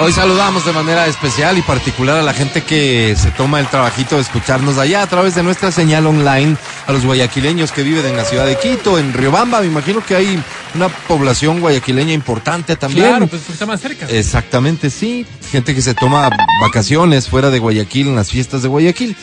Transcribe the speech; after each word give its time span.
Hoy 0.00 0.12
saludamos 0.12 0.64
de 0.64 0.72
manera 0.72 1.08
especial 1.08 1.58
y 1.58 1.62
particular 1.62 2.18
a 2.18 2.22
la 2.22 2.32
gente 2.32 2.62
que 2.62 3.16
se 3.16 3.32
toma 3.32 3.58
el 3.58 3.66
trabajito 3.66 4.14
de 4.14 4.22
escucharnos 4.22 4.78
allá 4.78 5.02
a 5.02 5.06
través 5.08 5.34
de 5.34 5.42
nuestra 5.42 5.72
señal 5.72 6.06
online, 6.06 6.56
a 6.86 6.92
los 6.92 7.04
guayaquileños 7.04 7.72
que 7.72 7.82
viven 7.82 8.06
en 8.06 8.16
la 8.16 8.24
ciudad 8.24 8.46
de 8.46 8.56
Quito, 8.56 8.96
en 8.96 9.12
Riobamba. 9.12 9.60
Me 9.60 9.66
imagino 9.66 10.04
que 10.04 10.14
hay 10.14 10.40
una 10.76 10.88
población 10.88 11.60
guayaquileña 11.60 12.12
importante 12.12 12.76
también. 12.76 13.08
Claro, 13.08 13.26
pues 13.26 13.50
está 13.50 13.66
más 13.66 13.80
cerca. 13.80 14.06
Exactamente, 14.08 14.88
sí. 14.88 15.26
Gente 15.50 15.74
que 15.74 15.82
se 15.82 15.94
toma 15.94 16.30
vacaciones 16.62 17.28
fuera 17.28 17.50
de 17.50 17.58
Guayaquil 17.58 18.06
en 18.06 18.14
las 18.14 18.30
fiestas 18.30 18.62
de 18.62 18.68
Guayaquil. 18.68 19.16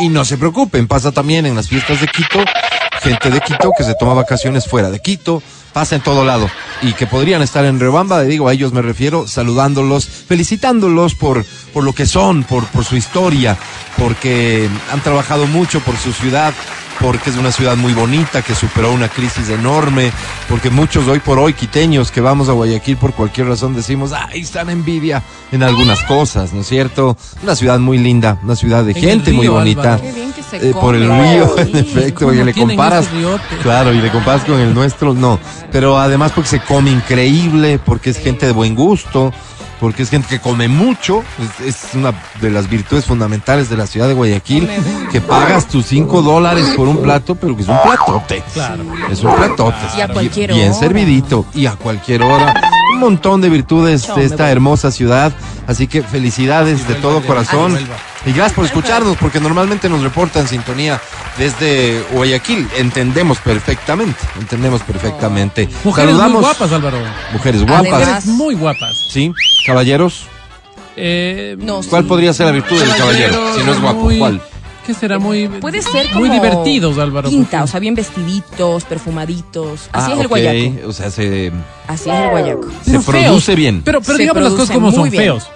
Y, 0.00 0.06
y 0.06 0.08
no 0.08 0.24
se 0.24 0.38
preocupen, 0.38 0.88
pasa 0.88 1.12
también 1.12 1.46
en 1.46 1.54
las 1.54 1.68
fiestas 1.68 2.00
de 2.00 2.08
Quito. 2.08 2.40
Gente 3.00 3.30
de 3.30 3.40
Quito 3.40 3.70
que 3.78 3.84
se 3.84 3.94
toma 3.94 4.14
vacaciones 4.14 4.66
fuera 4.66 4.90
de 4.90 4.98
Quito. 4.98 5.40
Pasa 5.76 5.94
en 5.94 6.00
todo 6.00 6.24
lado. 6.24 6.48
Y 6.80 6.94
que 6.94 7.06
podrían 7.06 7.42
estar 7.42 7.66
en 7.66 7.78
Riobamba, 7.78 8.22
digo, 8.22 8.48
a 8.48 8.54
ellos 8.54 8.72
me 8.72 8.80
refiero, 8.80 9.28
saludándolos, 9.28 10.06
felicitándolos 10.08 11.14
por, 11.14 11.44
por 11.74 11.84
lo 11.84 11.92
que 11.92 12.06
son, 12.06 12.44
por, 12.44 12.64
por 12.68 12.82
su 12.82 12.96
historia, 12.96 13.58
porque 13.98 14.70
han 14.90 15.02
trabajado 15.02 15.46
mucho 15.46 15.80
por 15.80 15.98
su 15.98 16.14
ciudad, 16.14 16.54
porque 17.00 17.30
es 17.30 17.36
una 17.36 17.52
ciudad 17.52 17.76
muy 17.76 17.92
bonita, 17.92 18.42
que 18.42 18.54
superó 18.54 18.92
una 18.92 19.08
crisis 19.08 19.48
enorme, 19.48 20.12
porque 20.48 20.70
muchos 20.70 21.06
hoy 21.08 21.20
por 21.20 21.38
hoy 21.38 21.52
quiteños 21.52 22.10
que 22.10 22.20
vamos 22.20 22.48
a 22.48 22.52
Guayaquil 22.52 22.96
por 22.96 23.12
cualquier 23.12 23.48
razón 23.48 23.74
decimos, 23.74 24.12
ay, 24.12 24.40
están 24.40 24.70
envidia 24.70 25.22
en 25.52 25.62
algunas 25.62 26.02
cosas, 26.04 26.52
¿no 26.52 26.60
es 26.60 26.66
cierto? 26.66 27.16
Una 27.42 27.54
ciudad 27.54 27.78
muy 27.78 27.98
linda, 27.98 28.38
una 28.42 28.56
ciudad 28.56 28.84
de 28.84 28.92
En 28.92 29.02
gente 29.02 29.32
muy 29.32 29.48
bonita. 29.48 29.94
Álvaro. 29.94 30.02
Qué 30.02 30.12
bien 30.12 30.32
que 30.32 30.42
se 30.42 30.56
Eh, 30.56 30.72
por 30.72 30.94
el 30.94 31.08
río, 31.08 31.58
en 31.58 31.76
efecto, 31.76 32.32
y 32.32 32.36
¿Cómo 32.36 32.44
le 32.44 32.54
comparas, 32.54 33.08
claro, 33.62 33.92
y 33.92 34.00
le 34.00 34.10
comparas 34.10 34.44
con 34.44 34.60
el 34.60 34.74
nuestro, 34.74 35.14
no, 35.14 35.38
pero 35.70 35.98
además 35.98 36.32
porque 36.32 36.50
se 36.50 36.60
come 36.60 36.90
increíble, 36.90 37.78
porque 37.78 38.10
es 38.10 38.18
gente 38.18 38.46
de 38.46 38.52
buen 38.52 38.74
gusto, 38.74 39.32
porque 39.80 40.02
es 40.02 40.10
gente 40.10 40.28
que 40.28 40.40
come 40.40 40.68
mucho, 40.68 41.22
es, 41.60 41.66
es 41.66 41.94
una 41.94 42.14
de 42.40 42.50
las 42.50 42.68
virtudes 42.68 43.04
fundamentales 43.04 43.68
de 43.68 43.76
la 43.76 43.86
ciudad 43.86 44.08
de 44.08 44.14
Guayaquil, 44.14 44.68
que 45.12 45.20
pagas 45.20 45.68
tus 45.68 45.86
cinco 45.86 46.22
dólares 46.22 46.72
por 46.76 46.88
un 46.88 47.02
plato, 47.02 47.34
pero 47.34 47.56
que 47.56 47.62
es 47.62 47.68
un 47.68 47.78
platote. 47.82 48.42
Claro. 48.52 48.84
Es 49.10 49.22
un 49.22 49.34
platote. 49.34 49.76
Y 49.96 50.00
a 50.00 50.08
cualquier 50.08 50.52
bien 50.52 50.70
hora. 50.70 50.78
servidito. 50.78 51.46
Y 51.54 51.66
a 51.66 51.72
cualquier 51.76 52.22
hora. 52.22 52.54
Un 52.94 53.00
montón 53.00 53.40
de 53.40 53.50
virtudes 53.50 54.08
de 54.14 54.24
esta 54.24 54.50
hermosa 54.50 54.90
ciudad. 54.90 55.32
Así 55.66 55.86
que 55.86 56.02
felicidades 56.02 56.88
de 56.88 56.94
todo 56.94 57.20
corazón. 57.22 57.76
Y 58.26 58.32
gracias 58.32 58.54
por 58.54 58.64
escucharnos, 58.64 59.16
porque 59.18 59.38
normalmente 59.40 59.88
nos 59.88 60.02
reportan 60.02 60.48
sintonía 60.48 61.00
desde 61.38 62.02
Guayaquil. 62.12 62.66
Entendemos 62.76 63.38
perfectamente. 63.38 64.18
Entendemos 64.40 64.82
perfectamente. 64.82 65.68
Mujeres 65.84 66.10
Saludamos. 66.10 66.32
muy 66.34 66.42
guapas, 66.42 66.72
Álvaro. 66.72 66.98
Mujeres 67.32 67.60
guapas. 67.62 67.78
Además- 67.92 68.00
Mujeres 68.08 68.26
muy 68.26 68.54
guapas. 68.56 68.96
Sí, 69.08 69.32
caballeros. 69.64 70.26
Eh, 70.96 71.56
No, 71.60 71.80
¿Cuál 71.88 72.02
sí. 72.02 72.08
podría 72.08 72.32
ser 72.32 72.46
la 72.46 72.52
virtud 72.52 72.78
del 72.80 72.96
caballero? 72.96 73.54
Si 73.56 73.62
no 73.64 73.72
es 73.72 73.80
guapo, 73.80 74.00
muy- 74.00 74.18
¿cuál? 74.18 74.40
¿Qué 74.86 74.94
será? 74.94 75.18
Muy, 75.18 75.48
Puede 75.48 75.82
ser 75.82 76.06
como 76.08 76.20
muy 76.20 76.30
divertidos, 76.30 76.96
Álvaro. 76.98 77.28
Pinta, 77.28 77.64
o 77.64 77.66
sea, 77.66 77.80
bien 77.80 77.94
vestiditos, 77.96 78.84
perfumaditos. 78.84 79.88
Así 79.92 80.12
Ah, 80.12 80.14
es 80.14 80.20
el 80.20 80.28
guayaco. 80.28 80.88
O 80.88 80.92
sea, 80.92 81.10
se, 81.10 81.52
Así 81.88 82.08
es 82.08 82.16
el 82.16 82.30
guayaco. 82.30 82.68
se 82.84 82.90
Pero 82.92 83.02
produce 83.02 83.46
feos. 83.46 83.56
bien. 83.56 83.82
Pero, 83.84 84.00
pero 84.00 84.16
Se 84.16 84.22
digamos 84.22 84.42
las 84.44 84.52
cosas 84.52 84.70
como 84.74 84.92
son 84.92 85.10
bien. 85.10 85.22
feos. 85.24 85.48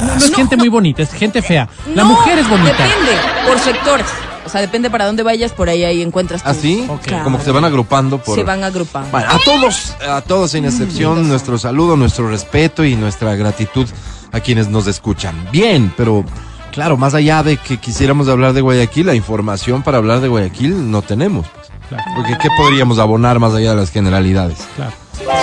No, 0.00 0.06
no 0.06 0.14
es 0.14 0.34
gente 0.34 0.56
muy 0.56 0.68
bonita, 0.68 1.02
es 1.02 1.12
gente 1.12 1.42
fea. 1.42 1.68
La 1.94 2.04
mujer 2.04 2.38
es 2.38 2.48
bonita. 2.48 2.70
Depende, 2.70 3.12
por 3.46 3.58
sectores. 3.58 4.06
O 4.46 4.48
sea, 4.50 4.62
depende 4.62 4.88
para 4.88 5.04
dónde 5.04 5.22
vayas, 5.22 5.52
por 5.52 5.68
ahí 5.68 5.84
ahí 5.84 6.00
encuentras 6.00 6.42
tus- 6.42 6.50
¿Así? 6.50 6.86
Ok. 6.88 7.02
Claro. 7.02 7.24
Como 7.24 7.38
que 7.38 7.44
se 7.44 7.50
van 7.52 7.64
agrupando 7.66 8.16
por... 8.18 8.34
Se 8.34 8.44
van 8.44 8.64
agrupando. 8.64 9.10
Bueno, 9.10 9.30
a 9.30 9.38
todos, 9.44 9.94
a 10.08 10.22
todos 10.22 10.52
sin 10.52 10.64
excepción, 10.64 11.28
nuestro 11.28 11.58
saludo, 11.58 11.96
nuestro 11.96 12.30
respeto 12.30 12.82
y 12.84 12.96
nuestra 12.96 13.34
gratitud 13.34 13.86
a 14.32 14.40
quienes 14.40 14.68
nos 14.68 14.86
escuchan. 14.86 15.34
Bien, 15.52 15.92
pero 15.98 16.24
claro, 16.72 16.96
más 16.96 17.12
allá 17.12 17.42
de 17.42 17.58
que 17.58 17.76
quisiéramos 17.76 18.26
hablar 18.28 18.54
de 18.54 18.62
Guayaquil, 18.62 19.06
la 19.06 19.14
información 19.14 19.82
para 19.82 19.98
hablar 19.98 20.20
de 20.20 20.28
Guayaquil 20.28 20.90
no 20.90 21.02
tenemos. 21.02 21.46
pues. 21.48 21.68
Claro, 21.90 22.04
Porque 22.16 22.38
¿qué 22.40 22.48
podríamos 22.56 22.98
abonar 22.98 23.38
más 23.40 23.52
allá 23.52 23.70
de 23.70 23.76
las 23.76 23.90
generalidades? 23.90 24.58
claro. 24.76 24.92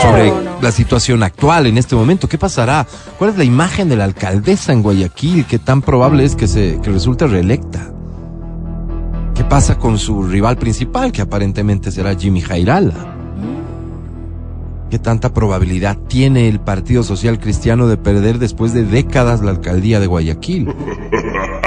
Sobre 0.01 0.29
No, 0.29 0.41
no. 0.41 0.61
la 0.61 0.71
situación 0.71 1.23
actual 1.23 1.67
en 1.67 1.77
este 1.77 1.95
momento, 1.95 2.27
¿qué 2.29 2.37
pasará? 2.37 2.87
¿Cuál 3.17 3.31
es 3.31 3.37
la 3.37 3.43
imagen 3.43 3.89
de 3.89 3.95
la 3.95 4.05
alcaldesa 4.05 4.73
en 4.73 4.81
Guayaquil? 4.81 5.45
¿Qué 5.45 5.59
tan 5.59 5.81
probable 5.81 6.23
es 6.23 6.35
que 6.35 6.47
se 6.47 6.79
que 6.81 6.89
resulte 6.91 7.27
reelecta? 7.27 7.91
¿Qué 9.35 9.43
pasa 9.43 9.77
con 9.77 9.97
su 9.99 10.23
rival 10.23 10.57
principal, 10.57 11.11
que 11.11 11.21
aparentemente 11.21 11.91
será 11.91 12.15
Jimmy 12.15 12.41
Jairala? 12.41 13.13
¿Qué 14.89 14.97
tanta 14.99 15.33
probabilidad 15.33 15.97
tiene 16.07 16.47
el 16.47 16.59
Partido 16.61 17.03
Social 17.03 17.39
Cristiano 17.39 17.87
de 17.87 17.97
perder 17.97 18.39
después 18.39 18.73
de 18.73 18.85
décadas 18.85 19.41
la 19.41 19.51
alcaldía 19.51 19.99
de 19.99 20.07
Guayaquil? 20.07 20.73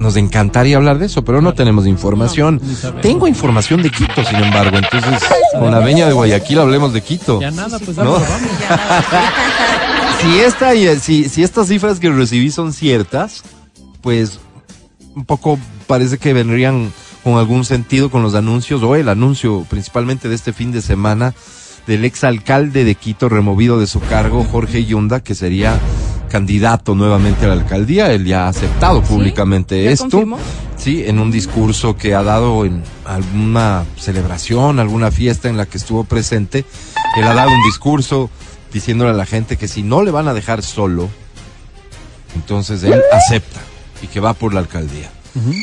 Nos 0.00 0.16
encantaría 0.16 0.76
hablar 0.78 0.98
de 0.98 1.06
eso, 1.06 1.22
pero 1.22 1.42
no 1.42 1.52
tenemos 1.52 1.86
información. 1.86 2.60
Tengo 3.02 3.28
información 3.28 3.82
de 3.82 3.90
Quito, 3.90 4.24
sin 4.24 4.36
embargo, 4.42 4.78
entonces 4.78 5.22
con 5.52 5.70
la 5.70 5.78
veña 5.80 6.06
de 6.06 6.14
Guayaquil 6.14 6.58
hablemos 6.58 6.94
de 6.94 7.02
Quito. 7.02 7.38
Ya 7.40 7.50
nada, 7.50 7.78
pues 7.78 7.96
No. 7.96 8.12
Vamos. 8.14 8.22
Si, 10.22 10.38
esta, 10.40 10.74
y- 10.74 10.98
si, 10.98 11.30
si 11.30 11.42
estas 11.42 11.68
cifras 11.68 11.98
que 11.98 12.10
recibí 12.10 12.50
son 12.50 12.74
ciertas, 12.74 13.42
pues 14.02 14.38
un 15.14 15.24
poco 15.24 15.58
parece 15.86 16.18
que 16.18 16.34
vendrían 16.34 16.92
con 17.24 17.38
algún 17.38 17.64
sentido 17.64 18.10
con 18.10 18.22
los 18.22 18.34
anuncios 18.34 18.82
o 18.82 18.96
el 18.96 19.08
anuncio 19.08 19.64
principalmente 19.70 20.28
de 20.28 20.34
este 20.34 20.52
fin 20.52 20.72
de 20.72 20.82
semana 20.82 21.32
del 21.86 22.04
exalcalde 22.04 22.84
de 22.84 22.94
Quito 22.96 23.30
removido 23.30 23.80
de 23.80 23.86
su 23.86 23.98
cargo, 24.00 24.44
Jorge 24.44 24.84
Yunda, 24.84 25.20
que 25.20 25.34
sería 25.34 25.78
candidato 26.30 26.94
nuevamente 26.94 27.44
a 27.44 27.48
la 27.48 27.54
alcaldía. 27.54 28.10
Él 28.12 28.24
ya 28.24 28.46
ha 28.46 28.48
aceptado 28.48 29.02
públicamente 29.02 29.84
¿Ya 29.84 29.90
esto. 29.90 30.04
confirmó? 30.08 30.38
Sí, 30.78 31.02
en 31.06 31.18
un 31.18 31.30
discurso 31.30 31.94
que 31.96 32.14
ha 32.14 32.22
dado 32.22 32.64
en 32.64 32.82
alguna 33.04 33.84
celebración, 33.98 34.78
alguna 34.80 35.10
fiesta 35.10 35.50
en 35.50 35.58
la 35.58 35.66
que 35.66 35.76
estuvo 35.76 36.04
presente. 36.04 36.64
Él 37.18 37.24
ha 37.24 37.34
dado 37.34 37.50
un 37.50 37.62
discurso 37.64 38.30
diciéndole 38.72 39.10
a 39.10 39.14
la 39.14 39.26
gente 39.26 39.58
que 39.58 39.68
si 39.68 39.82
no 39.82 40.02
le 40.02 40.10
van 40.10 40.28
a 40.28 40.32
dejar 40.32 40.62
solo, 40.62 41.10
entonces 42.34 42.82
él 42.82 43.00
acepta 43.12 43.60
y 44.02 44.06
que 44.06 44.20
va 44.20 44.32
por 44.34 44.54
la 44.54 44.60
alcaldía. 44.60 45.10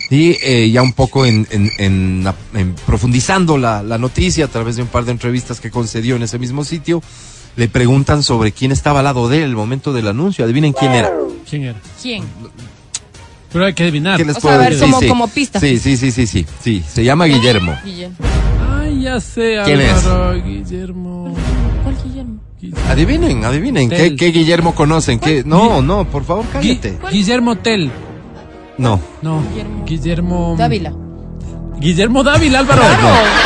Y 0.09 0.37
eh, 0.43 0.69
ya 0.71 0.81
un 0.81 0.93
poco 0.93 1.25
en, 1.25 1.45
en- 1.49 1.69
en- 1.77 2.27
en 2.53 2.73
profundizando 2.85 3.57
la, 3.57 3.83
la 3.83 3.97
noticia 3.97 4.45
a 4.45 4.47
través 4.47 4.77
de 4.77 4.81
un 4.83 4.87
par 4.87 5.03
de 5.03 5.11
entrevistas 5.11 5.59
que 5.59 5.69
concedió 5.71 6.15
en 6.15 6.23
ese 6.23 6.39
mismo 6.39 6.63
sitio, 6.63 7.01
le 7.57 7.67
preguntan 7.67 8.23
sobre 8.23 8.53
quién 8.53 8.71
estaba 8.71 8.99
al 8.99 9.05
lado 9.05 9.27
de 9.27 9.39
él 9.39 9.43
el 9.45 9.55
momento 9.55 9.91
del 9.91 10.07
anuncio. 10.07 10.45
Adivinen 10.45 10.71
quién 10.73 10.93
era. 10.93 11.11
¿Quién 11.49 11.63
era? 11.65 11.79
¿Quién? 12.01 12.23
Pero 13.51 13.65
hay 13.65 13.73
que 13.73 13.83
adivinar. 13.83 14.17
¿Qué 14.17 14.25
les 14.25 14.37
O 14.37 14.41
puedo 14.41 14.55
sea, 14.55 14.65
a 14.65 14.69
ver, 14.69 14.77
decir? 14.79 14.93
como- 14.93 15.07
como 15.07 15.27
pista. 15.27 15.59
Sí, 15.59 15.77
sí, 15.79 15.97
sí, 15.97 16.11
sí, 16.11 16.27
sí, 16.27 16.45
sí. 16.61 16.83
Se 16.87 17.03
llama 17.03 17.25
Guillermo. 17.25 17.75
Guillermo. 17.83 18.15
Ay, 18.79 19.01
ya 19.01 19.19
sé, 19.19 19.57
¿Quién 19.65 19.81
es? 19.81 19.93
Guillermo. 20.45 21.33
¿Cuál 21.83 21.95
Guillermo? 22.03 22.39
Guillermo. 22.61 22.89
Adivinen, 22.91 23.45
adivinen. 23.45 23.89
¿Qué, 23.89 24.09
Guillermo 24.31 24.75
conocen? 24.75 25.19
¿Qué? 25.19 25.43
No, 25.45 25.81
no, 25.81 26.05
por 26.09 26.23
favor, 26.25 26.45
Gui- 26.45 26.51
cállate. 26.79 26.97
Guillermo 27.11 27.57
Tell. 27.57 27.91
No. 28.77 28.99
No. 29.21 29.41
Guillermo. 29.49 29.85
Guillermo. 29.85 30.55
Dávila. 30.57 30.93
Guillermo 31.79 32.23
Dávila, 32.23 32.59
Álvaro. 32.59 32.81
Claro. 32.81 32.97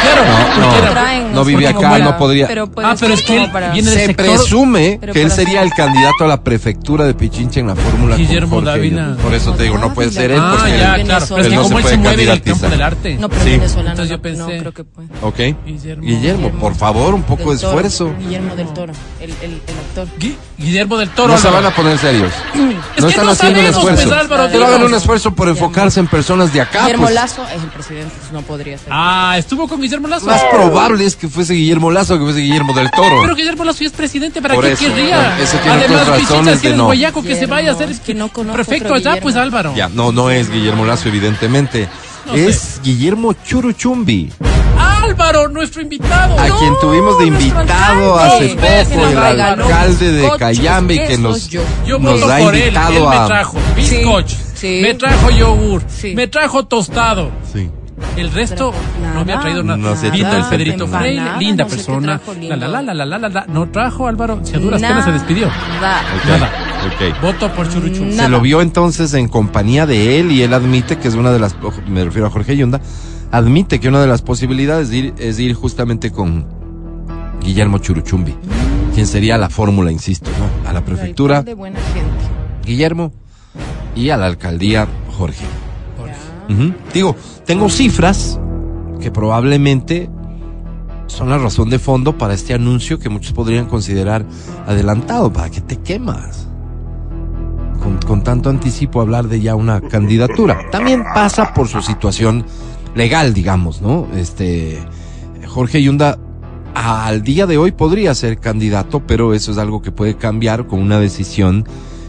Claro. 0.04 0.24
No, 0.60 1.22
no. 1.26 1.30
no 1.34 1.46
vive 1.46 1.68
acá, 1.68 2.00
no 2.00 2.18
podría. 2.18 2.48
Pero 2.48 2.68
puede 2.72 2.88
Ah, 2.88 2.96
pero 3.00 3.16
ser 3.16 3.20
es 3.20 3.26
que 3.26 3.44
él 3.44 3.52
para- 3.52 3.72
viene 3.72 3.90
del 3.90 4.00
Se 4.00 4.06
sector- 4.08 4.26
presume 4.26 5.00
que 5.14 5.22
él 5.22 5.32
sería 5.32 5.62
el 5.64 5.72
candidato 5.74 6.24
a 6.24 6.28
la 6.28 6.44
prefectura 6.44 7.06
de 7.06 7.14
Pichincha 7.14 7.60
en 7.60 7.68
la 7.68 7.76
fórmula. 7.76 8.16
Guillermo 8.16 8.62
Dávila. 8.62 9.18
Por 9.22 9.34
eso 9.34 9.54
te 9.54 9.64
digo, 9.64 9.78
no 9.78 9.94
puede 9.94 10.12
ser 10.12 10.32
él. 10.32 10.40
Ah, 10.42 10.56
porque 10.58 10.78
ya, 10.78 11.04
claro. 11.04 11.26
Pero 11.30 11.42
es 11.42 11.48
que 11.50 11.56
no 11.56 11.64
como 11.64 11.78
él 11.80 11.84
se 11.84 11.90
puede 11.90 11.98
mueve 11.98 12.24
en 12.24 12.30
el 12.30 12.42
campo 12.42 12.62
candidatizar. 12.62 12.70
del 12.72 12.82
arte. 12.82 13.18
No, 13.20 13.30
pero 13.30 13.44
Sí. 13.44 13.50
venezolano. 13.52 13.90
Entonces 13.92 14.10
yo 14.10 14.18
no, 14.18 14.22
pensé- 14.24 14.38
no 14.56 14.60
creo 14.60 14.72
que 14.74 14.84
puede. 14.84 15.08
Ok. 15.22 15.58
Guillermo. 15.66 16.04
Guillermo, 16.04 16.50
por 16.52 16.76
favor, 16.76 17.14
un 17.14 17.24
poco 17.24 17.52
de 17.52 17.58
Del 17.58 17.66
esfuerzo. 17.66 18.14
Guillermo 18.20 18.56
del 18.56 18.68
Toro, 18.74 18.94
el, 19.20 19.30
el, 19.42 19.52
el 19.52 19.76
actor. 19.78 20.08
Gui- 20.20 20.36
Guillermo 20.58 20.98
del 20.98 21.10
Toro. 21.10 21.34
No 21.34 21.38
se 21.40 21.50
van 21.50 21.66
a 21.66 21.72
poner 21.72 21.98
serios. 21.98 22.32
Es 22.96 23.02
No 23.02 23.08
que 23.08 23.14
están 23.14 23.30
haciendo 23.30 23.60
un 23.60 23.66
esfuerzo. 23.66 24.04
pues, 24.10 24.20
Álvaro, 24.22 24.48
Pero 24.52 24.66
hagan 24.68 24.84
un 24.84 24.94
esfuerzo 24.94 25.32
por 25.34 25.48
enfocarse 25.50 26.00
en 26.00 26.08
personas 26.08 26.52
de 26.54 26.62
acá. 26.62 26.82
Guillermo 26.82 27.04
pues. 27.04 27.16
Lazo 27.16 27.44
es 27.56 27.64
el 27.64 27.70
presidente, 27.70 28.14
pues 28.22 28.32
no 28.32 28.42
podría 28.44 28.78
ser. 28.78 28.88
Ah, 28.92 29.36
estuvo 29.38 29.68
con 29.68 29.82
Guillermo 29.82 30.08
Lazo. 30.08 30.26
Más 30.28 30.44
probable 30.46 31.06
es 31.06 31.16
que 31.16 31.28
fuese 31.28 31.54
Guillermo 31.54 31.92
Lazo 31.92 32.18
que 32.18 32.24
fuese 32.24 32.40
Guillermo 32.40 32.74
del 32.74 32.90
Toro. 32.92 33.22
Pero 33.24 33.36
Guillermo 33.36 33.66
Lazo 33.66 33.80
ya 33.82 33.88
es 33.88 33.94
presidente, 33.94 34.42
¿para 34.42 34.56
Por 34.56 34.64
qué 34.66 34.72
eso, 34.74 34.86
querría? 34.86 35.38
ese 35.40 35.58
tiene 35.58 35.78
Además, 35.86 36.08
razones 36.08 36.60
si 36.60 36.68
eres 36.68 36.78
no. 36.78 36.86
guayaco, 36.86 37.24
que 37.24 37.36
se 37.36 37.46
vaya 37.48 37.72
a 37.72 37.74
hacer 37.74 37.90
es 37.92 38.00
que 38.00 38.14
no 38.14 38.30
conozco 38.30 38.56
prefecto 38.56 38.94
otro 38.94 39.12
allá, 39.12 39.22
pues. 39.22 39.36
Álvaro. 39.36 39.74
Ya, 39.76 39.90
no, 39.90 40.12
no 40.12 40.30
es 40.30 40.50
Guillermo 40.50 40.86
Lazo, 40.86 41.10
evidentemente. 41.10 41.90
No 42.28 42.34
es 42.36 42.80
Guillermo 42.84 43.34
Churuchumbi. 43.34 44.32
Álvaro, 44.78 45.50
nuestro 45.50 45.82
invitado. 45.82 46.40
A 46.40 46.48
No, 46.48 46.60
quien 46.60 46.74
tuvimos 46.80 47.18
de 47.20 47.26
invitado 47.26 48.20
hace 48.20 48.50
poco, 48.50 49.06
el 49.08 49.16
regaló 49.16 49.64
alcalde 49.66 50.12
de 50.12 50.32
Cayambe, 50.38 50.96
y 50.96 51.08
que 51.08 51.18
nos, 51.18 51.50
yo. 51.50 51.62
Yo 51.86 51.98
nos 52.00 52.22
ha 52.24 52.38
por 52.38 52.56
él. 52.56 52.62
Él 52.62 52.68
invitado 52.68 53.10
me 53.10 53.28
trajo 53.28 53.58
bizcocho, 53.76 54.38
Sí. 54.54 54.80
me 54.84 54.94
trajo 54.94 55.30
yogur, 55.32 55.84
Sí. 55.88 56.14
me 56.16 56.28
trajo 56.28 56.66
tostado. 56.68 57.32
Sí. 57.52 57.70
El 58.18 58.32
resto 58.32 58.74
no 59.14 59.26
me 59.26 59.34
ha 59.34 59.40
traído 59.40 59.64
nada. 59.64 59.78
No 59.78 59.96
sé, 59.96 60.12
Vino 60.12 60.28
nada, 60.28 60.40
el 60.40 60.46
Pedrito 60.46 60.88
Freire, 60.88 61.38
linda 61.40 61.64
no 61.64 61.70
sé 61.70 61.76
qué 61.78 61.84
persona. 61.84 62.22
La 62.42 62.56
la 62.56 62.68
la 62.68 62.82
la 62.82 62.94
la 62.94 63.06
la 63.06 63.18
la 63.18 63.30
la. 63.30 63.46
No 63.48 63.70
trajo 63.70 64.08
Álvaro, 64.08 64.42
si 64.44 64.56
a 64.56 64.60
duras 64.60 64.82
penas 64.82 65.06
se 65.06 65.12
despidió. 65.12 65.48
Nada. 65.80 66.02
Nada. 66.28 66.50
Ok. 66.88 67.22
Voto 67.22 67.52
por 67.54 67.72
Churuchu. 67.72 68.04
Nada. 68.06 68.24
Se 68.24 68.30
lo 68.30 68.42
vio 68.42 68.62
entonces 68.62 69.14
en 69.14 69.28
compañía 69.28 69.86
de 69.86 70.20
él 70.20 70.32
y 70.32 70.42
él 70.42 70.54
admite 70.54 70.98
que 70.98 71.08
es 71.08 71.16
una 71.16 71.32
de 71.32 71.40
las, 71.40 71.56
me 71.88 72.04
refiero 72.04 72.28
a 72.28 72.30
Jorge 72.32 72.58
Yunda, 72.58 72.82
admite 73.32 73.80
que 73.80 73.88
una 73.88 74.02
de 74.02 74.08
las 74.08 74.22
posibilidades 74.22 74.90
de 74.90 74.98
ir, 74.98 75.14
es 75.18 75.40
ir 75.40 75.54
justamente 75.54 76.12
con 76.12 76.46
Guillermo 77.42 77.78
Churuchumbi, 77.78 78.36
quien 78.94 79.08
sería 79.08 79.38
la 79.38 79.50
fórmula, 79.50 79.92
insisto, 79.92 80.30
¿no? 80.38 80.70
A 80.70 80.74
la 80.74 80.84
prefectura, 80.84 81.44
De 81.44 81.54
buena 81.54 81.80
gente. 81.94 82.66
Guillermo, 82.66 83.12
y 83.96 84.10
a 84.10 84.18
la 84.18 84.26
alcaldía, 84.26 84.88
Jorge. 85.18 85.46
Digo, 86.94 87.16
tengo 87.46 87.70
cifras 87.70 88.40
que 89.00 89.12
probablemente 89.12 90.10
son 91.08 91.30
la 91.30 91.38
razón 91.38 91.70
de 91.70 91.80
fondo 91.80 92.18
para 92.18 92.34
este 92.34 92.54
anuncio 92.54 93.00
que 93.00 93.10
muchos 93.10 93.34
podrían 93.34 93.66
considerar 93.66 94.26
adelantado. 94.66 95.32
¿Para 95.32 95.50
qué 95.50 95.62
te 95.62 95.78
quemas? 95.78 96.48
Con, 97.82 97.98
con 98.00 98.24
tanto 98.24 98.50
anticipo 98.50 99.02
hablar 99.02 99.28
de 99.28 99.42
ya 99.42 99.56
una 99.56 99.82
candidatura. 99.82 100.70
También 100.72 101.04
pasa 101.14 101.54
por 101.54 101.68
su 101.68 101.82
situación 101.82 102.46
legal, 102.96 103.34
digamos, 103.34 103.82
¿no? 103.82 104.08
Este, 104.16 104.80
Jorge 105.48 105.82
Yunda 105.82 106.20
al 106.74 107.24
día 107.24 107.48
de 107.48 107.58
hoy 107.58 107.72
podría 107.72 108.16
ser 108.16 108.40
candidato, 108.40 109.06
pero 109.06 109.34
eso 109.34 109.52
es 109.52 109.58
algo 109.58 109.82
que 109.82 109.92
puede 109.92 110.16
cambiar 110.16 110.68
con 110.68 110.80
una 110.80 111.00
decisión 111.00 111.66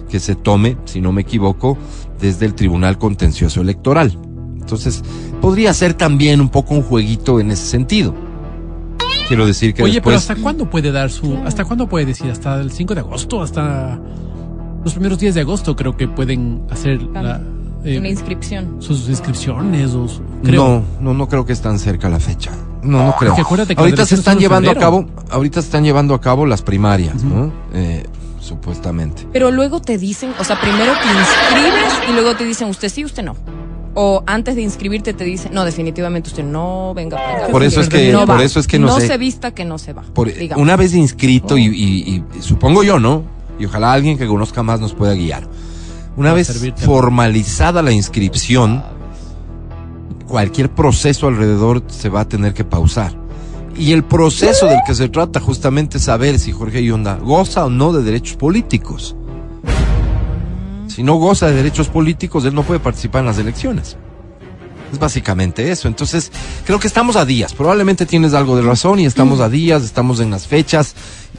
que 0.09 0.21
se 0.21 0.35
tome, 0.35 0.77
si 0.85 1.01
no 1.01 1.11
me 1.11 1.23
equivoco, 1.23 1.79
desde 2.23 2.47
el 2.47 2.55
Tribunal 2.55 2.97
Contencioso 2.99 3.61
Electoral. 3.61 4.17
Entonces, 4.59 5.03
podría 5.43 5.75
ser 5.75 5.93
también 5.95 6.41
un 6.41 6.49
poco 6.49 6.73
un 6.75 6.83
jueguito 6.83 7.41
en 7.41 7.51
ese 7.51 7.67
sentido. 7.67 8.15
Quiero 9.29 9.45
decir 9.47 9.75
que 9.75 9.83
Oye, 9.83 10.01
pero. 10.01 10.17
¿hasta 10.17 10.37
cuándo 10.37 10.71
puede 10.71 10.93
dar 10.93 11.11
su... 11.11 11.37
¿Hasta 11.45 11.65
cuándo 11.65 11.89
puede 11.89 12.07
decir? 12.07 12.31
¿Hasta 12.31 12.61
el 12.61 12.71
5 12.71 12.95
de 12.95 13.01
agosto? 13.01 13.43
¿Hasta 13.43 13.99
los 14.85 14.93
primeros 14.95 15.19
días 15.19 15.35
de 15.35 15.41
agosto 15.43 15.75
creo 15.77 15.97
que 15.97 16.07
pueden 16.09 16.63
hacer 16.71 17.03
la, 17.03 17.41
eh, 17.85 17.99
Una 17.99 18.09
inscripción. 18.09 18.77
sus 18.81 19.09
inscripciones 19.09 19.93
o 19.95 20.07
su- 20.09 20.23
creo. 20.43 20.65
No, 21.01 21.13
no, 21.13 21.15
no 21.15 21.29
creo 21.29 21.45
que 21.45 21.53
es 21.53 21.61
tan 21.61 21.79
cerca 21.79 22.09
la 22.09 22.21
fecha. 22.21 22.51
No, 22.83 23.07
no 23.07 23.17
creo. 23.17 23.31
Porque 23.31 23.43
acuérdate 23.43 23.75
que 23.75 23.81
ahorita 23.81 24.07
se 24.07 24.17
están 24.17 24.39
llevando 24.39 24.71
a 24.71 24.75
cabo, 24.75 25.07
ahorita 25.31 25.61
se 25.63 25.67
están 25.67 25.85
llevando 25.85 26.15
a 26.15 26.21
cabo 26.21 26.47
las 26.47 26.63
primarias, 26.63 27.23
¿no? 27.25 27.53
Eh, 27.73 28.05
supuestamente. 28.43 29.27
Pero 29.33 29.51
luego 29.51 29.81
te 29.81 29.97
dicen, 29.99 30.33
o 30.39 30.45
sea, 30.45 30.61
primero 30.61 30.93
te 30.93 31.07
inscribes 31.09 31.93
y 32.09 32.13
luego 32.13 32.37
te 32.37 32.45
dicen 32.45 32.69
usted 32.69 32.89
sí, 32.89 33.05
usted 33.05 33.23
no. 33.23 33.37
O 33.95 34.23
antes 34.27 34.57
de 34.57 34.63
inscribirte 34.63 35.13
te 35.13 35.25
dicen, 35.25 35.53
no, 35.53 35.65
definitivamente 35.65 36.31
usted 36.31 36.45
no 36.45 36.93
venga 36.95 37.17
para 37.19 37.37
acá. 37.45 37.49
Por 37.53 37.63
eso 37.63 37.81
es 37.81 37.89
que- 37.89 38.11
No 38.13 38.27
por 38.27 38.39
va. 38.39 38.45
eso 38.45 38.59
es 38.59 38.67
que 38.67 38.79
no 38.79 38.99
sé. 38.99 39.07
se 39.07 39.19
vista 39.19 39.51
que 39.53 39.65
no 39.67 39.79
se 39.79 39.93
va. 39.93 40.03
Por, 40.15 40.31
una 40.57 40.77
vez 40.77 40.95
inscrito 40.95 41.57
y, 41.59 41.67
y- 41.67 42.25
y 42.39 42.43
supongo 42.43 42.83
yo, 42.83 42.99
¿no? 42.99 43.23
Y 43.59 43.67
ojalá 43.67 43.93
alguien 43.93 44.17
que 44.19 44.27
conozca 44.27 44.63
más 44.63 44.81
nos 44.81 44.95
pueda 44.95 45.13
guiar. 45.15 45.43
Una 46.17 46.29
Para 46.29 46.35
vez 46.35 46.47
servirte. 46.49 46.83
formalizada 46.83 47.83
la 47.83 47.93
inscripción, 47.93 48.83
cualquier 50.27 50.71
proceso 50.71 51.29
alrededor 51.29 51.83
se 51.89 52.09
va 52.09 52.21
a 52.21 52.29
tener 52.29 52.55
que 52.55 52.65
pausar. 52.65 53.15
Y 53.77 53.93
el 53.93 54.05
proceso 54.05 54.67
del 54.67 54.81
que 54.87 54.95
se 54.95 55.09
trata 55.09 55.41
justamente 55.41 55.99
es 55.99 56.05
saber 56.05 56.39
si 56.39 56.53
Jorge 56.53 56.85
Yonda 56.85 57.17
goza 57.17 57.67
o 57.67 57.71
no 57.71 57.93
de 57.93 58.03
derechos 58.03 58.37
políticos. 58.37 59.17
Si 60.89 61.03
no 61.03 61.15
goza 61.15 61.47
de 61.47 61.55
derechos 61.55 61.89
políticos, 61.89 62.45
él 62.45 62.55
no 62.55 62.65
puede 62.65 62.81
participar 62.81 63.21
en 63.21 63.27
las 63.27 63.39
elecciones. 63.39 63.97
Es 64.93 64.99
básicamente 64.99 65.71
eso. 65.71 65.89
Entonces, 65.89 66.31
creo 66.67 66.79
que 66.79 66.87
estamos 66.87 67.17
a 67.17 67.25
días. 67.25 67.55
Probablemente 67.55 68.05
tienes 68.05 68.35
algo 68.35 68.57
de 68.57 68.63
razón 68.63 69.01
y 69.01 69.07
estamos 69.07 69.41
a 69.41 69.49
días, 69.49 69.83
estamos 69.85 70.21
en 70.21 70.31
las 70.31 70.47
fechas. 70.47 70.95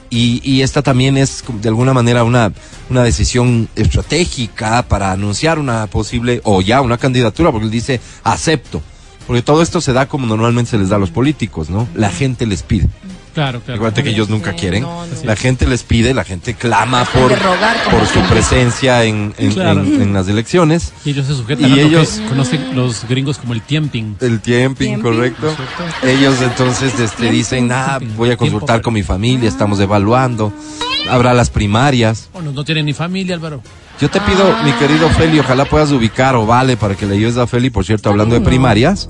Y, 0.10 0.42
y 0.44 0.64
esta 0.64 0.82
también 0.82 1.18
es 1.18 1.44
de 1.62 1.70
alguna 1.70 1.94
manera 1.94 2.24
una, 2.24 2.52
una 2.90 3.04
decisión 3.04 3.70
estratégica 3.76 4.84
para 4.88 5.12
anunciar 5.12 5.60
una 5.60 5.86
posible, 5.86 6.42
o 6.44 6.62
ya 6.62 6.82
una 6.82 6.98
candidatura, 6.98 7.52
porque 7.52 7.66
él 7.66 7.72
dice 7.72 8.02
acepto. 8.24 8.82
Porque 9.28 9.42
todo 9.42 9.62
esto 9.62 9.80
se 9.82 9.94
da 9.94 10.08
como 10.08 10.26
normalmente 10.28 10.72
se 10.72 10.78
les 10.78 10.90
da 10.90 10.98
a 10.98 11.00
los 11.00 11.10
políticos, 11.12 11.70
¿no? 11.70 11.88
La 11.96 12.10
gente 12.10 12.46
les 12.46 12.64
pide. 12.64 12.88
Claro, 13.34 13.62
claro. 13.62 13.78
Acuérdate 13.80 14.04
que 14.04 14.12
ellos 14.12 14.30
nunca 14.30 14.52
Sí, 14.52 14.58
quieren. 14.60 14.84
no, 14.84 15.06
no. 15.08 15.12
La 15.24 15.36
gente 15.36 15.66
les 15.66 15.82
pide, 15.82 16.14
la 16.14 16.24
gente 16.24 16.54
clama 16.54 17.04
por, 17.06 17.32
por 17.36 18.06
su 18.06 18.20
presencia 18.30 19.04
en, 19.06 19.34
en- 19.40 19.54
Claro. 19.54 19.82
en- 19.82 20.02
en 20.04 20.14
las 20.14 20.28
elecciones. 20.28 20.94
Y 21.04 21.12
ellos 21.12 21.26
se 21.26 21.34
sujetan 21.36 21.68
Y 21.68 21.74
a 21.74 21.76
lo 21.78 21.82
ellos- 21.82 22.10
que 22.20 22.26
conocen 22.28 22.76
los 22.76 23.08
gringos 23.08 23.40
como 23.40 23.54
el 23.54 23.62
tiemping. 23.64 24.18
El 24.20 24.40
tiemping, 24.40 25.02
correcto. 25.02 25.56
Ellos 26.04 26.36
entonces 26.44 27.00
este, 27.00 27.32
dicen, 27.32 27.72
ah, 27.72 27.98
voy 28.18 28.30
a 28.30 28.38
consultar 28.38 28.82
con 28.84 28.94
mi 28.94 29.02
familia, 29.02 29.50
estamos 29.50 29.80
evaluando. 29.80 30.54
Habrá 31.10 31.34
las 31.34 31.50
primarias. 31.50 32.30
Bueno, 32.34 32.52
no 32.52 32.64
tienen 32.64 32.86
ni 32.86 32.94
familia, 32.94 33.34
Álvaro. 33.36 33.64
Yo 34.04 34.10
te 34.10 34.20
pido, 34.20 34.44
mi 34.66 34.74
querido 34.74 35.08
Feli, 35.12 35.40
ojalá 35.40 35.64
puedas 35.64 35.94
ubicar 35.94 36.36
o 36.36 36.46
vale 36.46 36.76
para 36.76 36.94
que 36.94 37.06
le 37.06 37.16
ayudes 37.16 37.38
a 37.38 37.48
Feli, 37.48 37.70
por 37.70 37.86
cierto, 37.86 38.10
hablando 38.10 38.36
de 38.36 38.42
no. 38.42 38.46
primarias. 38.46 39.10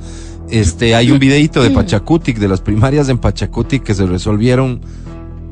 Este, 0.51 0.93
hay 0.93 1.09
un 1.09 1.17
videito 1.19 1.63
de 1.63 1.71
Pachacutic, 1.71 2.37
de 2.37 2.47
las 2.47 2.61
primarias 2.61 3.09
en 3.09 3.17
Pachacutic 3.17 3.81
que 3.81 3.95
se 3.95 4.05
resolvieron, 4.05 4.81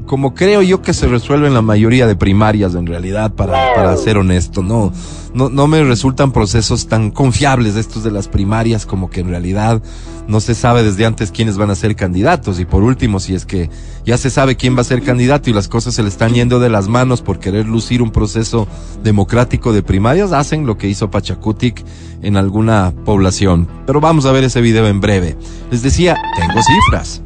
como 0.05 0.33
creo 0.33 0.61
yo 0.61 0.81
que 0.81 0.93
se 0.93 1.07
resuelven 1.07 1.53
la 1.53 1.61
mayoría 1.61 2.07
de 2.07 2.15
primarias 2.15 2.75
en 2.75 2.85
realidad, 2.85 3.33
para, 3.33 3.73
para 3.75 3.95
ser 3.97 4.17
honesto. 4.17 4.61
No, 4.61 4.91
no, 5.33 5.49
no 5.49 5.67
me 5.67 5.83
resultan 5.83 6.31
procesos 6.31 6.87
tan 6.87 7.11
confiables 7.11 7.75
estos 7.75 8.03
de 8.03 8.11
las 8.11 8.27
primarias 8.27 8.85
como 8.85 9.09
que 9.09 9.21
en 9.21 9.29
realidad 9.29 9.81
no 10.27 10.39
se 10.39 10.55
sabe 10.55 10.83
desde 10.83 11.05
antes 11.05 11.31
quiénes 11.31 11.57
van 11.57 11.69
a 11.69 11.75
ser 11.75 11.95
candidatos. 11.95 12.59
Y 12.59 12.65
por 12.65 12.83
último, 12.83 13.19
si 13.19 13.35
es 13.35 13.45
que 13.45 13.69
ya 14.05 14.17
se 14.17 14.29
sabe 14.29 14.55
quién 14.55 14.75
va 14.75 14.81
a 14.81 14.85
ser 14.85 15.03
candidato 15.03 15.49
y 15.49 15.53
las 15.53 15.67
cosas 15.67 15.93
se 15.93 16.03
le 16.03 16.09
están 16.09 16.33
yendo 16.33 16.59
de 16.59 16.69
las 16.69 16.87
manos 16.87 17.21
por 17.21 17.39
querer 17.39 17.65
lucir 17.65 18.01
un 18.01 18.11
proceso 18.11 18.67
democrático 19.03 19.73
de 19.73 19.83
primarias, 19.83 20.31
hacen 20.31 20.65
lo 20.65 20.77
que 20.77 20.87
hizo 20.87 21.11
Pachacutic 21.11 21.83
en 22.21 22.37
alguna 22.37 22.93
población. 23.05 23.67
Pero 23.85 24.01
vamos 24.01 24.25
a 24.25 24.31
ver 24.31 24.43
ese 24.43 24.61
video 24.61 24.87
en 24.87 25.01
breve. 25.01 25.37
Les 25.71 25.81
decía, 25.81 26.17
tengo 26.35 26.61
cifras. 26.61 27.21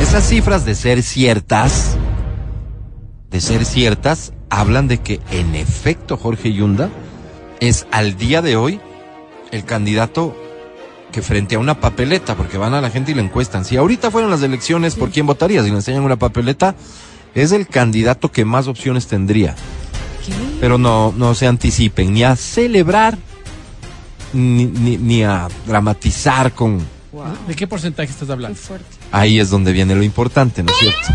Esas 0.00 0.24
cifras 0.28 0.64
de 0.64 0.74
ser 0.74 1.02
ciertas, 1.02 1.96
de 3.30 3.40
ser 3.40 3.64
ciertas, 3.64 4.32
hablan 4.48 4.88
de 4.88 4.98
que 4.98 5.20
en 5.30 5.54
efecto 5.54 6.16
Jorge 6.16 6.52
Yunda 6.52 6.88
es 7.60 7.86
al 7.90 8.16
día 8.16 8.40
de 8.40 8.56
hoy 8.56 8.80
el 9.50 9.64
candidato 9.64 10.34
que 11.12 11.22
frente 11.22 11.56
a 11.56 11.58
una 11.58 11.80
papeleta, 11.80 12.36
porque 12.36 12.58
van 12.58 12.74
a 12.74 12.80
la 12.80 12.90
gente 12.90 13.12
y 13.12 13.14
le 13.14 13.22
encuestan, 13.22 13.64
si 13.64 13.76
ahorita 13.76 14.10
fueran 14.10 14.30
las 14.30 14.42
elecciones, 14.42 14.94
¿por 14.94 15.10
quién 15.10 15.26
votaría? 15.26 15.62
Si 15.62 15.70
le 15.70 15.76
enseñan 15.76 16.02
una 16.02 16.16
papeleta, 16.16 16.74
es 17.34 17.52
el 17.52 17.66
candidato 17.66 18.30
que 18.30 18.44
más 18.44 18.68
opciones 18.68 19.06
tendría. 19.06 19.54
¿Qué? 20.24 20.32
Pero 20.60 20.78
no, 20.78 21.12
no 21.16 21.34
se 21.34 21.46
anticipen 21.46 22.12
ni 22.12 22.24
a 22.24 22.36
celebrar, 22.36 23.16
ni, 24.32 24.66
ni, 24.66 24.96
ni 24.98 25.22
a 25.24 25.48
dramatizar 25.66 26.52
con... 26.52 26.78
Wow. 27.10 27.24
¿De 27.46 27.56
qué 27.56 27.66
porcentaje 27.66 28.10
estás 28.10 28.26
Qué 28.28 28.32
hablando? 28.32 28.58
fuerte. 28.58 28.97
Ahí 29.12 29.38
es 29.38 29.50
donde 29.50 29.72
viene 29.72 29.94
lo 29.94 30.02
importante, 30.02 30.62
¿no 30.62 30.70
es 30.70 30.78
cierto? 30.78 31.08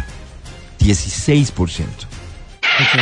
16%. 0.80 1.84
Ok. 1.84 3.00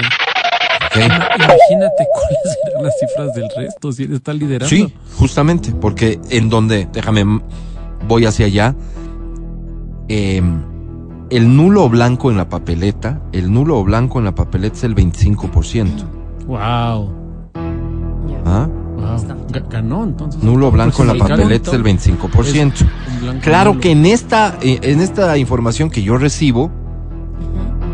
¿ok? 0.86 0.96
Imagínate 0.96 2.08
cuáles 2.14 2.58
serán 2.64 2.84
las 2.84 2.94
cifras 3.00 3.34
del 3.34 3.50
resto 3.56 3.92
si 3.92 4.04
él 4.04 4.14
está 4.14 4.34
liderando. 4.34 4.68
Sí, 4.68 4.94
justamente, 5.18 5.72
porque 5.72 6.20
en 6.30 6.50
donde, 6.50 6.88
déjame, 6.92 7.42
voy 8.08 8.26
hacia 8.26 8.48
allá, 8.48 8.76
em, 10.08 10.64
el 11.30 11.56
nulo 11.56 11.88
blanco 11.88 12.30
en 12.30 12.38
la 12.38 12.50
papeleta, 12.50 13.22
el 13.32 13.52
nulo 13.54 13.82
blanco 13.84 14.20
en 14.20 14.26
la 14.26 14.36
papeleta 14.36 14.76
es 14.76 14.84
el 14.84 14.96
25%. 14.96 16.04
Wow. 16.46 17.22
¿ah? 18.46 18.68
Wow. 19.02 19.10
Bastante. 19.12 19.60
Ga- 19.60 19.70
Ganó 19.70 20.04
entonces. 20.04 20.42
Nulo 20.44 20.72
blanco 20.72 21.02
en 21.02 21.08
la 21.10 21.14
Pues 21.16 21.30
el 21.32 21.38
papeleta 21.38 21.70
es 21.72 21.76
el 21.76 21.84
25%. 21.84 22.82
Un 23.16 23.20
blanco 23.22 23.42
Claro 23.42 23.70
nulo. 23.72 23.82
que 23.82 23.92
en 23.92 24.06
esta, 24.06 24.58
eh, 24.62 24.80
en 24.82 25.02
esta 25.02 25.38
información 25.38 25.90
que 25.90 26.02
yo 26.04 26.18
recibo, 26.18 26.72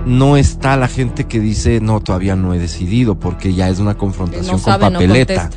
no 0.06 0.38
está 0.38 0.78
la 0.78 0.88
gente 0.88 1.26
que 1.26 1.40
dice, 1.40 1.80
no, 1.82 2.00
todavía 2.00 2.36
no 2.36 2.54
he 2.54 2.60
decidido, 2.60 3.16
porque 3.20 3.54
ya 3.54 3.68
es 3.70 3.80
una 3.80 3.96
confrontación 3.96 4.54
No 4.56 4.60
sabe, 4.60 4.84
con 4.86 4.94
papeleta. 4.94 5.50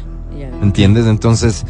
¿Entiendes? 0.63 1.07
Entonces, 1.07 1.65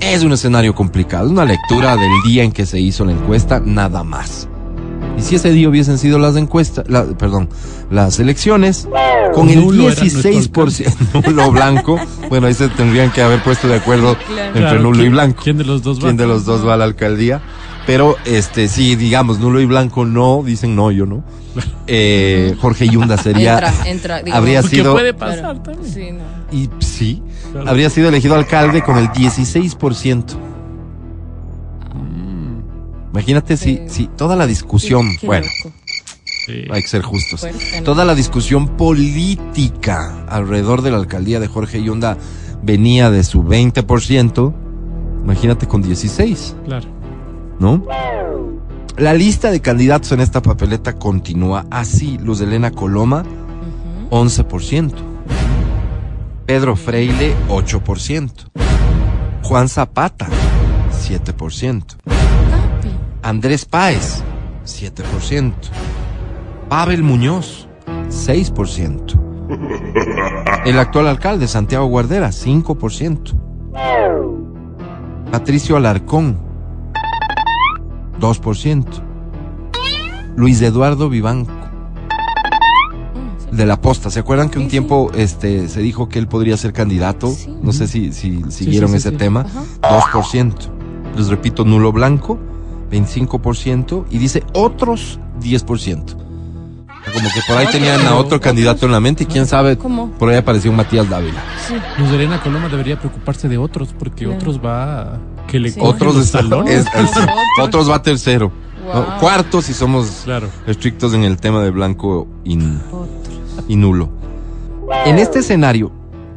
es 0.00 0.22
un 0.22 0.32
escenario 0.32 0.74
complicado. 0.74 1.26
Es 1.26 1.32
una 1.32 1.44
lectura 1.44 1.96
del 1.96 2.10
día 2.24 2.42
en 2.44 2.52
que 2.52 2.64
se 2.66 2.80
hizo 2.80 3.04
la 3.04 3.12
encuesta, 3.12 3.60
nada 3.64 4.02
más. 4.04 4.48
Y 5.18 5.22
si 5.22 5.34
ese 5.34 5.50
día 5.52 5.68
hubiesen 5.68 5.98
sido 5.98 6.18
las 6.18 6.36
encuestas, 6.36 6.88
la- 6.88 7.04
perdón, 7.04 7.48
las 7.90 8.18
elecciones, 8.20 8.88
con 9.34 9.48
el 9.48 9.60
Nulo 9.60 9.90
era 9.90 10.00
nuestro 10.00 10.30
16% 10.30 11.26
nulo 11.26 11.50
blanco, 11.52 11.98
bueno, 12.28 12.46
ahí 12.46 12.54
se 12.54 12.68
tendrían 12.68 13.10
que 13.12 13.22
haber 13.22 13.42
puesto 13.42 13.68
de 13.68 13.76
acuerdo 13.76 14.16
Claro. 14.26 14.42
entre 14.48 14.60
Claro, 14.62 14.80
nulo 14.82 14.98
y 14.98 15.00
¿quién- 15.02 15.12
blanco. 15.12 15.42
¿Quién 15.44 15.58
de 15.58 15.64
los 15.64 15.82
dos 15.82 15.98
va? 15.98 16.02
¿Quién 16.02 16.16
de 16.16 16.26
los 16.26 16.44
dos 16.44 16.66
va 16.66 16.74
a 16.74 16.76
la 16.76 16.84
alcaldía? 16.84 17.40
Pero, 17.86 18.16
este, 18.24 18.68
sí, 18.68 18.94
digamos, 18.96 19.38
nulo 19.40 19.60
y 19.60 19.64
blanco 19.66 20.04
no, 20.04 20.42
dicen 20.44 20.76
no, 20.76 20.90
yo 20.90 21.06
no. 21.06 21.24
Eh, 21.92 22.54
Jorge 22.60 22.88
Yunda 22.88 23.16
sería, 23.16 23.54
Entra, 23.54 23.74
entra, 23.86 24.16
digamos. 24.18 24.38
habría 24.38 24.62
sido, 24.62 24.92
puede 24.92 25.14
Claro. 25.14 25.32
pasar 25.42 25.62
también. 25.62 25.92
Sí, 25.92 26.12
no. 26.12 26.56
y 26.56 26.68
sí, 26.84 27.22
Claro. 27.50 27.68
habría 27.68 27.90
sido 27.90 28.08
elegido 28.10 28.36
alcalde 28.36 28.82
con 28.82 28.96
el 28.96 29.08
16%. 29.08 30.36
Imagínate 33.12 33.56
si, 33.56 33.76
Sí. 33.76 33.82
si 33.88 34.06
toda 34.06 34.36
la 34.36 34.46
discusión, 34.46 35.16
Qué 35.20 35.26
bueno, 35.26 35.46
loco. 35.64 35.74
Sí. 36.50 36.64
hay 36.70 36.82
que 36.82 36.88
ser 36.88 37.02
justos. 37.02 37.44
¿no? 37.44 37.82
Toda 37.84 38.04
la 38.04 38.14
discusión 38.14 38.68
política 38.76 40.24
alrededor 40.28 40.82
de 40.82 40.90
la 40.90 40.96
alcaldía 40.98 41.40
de 41.40 41.46
Jorge 41.48 41.82
Yunda 41.82 42.16
venía 42.62 43.10
de 43.10 43.24
su 43.24 43.42
20%, 43.42 44.52
imagínate 45.24 45.66
con 45.66 45.82
16, 45.82 46.56
Claro. 46.66 46.86
¿no? 47.58 47.84
La 48.96 49.14
lista 49.14 49.50
de 49.50 49.60
candidatos 49.60 50.12
en 50.12 50.20
esta 50.20 50.42
papeleta 50.42 50.94
continúa 50.96 51.64
así. 51.70 52.18
Luz 52.18 52.40
Elena 52.42 52.70
Coloma, 52.70 53.22
Ujú. 54.10 54.16
11%. 54.16 54.92
Pedro 56.44 56.76
Freile, 56.76 57.34
8%. 57.48 58.50
Juan 59.42 59.68
Zapata, 59.68 60.26
7%. 61.08 61.96
Capi. 62.04 62.88
Andrés 63.22 63.64
Páez, 63.64 64.22
7%. 64.66 65.52
Pavel 66.70 67.02
Muñoz, 67.02 67.66
6%. 68.08 69.18
El 70.64 70.78
actual 70.78 71.08
alcalde, 71.08 71.48
Santiago 71.48 71.86
Guardera, 71.86 72.28
5%. 72.28 73.34
Patricio 75.32 75.76
Alarcón, 75.76 76.38
2%. 78.20 78.84
Luis 80.36 80.62
Eduardo 80.62 81.08
Vivanco, 81.08 81.50
de 83.50 83.66
la 83.66 83.80
posta. 83.80 84.08
¿Se 84.10 84.20
acuerdan 84.20 84.48
que 84.48 84.58
un 84.58 84.66
Sí, 84.66 84.70
sí. 84.70 84.70
tiempo 84.70 85.10
este, 85.16 85.68
se 85.68 85.80
dijo 85.80 86.08
que 86.08 86.20
él 86.20 86.28
podría 86.28 86.56
ser 86.56 86.72
candidato? 86.72 87.26
Sí. 87.32 87.52
No 87.62 87.72
sé 87.72 87.88
si, 87.88 88.12
si 88.12 88.44
siguieron 88.48 88.94
ese 88.94 89.10
tema. 89.10 89.40
Ajá. 89.82 90.00
2%. 90.12 90.54
Les 91.16 91.26
repito, 91.26 91.64
nulo 91.64 91.90
blanco, 91.90 92.38
25%. 92.92 94.04
Y 94.08 94.18
dice 94.18 94.44
otros 94.54 95.18
10%. 95.42 96.29
Como 97.12 97.28
que 97.28 97.40
por 97.46 97.56
ahí 97.58 97.66
tenían 97.70 98.06
a 98.06 98.16
otro 98.16 98.40
candidato 98.40 98.86
en 98.86 98.92
la 98.92 99.00
mente 99.00 99.24
y 99.24 99.26
quién 99.26 99.46
sabe, 99.46 99.76
¿Cómo? 99.78 100.10
por 100.12 100.28
ahí 100.30 100.36
apareció 100.36 100.70
un 100.70 100.76
Matías 100.76 101.08
Dávila. 101.08 101.42
Sí. 101.66 101.74
Luz 101.98 102.10
Elena 102.12 102.40
Coloma 102.42 102.68
debería 102.68 102.98
preocuparse 102.98 103.48
de 103.48 103.58
otros, 103.58 103.94
porque 103.98 104.24
Claro. 104.24 104.38
otros 104.38 104.60
va 104.64 105.18
que 105.46 105.58
le 105.58 105.70
Sí. 105.70 105.80
Otros, 105.82 106.14
los 106.14 106.24
es- 106.26 106.32
talones. 106.32 106.74
es- 106.74 106.86
es- 106.94 107.10
Otros. 107.10 107.26
otros 107.62 107.90
va 107.90 108.02
tercero. 108.02 108.52
Wow. 108.86 108.94
No, 108.94 109.18
cuarto 109.18 109.60
si 109.62 109.72
somos 109.74 110.22
Claro. 110.24 110.48
estrictos 110.66 111.12
en 111.14 111.24
el 111.24 111.36
tema 111.38 111.62
de 111.62 111.70
blanco 111.70 112.26
y, 112.44 112.56
nulo. 113.76 114.10
En 115.06 115.18
este 115.18 115.40
escenario, 115.40 115.92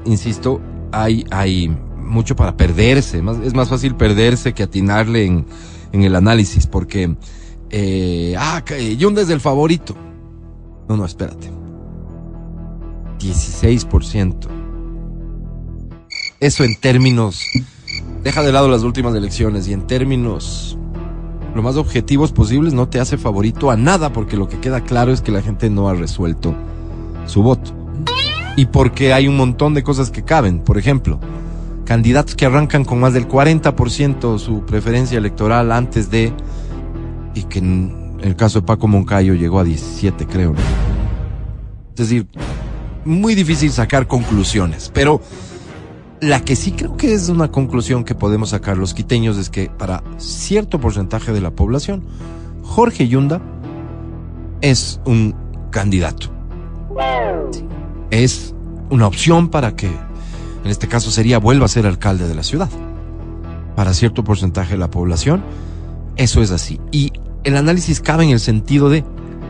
insisto, 0.05 0.61
hay, 0.91 1.25
hay 1.31 1.75
mucho 1.97 2.35
para 2.35 2.55
perderse. 2.57 3.21
Más- 3.21 3.37
es 3.43 3.53
más 3.53 3.69
fácil 3.69 3.95
perderse 3.95 4.53
que 4.53 4.63
atinarle 4.63 5.25
en, 5.25 5.45
en 5.91 6.03
el 6.03 6.15
análisis, 6.15 6.67
porque, 6.67 7.15
eh, 7.71 8.35
ah, 8.37 8.61
Yunda 8.97 9.21
es 9.21 9.29
el 9.29 9.39
favorito. 9.39 9.95
No, 10.87 10.97
no, 10.97 11.05
espérate. 11.05 11.51
16%. 13.19 14.47
Eso 16.39 16.63
en 16.63 16.75
términos, 16.75 17.41
deja 18.23 18.43
de 18.43 18.51
lado 18.51 18.67
las 18.67 18.83
últimas 18.83 19.15
elecciones 19.15 19.67
y 19.67 19.73
en 19.73 19.87
términos 19.87 20.77
lo 21.55 21.61
más 21.61 21.77
objetivos 21.77 22.31
posibles 22.31 22.73
no 22.73 22.89
te 22.89 22.99
hace 22.99 23.17
favorito 23.17 23.69
a 23.69 23.77
nada 23.77 24.11
porque 24.11 24.37
lo 24.37 24.49
que 24.49 24.59
queda 24.59 24.81
claro 24.81 25.11
es 25.11 25.21
que 25.21 25.31
la 25.31 25.41
gente 25.41 25.69
no 25.69 25.87
ha 25.87 25.93
resuelto 25.93 26.55
su 27.27 27.43
voto. 27.43 27.71
Y 28.57 28.65
porque 28.65 29.13
hay 29.13 29.27
un 29.27 29.37
montón 29.37 29.73
de 29.73 29.83
cosas 29.83 30.11
que 30.11 30.23
caben. 30.23 30.59
Por 30.59 30.77
ejemplo, 30.77 31.19
candidatos 31.85 32.35
que 32.35 32.45
arrancan 32.45 32.85
con 32.85 32.99
más 32.99 33.13
del 33.13 33.27
40% 33.27 34.37
su 34.39 34.65
preferencia 34.65 35.17
electoral 35.17 35.71
antes 35.71 36.09
de... 36.09 36.33
Y 37.35 37.43
que 37.43 37.61
el 38.23 38.35
caso 38.35 38.61
de 38.61 38.65
Paco 38.65 38.87
Moncayo 38.87 39.33
llegó 39.33 39.59
a 39.59 39.63
17, 39.63 40.25
creo. 40.25 40.53
¿no? 40.53 40.59
Es 41.89 41.95
decir, 41.95 42.27
muy 43.05 43.35
difícil 43.35 43.71
sacar 43.71 44.07
conclusiones. 44.07 44.91
Pero 44.93 45.21
la 46.19 46.43
que 46.43 46.55
sí 46.55 46.71
creo 46.71 46.97
que 46.97 47.13
es 47.13 47.29
una 47.29 47.51
conclusión 47.51 48.03
que 48.03 48.15
podemos 48.15 48.49
sacar 48.49 48.77
los 48.77 48.93
quiteños 48.93 49.37
es 49.37 49.49
que 49.49 49.69
para 49.69 50.03
cierto 50.17 50.79
porcentaje 50.79 51.31
de 51.31 51.41
la 51.41 51.51
población, 51.51 52.03
Jorge 52.63 53.07
Yunda 53.07 53.41
es 54.61 54.99
un 55.05 55.35
candidato 55.69 56.33
es 58.21 58.53
una 58.89 59.07
opción 59.07 59.49
para 59.49 59.75
que, 59.75 59.87
en 59.87 60.69
este 60.69 60.87
caso 60.87 61.09
sería, 61.09 61.39
vuelva 61.39 61.65
a 61.65 61.69
ser 61.69 61.87
alcalde 61.87 62.27
de 62.27 62.35
la 62.35 62.43
ciudad. 62.43 62.69
Para 63.75 63.93
cierto 63.93 64.23
porcentaje 64.23 64.73
de 64.73 64.77
la 64.77 64.91
población, 64.91 65.43
eso 66.15 66.43
es 66.43 66.51
así. 66.51 66.79
Y 66.91 67.11
el 67.43 67.57
análisis 67.57 67.99
cabe 67.99 68.23
en 68.23 68.31
el 68.31 68.39
sentido 68.39 68.89
de, 68.89 69.03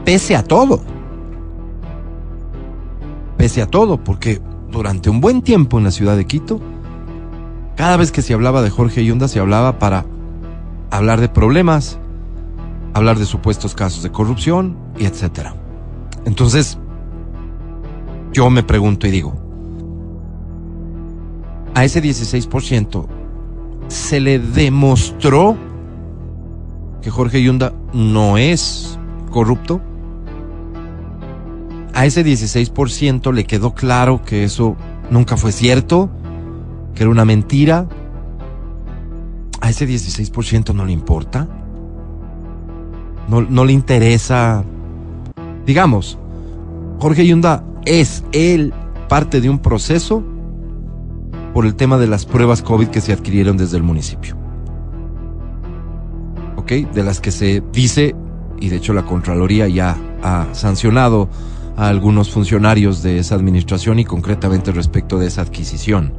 pese 0.06 0.36
a 0.36 0.44
todo, 0.44 0.82
pese 3.38 3.62
a 3.62 3.68
todo, 3.68 4.04
porque 4.04 4.42
durante 4.72 5.10
un 5.10 5.22
buen 5.22 5.42
tiempo 5.42 5.78
en 5.78 5.84
la 5.84 5.92
ciudad 5.92 6.18
de 6.18 6.26
Quito, 6.26 6.60
cada 7.76 7.98
vez 7.98 8.12
que 8.12 8.22
se 8.22 8.34
hablaba 8.34 8.62
de 8.62 8.70
Jorge 8.70 9.04
Yunda, 9.06 9.28
se 9.28 9.40
hablaba 9.40 9.80
para 9.80 10.06
hablar 10.92 11.20
de 11.22 11.30
problemas, 11.30 12.00
hablar 12.94 13.18
de 13.18 13.26
supuestos 13.26 13.76
casos 13.76 14.04
de 14.04 14.12
corrupción 14.12 14.78
y 14.98 15.06
etcétera. 15.06 15.56
Entonces, 16.26 16.78
yo 18.32 18.50
me 18.50 18.64
pregunto 18.64 19.08
y 19.08 19.12
digo, 19.12 19.34
a 21.76 21.84
ese 21.84 22.02
16% 22.02 23.08
se 23.88 24.20
le 24.20 24.40
demostró 24.40 25.58
que 27.04 27.12
Jorge 27.12 27.44
Yunda 27.44 27.74
no 27.94 28.38
es 28.38 28.98
corrupto. 29.30 29.82
A 31.94 32.06
ese 32.06 32.26
16% 32.26 33.32
le 33.34 33.44
quedó 33.44 33.76
claro 33.76 34.24
que 34.24 34.46
eso 34.46 34.76
nunca 35.12 35.38
fue 35.38 35.52
cierto, 35.52 36.10
que 36.96 37.04
era 37.04 37.12
una 37.12 37.26
mentira. 37.26 37.88
A 39.62 39.70
ese 39.70 39.88
16% 39.88 40.74
no 40.74 40.86
le 40.86 40.94
importa. 40.94 41.48
No, 43.28 43.42
no 43.42 43.66
le 43.66 43.74
interesa. 43.74 44.64
Digamos, 45.66 46.18
Jorge 47.00 47.28
Yunda 47.28 47.64
es 47.86 48.24
él 48.32 48.74
parte 49.10 49.42
de 49.42 49.50
un 49.50 49.60
proceso 49.60 50.24
por 51.54 51.66
el 51.66 51.76
tema 51.76 51.98
de 51.98 52.08
las 52.08 52.26
pruebas 52.26 52.62
COVID 52.62 52.88
que 52.88 53.02
se 53.02 53.14
adquirieron 53.14 53.58
desde 53.58 53.78
el 53.78 53.84
municipio. 53.84 54.43
De 56.66 57.04
las 57.04 57.20
que 57.20 57.32
se 57.32 57.62
dice, 57.74 58.16
y 58.60 58.70
de 58.70 58.78
hecho 58.78 58.94
la 58.94 59.06
Contraloría 59.06 59.68
ya 59.68 59.98
ha 60.24 60.48
sancionado 60.54 61.30
a 61.76 61.88
algunos 61.88 62.32
funcionarios 62.32 63.04
de 63.04 63.20
esa 63.20 63.36
administración 63.36 64.00
y 64.00 64.06
concretamente 64.06 64.72
respecto 64.72 65.20
de 65.20 65.28
esa 65.28 65.42
adquisición. 65.42 66.14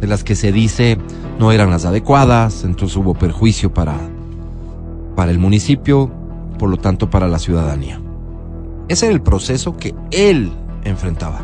De 0.00 0.06
las 0.06 0.22
que 0.22 0.36
se 0.36 0.52
dice 0.52 0.98
no 1.38 1.50
eran 1.50 1.70
las 1.70 1.86
adecuadas, 1.86 2.62
entonces 2.64 2.96
hubo 2.96 3.14
perjuicio 3.14 3.72
para, 3.72 3.96
para 5.16 5.30
el 5.30 5.38
municipio, 5.38 6.10
por 6.58 6.68
lo 6.68 6.76
tanto 6.76 7.08
para 7.08 7.26
la 7.26 7.38
ciudadanía. 7.38 8.00
Ese 8.88 9.06
era 9.06 9.14
el 9.14 9.22
proceso 9.22 9.76
que 9.76 9.94
él 10.10 10.52
enfrentaba. 10.84 11.40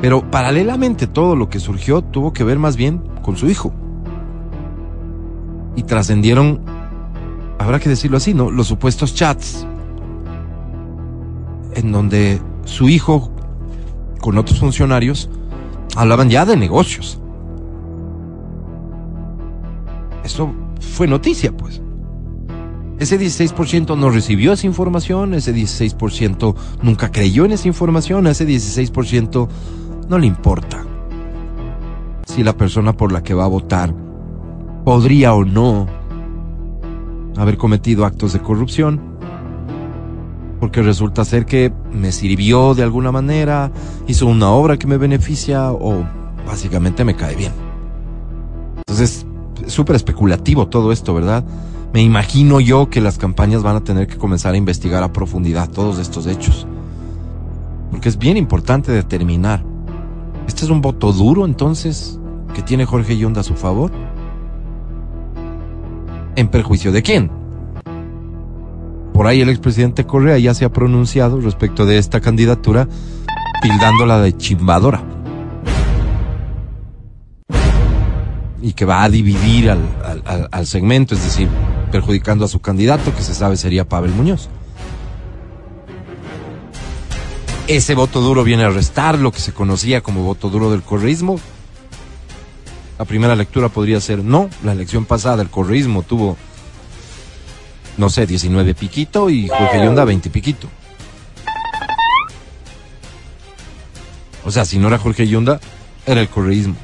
Pero 0.00 0.30
paralelamente 0.30 1.06
todo 1.06 1.36
lo 1.36 1.50
que 1.50 1.60
surgió 1.60 2.02
tuvo 2.02 2.32
que 2.32 2.44
ver 2.44 2.58
más 2.58 2.76
bien 2.76 3.02
con 3.22 3.36
su 3.36 3.48
hijo. 3.48 3.72
Y 5.76 5.84
trascendieron, 5.84 6.60
habrá 7.58 7.78
que 7.78 7.88
decirlo 7.88 8.16
así, 8.16 8.34
¿no? 8.34 8.50
Los 8.50 8.66
supuestos 8.66 9.14
chats 9.14 9.66
en 11.74 11.92
donde 11.92 12.40
su 12.64 12.88
hijo 12.88 13.32
con 14.20 14.38
otros 14.38 14.60
funcionarios 14.60 15.30
hablaban 15.96 16.28
ya 16.28 16.44
de 16.44 16.56
negocios. 16.56 17.20
Eso 20.24 20.52
fue 20.80 21.06
noticia, 21.06 21.56
pues. 21.56 21.80
Ese 22.98 23.18
16% 23.18 23.96
no 23.96 24.10
recibió 24.10 24.52
esa 24.52 24.66
información, 24.66 25.32
ese 25.32 25.54
16% 25.54 26.54
nunca 26.82 27.10
creyó 27.10 27.46
en 27.46 27.52
esa 27.52 27.66
información, 27.66 28.26
ese 28.26 28.46
16% 28.46 29.48
no 30.08 30.18
le 30.18 30.26
importa 30.26 30.84
si 32.26 32.44
la 32.44 32.52
persona 32.52 32.92
por 32.92 33.10
la 33.10 33.22
que 33.22 33.32
va 33.32 33.44
a 33.44 33.48
votar 33.48 33.94
podría 34.84 35.34
o 35.34 35.44
no 35.44 35.86
haber 37.36 37.56
cometido 37.56 38.04
actos 38.04 38.32
de 38.32 38.40
corrupción, 38.40 39.00
porque 40.58 40.82
resulta 40.82 41.24
ser 41.24 41.46
que 41.46 41.72
me 41.92 42.12
sirvió 42.12 42.74
de 42.74 42.82
alguna 42.82 43.12
manera, 43.12 43.72
hizo 44.06 44.26
una 44.26 44.50
obra 44.50 44.78
que 44.78 44.86
me 44.86 44.98
beneficia 44.98 45.72
o 45.72 46.04
básicamente 46.46 47.04
me 47.04 47.16
cae 47.16 47.34
bien. 47.34 47.52
Entonces, 48.76 49.26
súper 49.66 49.96
especulativo 49.96 50.68
todo 50.68 50.92
esto, 50.92 51.14
¿verdad? 51.14 51.44
Me 51.92 52.02
imagino 52.02 52.60
yo 52.60 52.90
que 52.90 53.00
las 53.00 53.18
campañas 53.18 53.62
van 53.62 53.76
a 53.76 53.84
tener 53.84 54.06
que 54.06 54.16
comenzar 54.16 54.54
a 54.54 54.56
investigar 54.56 55.02
a 55.02 55.12
profundidad 55.12 55.70
todos 55.70 55.98
estos 55.98 56.26
hechos. 56.26 56.66
Porque 57.90 58.08
es 58.08 58.18
bien 58.18 58.36
importante 58.36 58.92
determinar. 58.92 59.64
¿Este 60.46 60.64
es 60.64 60.70
un 60.70 60.80
voto 60.80 61.12
duro 61.12 61.44
entonces 61.44 62.18
que 62.54 62.62
tiene 62.62 62.84
Jorge 62.84 63.16
Yunda 63.16 63.40
a 63.40 63.44
su 63.44 63.54
favor? 63.54 63.90
¿En 66.36 66.48
perjuicio 66.48 66.92
de 66.92 67.02
quién? 67.02 67.30
Por 69.12 69.26
ahí 69.26 69.40
el 69.40 69.48
expresidente 69.50 70.06
Correa 70.06 70.38
ya 70.38 70.54
se 70.54 70.64
ha 70.64 70.72
pronunciado 70.72 71.40
respecto 71.40 71.84
de 71.84 71.98
esta 71.98 72.20
candidatura, 72.20 72.88
tildándola 73.62 74.20
de 74.20 74.36
chimbadora. 74.36 75.02
Y 78.62 78.72
que 78.74 78.84
va 78.84 79.02
a 79.02 79.08
dividir 79.10 79.70
al, 79.70 79.80
al- 80.24 80.48
al- 80.50 80.66
segmento, 80.66 81.14
es 81.14 81.22
decir, 81.24 81.48
perjudicando 81.90 82.44
a 82.44 82.48
su 82.48 82.60
candidato, 82.60 83.14
que 83.14 83.22
se 83.22 83.34
sabe 83.34 83.56
sería 83.56 83.88
Pavel 83.88 84.12
Muñoz. 84.12 84.48
Ese 87.68 87.94
voto 87.94 88.20
duro 88.20 88.42
viene 88.44 88.64
a 88.64 88.70
restar 88.70 89.18
lo 89.18 89.32
que 89.32 89.40
se 89.40 89.52
conocía 89.52 90.00
como 90.02 90.22
voto 90.24 90.48
duro 90.50 90.70
del 90.70 90.82
correísmo. 90.82 91.38
La 93.00 93.06
primera 93.06 93.34
lectura 93.34 93.70
podría 93.70 93.98
ser 93.98 94.22
no, 94.22 94.50
la 94.62 94.72
elección 94.72 95.06
pasada 95.06 95.40
el 95.40 95.48
correísmo 95.48 96.02
tuvo, 96.02 96.36
no 97.96 98.10
sé, 98.10 98.26
19 98.26 98.74
piquito 98.74 99.30
y 99.30 99.48
Jorge 99.48 99.82
Yonda 99.82 100.04
20 100.04 100.28
piquito. 100.28 100.68
O 104.44 104.50
sea, 104.50 104.66
si 104.66 104.78
no 104.78 104.88
era 104.88 104.98
Jorge 104.98 105.26
Yonda, 105.26 105.60
era 106.04 106.20
el 106.20 106.28
correísmo. 106.28 106.76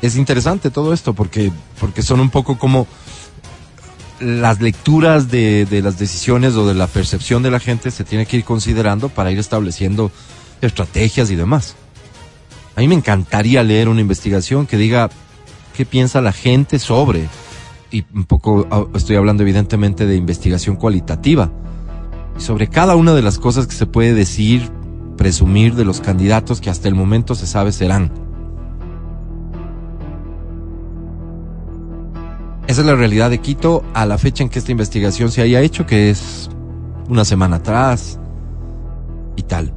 Es 0.00 0.14
interesante 0.14 0.70
todo 0.70 0.92
esto 0.92 1.12
porque, 1.12 1.50
porque 1.80 2.02
son 2.02 2.20
un 2.20 2.30
poco 2.30 2.56
como 2.56 2.86
las 4.20 4.60
lecturas 4.60 5.28
de 5.28 5.80
las 5.82 5.98
decisiones 5.98 6.54
o 6.54 6.68
de 6.68 6.74
la 6.74 6.86
percepción 6.86 7.42
de 7.42 7.50
la 7.50 7.58
gente 7.58 7.90
se 7.90 8.04
tiene 8.04 8.26
que 8.26 8.36
ir 8.36 8.44
considerando 8.44 9.08
para 9.08 9.32
ir 9.32 9.40
estableciendo 9.40 10.12
estrategias 10.60 11.30
y 11.30 11.36
demás. 11.36 11.76
A 12.76 12.80
mí 12.80 12.88
me 12.88 12.94
encantaría 12.94 13.62
leer 13.62 13.88
una 13.88 14.00
investigación 14.00 14.66
que 14.66 14.76
diga 14.76 15.10
qué 15.76 15.84
piensa 15.84 16.20
la 16.20 16.32
gente 16.32 16.78
sobre, 16.78 17.28
y 17.90 18.04
un 18.14 18.24
poco 18.24 18.66
ah, 18.70 18.84
estoy 18.94 19.16
hablando 19.16 19.42
evidentemente 19.42 20.06
de 20.06 20.16
investigación 20.16 20.76
cualitativa, 20.76 21.52
sobre 22.36 22.68
cada 22.68 22.96
una 22.96 23.14
de 23.14 23.22
las 23.22 23.38
cosas 23.38 23.66
que 23.66 23.74
se 23.74 23.86
puede 23.86 24.14
decir, 24.14 24.70
presumir 25.16 25.74
de 25.74 25.84
los 25.84 26.00
candidatos 26.00 26.60
que 26.60 26.70
hasta 26.70 26.88
el 26.88 26.94
momento 26.94 27.34
se 27.34 27.46
sabe 27.46 27.70
serán. 27.70 28.10
Esa 32.66 32.80
es 32.80 32.86
la 32.86 32.94
realidad 32.96 33.30
de 33.30 33.38
Quito 33.38 33.84
a 33.94 34.06
la 34.06 34.18
fecha 34.18 34.42
en 34.42 34.48
que 34.48 34.58
esta 34.58 34.72
investigación 34.72 35.30
se 35.30 35.42
haya 35.42 35.60
hecho, 35.60 35.86
que 35.86 36.10
es 36.10 36.48
una 37.08 37.24
semana 37.24 37.56
atrás 37.56 38.18
y 39.36 39.42
tal. 39.42 39.72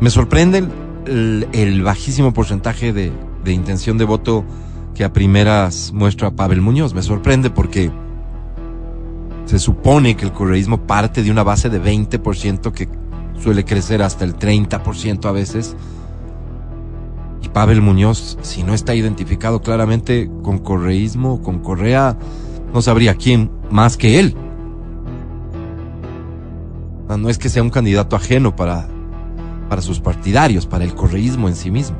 Me 0.00 0.10
sorprende 0.10 0.64
el, 1.06 1.82
bajísimo 1.82 2.32
porcentaje 2.32 2.92
de, 2.92 3.12
de 3.44 3.52
intención 3.52 3.98
de 3.98 4.04
voto 4.04 4.44
que 4.94 5.04
a 5.04 5.12
primeras 5.12 5.92
muestra 5.92 6.30
Pavel 6.30 6.60
Muñoz. 6.60 6.94
Me 6.94 7.02
sorprende 7.02 7.50
porque 7.50 7.90
se 9.46 9.58
supone 9.58 10.16
que 10.16 10.24
el 10.24 10.32
correísmo 10.32 10.86
parte 10.86 11.22
de 11.22 11.30
una 11.30 11.42
base 11.42 11.70
de 11.70 11.82
20% 11.82 12.70
que 12.72 12.88
suele 13.40 13.64
crecer 13.64 14.02
hasta 14.02 14.24
el 14.24 14.36
30% 14.36 15.24
a 15.24 15.32
veces. 15.32 15.74
Y 17.42 17.48
Pavel 17.48 17.80
Muñoz, 17.80 18.38
si 18.42 18.62
no 18.62 18.74
está 18.74 18.94
identificado 18.94 19.62
claramente 19.62 20.30
con 20.42 20.58
correísmo 20.58 21.42
con 21.42 21.60
Correa, 21.60 22.16
no 22.72 22.82
sabría 22.82 23.14
quién 23.14 23.50
más 23.70 23.96
que 23.96 24.20
él. 24.20 24.36
No 27.08 27.30
es 27.30 27.38
que 27.38 27.48
sea 27.48 27.62
un 27.62 27.70
candidato 27.70 28.16
ajeno 28.16 28.54
para, 28.54 28.86
para 29.68 29.82
sus 29.82 30.00
partidarios, 30.00 30.66
para 30.66 30.84
el 30.84 30.94
correísmo 30.94 31.48
en 31.48 31.56
sí 31.56 31.70
mismo. 31.70 31.96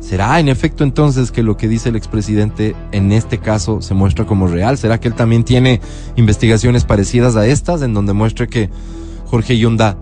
¿Será 0.00 0.38
en 0.38 0.48
efecto 0.48 0.84
entonces 0.84 1.32
que 1.32 1.42
lo 1.42 1.56
que 1.56 1.68
dice 1.68 1.88
el 1.88 1.96
expresidente 1.96 2.76
en 2.92 3.10
este 3.10 3.38
caso 3.38 3.80
se 3.80 3.94
muestra 3.94 4.24
como 4.24 4.46
real? 4.46 4.78
¿Será 4.78 5.00
que 5.00 5.08
él 5.08 5.14
también 5.14 5.42
tiene 5.42 5.80
investigaciones 6.16 6.84
parecidas 6.84 7.34
a 7.36 7.46
estas 7.46 7.82
en 7.82 7.92
donde 7.94 8.12
muestre 8.12 8.46
que 8.46 8.70
Jorge 9.24 9.58
Yunda 9.58 9.96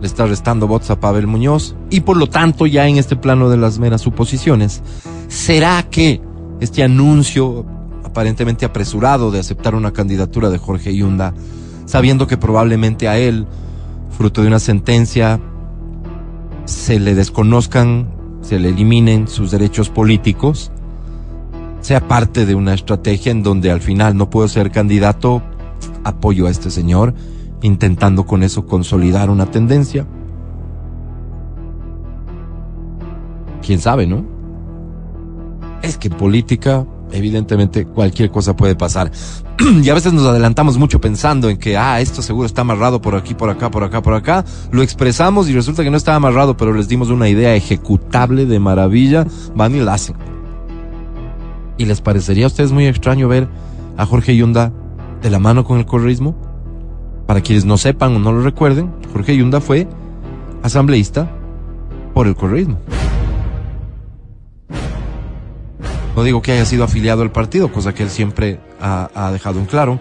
le 0.00 0.06
está 0.06 0.26
restando 0.26 0.66
votos 0.66 0.90
a 0.90 1.00
Pavel 1.00 1.26
Muñoz 1.26 1.74
y 1.90 2.00
por 2.00 2.16
lo 2.16 2.28
tanto 2.28 2.66
ya 2.66 2.86
en 2.88 2.96
este 2.96 3.16
plano 3.16 3.50
de 3.50 3.56
las 3.56 3.78
meras 3.78 4.00
suposiciones, 4.00 4.82
¿será 5.28 5.82
que 5.90 6.22
este 6.60 6.82
anuncio 6.82 7.66
aparentemente 8.04 8.64
apresurado 8.64 9.30
de 9.30 9.40
aceptar 9.40 9.74
una 9.74 9.92
candidatura 9.92 10.50
de 10.50 10.58
Jorge 10.58 10.94
Yunda, 10.94 11.34
sabiendo 11.84 12.26
que 12.26 12.36
probablemente 12.36 13.08
a 13.08 13.18
él, 13.18 13.46
fruto 14.16 14.42
de 14.42 14.48
una 14.48 14.58
sentencia, 14.58 15.40
se 16.68 17.00
le 17.00 17.14
desconozcan, 17.14 18.10
se 18.42 18.58
le 18.58 18.68
eliminen 18.68 19.26
sus 19.26 19.50
derechos 19.50 19.88
políticos, 19.88 20.70
sea 21.80 22.06
parte 22.06 22.44
de 22.44 22.54
una 22.54 22.74
estrategia 22.74 23.32
en 23.32 23.42
donde 23.42 23.70
al 23.70 23.80
final 23.80 24.18
no 24.18 24.28
puedo 24.28 24.48
ser 24.48 24.70
candidato, 24.70 25.40
apoyo 26.04 26.46
a 26.46 26.50
este 26.50 26.70
señor, 26.70 27.14
intentando 27.62 28.26
con 28.26 28.42
eso 28.42 28.66
consolidar 28.66 29.30
una 29.30 29.46
tendencia. 29.46 30.06
Quién 33.64 33.80
sabe, 33.80 34.06
¿no? 34.06 34.26
Es 35.80 35.96
que 35.96 36.08
en 36.08 36.18
política, 36.18 36.86
evidentemente, 37.12 37.86
cualquier 37.86 38.30
cosa 38.30 38.54
puede 38.54 38.76
pasar. 38.76 39.10
y 39.82 39.88
a 39.88 39.94
veces 39.94 40.12
nos 40.12 40.26
adelantamos 40.26 40.78
mucho 40.78 41.00
pensando 41.00 41.50
en 41.50 41.56
que, 41.56 41.76
ah, 41.76 42.00
esto 42.00 42.22
seguro 42.22 42.46
está 42.46 42.60
amarrado 42.60 43.00
por 43.00 43.16
aquí, 43.16 43.34
por 43.34 43.50
acá, 43.50 43.70
por 43.70 43.82
acá, 43.82 44.02
por 44.02 44.14
acá. 44.14 44.44
Lo 44.70 44.82
expresamos 44.82 45.48
y 45.48 45.54
resulta 45.54 45.82
que 45.82 45.90
no 45.90 45.96
está 45.96 46.14
amarrado, 46.14 46.56
pero 46.56 46.72
les 46.72 46.88
dimos 46.88 47.08
una 47.08 47.28
idea 47.28 47.54
ejecutable 47.54 48.46
de 48.46 48.58
maravilla. 48.60 49.26
Van 49.54 49.74
y 49.74 49.80
la 49.80 49.94
hacen. 49.94 50.16
¿Y 51.76 51.86
les 51.86 52.00
parecería 52.00 52.44
a 52.44 52.48
ustedes 52.48 52.72
muy 52.72 52.86
extraño 52.86 53.28
ver 53.28 53.48
a 53.96 54.06
Jorge 54.06 54.36
Yunda 54.36 54.72
de 55.22 55.30
la 55.30 55.38
mano 55.38 55.64
con 55.64 55.78
el 55.78 55.86
correísmo? 55.86 56.36
Para 57.26 57.40
quienes 57.40 57.64
no 57.64 57.78
sepan 57.78 58.14
o 58.16 58.18
no 58.18 58.32
lo 58.32 58.42
recuerden, 58.42 58.92
Jorge 59.12 59.36
Yunda 59.36 59.60
fue 59.60 59.88
asambleísta 60.62 61.30
por 62.14 62.26
el 62.26 62.34
correísmo. 62.34 62.78
No 66.16 66.24
digo 66.24 66.42
que 66.42 66.52
haya 66.52 66.64
sido 66.64 66.84
afiliado 66.84 67.22
al 67.22 67.30
partido, 67.30 67.70
cosa 67.70 67.94
que 67.94 68.02
él 68.02 68.10
siempre 68.10 68.58
ha, 68.80 69.10
ha 69.14 69.30
dejado 69.32 69.58
en 69.58 69.66
claro, 69.66 70.00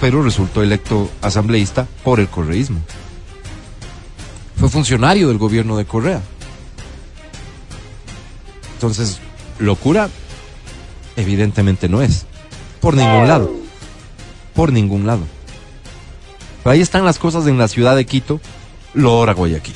pero 0.00 0.22
resultó 0.22 0.62
electo 0.62 1.10
asambleísta 1.22 1.86
por 2.04 2.20
el 2.20 2.28
correísmo. 2.28 2.80
Fue 4.56 4.68
funcionario 4.68 5.28
del 5.28 5.38
gobierno 5.38 5.76
de 5.76 5.84
Correa. 5.84 6.22
Entonces, 8.74 9.20
locura, 9.58 10.08
evidentemente 11.16 11.88
no 11.88 12.02
es. 12.02 12.26
Por 12.80 12.94
ningún 12.94 13.28
lado. 13.28 13.50
Por 14.54 14.72
ningún 14.72 15.06
lado. 15.06 15.22
Pero 16.62 16.72
ahí 16.72 16.80
están 16.80 17.04
las 17.04 17.18
cosas 17.18 17.46
en 17.46 17.58
la 17.58 17.68
ciudad 17.68 17.96
de 17.96 18.06
Quito, 18.06 18.40
Lora 18.94 19.34
Guayaquil. 19.34 19.74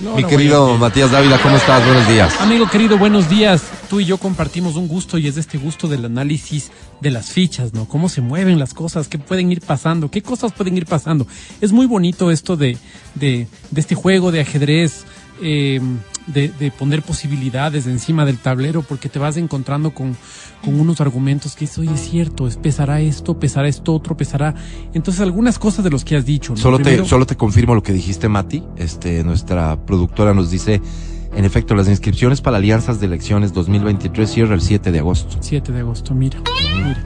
No, 0.00 0.14
Mi 0.14 0.22
no, 0.22 0.28
querido 0.28 0.60
Guayaquil. 0.60 0.80
Matías 0.80 1.10
Dávila, 1.10 1.38
¿cómo 1.42 1.56
estás? 1.56 1.84
Buenos 1.84 2.08
días. 2.08 2.40
Amigo 2.40 2.68
querido, 2.68 2.98
buenos 2.98 3.28
días. 3.28 3.62
Tú 3.88 4.00
y 4.00 4.04
yo 4.04 4.18
compartimos 4.18 4.76
un 4.76 4.88
gusto 4.88 5.18
y 5.18 5.26
es 5.26 5.36
este 5.36 5.58
gusto 5.58 5.88
del 5.88 6.04
análisis 6.04 6.70
de 7.00 7.10
las 7.10 7.30
fichas, 7.30 7.74
¿no? 7.74 7.86
Cómo 7.86 8.08
se 8.08 8.20
mueven 8.20 8.58
las 8.58 8.74
cosas, 8.74 9.08
qué 9.08 9.18
pueden 9.18 9.52
ir 9.52 9.60
pasando, 9.60 10.10
qué 10.10 10.22
cosas 10.22 10.52
pueden 10.52 10.76
ir 10.76 10.86
pasando. 10.86 11.26
Es 11.60 11.72
muy 11.72 11.86
bonito 11.86 12.30
esto 12.30 12.56
de, 12.56 12.76
de, 13.14 13.46
de 13.70 13.80
este 13.80 13.94
juego 13.94 14.32
de 14.32 14.40
ajedrez, 14.40 15.04
eh, 15.42 15.80
de, 16.26 16.48
de 16.48 16.70
poner 16.70 17.02
posibilidades 17.02 17.86
encima 17.86 18.24
del 18.24 18.38
tablero, 18.38 18.82
porque 18.82 19.08
te 19.08 19.18
vas 19.18 19.36
encontrando 19.36 19.94
con, 19.94 20.16
con 20.62 20.78
unos 20.78 21.00
argumentos 21.00 21.54
que 21.54 21.64
es, 21.64 21.78
oye, 21.78 21.94
es 21.94 22.10
cierto, 22.10 22.46
es, 22.46 22.56
pesará 22.56 23.00
esto, 23.00 23.38
pesará 23.38 23.68
esto 23.68 23.94
otro, 23.94 24.16
pesará. 24.16 24.54
Entonces, 24.92 25.20
algunas 25.22 25.58
cosas 25.58 25.84
de 25.84 25.90
los 25.90 26.04
que 26.04 26.16
has 26.16 26.26
dicho. 26.26 26.52
¿no? 26.52 26.58
Solo 26.58 26.78
te, 26.80 27.04
solo 27.04 27.26
te 27.26 27.36
confirmo 27.36 27.74
lo 27.74 27.82
que 27.82 27.92
dijiste, 27.92 28.28
Mati. 28.28 28.62
Este, 28.76 29.24
nuestra 29.24 29.84
productora 29.86 30.34
nos 30.34 30.50
dice, 30.50 30.82
en 31.38 31.44
efecto, 31.44 31.76
las 31.76 31.88
inscripciones 31.88 32.40
para 32.40 32.56
alianzas 32.56 32.98
de 32.98 33.06
elecciones 33.06 33.52
2023 33.52 34.28
cierra 34.28 34.56
el 34.56 34.60
7 34.60 34.90
de 34.90 34.98
agosto. 34.98 35.36
7 35.38 35.70
de 35.70 35.78
agosto, 35.78 36.12
mira, 36.12 36.40
mira. 36.84 37.04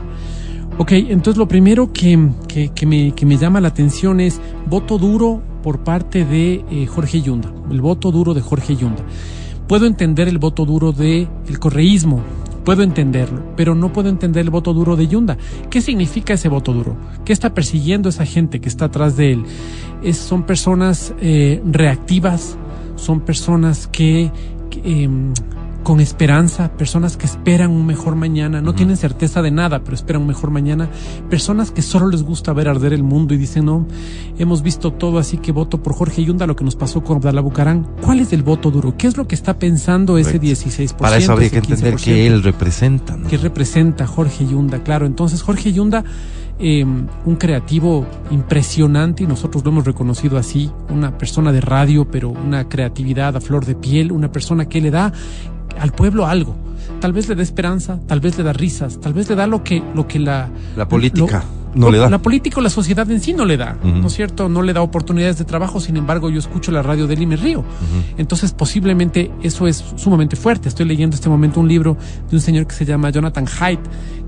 Ok, 0.78 0.92
entonces 0.92 1.36
lo 1.36 1.46
primero 1.46 1.92
que, 1.92 2.30
que, 2.74 2.86
me, 2.86 3.14
que 3.14 3.26
me 3.26 3.36
llama 3.36 3.60
la 3.60 3.68
atención 3.68 4.20
es 4.20 4.40
voto 4.66 4.96
duro 4.96 5.42
por 5.62 5.84
parte 5.84 6.24
de 6.24 6.64
eh, 6.70 6.86
Jorge 6.86 7.20
Yunda, 7.20 7.52
el 7.70 7.82
voto 7.82 8.10
duro 8.10 8.32
de 8.32 8.40
Jorge 8.40 8.74
Yunda. 8.74 9.04
Puedo 9.68 9.84
entender 9.84 10.28
el 10.28 10.38
voto 10.38 10.64
duro 10.64 10.92
de 10.92 11.28
el 11.46 11.58
correísmo, 11.58 12.22
puedo 12.64 12.82
entenderlo, 12.82 13.42
pero 13.54 13.74
no 13.74 13.92
puedo 13.92 14.08
entender 14.08 14.44
el 14.44 14.50
voto 14.50 14.72
duro 14.72 14.96
de 14.96 15.08
Yunda. 15.08 15.36
¿Qué 15.68 15.82
significa 15.82 16.32
ese 16.32 16.48
voto 16.48 16.72
duro? 16.72 16.96
¿Qué 17.26 17.34
está 17.34 17.52
persiguiendo 17.52 18.08
esa 18.08 18.24
gente 18.24 18.62
que 18.62 18.70
está 18.70 18.86
atrás 18.86 19.14
de 19.18 19.32
él? 19.32 19.44
Son 20.14 20.44
personas 20.44 21.14
eh, 21.20 21.62
reactivas, 21.64 22.56
son 23.02 23.20
personas 23.20 23.86
que 23.86 24.30
que, 24.70 25.04
em, 25.04 25.34
con 25.82 26.00
esperanza, 26.00 26.70
personas 26.76 27.16
que 27.16 27.26
esperan 27.26 27.70
un 27.70 27.84
mejor 27.84 28.14
mañana, 28.14 28.62
no 28.62 28.72
tienen 28.72 28.96
certeza 28.96 29.42
de 29.42 29.50
nada, 29.50 29.82
pero 29.82 29.96
esperan 29.96 30.22
un 30.22 30.28
mejor 30.28 30.50
mañana, 30.50 30.88
personas 31.28 31.72
que 31.72 31.82
solo 31.82 32.08
les 32.08 32.22
gusta 32.22 32.52
ver 32.52 32.68
arder 32.68 32.92
el 32.92 33.02
mundo 33.02 33.34
y 33.34 33.36
dicen, 33.36 33.64
no, 33.64 33.86
hemos 34.38 34.62
visto 34.62 34.92
todo, 34.92 35.18
así 35.18 35.38
que 35.38 35.50
voto 35.50 35.82
por 35.82 35.94
Jorge 35.94 36.24
Yunda, 36.24 36.46
lo 36.46 36.54
que 36.54 36.64
nos 36.64 36.76
pasó 36.76 37.02
con 37.02 37.16
Abdalá 37.16 37.40
Bucarán. 37.40 37.86
¿Cuál 38.00 38.20
es 38.20 38.32
el 38.32 38.44
voto 38.44 38.70
duro? 38.70 38.96
¿Qué 38.96 39.08
es 39.08 39.16
lo 39.16 39.26
que 39.26 39.34
está 39.34 39.58
pensando 39.58 40.18
ese 40.18 40.38
Correcto. 40.38 40.68
16%? 40.70 40.96
Para 40.96 41.16
eso 41.16 41.32
habría 41.32 41.50
que 41.50 41.58
entender 41.58 41.94
15%? 41.94 42.04
que 42.04 42.26
él 42.28 42.42
representa. 42.42 43.16
¿no? 43.16 43.28
que 43.28 43.36
representa 43.36 44.06
Jorge 44.06 44.46
Yunda, 44.46 44.84
claro. 44.84 45.06
Entonces, 45.06 45.42
Jorge 45.42 45.72
Yunda, 45.72 46.04
eh, 46.64 46.84
un 46.84 47.36
creativo 47.36 48.06
impresionante, 48.30 49.24
y 49.24 49.26
nosotros 49.26 49.64
lo 49.64 49.72
hemos 49.72 49.84
reconocido 49.84 50.38
así, 50.38 50.70
una 50.90 51.18
persona 51.18 51.50
de 51.50 51.60
radio, 51.60 52.08
pero 52.08 52.30
una 52.30 52.68
creatividad 52.68 53.36
a 53.36 53.40
flor 53.40 53.66
de 53.66 53.74
piel, 53.74 54.12
una 54.12 54.30
persona 54.30 54.68
que 54.68 54.80
le 54.80 54.92
da 54.92 55.12
al 55.80 55.92
pueblo 55.92 56.24
algo. 56.24 56.54
Tal 57.02 57.12
vez 57.12 57.28
le 57.28 57.34
da 57.34 57.42
esperanza, 57.42 57.98
tal 58.06 58.20
vez 58.20 58.38
le 58.38 58.44
da 58.44 58.52
risas, 58.52 59.00
tal 59.00 59.12
vez 59.12 59.28
le 59.28 59.34
da 59.34 59.46
lo 59.48 59.64
que, 59.64 59.82
lo 59.94 60.06
que 60.06 60.18
la... 60.20 60.48
La 60.76 60.88
política 60.88 61.44
lo- 61.74 61.80
no 61.80 61.90
le 61.90 61.98
da. 61.98 62.08
La 62.10 62.20
política 62.20 62.60
o 62.60 62.62
la 62.62 62.68
sociedad 62.70 63.10
en 63.10 63.18
sí 63.20 63.32
no 63.32 63.44
le 63.44 63.56
da. 63.56 63.76
¿no 63.82 64.06
es 64.06 64.12
cierto? 64.12 64.48
No 64.48 64.60
le 64.62 64.72
da 64.72 64.82
oportunidades 64.82 65.36
de 65.38 65.44
trabajo, 65.44 65.80
sin 65.80 65.96
embargo 65.96 66.30
yo 66.30 66.38
escucho 66.38 66.70
la 66.70 66.80
radio 66.82 67.06
de 67.08 67.16
Lima 67.16 67.32
y 67.34 67.36
Río. 67.38 67.64
Entonces 68.18 68.52
posiblemente 68.52 69.30
eso 69.42 69.66
es 69.66 69.82
sumamente 69.96 70.36
fuerte. 70.36 70.68
Estoy 70.68 70.86
leyendo 70.86 71.14
en 71.14 71.18
este 71.18 71.28
momento 71.28 71.58
un 71.60 71.68
libro 71.68 71.96
de 72.30 72.36
un 72.36 72.40
señor 72.42 72.66
que 72.66 72.74
se 72.74 72.84
llama 72.84 73.10
Jonathan 73.10 73.46
Haidt, 73.60 73.80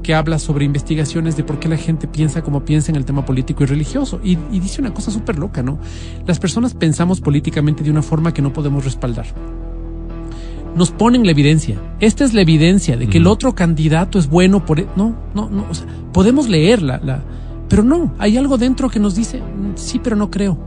que 0.02 0.14
habla 0.14 0.38
sobre 0.38 0.64
investigaciones 0.64 1.36
de 1.36 1.44
por 1.44 1.58
qué 1.60 1.68
la 1.68 1.76
gente 1.76 2.08
piensa 2.08 2.42
como 2.42 2.64
piensa 2.64 2.90
en 2.90 2.96
el 2.96 3.04
tema 3.04 3.24
político 3.24 3.62
y 3.62 3.66
religioso. 3.66 4.20
Y, 4.24 4.36
y 4.50 4.58
dice 4.60 4.80
una 4.80 4.92
cosa 4.94 5.10
súper 5.12 5.38
loca, 5.38 5.62
¿no? 5.62 5.78
Las 6.26 6.38
personas 6.40 6.74
pensamos 6.74 7.20
políticamente 7.20 7.84
de 7.84 7.90
una 7.90 8.02
forma 8.02 8.32
que 8.34 8.42
no 8.42 8.52
podemos 8.52 8.84
respaldar. 8.84 9.26
Nos 10.76 10.90
ponen 10.90 11.24
la 11.24 11.30
evidencia. 11.30 11.76
Esta 12.00 12.24
es 12.24 12.34
la 12.34 12.40
evidencia 12.40 12.96
de 12.96 13.06
que 13.08 13.18
el 13.18 13.26
otro 13.26 13.54
candidato 13.54 14.18
es 14.18 14.28
bueno 14.28 14.64
por... 14.64 14.80
e- 14.80 14.88
No, 14.96 15.14
no, 15.34 15.48
no. 15.48 15.66
O 15.70 15.74
sea, 15.74 15.86
podemos 16.12 16.48
leerla, 16.48 17.00
la, 17.04 17.22
pero 17.68 17.82
no, 17.82 18.12
hay 18.18 18.36
algo 18.36 18.58
dentro 18.58 18.88
que 18.90 18.98
nos 18.98 19.14
dice, 19.14 19.38
"Mm, 19.38 19.76
sí, 19.76 20.00
pero 20.02 20.16
no 20.16 20.30
creo. 20.30 20.58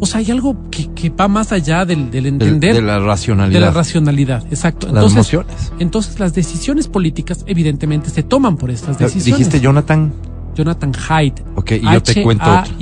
O 0.00 0.06
sea, 0.06 0.20
hay 0.20 0.30
algo 0.30 0.56
que, 0.70 0.90
que 0.92 1.10
va 1.10 1.28
más 1.28 1.52
allá 1.52 1.84
del, 1.84 2.10
del 2.10 2.24
De, 2.24 2.28
entender 2.30 2.74
de 2.74 2.82
la 2.82 2.98
racionalidad. 2.98 3.60
de 3.60 3.66
la 3.66 3.70
racionalidad, 3.72 4.44
exacto. 4.50 4.86
Las 4.86 4.96
Entonces, 4.96 5.16
emociones. 5.34 5.72
entonces 5.78 6.18
las 6.20 6.34
decisiones 6.34 6.88
políticas 6.88 7.44
evidentemente 7.46 8.10
se 8.10 8.22
toman 8.22 8.56
por 8.56 8.70
estas 8.70 8.98
decisiones. 8.98 9.38
Dijiste 9.38 9.60
Jonathan. 9.60 10.12
Jonathan 10.56 10.92
Haidt. 11.08 11.40
Ok, 11.56 11.72
y 11.72 11.80
yo 11.92 12.02
te 12.02 12.22
cuento 12.22 12.44
otro. 12.50 12.74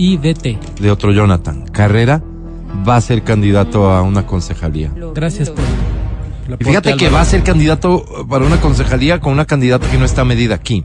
De 0.81 0.91
otro 0.91 1.11
Jonathan. 1.13 1.65
Carrera 1.73 2.23
va 2.89 2.97
a 2.97 3.01
ser 3.01 3.23
candidato 3.25 3.91
a 3.91 4.03
una 4.03 4.25
concejalía. 4.27 4.93
Gracias 5.15 5.51
por 5.51 5.65
Y 6.59 6.65
fíjate 6.65 6.97
que 6.97 7.09
va 7.09 7.21
a 7.21 7.25
ser 7.25 7.43
candidato 7.43 8.05
para 8.29 8.45
una 8.45 8.61
concejalía 8.61 9.21
con 9.21 9.33
una 9.33 9.45
candidata 9.45 9.91
que 9.91 9.99
no 9.99 10.05
está 10.05 10.25
medida 10.25 10.55
aquí. 10.55 10.85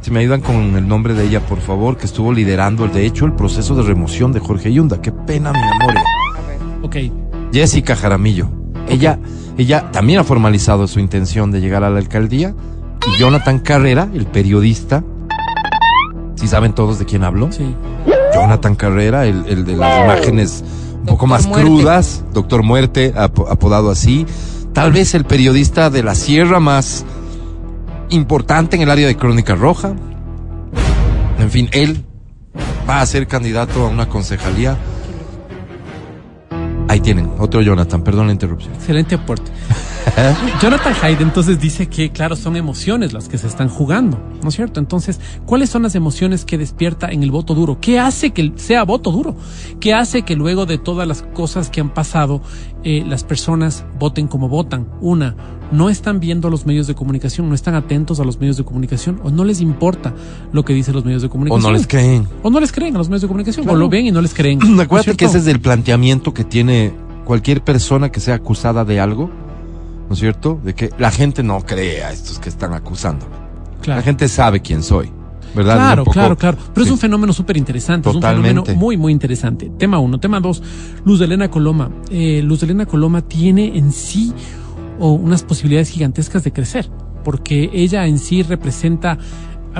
Si 0.00 0.10
me 0.10 0.20
ayudan 0.20 0.40
con 0.40 0.76
el 0.76 0.86
nombre 0.88 1.14
de 1.14 1.24
ella, 1.24 1.40
por 1.40 1.60
favor, 1.60 1.96
que 1.96 2.06
estuvo 2.06 2.32
liderando, 2.32 2.88
de 2.88 3.06
hecho, 3.06 3.24
el 3.24 3.34
proceso 3.34 3.74
de 3.74 3.82
remoción 3.82 4.32
de 4.32 4.40
Jorge 4.40 4.72
Yunda. 4.72 5.00
Qué 5.00 5.12
pena, 5.12 5.52
mi 5.52 5.60
amor. 5.60 5.94
Ok, 6.82 6.96
Jessica 7.52 7.94
Jaramillo. 7.94 8.50
Ella, 8.88 9.18
ella 9.56 9.90
también 9.92 10.18
ha 10.18 10.24
formalizado 10.24 10.88
su 10.88 10.98
intención 10.98 11.52
de 11.52 11.60
llegar 11.60 11.84
a 11.84 11.90
la 11.90 11.98
alcaldía. 11.98 12.54
Y 13.06 13.20
Jonathan 13.20 13.60
Carrera, 13.60 14.08
el 14.12 14.26
periodista. 14.26 15.04
Si 16.34 16.48
saben 16.48 16.72
todos 16.72 16.98
de 16.98 17.04
quién 17.04 17.22
hablo. 17.24 17.52
sí. 17.52 17.74
Jonathan 18.34 18.74
Carrera, 18.74 19.26
el, 19.26 19.44
el 19.46 19.64
de 19.64 19.76
las 19.76 20.04
imágenes 20.04 20.64
un 21.02 21.06
poco 21.06 21.26
más 21.26 21.46
Muerte. 21.46 21.66
crudas, 21.66 22.24
Doctor 22.32 22.62
Muerte, 22.62 23.12
apo- 23.16 23.48
apodado 23.50 23.90
así. 23.90 24.26
Tal 24.72 24.92
vez 24.92 25.14
el 25.14 25.24
periodista 25.24 25.90
de 25.90 26.02
la 26.02 26.14
sierra 26.14 26.58
más 26.60 27.04
importante 28.08 28.76
en 28.76 28.82
el 28.82 28.90
área 28.90 29.06
de 29.06 29.16
Crónica 29.16 29.54
Roja. 29.54 29.94
En 31.38 31.50
fin, 31.50 31.68
él 31.72 32.04
va 32.88 33.00
a 33.00 33.06
ser 33.06 33.26
candidato 33.26 33.84
a 33.86 33.88
una 33.88 34.08
concejalía. 34.08 34.78
Ahí 36.88 37.00
tienen, 37.00 37.30
otro 37.38 37.62
Jonathan, 37.62 38.02
perdón 38.02 38.26
la 38.26 38.32
interrupción. 38.32 38.74
Excelente 38.74 39.14
aporte. 39.14 39.50
Jonathan 40.60 40.94
Haidt 41.02 41.20
entonces 41.20 41.60
dice 41.60 41.88
que, 41.88 42.10
claro, 42.10 42.36
son 42.36 42.56
emociones 42.56 43.12
las 43.12 43.28
que 43.28 43.38
se 43.38 43.46
están 43.46 43.68
jugando, 43.68 44.20
¿no 44.42 44.48
es 44.48 44.54
cierto? 44.54 44.78
Entonces, 44.80 45.20
¿cuáles 45.46 45.70
son 45.70 45.82
las 45.82 45.94
emociones 45.94 46.44
que 46.44 46.58
despierta 46.58 47.08
en 47.10 47.22
el 47.22 47.30
voto 47.30 47.54
duro? 47.54 47.78
¿Qué 47.80 47.98
hace 47.98 48.30
que 48.30 48.52
sea 48.56 48.84
voto 48.84 49.10
duro? 49.10 49.36
¿Qué 49.80 49.94
hace 49.94 50.22
que 50.22 50.36
luego 50.36 50.66
de 50.66 50.78
todas 50.78 51.08
las 51.08 51.22
cosas 51.22 51.70
que 51.70 51.80
han 51.80 51.92
pasado, 51.92 52.42
eh, 52.84 53.04
las 53.06 53.24
personas 53.24 53.84
voten 53.98 54.28
como 54.28 54.48
votan? 54.48 54.86
Una, 55.00 55.34
no 55.72 55.88
están 55.88 56.20
viendo 56.20 56.50
los 56.50 56.66
medios 56.66 56.86
de 56.86 56.94
comunicación, 56.94 57.48
no 57.48 57.54
están 57.54 57.74
atentos 57.74 58.20
a 58.20 58.24
los 58.24 58.38
medios 58.38 58.56
de 58.56 58.64
comunicación, 58.64 59.20
o 59.24 59.30
no 59.30 59.44
les 59.44 59.60
importa 59.60 60.12
lo 60.52 60.64
que 60.64 60.74
dicen 60.74 60.94
los 60.94 61.04
medios 61.04 61.22
de 61.22 61.28
O 61.28 61.30
comunicación. 61.30 61.72
no 61.72 61.76
les 61.76 61.86
creen. 61.86 62.28
O 62.42 62.50
no 62.50 62.60
les 62.60 62.72
creen 62.72 62.94
a 62.94 62.98
los 62.98 63.08
medios 63.08 63.22
de 63.22 63.28
comunicación, 63.28 63.64
Claro. 63.64 63.78
o 63.78 63.80
lo 63.80 63.88
ven 63.88 64.06
y 64.06 64.12
no 64.12 64.20
les 64.20 64.34
creen. 64.34 64.58
¿no 64.64 64.74
es 64.82 64.86
Acuérdate 64.86 65.16
que 65.16 65.24
ese 65.24 65.38
es 65.38 65.46
el 65.46 65.60
planteamiento 65.60 66.34
que 66.34 66.44
tiene 66.44 66.92
cualquier 67.24 67.62
persona 67.62 68.10
que 68.10 68.20
sea 68.20 68.34
acusada 68.34 68.84
de 68.84 69.00
algo, 69.00 69.30
¿no 70.12 70.14
es 70.14 70.20
cierto? 70.20 70.60
De 70.62 70.74
que 70.74 70.90
la 70.98 71.10
gente 71.10 71.42
no 71.42 71.64
cree 71.64 72.04
a 72.04 72.12
estos 72.12 72.38
que 72.38 72.50
están 72.50 72.74
acusando. 72.74 73.24
Claro. 73.80 74.00
La 74.00 74.04
gente 74.04 74.28
sabe 74.28 74.60
quién 74.60 74.82
soy, 74.82 75.10
¿verdad? 75.54 75.76
Claro, 75.76 76.04
poco- 76.04 76.12
claro, 76.12 76.36
claro. 76.36 76.58
Pero 76.74 76.84
es 76.84 76.92
un 76.92 76.98
fenómeno 76.98 77.32
súper 77.32 77.56
interesante. 77.56 78.10
Es 78.10 78.14
un 78.14 78.20
Totalmente. 78.20 78.48
fenómeno 78.50 78.78
muy, 78.78 78.98
muy 78.98 79.10
interesante. 79.10 79.72
Tema 79.78 79.98
uno. 79.98 80.20
Tema 80.20 80.38
dos. 80.38 80.62
Luz 81.06 81.18
de 81.18 81.24
Elena 81.24 81.50
Coloma. 81.50 81.90
Eh, 82.10 82.42
Luz 82.44 82.60
de 82.60 82.66
Elena 82.66 82.84
Coloma 82.84 83.22
tiene 83.22 83.78
en 83.78 83.90
sí 83.90 84.34
unas 84.98 85.42
posibilidades 85.44 85.88
gigantescas 85.88 86.44
de 86.44 86.52
crecer. 86.52 86.90
Porque 87.24 87.70
ella 87.72 88.06
en 88.06 88.18
sí 88.18 88.42
representa 88.42 89.16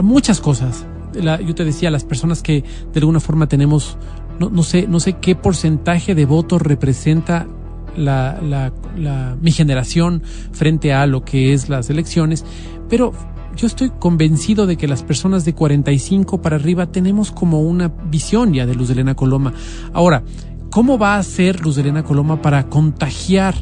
muchas 0.03 0.41
cosas. 0.41 0.87
La- 1.13 1.43
yo 1.43 1.55
te 1.55 1.67
decía, 1.67 1.91
las 1.91 2.05
personas 2.05 2.41
que 2.43 2.65
de 2.93 3.01
alguna 3.01 3.21
forma 3.21 3.49
tenemos, 3.49 3.99
no, 4.41 4.49
no 4.49 4.63
sé, 4.63 4.87
no 4.89 4.99
sé 4.99 5.13
qué 5.21 5.37
porcentaje 5.37 6.15
de 6.15 6.25
votos 6.25 6.63
representa 6.63 7.47
la, 7.97 8.41
la, 8.43 8.73
la- 8.97 9.37
mi 9.41 9.51
generación 9.53 10.23
frente 10.53 10.93
a 10.93 11.07
lo 11.07 11.25
que 11.25 11.53
es 11.53 11.69
las 11.69 11.91
elecciones, 11.91 12.45
pero 12.89 13.13
yo 13.57 13.67
estoy 13.67 13.91
convencido 13.99 14.67
de 14.67 14.77
que 14.77 14.89
las 14.89 15.03
personas 15.03 15.45
de 15.45 15.55
45 15.55 16.41
para 16.41 16.57
arriba 16.57 16.87
tenemos 16.87 17.31
como 17.33 17.61
una 17.61 17.89
visión 18.11 18.55
ya 18.55 18.65
de 18.67 18.75
Luz 18.75 18.89
de 18.89 18.95
Elena 18.95 19.15
Coloma. 19.15 19.53
Ahora, 19.93 20.23
¿cómo 20.71 20.97
va 20.99 21.17
a 21.17 21.23
ser 21.23 21.61
Luz 21.61 21.77
de 21.77 21.83
Elena 21.83 22.03
Coloma 22.03 22.41
para 22.41 22.69
contagiar 22.69 23.55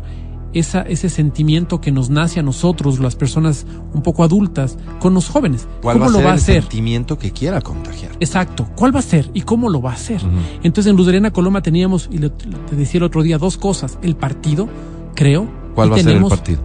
esa, 0.52 0.82
ese 0.82 1.08
sentimiento 1.08 1.80
que 1.80 1.92
nos 1.92 2.10
nace 2.10 2.40
a 2.40 2.42
nosotros, 2.42 2.98
las 3.00 3.16
personas 3.16 3.66
un 3.94 4.02
poco 4.02 4.24
adultas, 4.24 4.76
con 4.98 5.14
los 5.14 5.28
jóvenes? 5.28 5.66
¿Cuál 5.82 5.98
¿Cómo 5.98 6.04
va 6.04 6.06
a 6.06 6.10
lo 6.12 6.18
ser 6.18 6.26
va 6.26 6.30
a 6.30 6.34
el 6.34 6.40
hacer? 6.40 6.62
sentimiento 6.62 7.18
que 7.18 7.30
quiera 7.32 7.60
contagiar? 7.60 8.12
Exacto. 8.20 8.68
¿Cuál 8.76 8.94
va 8.94 9.00
a 9.00 9.02
ser 9.02 9.30
y 9.34 9.42
cómo 9.42 9.68
lo 9.68 9.80
va 9.82 9.90
a 9.90 9.94
hacer? 9.94 10.20
Entonces 10.62 10.90
en 10.90 10.96
Luz 10.96 11.06
de 11.06 11.12
Elena 11.12 11.30
Coloma 11.32 11.62
teníamos, 11.62 12.08
y 12.12 12.18
lo- 12.18 12.32
te 12.32 12.76
decía 12.76 12.98
el 12.98 13.04
otro 13.04 13.22
día, 13.22 13.38
dos 13.38 13.56
cosas. 13.56 13.98
El 14.02 14.16
partido, 14.16 14.68
creo. 15.14 15.48
¿Cuál 15.74 15.90
va 15.92 15.96
a 15.96 15.98
ser 15.98 16.08
el 16.08 16.14
tenemos- 16.14 16.30
partido? 16.30 16.60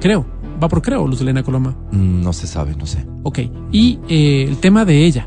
Creo. 0.00 0.26
Va 0.62 0.68
por 0.68 0.82
creo, 0.82 1.06
Luz 1.06 1.18
de 1.18 1.22
Elena 1.24 1.42
Coloma. 1.42 1.74
Mm, 1.90 2.22
No 2.22 2.32
se 2.34 2.46
sabe, 2.46 2.74
no 2.76 2.84
sé. 2.86 3.06
Ok. 3.22 3.38
Y 3.72 3.98
eh, 4.08 4.44
el 4.48 4.58
tema 4.58 4.84
de 4.84 5.06
ella. 5.06 5.26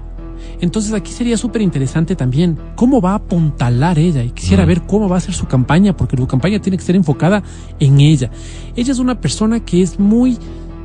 Entonces 0.64 0.94
aquí 0.94 1.12
sería 1.12 1.36
súper 1.36 1.62
interesante 1.62 2.16
también 2.16 2.58
cómo 2.78 3.02
va 3.02 3.12
a 3.12 3.16
apuntalar 3.16 4.00
ella 4.00 4.24
y 4.24 4.30
quisiera 4.30 4.64
ver 4.64 4.84
cómo 4.84 5.10
va 5.10 5.18
a 5.18 5.20
ser 5.20 5.34
su 5.34 5.46
campaña 5.46 5.98
porque 5.98 6.16
su 6.16 6.26
campaña 6.26 6.62
tiene 6.62 6.78
que 6.78 6.86
ser 6.86 6.96
enfocada 6.96 7.44
en 7.82 8.00
ella. 8.00 8.32
Ella 8.74 8.94
es 8.94 9.00
una 9.00 9.20
persona 9.20 9.60
que 9.60 9.82
es 9.82 10.00
muy 10.00 10.38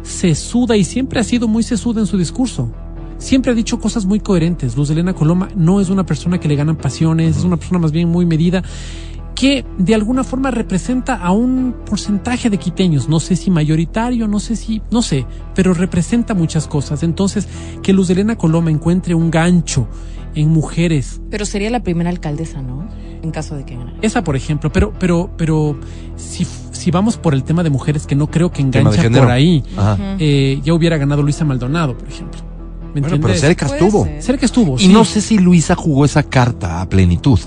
sesuda 0.02 0.76
y 0.76 0.82
siempre 0.82 1.20
ha 1.20 1.22
sido 1.22 1.46
muy 1.46 1.62
sesuda 1.62 2.00
en 2.00 2.08
su 2.08 2.18
discurso. 2.18 2.72
Siempre 3.18 3.52
ha 3.52 3.54
dicho 3.54 3.78
cosas 3.78 4.04
muy 4.04 4.18
coherentes. 4.18 4.76
Luz 4.76 4.90
Elena 4.90 5.14
Coloma 5.14 5.48
no 5.54 5.80
es 5.80 5.90
una 5.90 6.04
persona 6.04 6.40
que 6.40 6.48
le 6.48 6.56
ganan 6.56 6.74
pasiones, 6.74 7.36
es 7.36 7.44
una 7.44 7.56
persona 7.56 7.78
más 7.78 7.92
bien 7.92 8.08
muy 8.08 8.26
medida 8.26 8.64
que 9.38 9.64
de 9.78 9.94
alguna 9.94 10.24
forma 10.24 10.50
representa 10.50 11.14
a 11.14 11.30
un 11.30 11.72
porcentaje 11.86 12.50
de 12.50 12.58
quiteños, 12.58 13.08
no 13.08 13.20
sé 13.20 13.36
si 13.36 13.52
mayoritario, 13.52 14.26
no 14.26 14.40
sé 14.40 14.56
si, 14.56 14.82
no 14.90 15.00
sé, 15.00 15.26
pero 15.54 15.74
representa 15.74 16.34
muchas 16.34 16.66
cosas. 16.66 17.04
Entonces, 17.04 17.46
que 17.80 17.92
Luz 17.92 18.10
Elena 18.10 18.34
Coloma 18.34 18.72
encuentre 18.72 19.14
un 19.14 19.30
gancho 19.30 19.86
en 20.34 20.48
mujeres, 20.48 21.20
Pero 21.30 21.46
sería 21.46 21.70
la 21.70 21.84
primera 21.84 22.10
alcaldesa, 22.10 22.62
¿no? 22.62 22.88
En 23.22 23.30
caso 23.30 23.54
de 23.54 23.64
que 23.64 23.76
ganara. 23.76 23.96
esa 24.02 24.24
por 24.24 24.34
ejemplo, 24.34 24.72
pero, 24.72 24.92
pero, 24.98 25.30
pero 25.36 25.78
si, 26.16 26.44
si 26.72 26.90
vamos 26.90 27.16
por 27.16 27.32
el 27.32 27.44
tema 27.44 27.62
de 27.62 27.70
mujeres 27.70 28.08
que 28.08 28.16
no 28.16 28.28
creo 28.28 28.50
que 28.50 28.62
engancha 28.62 29.08
por 29.08 29.30
ahí, 29.30 29.62
Ajá. 29.76 30.16
eh, 30.18 30.60
ya 30.64 30.74
hubiera 30.74 30.96
ganado 30.96 31.22
Luisa 31.22 31.44
Maldonado, 31.44 31.96
por 31.96 32.08
ejemplo. 32.08 32.40
¿Me 32.92 33.02
Bueno, 33.02 33.20
pero 33.20 33.34
cerca 33.34 33.66
estuvo. 33.66 34.04
ser. 34.04 34.20
Cerca 34.22 34.46
estuvo. 34.46 34.74
Y 34.76 34.86
sí. 34.86 34.88
no 34.88 35.04
sé 35.04 35.20
si 35.20 35.38
Luisa 35.38 35.76
jugó 35.76 36.04
esa 36.04 36.24
carta 36.24 36.80
a 36.80 36.88
plenitud. 36.88 37.38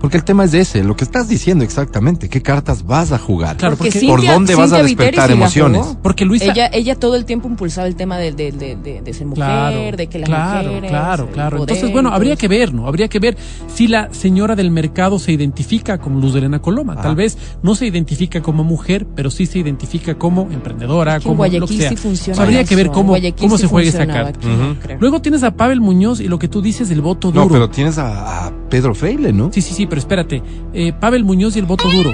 Porque 0.00 0.16
el 0.18 0.24
tema 0.24 0.44
es 0.44 0.54
ese, 0.54 0.84
lo 0.84 0.94
que 0.96 1.04
estás 1.04 1.28
diciendo 1.28 1.64
exactamente, 1.64 2.28
qué 2.28 2.42
cartas 2.42 2.84
vas 2.86 3.12
a 3.12 3.18
jugar. 3.18 3.56
Claro, 3.56 3.76
porque 3.76 3.90
¿Por 4.06 4.24
dónde 4.24 4.54
vas 4.54 4.72
a 4.72 4.82
despertar 4.82 5.30
emociones? 5.30 5.82
jugó. 5.82 6.02
Porque 6.02 6.24
Luisa- 6.24 6.44
Ella, 6.52 6.68
ella 6.72 6.94
todo 6.96 7.16
el 7.16 7.24
tiempo 7.24 7.48
impulsaba 7.48 7.86
el 7.88 7.96
tema 7.96 8.18
de, 8.18 8.32
de, 8.32 8.52
de, 8.52 8.76
de, 8.76 9.00
de 9.00 9.14
ser 9.14 9.26
mujer, 9.26 9.44
Claro, 9.44 9.96
de 9.96 10.06
que 10.08 10.18
las 10.18 10.28
claro, 10.28 10.68
mujeres. 10.68 10.90
claro, 10.90 11.24
el 11.24 11.30
claro. 11.30 11.56
poder 11.56 11.70
Entonces, 11.70 11.92
bueno, 11.92 12.10
habría 12.12 12.36
que 12.36 12.46
ver, 12.48 12.74
¿no? 12.74 12.86
Habría 12.86 13.08
que 13.08 13.18
ver 13.18 13.36
si 13.74 13.88
la 13.88 14.12
señora 14.12 14.54
del 14.54 14.70
mercado 14.70 15.18
se 15.18 15.32
identifica 15.32 15.98
con 15.98 16.20
Luz 16.20 16.34
de 16.34 16.40
Elena 16.40 16.60
Coloma. 16.60 16.94
Ah. 16.98 17.02
Tal 17.02 17.16
vez 17.16 17.38
no 17.62 17.74
se 17.74 17.86
identifica 17.86 18.42
como 18.42 18.64
mujer, 18.64 19.06
pero 19.14 19.30
sí 19.30 19.46
se 19.46 19.58
identifica 19.58 20.14
como 20.16 20.42
emprendedora, 20.52 21.16
Es 21.16 21.22
que 21.22 21.28
en 21.28 21.34
como 21.36 21.44
lo 21.44 21.50
que 21.50 21.56
Guayaquil 21.58 21.80
sea. 21.80 21.88
sí 21.90 21.96
funciona 21.96 22.32
O 22.34 22.36
sea, 22.36 22.44
habría 22.44 22.64
que 22.64 22.76
ver 22.76 22.86
eso, 22.86 22.94
cómo, 22.94 23.08
Guayaquil 23.08 23.40
cómo 23.46 23.56
sí 23.56 23.62
se 23.62 23.68
juega 23.68 23.88
esa 23.88 24.06
carta. 24.06 24.38
aquí 24.38 24.46
no. 24.48 24.76
Luego 25.00 25.20
tienes 25.22 25.42
a 25.42 25.56
Pavel 25.56 25.80
Muñoz 25.80 26.20
y 26.20 26.28
lo 26.28 26.38
que 26.38 26.48
tú 26.48 26.60
dices 26.62 26.88
del 26.88 27.00
voto 27.00 27.28
No, 27.32 27.42
duro. 27.42 27.52
pero 27.54 27.70
tienes 27.70 27.98
a, 27.98 28.46
a 28.46 28.52
Pedro 28.68 28.94
Freile, 28.94 29.32
¿no? 29.32 29.50
Sí, 29.52 29.62
sí, 29.62 29.74
sí, 29.74 29.85
pero 29.86 29.98
espérate. 29.98 30.42
Eh, 30.72 30.92
Pavel 30.92 31.24
Muñoz 31.24 31.56
y 31.56 31.58
el 31.58 31.66
voto 31.66 31.88
duro. 31.90 32.12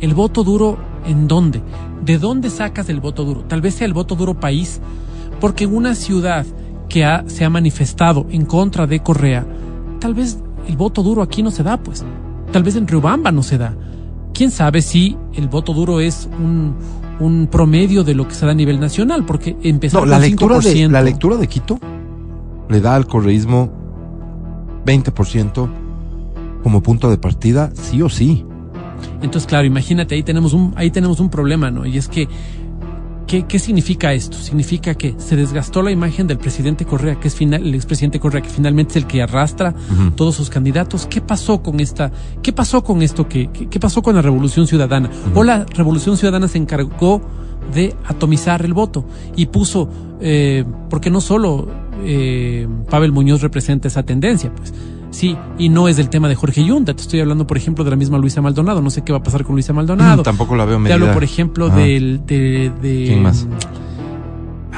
¿El 0.00 0.14
voto 0.14 0.44
duro 0.44 0.76
en 1.06 1.26
dónde? 1.28 1.62
¿De 2.04 2.18
dónde 2.18 2.50
sacas 2.50 2.88
el 2.88 3.00
voto 3.00 3.24
duro? 3.24 3.40
Tal 3.42 3.60
vez 3.60 3.74
sea 3.74 3.86
el 3.86 3.94
voto 3.94 4.14
duro 4.14 4.34
país, 4.38 4.80
porque 5.40 5.64
en 5.64 5.74
una 5.74 5.94
ciudad 5.94 6.44
que 6.88 7.04
ha- 7.04 7.24
se 7.26 7.44
ha 7.44 7.50
manifestado 7.50 8.26
en 8.30 8.44
contra 8.44 8.86
de 8.86 9.00
Correa, 9.00 9.46
tal 10.00 10.14
vez 10.14 10.38
el 10.68 10.76
voto 10.76 11.02
duro 11.02 11.22
aquí 11.22 11.42
no 11.42 11.50
se 11.50 11.62
da, 11.62 11.78
pues. 11.78 12.04
Tal 12.52 12.62
vez 12.62 12.76
en 12.76 12.86
Riobamba 12.86 13.32
no 13.32 13.42
se 13.42 13.58
da. 13.58 13.74
¿Quién 14.34 14.50
sabe 14.50 14.82
si 14.82 15.16
el 15.34 15.48
voto 15.48 15.72
duro 15.72 15.98
es 16.00 16.28
un, 16.38 16.74
un 17.20 17.48
promedio 17.50 18.04
de 18.04 18.14
lo 18.14 18.28
que 18.28 18.34
se 18.34 18.44
da 18.44 18.52
a 18.52 18.54
nivel 18.54 18.78
nacional? 18.78 19.24
Porque 19.24 19.56
empezar 19.62 20.00
No, 20.02 20.06
la 20.06 20.18
lectura, 20.18 20.58
de, 20.58 20.74
5%, 20.74 20.90
la 20.90 21.02
lectura 21.02 21.36
de 21.36 21.48
Quito 21.48 21.78
le 22.68 22.80
da 22.80 22.94
al 22.94 23.06
correísmo 23.06 23.70
20% 24.84 25.68
como 26.66 26.82
punto 26.82 27.08
de 27.08 27.16
partida, 27.16 27.70
sí 27.74 28.02
o 28.02 28.08
sí. 28.08 28.44
Entonces, 29.22 29.46
claro, 29.46 29.68
imagínate, 29.68 30.16
ahí 30.16 30.24
tenemos 30.24 30.52
un, 30.52 30.74
ahí 30.74 30.90
tenemos 30.90 31.20
un 31.20 31.30
problema, 31.30 31.70
¿no? 31.70 31.86
Y 31.86 31.96
es 31.96 32.08
que, 32.08 32.26
¿qué, 33.28 33.44
qué 33.44 33.60
significa 33.60 34.12
esto? 34.14 34.36
Significa 34.36 34.96
que 34.96 35.14
se 35.16 35.36
desgastó 35.36 35.80
la 35.80 35.92
imagen 35.92 36.26
del 36.26 36.38
presidente 36.38 36.84
Correa, 36.84 37.20
que 37.20 37.28
es 37.28 37.36
final, 37.36 37.64
el 37.64 37.72
expresidente 37.76 38.18
Correa, 38.18 38.42
que 38.42 38.48
finalmente 38.48 38.90
es 38.90 38.96
el 38.96 39.06
que 39.06 39.22
arrastra 39.22 39.76
todos 40.16 40.34
sus 40.34 40.50
candidatos. 40.50 41.06
¿Qué 41.06 41.20
pasó 41.20 41.62
con 41.62 41.78
esta, 41.78 42.10
qué 42.42 42.52
pasó 42.52 42.82
con 42.82 43.00
esto 43.00 43.28
que, 43.28 43.48
qué, 43.52 43.68
qué 43.68 43.78
pasó 43.78 44.02
con 44.02 44.16
la 44.16 44.22
Revolución 44.22 44.66
Ciudadana? 44.66 45.08
O 45.36 45.44
la 45.44 45.66
Revolución 45.66 46.16
Ciudadana 46.16 46.48
se 46.48 46.58
encargó 46.58 47.22
de 47.72 47.94
atomizar 48.06 48.64
el 48.64 48.74
voto 48.74 49.04
y 49.36 49.46
puso, 49.46 49.88
eh, 50.20 50.64
porque 50.90 51.10
no 51.10 51.20
solo 51.20 51.68
eh, 52.02 52.66
Pavel 52.90 53.12
Muñoz 53.12 53.40
representa 53.40 53.86
esa 53.86 54.02
tendencia, 54.02 54.52
pues. 54.52 54.74
Sí, 55.10 55.36
y 55.58 55.68
no 55.68 55.88
es 55.88 55.96
del 55.96 56.08
tema 56.10 56.28
de 56.28 56.34
Jorge 56.34 56.64
Yunda. 56.64 56.94
Te 56.94 57.02
estoy 57.02 57.20
hablando, 57.20 57.46
por 57.46 57.56
ejemplo, 57.56 57.84
de 57.84 57.90
la 57.90 57.96
misma 57.96 58.18
Luisa 58.18 58.42
Maldonado. 58.42 58.82
No 58.82 58.90
sé 58.90 59.02
qué 59.02 59.12
va 59.12 59.18
a 59.18 59.22
pasar 59.22 59.44
con 59.44 59.54
Luisa 59.54 59.72
Maldonado. 59.72 60.22
Tampoco 60.22 60.56
la 60.56 60.64
veo 60.64 60.76
Te 60.76 60.80
medida. 60.82 60.94
hablo, 60.94 61.12
por 61.12 61.24
ejemplo, 61.24 61.66
Ajá. 61.68 61.76
del, 61.78 62.22
de, 62.26 62.70
de- 62.82 63.04
¿Quién 63.06 63.22
más? 63.22 63.46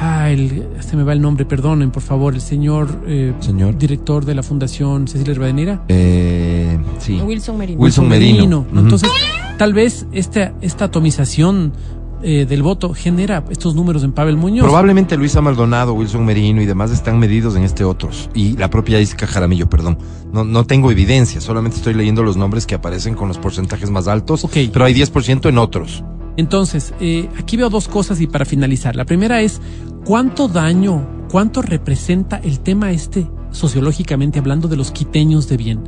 Ah, 0.01 0.29
el, 0.29 0.65
se 0.79 0.95
me 0.95 1.03
va 1.03 1.11
el 1.11 1.21
nombre, 1.21 1.43
perdonen, 1.45 1.91
por 1.91 2.01
favor. 2.01 2.33
El 2.33 2.39
señor, 2.39 2.87
eh, 3.05 3.33
Señor. 3.41 3.77
director 3.77 4.23
de 4.23 4.33
la 4.33 4.43
Fundación 4.43 5.09
Cecilia 5.09 5.33
Rivadeneira. 5.33 5.81
Eh, 5.89 6.77
sí. 6.99 7.19
Wilson 7.21 7.57
Merino. 7.57 7.81
Wilson 7.81 8.07
Merino. 8.07 8.65
Entonces, 8.73 9.09
tal 9.57 9.73
vez 9.73 10.05
esta, 10.13 10.53
esta 10.61 10.85
atomización 10.85 11.73
eh, 12.21 12.45
del 12.45 12.63
voto 12.63 12.93
genera 12.93 13.43
estos 13.49 13.75
números 13.75 14.03
en 14.03 14.11
Pavel 14.11 14.35
Muñoz. 14.35 14.63
Probablemente 14.63 15.15
Luisa 15.17 15.41
Maldonado, 15.41 15.93
Wilson 15.93 16.25
Merino 16.25 16.61
y 16.61 16.65
demás 16.65 16.91
están 16.91 17.19
medidos 17.19 17.55
en 17.55 17.63
este 17.63 17.83
otros. 17.83 18.29
Y 18.33 18.57
la 18.57 18.69
propia 18.69 18.99
Jessica 18.99 19.25
Jaramillo, 19.27 19.69
perdón. 19.69 19.97
No, 20.33 20.43
no 20.43 20.65
tengo 20.65 20.91
evidencia, 20.91 21.41
solamente 21.41 21.77
estoy 21.77 21.93
leyendo 21.93 22.23
los 22.23 22.37
nombres 22.37 22.65
que 22.65 22.75
aparecen 22.75 23.15
con 23.15 23.27
los 23.27 23.37
porcentajes 23.37 23.89
más 23.89 24.07
altos. 24.07 24.47
Pero 24.53 24.85
hay 24.85 24.93
10% 24.93 25.49
en 25.49 25.57
otros. 25.57 26.03
Entonces, 26.37 26.93
eh, 26.99 27.29
aquí 27.37 27.57
veo 27.57 27.69
dos 27.69 27.87
cosas 27.87 28.21
y 28.21 28.27
para 28.27 28.45
finalizar. 28.45 28.95
La 28.95 29.05
primera 29.05 29.41
es, 29.41 29.61
¿cuánto 30.05 30.47
daño, 30.47 31.25
cuánto 31.29 31.61
representa 31.61 32.37
el 32.37 32.59
tema 32.61 32.91
este, 32.91 33.29
sociológicamente 33.51 34.39
hablando, 34.39 34.67
de 34.67 34.77
los 34.77 34.91
quiteños 34.91 35.49
de 35.49 35.57
bien? 35.57 35.83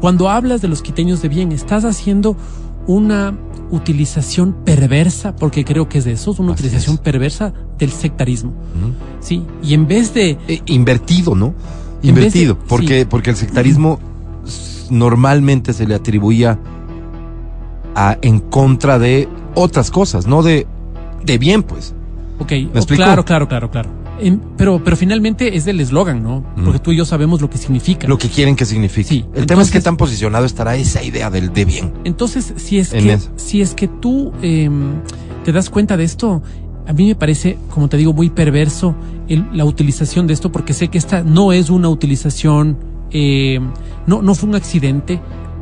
Cuando 0.00 0.30
hablas 0.30 0.62
de 0.62 0.68
los 0.68 0.80
quiteños 0.80 1.20
de 1.20 1.28
bien, 1.28 1.52
estás 1.52 1.84
haciendo 1.84 2.36
una 2.94 3.36
utilización 3.70 4.52
perversa, 4.64 5.36
porque 5.36 5.64
creo 5.64 5.88
que 5.88 5.98
es 5.98 6.04
de 6.04 6.12
eso, 6.12 6.32
es 6.32 6.38
una 6.40 6.54
Así 6.54 6.62
utilización 6.64 6.96
es. 6.96 7.00
perversa 7.00 7.52
del 7.78 7.90
sectarismo. 7.92 8.52
Sí, 9.20 9.44
y 9.62 9.74
en 9.74 9.86
vez 9.86 10.12
de... 10.12 10.36
Eh, 10.48 10.60
invertido, 10.66 11.34
¿no? 11.36 11.54
De- 12.02 12.08
Invertido, 12.08 12.58
porque, 12.68 13.00
sí. 13.00 13.06
porque 13.08 13.30
el 13.30 13.36
sectarismo 13.36 14.00
normalmente 14.90 15.72
se 15.72 15.86
le 15.86 15.94
atribuía 15.94 16.58
a, 17.94 18.18
en 18.22 18.40
contra 18.40 18.98
de 18.98 19.28
otras 19.54 19.90
cosas, 19.92 20.26
no 20.26 20.42
de, 20.42 20.66
de 21.24 21.38
bien, 21.38 21.62
pues. 21.62 21.94
Ok, 22.40 22.50
¿Me 22.52 22.80
oh, 22.80 22.86
claro, 22.86 23.24
claro, 23.24 23.46
claro, 23.48 23.70
claro. 23.70 23.90
Pero, 24.56 24.82
pero 24.84 24.96
finalmente 24.96 25.56
es 25.56 25.64
del 25.64 25.80
eslogan, 25.80 26.22
¿no? 26.22 26.44
Porque 26.64 26.78
tú 26.78 26.92
y 26.92 26.96
yo 26.96 27.04
sabemos 27.04 27.40
lo 27.40 27.48
que 27.48 27.58
significa. 27.58 28.06
Lo 28.06 28.18
que 28.18 28.28
quieren 28.28 28.54
que 28.56 28.64
signifique. 28.66 29.08
Sí, 29.08 29.24
el 29.34 29.46
tema 29.46 29.62
es 29.62 29.70
que 29.70 29.80
tan 29.80 29.96
posicionado 29.96 30.44
estará 30.44 30.76
esa 30.76 31.02
idea 31.02 31.30
del 31.30 31.52
de 31.52 31.64
bien. 31.64 31.92
Entonces, 32.04 32.52
si 32.56 32.78
es 32.78 32.92
En 32.92 33.04
que, 33.04 33.12
eso. 33.14 33.30
si 33.36 33.60
es 33.62 33.74
que 33.74 33.88
tú 33.88 34.32
em, 34.42 34.92
te 35.44 35.52
das 35.52 35.70
cuenta 35.70 35.96
de 35.96 36.04
esto, 36.04 36.42
a 36.86 36.92
mí 36.92 37.06
me 37.06 37.14
parece, 37.14 37.56
como 37.70 37.88
te 37.88 37.96
digo, 37.96 38.12
muy 38.12 38.30
perverso 38.30 38.94
el- 39.28 39.46
la 39.54 39.64
utilización 39.64 40.26
de 40.26 40.34
esto, 40.34 40.50
porque 40.52 40.72
sé 40.74 40.88
que 40.88 40.98
esta 40.98 41.22
no 41.22 41.52
es 41.52 41.70
una 41.70 41.88
utilización, 41.88 42.76
em, 43.12 43.70
no, 44.06 44.22
no 44.22 44.34
fue 44.34 44.48
un 44.48 44.54
accidente. 44.56 45.20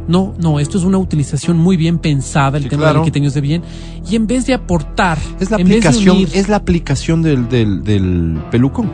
No, 0.08 0.34
no, 0.42 0.58
esto 0.58 0.78
es 0.78 0.84
una 0.84 0.98
utilización 0.98 1.58
muy 1.58 1.76
bien 1.76 1.98
pensada, 1.98 2.56
el 2.56 2.64
Sí, 2.64 2.68
tema 2.70 2.84
claro. 2.84 3.00
de 3.00 3.04
quiteños 3.04 3.34
de 3.34 3.40
bien. 3.42 3.62
Y 4.10 4.16
en 4.16 4.26
vez 4.26 4.46
de 4.46 4.54
aportar, 4.54 5.18
Es 5.38 5.50
la 5.50 5.58
en 5.58 5.66
aplicación, 5.66 6.16
unir- 6.16 6.30
es 6.34 6.48
la 6.48 6.56
aplicación 6.56 7.22
del, 7.22 7.48
del, 7.48 7.84
del 7.84 8.38
pelucón. 8.50 8.90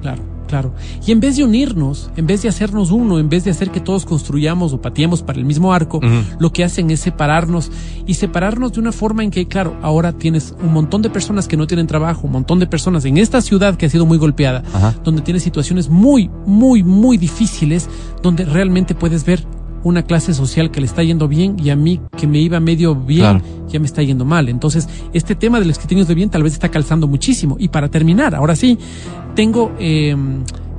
Claro, 0.00 0.22
claro. 0.48 0.74
Y 1.06 1.12
en 1.12 1.20
vez 1.20 1.36
de 1.36 1.44
unirnos, 1.44 2.10
en 2.16 2.26
vez 2.26 2.42
de 2.42 2.48
hacernos 2.48 2.90
uno, 2.90 3.18
en 3.18 3.28
vez 3.28 3.44
de 3.44 3.50
hacer 3.50 3.70
que 3.70 3.80
todos 3.80 4.06
construyamos 4.06 4.72
o 4.72 4.80
pateemos 4.80 5.22
para 5.22 5.38
el 5.38 5.44
mismo 5.44 5.72
arco, 5.74 6.00
lo 6.38 6.50
que 6.52 6.64
hacen 6.64 6.90
es 6.90 7.00
separarnos 7.00 7.70
y 8.06 8.14
separarnos 8.14 8.72
de 8.72 8.80
una 8.80 8.92
forma 8.92 9.22
en 9.22 9.30
que, 9.30 9.46
claro, 9.46 9.76
ahora 9.82 10.12
tienes 10.12 10.54
un 10.62 10.72
montón 10.72 11.02
de 11.02 11.10
personas 11.10 11.46
que 11.48 11.56
no 11.58 11.66
tienen 11.66 11.86
trabajo, 11.86 12.26
un 12.26 12.32
montón 12.32 12.58
de 12.58 12.66
personas 12.66 13.04
en 13.04 13.18
esta 13.18 13.40
ciudad 13.42 13.76
que 13.76 13.86
ha 13.86 13.90
sido 13.90 14.06
muy 14.06 14.16
golpeada, 14.18 14.62
Ajá. 14.72 14.94
donde 15.04 15.20
tienes 15.22 15.42
situaciones 15.42 15.88
muy, 15.90 16.30
muy, 16.46 16.82
muy 16.82 17.16
difíciles, 17.18 17.88
donde 18.22 18.44
realmente 18.46 18.94
puedes 18.94 19.24
ver 19.26 19.44
una 19.84 20.02
clase 20.02 20.34
social 20.34 20.70
que 20.70 20.80
le 20.80 20.86
está 20.86 21.02
yendo 21.02 21.28
bien 21.28 21.56
y 21.62 21.70
a 21.70 21.76
mí 21.76 22.00
que 22.16 22.26
me 22.26 22.38
iba 22.40 22.58
medio 22.58 22.94
bien 22.96 23.20
Claro. 23.20 23.40
ya 23.68 23.78
me 23.78 23.86
está 23.86 24.02
yendo 24.02 24.24
mal. 24.24 24.48
Entonces, 24.48 24.88
este 25.12 25.34
tema 25.34 25.60
de 25.60 25.66
los 25.66 25.78
quiteños 25.78 26.08
de 26.08 26.14
bien 26.14 26.30
tal 26.30 26.42
vez 26.42 26.54
está 26.54 26.70
calzando 26.70 27.06
muchísimo. 27.06 27.56
Y 27.58 27.68
para 27.68 27.88
terminar, 27.88 28.34
ahora 28.34 28.56
sí, 28.56 28.78
tengo 29.34 29.72
eh, 29.78 30.16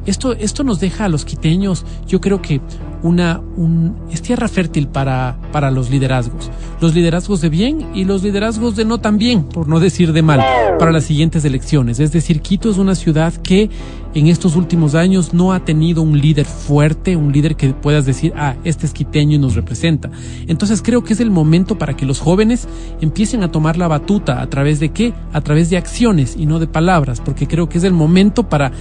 esto, 0.06 0.34
esto 0.34 0.64
nos 0.64 0.80
deja 0.80 1.06
a 1.06 1.10
los 1.10 1.26
quiteños, 1.26 1.86
yo 2.08 2.22
creo 2.22 2.42
que 2.42 2.62
una 3.04 3.42
un, 3.56 3.96
es 4.12 4.22
tierra 4.22 4.48
fértil 4.48 4.88
para, 4.88 5.38
para 5.52 5.72
los 5.72 5.90
liderazgos. 5.90 6.50
Los 6.82 6.96
liderazgos 6.96 7.42
de 7.42 7.50
bien 7.50 7.88
y 7.94 8.04
los 8.04 8.24
liderazgos 8.24 8.76
de 8.76 8.86
no 8.86 9.00
tan 9.00 9.18
bien, 9.18 9.44
por 9.44 9.68
no 9.68 9.80
decir 9.80 10.12
de 10.12 10.22
mal, 10.22 10.42
para 10.80 10.92
las 10.92 11.06
siguientes 11.06 11.46
elecciones. 11.46 12.00
Es 12.00 12.12
decir, 12.12 12.42
Quito 12.42 12.70
es 12.70 12.78
una 12.78 12.96
ciudad 12.96 13.34
que 13.34 13.70
en 14.16 14.28
estos 14.28 14.56
últimos 14.56 14.96
años 14.96 15.34
no 15.34 15.54
ha 15.54 15.66
tenido 15.66 16.02
un 16.02 16.20
líder 16.20 16.46
fuerte, 16.46 17.16
un 17.16 17.32
líder 17.32 17.56
que 17.56 17.74
puedas 17.74 18.06
decir, 18.06 18.34
ah, 18.38 18.56
este 18.64 18.86
es 18.86 18.94
quiteño 18.94 19.36
y 19.36 19.40
nos 19.40 19.56
representa. 19.56 20.10
Entonces 20.48 20.82
creo 20.82 21.04
que 21.04 21.14
es 21.14 21.20
el 21.20 21.32
momento 21.32 21.78
para 21.78 21.96
que 21.96 22.06
los 22.06 22.22
jóvenes 22.22 22.68
empiecen 23.02 23.44
a 23.44 23.52
tomar 23.52 23.78
la 23.78 23.88
batuta. 23.88 24.42
¿A 24.42 24.48
través 24.48 24.80
de 24.80 24.90
qué? 24.90 25.14
A 25.34 25.42
través 25.42 25.70
de 25.70 25.78
acciones 25.78 26.36
y 26.38 26.46
no 26.46 26.60
de 26.60 26.68
palabras, 26.68 27.22
porque 27.24 27.48
creo 27.48 27.70
que 27.70 27.78
es 27.78 27.84
el 27.84 27.94
momento 27.94 28.50
para... 28.50 28.72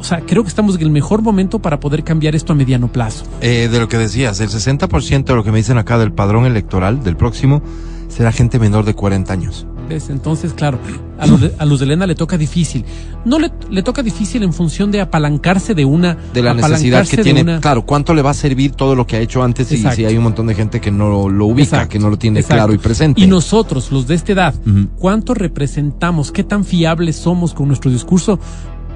O 0.00 0.04
sea, 0.04 0.20
creo 0.22 0.42
que 0.42 0.48
estamos 0.48 0.76
en 0.76 0.80
el 0.82 0.90
mejor 0.90 1.20
momento 1.22 1.58
para 1.60 1.78
poder 1.78 2.02
cambiar 2.04 2.34
esto 2.34 2.52
a 2.54 2.56
mediano 2.56 2.90
plazo. 2.90 3.24
Eh, 3.42 3.68
de 3.70 3.78
lo 3.78 3.86
que 3.88 3.98
decías, 3.98 4.40
el 4.40 4.48
60% 4.48 5.24
de 5.24 5.34
lo 5.34 5.44
que 5.44 5.52
me 5.52 5.58
dicen 5.58 5.76
acá 5.78 5.98
del 5.98 6.10
padrón 6.12 6.46
electoral 6.46 7.02
del 7.04 7.16
próximo 7.16 7.62
será 8.08 8.32
gente 8.32 8.58
menor 8.58 8.84
de 8.86 8.94
40 8.94 9.32
años. 9.32 9.66
¿Ves? 9.88 10.08
Entonces, 10.08 10.52
claro, 10.54 10.78
a, 11.18 11.26
Luz 11.26 11.40
de- 11.40 11.52
a 11.58 11.64
Luz 11.64 11.80
de 11.80 11.84
Elena 11.86 12.06
le 12.06 12.14
toca 12.14 12.38
difícil. 12.38 12.84
No 13.24 13.38
le, 13.40 13.50
le 13.70 13.82
toca 13.82 14.02
difícil 14.04 14.42
en 14.44 14.52
función 14.52 14.90
de 14.92 15.00
apalancarse 15.00 15.74
de 15.74 15.84
una... 15.84 16.16
De 16.32 16.42
la 16.42 16.54
necesidad 16.54 17.06
que 17.06 17.18
tiene. 17.18 17.42
una- 17.42 17.60
Claro, 17.60 17.84
¿cuánto 17.84 18.14
le 18.14 18.22
va 18.22 18.30
a 18.30 18.34
servir 18.34 18.70
todo 18.72 18.94
lo 18.94 19.04
que 19.06 19.16
ha 19.16 19.20
hecho 19.20 19.42
antes? 19.42 19.70
Y 19.72 19.78
si 19.78 20.04
hay 20.04 20.16
un 20.16 20.22
montón 20.22 20.46
de 20.46 20.54
gente 20.54 20.80
que 20.80 20.90
no 20.92 21.28
lo 21.28 21.44
ubica, 21.46 21.62
Exacto, 21.76 21.88
que 21.88 21.98
no 21.98 22.08
lo 22.08 22.16
tiene 22.18 22.38
exacto. 22.40 22.56
claro 22.56 22.72
y 22.72 22.78
presente. 22.78 23.20
Y 23.20 23.26
nosotros, 23.26 23.90
los 23.90 24.06
de 24.06 24.14
esta 24.14 24.32
edad, 24.32 24.54
Ujú. 24.64 24.88
¿cuánto 24.96 25.34
representamos? 25.34 26.30
¿Qué 26.32 26.44
tan 26.44 26.64
fiables 26.64 27.16
somos 27.16 27.52
con 27.52 27.66
nuestro 27.66 27.90
discurso 27.90 28.38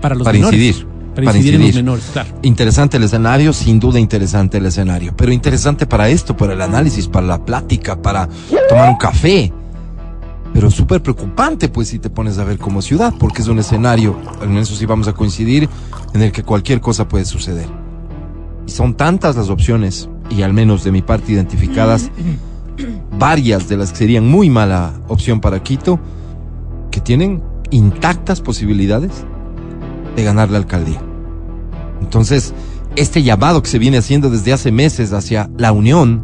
para 0.04 0.16
los 0.16 0.24
Para 0.26 0.36
menores? 0.36 0.60
incidir, 0.60 0.86
Para, 1.14 1.24
para 1.24 1.38
incidir, 1.38 1.54
en 1.54 1.60
los 1.60 1.66
incidir. 1.68 1.82
menores, 1.82 2.04
claro. 2.12 2.28
Interesante 2.42 2.98
el 2.98 3.04
escenario, 3.04 3.54
sin 3.54 3.80
duda 3.80 3.98
interesante 3.98 4.58
el 4.58 4.66
escenario, 4.66 5.14
pero 5.16 5.32
interesante 5.32 5.86
para 5.86 6.10
esto, 6.10 6.36
para 6.36 6.52
el 6.52 6.60
análisis, 6.60 7.08
para 7.08 7.26
la 7.26 7.42
plática, 7.42 8.02
para 8.02 8.28
tomar 8.68 8.90
un 8.90 8.96
café. 8.96 9.50
Pero 10.52 10.70
súper 10.70 11.02
preocupante, 11.02 11.70
pues, 11.70 11.88
si 11.88 11.98
te 11.98 12.10
pones 12.10 12.36
a 12.36 12.44
ver 12.44 12.58
como 12.58 12.82
ciudad, 12.82 13.14
porque 13.18 13.40
es 13.40 13.48
un 13.48 13.58
escenario, 13.60 14.14
en 14.42 14.58
eso 14.58 14.74
sí 14.74 14.84
vamos 14.84 15.08
a 15.08 15.14
coincidir, 15.14 15.70
en 16.12 16.20
el 16.20 16.32
que 16.32 16.42
cualquier 16.42 16.82
cosa 16.82 17.08
puede 17.08 17.24
suceder. 17.24 17.66
Y 18.66 18.70
son 18.70 18.92
tantas 18.94 19.36
las 19.36 19.48
opciones 19.48 20.10
y 20.28 20.42
al 20.42 20.52
menos 20.52 20.84
de 20.84 20.92
mi 20.92 21.00
parte 21.00 21.32
identificadas 21.32 22.10
varias 23.18 23.70
de 23.70 23.78
las 23.78 23.90
que 23.92 23.96
serían 23.96 24.28
muy 24.28 24.50
mala 24.50 24.92
opción 25.08 25.40
para 25.40 25.62
Quito, 25.62 25.98
que 26.90 27.00
tienen 27.00 27.42
intactas 27.70 28.42
posibilidades 28.42 29.24
de 30.16 30.24
ganar 30.24 30.50
la 30.50 30.59
alcaldía. 30.59 31.00
Entonces, 32.00 32.55
este 32.96 33.22
llamado 33.22 33.62
que 33.62 33.68
se 33.68 33.79
viene 33.79 33.98
haciendo 33.98 34.31
desde 34.31 34.53
hace 34.53 34.70
meses 34.72 35.12
hacia 35.12 35.50
la 35.59 35.72
unión 35.72 36.22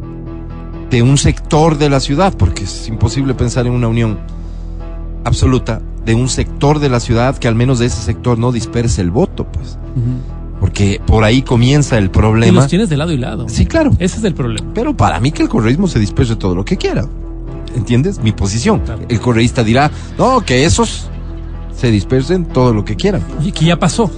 de 0.90 1.03
un 1.03 1.18
sector 1.18 1.79
de 1.79 1.88
la 1.90 2.00
ciudad, 2.00 2.35
porque 2.37 2.64
es 2.64 2.88
imposible 2.88 3.35
pensar 3.35 3.66
en 3.66 3.72
una 3.72 3.88
unión 3.88 4.18
absoluta 5.24 5.81
de 6.05 6.14
un 6.14 6.29
sector 6.29 6.79
de 6.79 6.88
la 6.88 6.98
ciudad 7.00 7.37
que 7.37 7.46
al 7.48 7.55
menos 7.55 7.79
de 7.79 7.87
ese 7.87 8.00
sector 8.03 8.38
no 8.38 8.53
disperse 8.53 9.00
el 9.00 9.11
voto, 9.11 9.46
pues. 9.46 9.79
Porque 10.59 11.00
por 11.07 11.24
ahí 11.24 11.42
comienza 11.42 11.98
el 11.98 12.07
Y 12.07 12.09
problema. 12.09 12.61
los 12.61 12.68
tienes 12.68 12.88
de 12.88 12.96
lado 12.96 13.12
y 13.12 13.18
lado. 13.18 13.48
Sí, 13.48 13.66
claro. 13.66 13.90
Ese 13.98 14.18
es 14.18 14.24
el 14.24 14.35
problema. 14.35 14.68
Pero 14.74 14.96
para 14.96 15.20
mí 15.20 15.33
que 15.33 15.42
el 15.42 15.48
correísmo 15.48 15.88
se 15.88 15.98
disperse 15.98 16.37
todo 16.37 16.55
lo 16.55 16.64
que 16.64 16.76
quiera. 16.76 17.07
¿Entiendes? 17.76 18.18
Mi 18.22 18.33
posición. 18.33 18.81
Claro. 18.81 19.03
El 19.09 19.20
correísta 19.20 19.62
dirá, 19.62 19.90
no, 20.18 20.40
que 20.40 20.64
esos 20.64 21.09
se 21.80 21.90
dispersen 21.90 22.44
todo 22.44 22.74
lo 22.74 22.84
que 22.84 22.96
quieran. 22.96 23.22
Y 23.42 23.52
que 23.52 23.64
ya 23.64 23.76
pasó. 23.78 24.10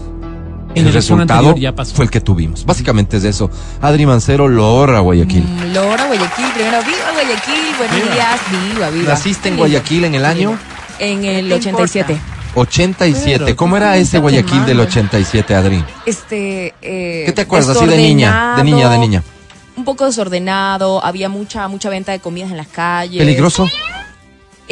En 0.74 0.86
el 0.86 0.92
resultado 0.92 1.40
anterior 1.50 1.58
ya 1.60 1.74
pasó. 1.74 1.94
fue 1.94 2.06
el 2.06 2.10
que 2.10 2.20
tuvimos. 2.20 2.64
Básicamente 2.64 3.18
es 3.18 3.24
eso. 3.24 3.50
Adri 3.82 4.06
Mancero, 4.06 4.48
Lora, 4.48 5.00
Guayaquil. 5.00 5.44
Mm, 5.44 5.74
Lora, 5.74 6.06
Guayaquil, 6.06 6.46
primero, 6.54 6.78
viva 6.82 7.12
Guayaquil, 7.12 7.76
buenos 7.78 7.96
Viva. 7.96 8.14
días, 8.14 8.40
viva, 8.72 8.90
viva. 8.90 9.08
¿Naciste 9.10 9.48
en. 9.50 9.56
Guayaquil 9.58 10.04
en 10.04 10.14
el 10.14 10.24
año? 10.24 10.58
En 10.98 11.24
el 11.24 11.48
¿Qué 11.48 11.54
87. 11.54 12.18
87. 12.54 13.44
Pero, 13.44 13.56
¿Cómo 13.56 13.76
era 13.76 13.92
¿qué 13.92 14.00
ese 14.00 14.18
Guayaquil 14.18 14.64
del 14.64 14.78
manda? 14.78 14.90
87, 14.90 15.54
Adri? 15.54 15.84
Este, 16.06 16.74
eh, 16.82 17.22
¿Qué 17.26 17.32
te 17.32 17.42
acuerdas 17.42 17.76
así 17.76 17.86
de 17.86 17.96
niña? 17.96 18.54
De 18.56 18.64
niña, 18.64 18.88
de 18.88 18.98
niña. 18.98 19.22
Un 19.76 19.84
poco 19.84 20.04
desordenado, 20.06 21.04
había 21.04 21.28
mucha, 21.28 21.68
mucha 21.68 21.90
venta 21.90 22.12
de 22.12 22.20
comidas 22.20 22.50
en 22.50 22.56
las 22.56 22.68
calles. 22.68 23.18
¿Peligroso? 23.18 23.68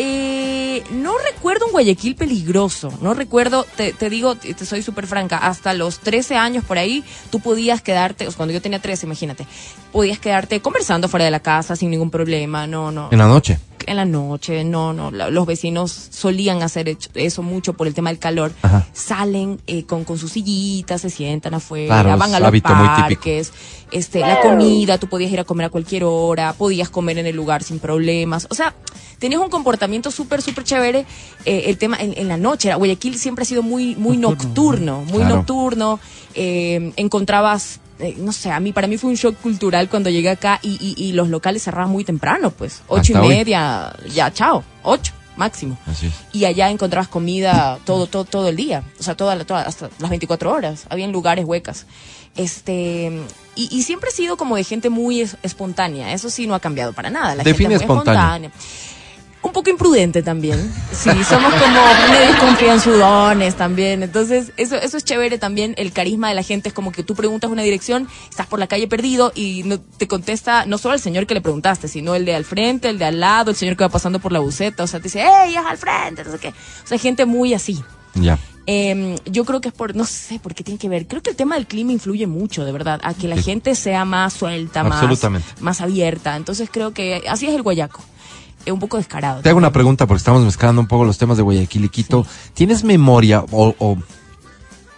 Eh, 0.03 0.83
no 0.93 1.13
recuerdo 1.19 1.67
un 1.67 1.73
Guayaquil 1.73 2.15
peligroso, 2.17 2.91
no 3.03 3.13
recuerdo, 3.13 3.67
te, 3.77 3.93
digo, 4.09 4.35
te 4.35 4.65
soy 4.65 4.81
súper 4.81 5.07
franca, 5.07 5.37
hasta 5.37 5.75
los 5.75 5.99
13 5.99 6.37
años 6.37 6.65
por 6.65 6.79
ahí, 6.79 7.05
tú 7.31 7.41
podías 7.41 7.83
quedarte, 7.83 8.27
cuando 8.35 8.55
yo 8.55 8.63
tenía 8.63 8.79
13, 8.79 9.05
imagínate, 9.05 9.47
podías 9.93 10.19
quedarte 10.19 10.63
conversando 10.63 11.07
fuera 11.07 11.27
de 11.27 11.31
la 11.31 11.41
casa 11.41 11.77
sin 11.77 11.91
ningún 11.91 12.11
problema, 12.11 12.67
no, 12.67 12.91
no. 12.91 13.09
En 13.11 13.19
la 13.19 13.27
noche. 13.27 13.59
En 13.87 13.97
la 13.97 14.05
noche, 14.05 14.65
no, 14.65 14.93
no, 14.93 15.11
la- 15.11 15.31
los 15.31 15.47
vecinos 15.47 15.91
solían 16.11 16.63
hacer 16.63 16.97
eso 17.15 17.43
mucho 17.43 17.73
por 17.75 17.87
el 17.87 17.95
tema 17.95 18.11
del 18.11 18.19
calor. 18.19 18.53
Ajá. 18.63 18.87
Salen 18.93 19.61
eh, 19.67 19.85
con, 19.85 20.05
con 20.05 20.19
sus 20.19 20.33
sillitas, 20.33 21.01
se 21.01 21.11
sientan 21.11 21.55
afuera, 21.55 22.03
Claro, 22.03 22.19
van 22.19 22.35
a 22.35 22.41
los 22.41 22.49
hábito 22.49 22.75
muy 22.75 22.89
típico. 22.89 23.23
parques, 23.23 23.53
este, 23.91 24.21
la 24.21 24.41
comida, 24.41 24.99
tú 24.99 25.09
podías 25.09 25.33
ir 25.33 25.41
a 25.41 25.45
comer 25.45 25.67
a 25.67 25.71
cualquier 25.71 26.05
hora, 26.05 26.53
podías 26.53 26.91
comer 26.91 27.19
en 27.19 27.27
el 27.27 27.37
lugar 27.37 27.63
sin 27.63 27.79
problemas. 27.79 28.47
O 28.51 28.55
sea, 28.55 28.75
tenías 29.19 29.41
un 29.41 29.51
comportamiento 29.51 30.11
súper, 30.11 30.43
súper 30.43 30.65
chévere. 30.65 31.07
eh, 31.45 31.65
el 31.67 31.77
tema 31.79 31.97
en, 31.99 32.15
en 32.17 32.29
la 32.29 32.37
noche, 32.37 32.73
Guayaquil 32.75 33.17
siempre 33.19 33.43
ha 33.43 33.47
sido 33.47 33.63
muy, 33.63 33.97
muy 33.97 34.17
nocturno, 34.17 35.03
muy 35.05 35.19
Claro. 35.21 35.37
nocturno. 35.37 36.01
eh, 36.35 36.93
encontrabas 36.97 37.81
eh, 38.01 38.15
no 38.19 38.33
sé, 38.33 38.51
a 38.51 38.59
mí, 38.61 38.73
para 38.73 38.87
mí 38.87 38.97
fue 38.97 39.11
un 39.11 39.17
shock 39.17 39.37
cultural 39.41 39.89
cuando 39.89 40.11
llegué 40.11 40.31
acá 40.31 40.59
y, 40.63 40.79
y, 40.81 41.03
y 41.03 41.13
los 41.13 41.29
locales 41.29 41.63
cerraban 41.63 41.91
muy 41.91 42.05
temprano, 42.05 42.51
pues. 42.51 42.83
Ocho 42.89 43.01
Hasta 43.15 43.25
y 43.25 43.29
hoy. 43.29 43.29
media, 43.37 43.95
ya, 44.13 44.33
chao. 44.33 44.65
Ocho, 44.83 45.13
máximo. 45.37 45.79
Así 45.87 46.07
es. 46.07 46.13
Y 46.33 46.45
allá 46.47 46.71
encontrabas 46.71 47.09
comida 47.09 47.79
todo, 47.85 48.07
todo, 48.07 48.25
todo 48.25 48.49
el 48.49 48.57
día. 48.57 48.83
O 48.99 49.03
sea, 49.03 49.15
toda, 49.17 49.35
la- 49.37 49.45
toda, 49.45 49.63
hasta 49.63 49.91
las 49.99 50.11
24 50.11 50.53
horas. 50.53 50.85
Habían 50.89 51.13
lugares 51.13 51.45
huecas. 51.45 51.87
Este, 52.37 53.11
y, 53.57 53.69
y 53.77 53.83
siempre 53.83 54.11
he 54.11 54.13
sido 54.13 54.37
como 54.37 54.57
de 54.57 54.65
gente 54.65 54.89
muy 54.91 55.21
es- 55.21 55.37
espontánea. 55.43 56.13
Eso 56.13 56.31
sí 56.31 56.47
no 56.47 56.55
ha 56.55 56.61
cambiado 56.61 56.93
para 56.93 57.11
nada. 57.11 57.35
La 57.35 57.43
Define 57.43 57.71
gente 57.77 57.87
muy 57.87 57.97
espontánea. 57.99 58.51
Un 59.43 59.53
poco 59.53 59.71
imprudente 59.71 60.23
también. 60.23 60.59
Sí, 60.93 61.09
somos 61.25 61.53
como 61.55 61.81
medio 62.11 62.39
confianzudones 62.41 63.55
también. 63.57 64.03
Entonces, 64.03 64.53
eso, 64.59 64.77
eso 64.77 64.97
es 64.99 65.05
chévere 65.05 65.39
también. 65.39 65.75
El 65.79 65.93
carisma 65.93 66.29
de 66.29 66.35
la 66.35 66.43
gente 66.43 66.69
es 66.69 66.75
como 66.75 66.93
que 66.93 67.03
tú 67.03 67.15
preguntas 67.15 67.51
una 67.51 67.63
dirección, 67.63 68.07
estás 68.29 68.47
por 68.47 68.59
la 68.59 68.67
calle 68.67 68.87
perdido 68.87 69.33
y 69.35 69.63
no, 69.65 69.81
te 69.81 70.07
contesta 70.07 70.67
no 70.67 70.77
solo 70.77 70.95
el 70.95 71.01
señor 71.01 71.27
que 71.27 71.35
le 71.35 71.41
preguntaste, 71.41 71.89
sino 71.89 72.15
el 72.15 72.27
de 72.27 72.35
al 72.35 72.45
frente, 72.45 72.91
el 72.91 72.99
de 72.99 73.07
al 73.07 73.19
lado, 73.21 73.51
el 73.51 73.57
señor 73.57 73.77
que 73.77 73.85
va 73.85 73.89
pasando 73.89 74.19
por 74.19 74.31
la 74.33 74.41
buceta. 74.41 74.85
O 74.85 74.87
sea, 74.87 75.01
te 75.01 75.05
dice, 75.05 75.23
¡Ey, 75.23 75.55
es 75.57 75.65
al 75.67 75.79
frente! 75.79 76.23
No 76.23 76.33
sé 76.33 76.39
qué. 76.39 76.49
O 76.49 76.87
sea, 76.87 76.99
gente 76.99 77.25
muy 77.25 77.55
así. 77.55 77.83
Ya. 78.15 78.39
Eh, 78.67 79.17
yo 79.25 79.45
creo 79.47 79.61
que 79.63 79.69
es 79.69 79.75
por, 79.75 79.97
no 79.97 80.05
sé 80.05 80.39
por 80.39 80.55
qué 80.55 80.63
tiene 80.63 80.79
que 80.79 80.89
ver. 80.91 81.07
Creo 81.07 81.23
que 81.23 81.31
el 81.31 81.37
tema 81.37 81.55
del 81.55 81.67
clima 81.67 81.93
influye 81.93 82.27
mucho, 82.27 82.65
de 82.65 82.73
verdad, 82.73 83.01
a 83.03 83.15
que 83.15 83.27
la 83.27 83.37
Sí. 83.37 83.45
gente 83.45 83.75
sea 83.75 84.05
más 84.05 84.35
suelta, 84.35 84.85
más, 84.85 85.03
más 85.61 85.81
abierta. 85.81 86.37
Entonces 86.37 86.69
creo 86.71 86.93
que 86.93 87.25
así 87.29 87.47
es 87.47 87.55
el 87.55 87.63
guayaco. 87.63 88.05
Es 88.65 88.73
un 88.73 88.79
poco 88.81 88.97
descarado. 88.99 89.41
Te 89.43 89.49
hago 89.49 89.59
una 89.59 89.73
pregunta 89.73 90.07
porque 90.07 90.19
estamos 90.19 90.43
mezclando 90.45 90.81
un 90.81 90.87
poco 90.87 91.05
los 91.05 91.19
temas 91.19 91.37
de 91.37 91.43
Guayaquil 91.43 91.85
y 91.85 91.89
Quito. 91.89 92.27
¿Tienes 92.55 92.85
memoria 92.85 93.45
o, 93.51 93.75
o 93.79 93.97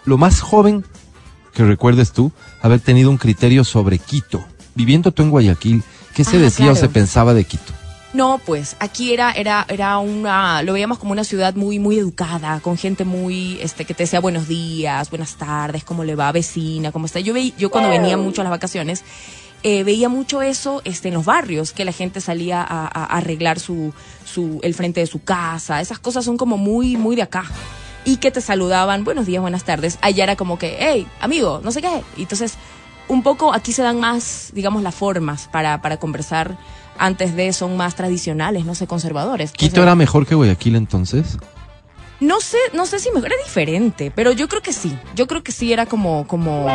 lo 0.05 0.19
más 0.19 0.41
joven 0.41 0.85
que 1.55 1.65
recuerdes 1.65 2.13
tú 2.13 2.33
haber 2.61 2.81
tenido 2.81 3.11
un 3.11 3.19
criterio 3.19 3.65
sobre 3.65 3.99
Quito? 3.99 4.45
Viviendo 4.75 5.13
tú 5.13 5.23
en 5.23 5.31
Guayaquil, 5.31 5.83
¿qué 6.15 6.25
se 6.25 6.39
Ah, 6.39 6.41
decía 6.41 6.73
o 6.73 6.75
se 6.75 6.89
pensaba 6.89 7.35
de 7.35 7.45
Quito? 7.45 7.73
No, 8.15 8.39
pues 8.45 8.77
aquí 8.79 9.15
era, 9.15 9.33
era, 9.33 9.65
era 9.69 9.97
una, 9.99 10.63
lo 10.63 10.75
veíamos 10.75 10.99
como 10.99 11.13
una 11.13 11.25
ciudad 11.25 11.55
muy, 11.55 11.79
muy 11.79 11.99
educada, 11.99 12.61
con 12.61 12.77
gente 12.77 13.07
muy, 13.07 13.59
este, 13.63 13.87
que 13.87 13.95
te 13.95 14.03
decía 14.03 14.21
buenos 14.21 14.49
días, 14.49 15.09
buenas 15.09 15.37
tardes, 15.37 15.83
cómo 15.83 16.05
le 16.05 16.15
va, 16.15 16.31
vecina, 16.31 16.93
cómo 16.93 17.07
está. 17.07 17.21
Yo 17.21 17.33
veía, 17.33 17.55
yo 17.57 17.71
cuando 17.71 17.89
venía 17.89 18.19
mucho 18.19 18.43
a 18.43 18.45
las 18.45 18.51
vacaciones, 18.51 19.03
eh, 19.63 19.85
veía 19.85 20.09
mucho 20.09 20.43
eso, 20.43 20.83
este, 20.85 21.09
en 21.09 21.15
los 21.15 21.25
barrios, 21.25 21.73
que 21.73 21.85
la 21.85 21.93
gente 21.93 22.21
salía 22.21 22.63
a, 22.63 22.87
arreglar 23.17 23.61
su, 23.61 23.93
su, 24.25 24.61
el 24.63 24.75
frente 24.75 25.01
de 25.01 25.07
su 25.07 25.23
casa. 25.23 25.81
Esas 25.81 25.99
cosas 25.99 26.25
son 26.25 26.37
como 26.37 26.59
muy, 26.59 26.97
muy 26.97 27.17
de 27.17 27.23
acá. 27.23 27.45
Y 28.05 28.17
que 28.17 28.33
te 28.33 28.41
saludaban, 28.41 29.05
buenos 29.05 29.27
días, 29.27 29.41
buenas 29.41 29.65
tardes. 29.65 29.99
Allá 30.01 30.25
era 30.25 30.37
como 30.37 30.59
que, 30.59 30.77
hey, 30.81 31.07
amigo, 31.21 31.61
no 31.63 31.71
sé 31.71 31.81
qué. 31.81 32.03
Y 32.17 32.23
entonces, 32.23 32.55
un 33.07 33.23
poco 33.23 33.55
aquí 33.55 33.73
se 33.73 33.83
dan 33.83 34.01
más, 34.01 34.51
digamos, 34.55 34.83
las 34.83 34.95
formas 34.95 35.49
para, 35.53 35.81
para 35.81 35.99
conversar. 35.99 36.59
Antes 36.99 37.35
de 37.35 37.53
son 37.53 37.77
más 37.77 37.95
tradicionales, 37.95 38.67
no 38.67 38.75
sé, 38.75 38.87
conservadores. 38.87 39.53
¿Quito 39.53 39.65
Entonces, 39.65 39.83
era 39.83 39.95
mejor 39.95 40.27
que 40.27 40.35
Guayaquil 40.35 40.77
entonces? 40.77 41.39
No 42.23 42.41
sé, 42.41 42.59
no 42.73 42.87
sé 42.87 43.01
si 43.01 43.11
mejor, 43.11 43.33
era 43.33 43.43
diferente, 43.43 44.13
pero 44.15 44.31
yo 44.31 44.47
creo 44.47 44.63
que 44.63 44.73
sí. 44.73 44.97
Yo 45.17 45.27
creo 45.27 45.43
que 45.43 45.51
sí 45.51 45.73
era 45.73 45.87
como, 45.87 46.25
como, 46.29 46.69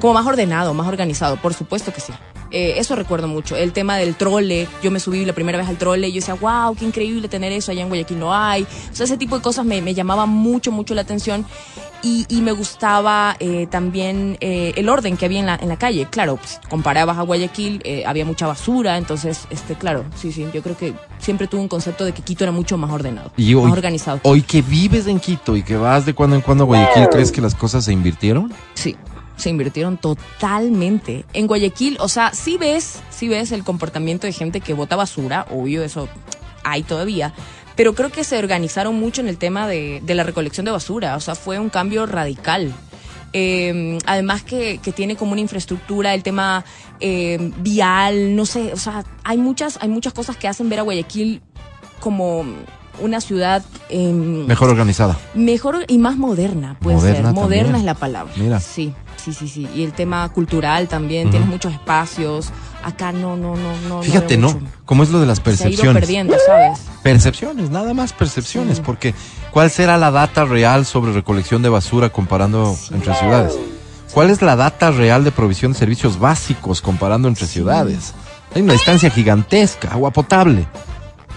como 0.00 0.14
más 0.14 0.26
ordenado, 0.26 0.74
más 0.74 0.88
organizado, 0.88 1.36
por 1.36 1.54
supuesto 1.54 1.92
que 1.92 2.00
sí. 2.00 2.12
Eh, 2.50 2.74
eso 2.78 2.96
recuerdo 2.96 3.28
mucho. 3.28 3.54
El 3.56 3.72
tema 3.72 3.96
del 3.96 4.16
trole, 4.16 4.66
yo 4.82 4.90
me 4.90 4.98
subí 4.98 5.24
la 5.24 5.34
primera 5.34 5.56
vez 5.56 5.68
al 5.68 5.78
trole 5.78 6.08
y 6.08 6.12
yo 6.12 6.16
decía, 6.16 6.34
wow, 6.34 6.74
qué 6.74 6.84
increíble 6.84 7.28
tener 7.28 7.52
eso, 7.52 7.70
allá 7.70 7.82
en 7.82 7.88
Guayaquil 7.88 8.18
no 8.18 8.34
hay. 8.34 8.64
O 8.64 8.94
sea, 8.96 9.04
ese 9.04 9.16
tipo 9.16 9.36
de 9.36 9.42
cosas 9.42 9.64
me, 9.64 9.80
me 9.82 9.94
llamaban 9.94 10.28
mucho, 10.28 10.72
mucho 10.72 10.94
la 10.94 11.02
atención 11.02 11.46
y, 12.02 12.26
y 12.28 12.40
me 12.42 12.52
gustaba 12.52 13.36
eh, 13.40 13.66
también 13.70 14.36
eh, 14.40 14.72
el 14.76 14.88
orden 14.88 15.16
que 15.16 15.24
había 15.26 15.40
en 15.40 15.46
la, 15.46 15.56
en 15.56 15.68
la 15.68 15.76
calle. 15.76 16.06
Claro, 16.10 16.36
pues, 16.36 16.60
comparabas 16.68 17.18
a 17.18 17.22
Guayaquil, 17.22 17.80
eh, 17.84 18.04
había 18.06 18.24
mucha 18.24 18.46
basura, 18.46 18.98
entonces, 18.98 19.46
este, 19.50 19.74
claro, 19.74 20.04
sí, 20.16 20.32
sí, 20.32 20.46
yo 20.52 20.62
creo 20.62 20.76
que 20.76 20.94
siempre 21.18 21.46
tuve 21.46 21.60
un 21.60 21.68
concepto 21.68 22.04
de 22.04 22.12
que 22.12 22.22
Quito 22.22 22.44
era 22.44 22.52
mucho 22.52 22.76
más 22.76 22.90
ordenado, 22.90 23.32
Y 23.36 23.54
hoy, 23.54 23.64
más 23.64 23.72
organizado. 23.72 24.20
hoy 24.24 24.42
que 24.42 24.62
vives 24.62 25.06
en 25.06 25.20
Quito 25.20 25.56
y 25.56 25.62
que 25.62 25.76
vas 25.76 26.04
de 26.06 26.14
cuando 26.14 26.36
en 26.36 26.42
cuando 26.42 26.64
a 26.64 26.66
Guayaquil, 26.66 27.08
¿crees 27.10 27.32
que 27.32 27.40
las 27.40 27.54
cosas 27.54 27.84
se 27.84 27.92
invirtieron? 27.92 28.52
Sí, 28.74 28.96
se 29.36 29.50
invirtieron 29.50 29.96
totalmente. 29.96 31.24
En 31.32 31.46
Guayaquil, 31.46 31.96
o 32.00 32.08
sea, 32.08 32.32
sí 32.34 32.56
ves, 32.58 33.00
sí 33.10 33.28
ves 33.28 33.52
el 33.52 33.64
comportamiento 33.64 34.26
de 34.26 34.32
gente 34.32 34.60
que 34.60 34.74
bota 34.74 34.96
basura, 34.96 35.46
obvio, 35.50 35.82
eso 35.82 36.08
hay 36.64 36.82
todavía. 36.82 37.32
Pero 37.76 37.94
creo 37.94 38.10
que 38.10 38.24
se 38.24 38.38
organizaron 38.38 38.94
mucho 38.94 39.20
en 39.20 39.28
el 39.28 39.38
tema 39.38 39.66
de, 39.66 40.00
de 40.04 40.14
la 40.14 40.22
recolección 40.24 40.64
de 40.64 40.72
basura. 40.72 41.16
O 41.16 41.20
sea, 41.20 41.34
fue 41.34 41.58
un 41.58 41.70
cambio 41.70 42.06
radical. 42.06 42.72
Eh, 43.32 43.98
además 44.04 44.42
que, 44.42 44.78
que 44.78 44.92
tiene 44.92 45.16
como 45.16 45.32
una 45.32 45.40
infraestructura, 45.40 46.12
el 46.12 46.22
tema 46.22 46.64
eh, 47.00 47.38
vial, 47.58 48.36
no 48.36 48.44
sé, 48.44 48.72
o 48.74 48.76
sea, 48.76 49.04
hay 49.24 49.38
muchas, 49.38 49.78
hay 49.80 49.88
muchas 49.88 50.12
cosas 50.12 50.36
que 50.36 50.48
hacen 50.48 50.68
ver 50.68 50.80
a 50.80 50.82
Guayaquil 50.82 51.40
como 52.00 52.44
una 53.00 53.20
ciudad 53.22 53.64
em, 53.88 54.44
Mejor 54.46 54.68
organizada. 54.68 55.16
Mejor 55.34 55.84
y 55.88 55.96
más 55.96 56.16
moderna, 56.18 56.76
puede 56.78 56.96
Moderna 56.96 57.28
ser. 57.28 57.34
Moderna 57.34 57.62
también. 57.64 57.76
es 57.76 57.84
la 57.86 57.94
palabra. 57.94 58.32
Mira. 58.36 58.60
Sí, 58.60 58.92
sí, 59.16 59.32
sí, 59.32 59.48
sí. 59.48 59.66
Y 59.74 59.82
el 59.82 59.92
tema 59.92 60.28
cultural 60.28 60.88
también, 60.88 61.30
tienes 61.30 61.48
muchos 61.48 61.72
espacios. 61.72 62.50
Acá 62.84 63.12
no, 63.12 63.36
no, 63.36 63.54
no, 63.56 63.72
no. 63.88 64.02
Fíjate, 64.02 64.36
¿no? 64.36 64.48
mucho. 64.52 64.66
¿Cómo 64.84 65.02
es 65.02 65.10
lo 65.10 65.20
de 65.20 65.26
las 65.26 65.38
Se 65.38 65.42
ha 65.42 65.52
ido 65.52 65.58
percepciones? 65.58 66.00
perdiendo, 66.00 66.34
¿sabes? 66.46 66.78
Percepciones, 67.02 67.70
nada 67.70 67.94
más 67.94 68.12
percepciones, 68.12 68.78
Sí. 68.78 68.82
porque 68.84 69.14
¿cuál 69.50 69.70
será 69.70 69.96
la 69.98 70.10
data 70.10 70.44
real 70.44 70.84
sobre 70.86 71.12
recolección 71.12 71.62
de 71.62 71.68
basura 71.68 72.10
comparando 72.10 72.76
entre 72.92 73.14
ciudades? 73.14 73.54
¿Cuál 74.12 74.30
es 74.30 74.42
la 74.42 74.56
data 74.56 74.90
real 74.90 75.24
de 75.24 75.32
provisión 75.32 75.72
de 75.72 75.78
servicios 75.78 76.18
básicos 76.18 76.80
comparando 76.82 77.28
entre 77.28 77.46
ciudades? 77.46 78.14
Hay 78.54 78.62
una 78.62 78.74
distancia 78.74 79.08
gigantesca, 79.10 79.88
agua 79.92 80.10
potable. 80.10 80.66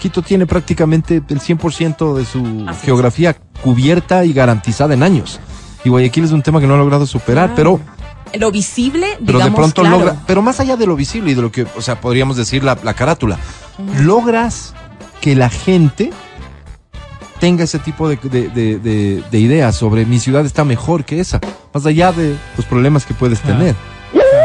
Quito 0.02 0.22
tiene 0.22 0.46
prácticamente 0.46 1.22
el 1.30 1.40
100% 1.40 2.16
de 2.16 2.26
su 2.26 2.66
Así 2.68 2.80
es. 2.80 2.86
geografía 2.86 3.36
cubierta 3.64 4.26
y 4.26 4.34
garantizada 4.34 4.94
en 4.94 5.04
años. 5.04 5.40
Y 5.86 5.90
Guayaquil 5.90 6.26
es 6.26 6.32
un 6.32 6.42
tema 6.42 6.60
que 6.60 6.68
no 6.68 6.74
ha 6.74 6.78
logrado 6.78 7.06
superar, 7.06 7.54
Claro. 7.54 7.80
pero 7.80 7.96
lo 8.38 8.52
visible, 8.52 9.08
pero 9.26 9.38
digamos, 9.40 9.46
de 9.52 9.56
pronto 9.56 9.82
claro. 9.82 9.98
logra, 10.00 10.16
pero 10.28 10.42
más 10.42 10.60
allá 10.60 10.76
de 10.78 10.86
lo 10.86 10.96
visible 10.96 11.32
y 11.32 11.34
de 11.36 11.42
lo 11.42 11.52
que, 11.52 11.66
o 11.76 11.82
sea, 11.82 12.00
podríamos 12.02 12.38
decir 12.38 12.64
la, 12.64 12.78
la 12.84 12.94
carátula, 12.94 13.38
logras 14.02 14.74
que 15.22 15.36
la 15.36 15.50
gente 15.50 16.12
tenga 17.40 17.64
ese 17.66 17.80
tipo 17.80 18.08
de, 18.08 18.18
de- 18.18 18.50
de- 18.50 18.80
de- 18.80 19.24
de 19.30 19.40
ideas 19.40 19.76
sobre 19.76 20.06
mi 20.06 20.20
ciudad 20.20 20.46
está 20.46 20.64
mejor 20.64 21.04
que 21.06 21.20
esa, 21.20 21.40
más 21.74 21.86
allá 21.86 22.12
de 22.12 22.36
los 22.58 22.66
problemas 22.66 23.06
que 23.06 23.14
puedes 23.14 23.40
Claro. 23.40 23.58
tener, 23.60 23.76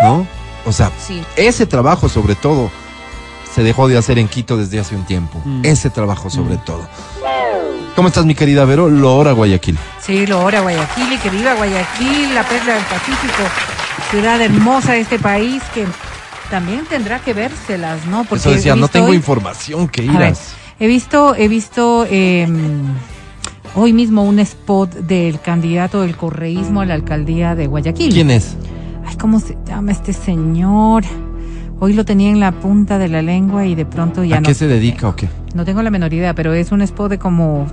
¿no? 0.03 0.27
O 0.67 0.73
sea, 0.73 0.91
Sí. 1.07 1.23
ese 1.37 1.67
trabajo 1.67 2.09
sobre 2.09 2.35
todo 2.35 2.71
se 3.55 3.63
dejó 3.63 3.89
de 3.89 3.97
hacer 3.97 4.19
en 4.19 4.29
Quito 4.29 4.57
desde 4.57 4.79
hace 4.81 4.95
un 4.97 5.05
tiempo, 5.05 5.41
Mm. 5.45 5.65
ese 5.65 5.91
trabajo 5.91 6.31
sobre 6.31 6.57
todo. 6.59 6.87
¿Cómo 7.97 8.09
estás 8.09 8.25
mi 8.25 8.35
querida 8.35 8.65
Vero? 8.65 8.89
Lora 8.89 9.33
Guayaquil. 9.33 9.77
Sí, 10.01 10.27
lo 10.27 10.43
hora 10.45 10.61
Guayaquil 10.61 11.13
y 11.13 11.19
que 11.19 11.29
viva 11.31 11.55
Guayaquil, 11.55 12.35
la 12.35 12.45
perla 12.49 12.75
del 12.75 12.85
Pacífico, 12.85 13.43
ciudad 14.11 14.41
hermosa 14.41 14.93
de 14.93 15.01
este 15.01 15.19
país 15.19 15.63
que 15.75 15.87
también 16.51 16.85
tendrá 16.89 17.19
que 17.21 17.33
vérselas, 17.35 18.07
¿no? 18.07 18.27
Eso 18.31 18.51
decía, 18.51 18.75
no 18.77 18.89
tengo 18.89 19.09
hoy- 19.09 19.17
información 19.17 19.89
que 19.89 20.03
A 20.03 20.13
ver, 20.13 20.15
irás. 20.15 20.55
he 20.79 20.87
visto, 20.87 21.35
he 21.37 21.49
visto 21.49 22.07
eh, 22.11 22.49
hoy 23.75 23.93
mismo 23.93 24.25
un 24.25 24.39
spot 24.41 24.93
del 24.95 25.41
candidato 25.41 26.03
del 26.03 26.17
correísmo 26.17 26.81
a 26.81 26.87
la 26.87 26.95
alcaldía 26.95 27.55
de 27.55 27.67
Guayaquil. 27.67 28.13
¿Quién 28.13 28.31
es? 28.31 28.57
Ay, 29.07 29.17
¿cómo 29.17 29.39
se 29.41 29.57
llama 29.67 29.93
este 29.93 30.13
señor? 30.13 31.05
Hoy 31.79 31.95
lo 31.95 32.05
tenía 32.05 32.31
en 32.31 32.41
la 32.41 32.53
punta 32.53 32.99
de 32.99 33.09
la 33.09 33.23
lengua 33.23 33.65
y 33.65 33.75
de 33.75 33.87
pronto 33.87 34.23
ya 34.25 34.37
¿A 34.37 34.41
no. 34.41 34.49
qué 34.49 34.55
se 34.55 34.67
dedica 34.67 35.09
o 35.09 35.17
qué? 35.17 35.29
No 35.55 35.65
tengo 35.65 35.83
la 35.83 35.91
menor 35.91 36.13
idea, 36.13 36.35
pero 36.35 36.53
es 36.53 36.73
un 36.73 36.83
spot 36.83 37.11
de 37.11 37.19
como 37.19 37.67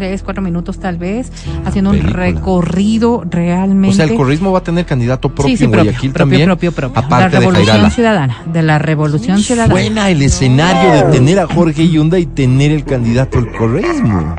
tres, 0.00 0.22
cuatro 0.22 0.42
minutos 0.42 0.78
tal 0.80 0.96
vez, 0.96 1.30
haciendo 1.66 1.90
un 1.90 2.00
recorrido 2.00 3.22
realmente. 3.28 3.88
O 3.90 3.92
sea, 3.92 4.06
el 4.06 4.14
corrismo 4.14 4.50
va 4.50 4.60
a 4.60 4.62
tener 4.62 4.86
candidato 4.86 5.28
propio 5.28 5.50
sí, 5.52 5.56
sí, 5.58 5.64
en 5.64 5.70
propio, 5.72 5.84
Guayaquil 5.90 6.12
propio, 6.12 6.22
también. 6.30 6.48
propio, 6.48 6.72
propio. 6.72 6.98
Aparte 6.98 7.24
la 7.24 7.28
de 7.28 7.38
revolución 7.40 7.66
Jairala. 7.66 7.90
ciudadana, 7.90 8.42
de 8.46 8.62
la 8.62 8.78
revolución 8.78 9.38
ciudadana. 9.40 9.74
Suena 9.74 10.08
el 10.10 10.22
escenario 10.22 10.90
de 10.92 11.02
tener 11.12 11.38
a 11.38 11.46
Jorge 11.46 11.86
Yunda 11.88 12.18
y 12.18 12.24
tener 12.24 12.70
el 12.72 12.84
candidato 12.84 13.38
al 13.38 13.52
correísmo. 13.52 14.34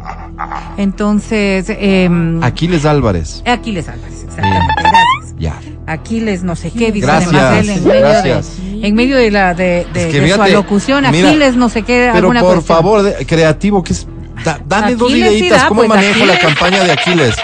Entonces, 0.78 1.68
eh, 1.70 2.09
Aquiles 2.41 2.86
Álvarez. 2.86 3.43
Aquiles 3.45 3.88
Álvarez, 3.88 4.24
exactamente, 4.24 4.74
gracias. 4.80 5.36
Ya. 5.38 5.59
Aquiles 5.88 6.43
no 6.43 6.55
sé 6.55 6.72
qué, 6.72 6.91
dice 6.91 7.05
Gracias, 7.05 7.34
además 7.34 7.59
él 7.59 7.70
en 7.70 7.84
medio, 7.88 7.99
gracias. 8.01 8.57
de, 8.62 8.88
en 8.88 8.95
medio 8.95 9.18
de 9.18 9.32
la 9.32 9.53
de, 9.53 9.86
de- 9.93 10.07
Es 10.07 10.12
que 10.14 10.22
de 10.22 10.34
su 10.34 10.41
alocución, 10.41 11.03
mira, 11.12 11.30
Aquiles 11.30 11.55
no 11.55 11.70
sé 11.70 11.82
qué, 11.84 12.09
Pero 12.14 12.18
alguna 12.18 12.39
por 12.41 12.53
cuestión. 12.55 12.78
favor, 12.78 13.03
de- 13.03 13.26
creativo, 13.26 13.84
que 13.84 13.93
es. 13.93 14.07
Da- 14.43 14.59
dame 14.65 14.95
dos 14.95 15.09
Aquiles 15.11 15.29
sí 15.31 15.37
ideitas. 15.39 15.61
da, 15.63 15.67
¿Cómo 15.67 15.79
pues, 15.81 15.89
manejo 15.89 16.25
la 16.25 16.37
campaña 16.39 16.83
de 16.83 16.91
Aquiles? 16.91 17.35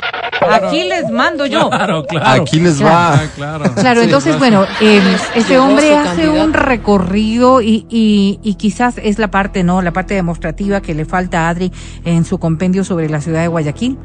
Aquiles 0.50 1.10
mando 1.10 1.46
yo. 1.46 1.70
Claro, 1.70 2.06
claro. 2.06 2.44
Aquiles 2.44 2.78
Claro. 2.78 2.94
va. 2.96 3.14
Ah, 3.16 3.24
claro. 3.36 3.74
Claro, 3.76 4.00
Sí, 4.02 4.06
entonces, 4.06 4.36
claro. 4.36 4.58
bueno, 4.60 4.74
eh, 4.82 5.02
este 5.36 5.58
hombre 5.58 5.96
hace 5.98 6.30
un 6.30 6.54
recorrido 6.54 7.62
y, 7.62 7.86
y, 7.90 8.40
y 8.44 8.54
quizás 8.56 8.98
es 9.02 9.20
la 9.20 9.30
parte, 9.30 9.64
¿no? 9.64 9.82
La 9.82 9.92
parte 9.92 10.14
demostrativa 10.14 10.82
que 10.82 10.94
le 10.94 11.06
falta 11.06 11.48
a 11.48 11.50
Adri 11.50 11.72
en 12.06 12.24
su 12.24 12.38
compendio 12.38 12.84
sobre 12.84 13.10
la 13.10 13.20
ciudad 13.20 13.42
de 13.42 13.48
Guayaquil. 13.48 13.98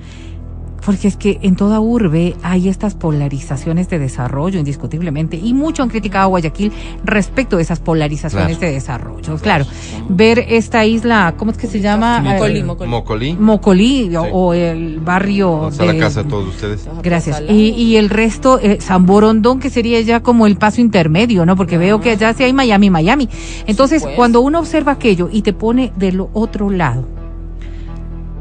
Porque 0.84 1.06
es 1.08 1.16
que 1.16 1.38
en 1.42 1.54
toda 1.56 1.78
urbe 1.80 2.34
hay 2.42 2.68
estas 2.68 2.94
polarizaciones 2.94 3.88
de 3.88 3.98
desarrollo, 4.00 4.58
indiscutiblemente, 4.58 5.36
y 5.36 5.54
mucho 5.54 5.82
han 5.82 5.88
criticado 5.88 6.24
a 6.24 6.26
Guayaquil 6.26 6.72
respecto 7.04 7.56
de 7.56 7.62
esas 7.62 7.78
polarizaciones 7.80 8.58
Claro. 8.58 8.66
de 8.68 8.72
desarrollo. 8.72 9.36
Claro, 9.38 9.64
ver 10.08 10.40
esta 10.48 10.84
isla, 10.84 11.34
¿cómo 11.36 11.52
es 11.52 11.56
que 11.58 11.66
se 11.68 11.80
llama? 11.80 12.20
Mocolí, 12.20 12.58
Eh, 12.58 12.64
Mocolí. 12.64 12.88
Mocolí. 12.90 13.36
Mocolí, 13.38 14.16
o- 14.16 14.22
Sí. 14.24 14.28
o 14.32 14.54
el 14.54 15.00
barrio 15.00 15.48
¿Dónde 15.50 15.68
está 15.70 15.84
la 15.84 15.92
de- 15.92 15.98
casa 16.00 16.22
de 16.24 16.28
todos 16.30 16.48
ustedes? 16.48 16.88
Gracias. 17.02 17.42
Y, 17.48 17.68
y 17.70 17.96
el 17.96 18.10
resto, 18.10 18.58
eh, 18.60 18.78
San 18.80 19.06
Borondón, 19.06 19.60
que 19.60 19.70
sería 19.70 20.00
ya 20.00 20.20
como 20.20 20.46
el 20.46 20.56
paso 20.56 20.80
intermedio, 20.80 21.46
¿no? 21.46 21.54
Porque 21.56 21.78
veo 21.78 22.00
que 22.00 22.10
allá 22.10 22.34
sí 22.34 22.42
hay 22.42 22.52
Miami, 22.52 22.90
Miami. 22.90 23.28
Entonces, 23.66 24.02
pues. 24.02 24.16
cuando 24.16 24.40
uno 24.40 24.58
observa 24.58 24.92
aquello 24.92 25.28
y 25.32 25.42
te 25.42 25.52
pone 25.52 25.92
del 25.96 26.20
otro 26.32 26.70
lado, 26.70 27.06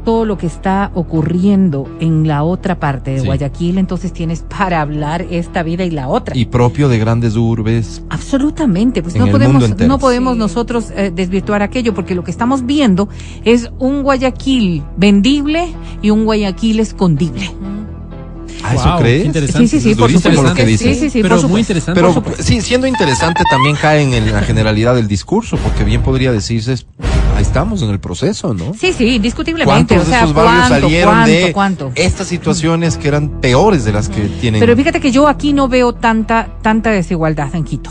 todo 0.04 0.24
lo 0.24 0.36
que 0.38 0.46
está 0.46 0.90
ocurriendo 0.94 1.88
en 2.00 2.26
la 2.26 2.42
otra 2.42 2.78
parte 2.80 3.12
de 3.12 3.20
Sí. 3.20 3.26
Guayaquil, 3.26 3.78
entonces 3.78 4.12
tienes 4.12 4.40
para 4.42 4.80
hablar 4.80 5.26
esta 5.30 5.62
vida 5.62 5.84
y 5.84 5.90
la 5.90 6.08
otra. 6.08 6.36
Y 6.36 6.46
propio 6.46 6.88
de 6.88 6.98
grandes 6.98 7.36
urbes. 7.36 8.02
Absolutamente, 8.10 9.02
pues 9.02 9.14
no 9.16 9.26
podemos, 9.28 9.76
no 9.78 9.98
podemos 9.98 10.32
Sí. 10.34 10.38
nosotros 10.38 10.86
eh, 10.96 11.12
desvirtuar 11.14 11.62
aquello, 11.62 11.94
porque 11.94 12.14
lo 12.14 12.24
que 12.24 12.30
estamos 12.30 12.66
viendo 12.66 13.08
es 13.44 13.70
un 13.78 14.02
Guayaquil 14.02 14.82
vendible 14.96 15.68
y 16.02 16.10
un 16.10 16.24
Guayaquil 16.24 16.80
escondible. 16.80 17.50
¿Ah, 18.64 18.74
eso 18.76 18.88
Wow, 18.90 18.98
crees? 19.00 19.24
interesante. 19.26 19.66
Sí, 19.68 19.76
sí, 19.78 19.82
sí, 19.82 19.90
Es 19.90 19.96
por 19.98 20.08
durísimo 20.08 20.34
supuesto. 20.34 20.48
lo 20.50 20.54
que 20.54 20.66
dices. 20.66 20.96
Sí, 20.98 21.04
sí, 21.04 21.10
sí, 21.10 21.22
pero 21.22 21.40
por 21.40 21.50
muy 21.50 21.60
interesante. 21.62 22.00
Pero 22.00 22.14
Por 22.22 22.36
sí, 22.42 22.60
siendo 22.60 22.86
interesante 22.86 23.42
también 23.50 23.74
cae 23.80 24.02
en 24.16 24.32
la 24.32 24.40
generalidad 24.42 24.94
del 24.94 25.08
discurso, 25.08 25.56
porque 25.56 25.82
bien 25.82 26.02
podría 26.02 26.30
decirse, 26.30 26.76
estamos 27.42 27.82
en 27.82 27.90
el 27.90 28.00
proceso, 28.00 28.54
¿no? 28.54 28.72
Sí, 28.74 28.92
sí, 28.92 29.16
indiscutiblemente. 29.16 29.94
¿Cuántos 29.94 30.08
O 30.08 30.10
sea, 30.10 30.26
de 30.26 30.32
barrios 30.32 30.54
¿cuánto, 30.68 30.80
salieron 30.86 31.14
cuánto, 31.14 31.30
de 31.30 31.52
cuánto? 31.52 31.92
estas 31.94 32.26
situaciones 32.26 32.96
que 32.96 33.08
eran 33.08 33.40
peores 33.40 33.84
de 33.84 33.92
las 33.92 34.08
que 34.08 34.22
tienen? 34.40 34.60
Pero 34.60 34.74
fíjate 34.76 35.00
que 35.00 35.10
yo 35.10 35.28
aquí 35.28 35.52
no 35.52 35.68
veo 35.68 35.92
tanta, 35.92 36.48
tanta 36.62 36.90
desigualdad 36.90 37.54
en 37.54 37.64
Quito. 37.64 37.90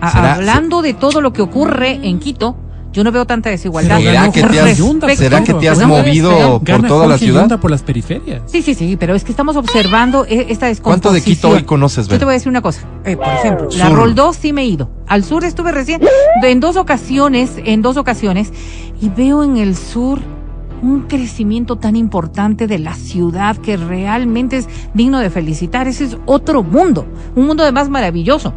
A- 0.00 0.10
¿Será- 0.10 0.34
hablando 0.34 0.82
de 0.82 0.94
todo 0.94 1.20
lo 1.20 1.32
que 1.32 1.42
ocurre 1.42 2.00
en 2.02 2.18
Quito, 2.18 2.56
yo 2.92 3.04
no 3.04 3.10
veo 3.12 3.24
tanta 3.24 3.50
desigualdad. 3.50 3.98
¿Será 4.00 4.30
que 4.30 4.42
te 4.42 4.60
has, 4.60 5.18
¿será 5.18 5.42
que 5.44 5.54
te 5.54 5.68
has 5.68 5.78
No, 5.78 5.88
movido 5.88 6.58
por 6.58 6.64
Gana 6.64 6.88
toda 6.88 7.06
la 7.06 7.18
ciudad? 7.18 7.58
Por 7.60 7.70
las 7.70 7.82
periferias. 7.82 8.42
Sí, 8.46 8.62
sí, 8.62 8.74
sí, 8.74 8.96
pero 8.96 9.14
es 9.14 9.24
que 9.24 9.30
estamos 9.32 9.56
observando 9.56 10.24
e- 10.26 10.46
esta 10.50 10.66
descomposición. 10.66 10.82
¿Cuánto 10.82 11.12
de 11.12 11.22
Quito 11.22 11.48
hoy 11.50 11.62
conoces, 11.64 12.08
Yo 12.08 12.18
te 12.18 12.24
voy 12.24 12.32
a 12.32 12.34
decir 12.34 12.48
una 12.50 12.60
cosa. 12.62 12.82
Eh, 13.04 13.16
por 13.16 13.26
ejemplo, 13.28 13.68
la 13.76 13.88
Sur. 13.88 13.96
Roldós 13.96 14.36
sí 14.36 14.52
me 14.52 14.62
he 14.62 14.66
ido. 14.66 14.90
Al 15.06 15.24
sur 15.24 15.44
estuve 15.44 15.72
recién 15.72 16.00
en 16.42 16.60
dos 16.60 16.76
ocasiones, 16.76 17.52
en 17.64 17.82
dos 17.82 17.96
ocasiones, 17.96 18.52
y 19.00 19.08
veo 19.08 19.42
en 19.44 19.56
el 19.56 19.76
sur 19.76 20.20
un 20.82 21.02
crecimiento 21.02 21.76
tan 21.76 21.94
importante 21.96 22.66
de 22.66 22.78
la 22.78 22.94
ciudad 22.94 23.56
que 23.56 23.76
realmente 23.76 24.56
es 24.58 24.68
digno 24.94 25.20
de 25.20 25.30
felicitar. 25.30 25.86
Ese 25.88 26.04
es 26.04 26.16
otro 26.26 26.62
mundo, 26.62 27.06
un 27.36 27.46
mundo 27.46 27.62
además 27.62 27.88
maravilloso, 27.88 28.52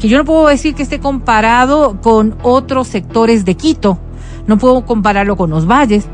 que 0.00 0.08
yo 0.08 0.16
no 0.18 0.24
puedo 0.24 0.46
decir 0.48 0.74
que 0.74 0.82
esté 0.82 0.98
comparado 1.00 2.00
con 2.00 2.34
otros 2.42 2.88
sectores 2.88 3.44
de 3.44 3.54
Quito, 3.56 3.98
no 4.46 4.56
puedo 4.58 4.84
compararlo 4.86 5.36
con 5.36 5.50
los 5.50 5.66
valles, 5.66 6.06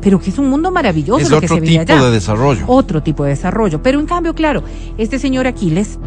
pero 0.00 0.18
que 0.18 0.30
es 0.30 0.38
un 0.38 0.48
mundo 0.48 0.70
maravilloso 0.70 1.20
Es 1.20 1.30
lo 1.30 1.38
que 1.40 1.46
otro 1.46 1.56
se 1.56 1.62
tipo 1.62 1.80
allá 1.80 2.02
de 2.04 2.10
desarrollo. 2.10 2.64
otro 2.66 3.02
tipo 3.02 3.22
de 3.24 3.30
desarrollo. 3.30 3.82
Pero 3.82 4.00
en 4.00 4.06
cambio, 4.06 4.34
claro, 4.34 4.62
este 4.98 5.18
señor 5.18 5.46
Aquiles 5.46 5.98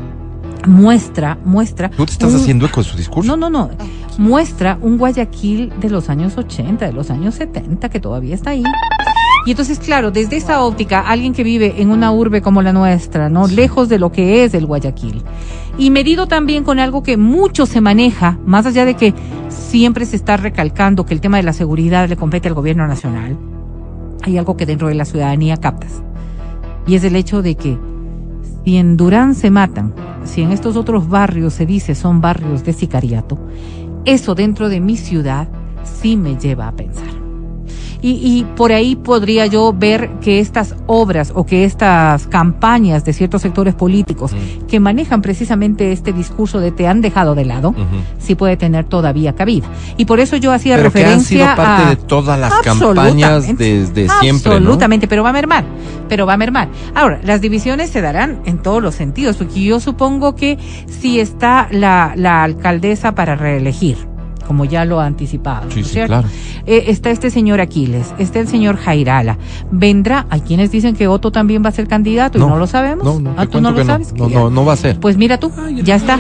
muestra, 0.68 1.38
muestra. 1.46 1.90
Tú 1.92 2.06
te 2.06 2.12
estás 2.14 2.34
un- 2.34 2.40
haciendo 2.42 2.66
eco 2.66 2.82
de 2.82 2.90
su 2.90 2.98
discurso. 2.98 3.28
No, 3.36 3.38
no, 3.38 3.50
no. 3.50 3.70
Muestra 4.18 4.78
un 4.82 4.98
Guayaquil 4.98 5.74
de 5.80 5.90
los 5.90 6.10
años 6.10 6.38
80, 6.38 6.86
de 6.88 6.94
los 6.94 7.10
años 7.12 7.36
70, 7.36 7.90
que 7.90 8.00
todavía 8.00 8.34
está 8.36 8.52
ahí. 8.52 8.64
Y 9.46 9.52
entonces, 9.52 9.78
claro, 9.78 10.10
desde 10.10 10.38
esa 10.38 10.64
óptica, 10.64 11.02
alguien 11.02 11.34
que 11.34 11.44
vive 11.44 11.76
en 11.80 11.92
una 11.92 12.12
urbe 12.12 12.42
como 12.42 12.64
la 12.64 12.74
nuestra, 12.74 13.30
¿no? 13.30 13.48
Lejos 13.48 13.90
de 13.90 14.00
lo 14.00 14.12
que 14.12 14.44
es 14.44 14.56
el 14.56 14.66
Guayaquil. 14.66 15.22
Y 15.78 15.92
medido 15.92 16.28
también 16.28 16.64
con 16.64 16.80
algo 16.80 17.04
que 17.04 17.16
mucho 17.16 17.68
se 17.68 17.80
maneja, 17.80 18.40
más 18.44 18.66
allá 18.66 18.86
de 18.86 18.96
que 18.96 19.14
siempre 19.50 20.06
se 20.06 20.16
está 20.16 20.36
recalcando 20.36 21.06
que 21.06 21.14
el 21.14 21.22
tema 21.22 21.38
de 21.38 21.44
la 21.44 21.54
seguridad 21.54 22.10
le 22.10 22.18
compete 22.18 22.48
al 22.48 22.56
gobierno 22.56 22.88
nacional. 22.88 23.38
Hay 24.24 24.40
algo 24.40 24.58
que 24.58 24.66
dentro 24.66 24.88
de 24.88 24.96
la 24.96 25.06
ciudadanía 25.06 25.58
captas. 25.58 26.02
Y 26.88 26.96
es 26.96 27.04
el 27.04 27.16
hecho 27.16 27.44
de 27.44 27.54
que 27.54 27.78
si 28.64 28.78
en 28.78 28.98
Durán 28.98 29.36
se 29.36 29.52
matan, 29.52 29.94
si 30.24 30.42
en 30.42 30.52
estos 30.54 30.76
otros 30.76 31.08
barrios 31.08 31.54
se 31.54 31.68
dice 31.68 31.94
son 31.94 32.20
barrios 32.20 32.64
de 32.64 32.74
sicariato, 32.74 33.38
eso 34.06 34.34
dentro 34.34 34.70
de 34.70 34.80
mi 34.80 34.98
ciudad 34.98 35.48
sí 35.84 36.18
me 36.18 36.36
lleva 36.36 36.68
a 36.68 36.76
pensar. 36.76 37.15
Y, 38.02 38.12
y 38.12 38.46
por 38.56 38.72
ahí 38.72 38.96
podría 38.96 39.46
yo 39.46 39.74
ver 39.74 40.10
que 40.22 40.40
estas 40.40 40.76
obras 40.88 41.32
o 41.36 41.46
que 41.46 41.66
estas 41.66 42.28
campañas 42.28 43.04
de 43.06 43.14
ciertos 43.14 43.42
sectores 43.42 43.74
políticos 43.74 44.34
Mm. 44.34 44.66
que 44.68 44.80
manejan 44.80 45.22
precisamente 45.22 45.92
este 45.92 46.12
discurso 46.14 46.60
de 46.60 46.72
te 46.72 46.88
han 46.88 47.02
dejado 47.02 47.36
de 47.36 47.46
lado, 47.46 47.70
Ujú. 47.70 47.82
sí 48.20 48.36
puede 48.36 48.58
tener 48.58 48.86
todavía 48.86 49.34
cabida. 49.34 49.68
Y 49.98 50.06
por 50.06 50.20
eso 50.20 50.36
yo 50.38 50.52
hacía 50.52 50.76
Pero 50.78 50.92
que 50.92 51.00
han 51.00 51.04
referencia 51.06 51.38
sido 51.46 51.56
parte 51.56 51.84
a... 51.84 51.90
de 51.90 51.96
todas 51.96 52.40
las 52.40 52.54
campañas 52.62 53.48
desde 53.58 54.08
siempre, 54.20 54.52
¿no? 54.52 54.58
Absolutamente, 54.58 55.08
pero 55.08 55.24
va 55.24 55.30
a 55.30 55.34
mermar, 55.34 55.64
pero 56.10 56.26
va 56.26 56.34
a 56.34 56.38
mermar. 56.38 56.70
Ahora, 56.94 57.20
las 57.24 57.42
divisiones 57.42 57.90
se 57.90 58.02
darán 58.02 58.40
en 58.46 58.58
todos 58.60 58.82
los 58.82 58.96
sentidos, 58.96 59.38
porque 59.38 59.64
yo 59.64 59.80
supongo 59.80 60.36
que 60.36 60.58
si 60.88 61.20
está 61.20 61.68
la, 61.72 62.14
la 62.16 62.44
alcaldesa 62.44 63.16
para 63.16 63.36
reelegir, 63.36 63.98
como 64.46 64.66
ya 64.66 64.86
lo 64.86 65.00
ha 65.00 65.06
anticipado, 65.06 65.70
Sí, 65.72 65.82
¿no 65.82 65.86
sí, 65.88 65.94
cierto? 65.94 66.08
claro. 66.14 66.28
Eh, 66.66 66.86
está 66.88 67.10
este 67.12 67.30
señor 67.30 67.62
Aquiles, 67.62 68.14
está 68.18 68.40
el 68.40 68.48
señor 68.48 68.78
Jairala, 68.78 69.38
vendrá, 69.72 70.26
hay 70.30 70.42
quienes 70.42 70.72
dicen 70.72 70.96
que 70.96 71.08
Otto 71.08 71.32
también 71.32 71.64
va 71.64 71.70
a 71.70 71.72
ser 71.72 71.88
candidato 71.88 72.38
y 72.38 72.42
no 72.42 72.58
lo 72.58 72.68
sabemos. 72.68 73.04
No, 73.06 73.20
no, 73.20 73.34
ah, 73.38 73.46
tú 73.46 73.62
no 73.62 73.72
lo 73.72 73.78
que 73.78 73.86
sabes. 73.86 74.14
no. 74.14 74.30
No, 74.30 74.40
no, 74.42 74.50
no 74.50 74.66
va 74.66 74.74
a 74.74 74.78
ser. 74.78 75.00
Pues 75.00 75.18
mira 75.18 75.40
tú, 75.40 75.52
Ay, 75.58 75.82
ya 75.84 75.96
está. 75.96 76.20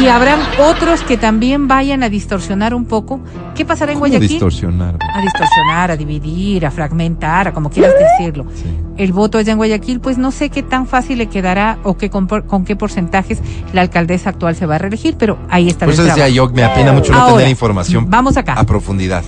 y 0.00 0.06
habrán 0.06 0.38
otros 0.68 1.02
que 1.02 1.16
también 1.16 1.68
vayan 1.68 2.02
a 2.02 2.08
distorsionar 2.08 2.74
un 2.74 2.84
poco. 2.84 3.20
¿Qué 3.62 3.66
pasará 3.68 3.92
en 3.92 3.98
¿Cómo 4.00 4.08
Guayaquil? 4.08 4.28
distorsionar? 4.28 4.96
a 5.00 5.20
distorsionar, 5.20 5.90
a 5.92 5.96
dividir, 5.96 6.66
a 6.66 6.72
fragmentar, 6.72 7.46
a 7.46 7.52
como 7.52 7.70
quieras 7.70 7.94
decirlo. 8.18 8.44
Sí. 8.56 8.64
El 8.96 9.12
voto 9.12 9.38
allá 9.38 9.52
en 9.52 9.58
Guayaquil, 9.58 10.00
pues 10.00 10.18
no 10.18 10.32
sé 10.32 10.50
qué 10.50 10.64
tan 10.64 10.88
fácil 10.88 11.18
le 11.18 11.26
quedará 11.28 11.78
o 11.84 11.96
qué 11.96 12.10
con, 12.10 12.26
con 12.26 12.64
qué 12.64 12.74
porcentajes 12.74 13.40
la 13.72 13.82
alcaldesa 13.82 14.30
actual 14.30 14.56
se 14.56 14.66
va 14.66 14.74
a 14.74 14.78
reelegir, 14.78 15.14
pero 15.16 15.38
ahí 15.48 15.68
está 15.68 15.86
Por 15.86 15.90
el 15.90 15.94
eso 15.94 16.02
decía 16.02 16.14
trabajo. 16.24 16.34
yo, 16.34 16.48
me 16.50 16.64
apena 16.64 16.92
mucho 16.92 17.12
no 17.12 17.18
Ahora, 17.20 17.34
tener 17.36 17.50
información 17.50 18.10
vamos 18.10 18.36
acá. 18.36 18.54
a 18.54 18.64
profundidad. 18.64 19.22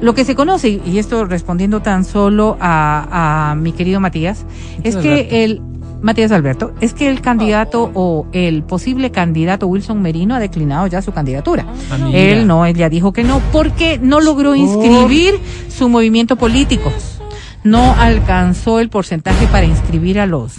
Lo 0.00 0.14
que 0.16 0.24
se 0.24 0.34
conoce, 0.34 0.80
y 0.84 0.98
esto 0.98 1.24
respondiendo 1.24 1.80
tan 1.80 2.04
solo 2.04 2.56
a, 2.60 3.50
a 3.52 3.54
mi 3.54 3.70
querido 3.70 4.00
Matías, 4.00 4.44
es 4.82 4.96
que 4.96 5.44
el 5.44 5.62
Matías 6.06 6.30
Alberto, 6.30 6.72
es 6.80 6.94
que 6.94 7.08
el 7.10 7.20
candidato 7.20 7.90
o 7.94 8.28
el 8.32 8.62
posible 8.62 9.10
candidato 9.10 9.66
Wilson 9.66 10.00
Merino 10.00 10.36
ha 10.36 10.38
declinado 10.38 10.86
ya 10.86 11.02
su 11.02 11.10
candidatura. 11.12 11.66
Ah. 11.90 11.98
Él 12.12 12.46
no, 12.46 12.64
él 12.64 12.76
ya 12.76 12.88
dijo 12.88 13.12
que 13.12 13.24
no, 13.24 13.40
porque 13.52 13.98
no 14.00 14.20
logró 14.20 14.54
inscribir 14.54 15.34
su 15.68 15.88
movimiento 15.88 16.36
político. 16.36 16.92
No 17.64 17.92
alcanzó 17.98 18.78
el 18.78 18.88
porcentaje 18.88 19.48
para 19.48 19.66
inscribir 19.66 20.20
a 20.20 20.26
los 20.26 20.52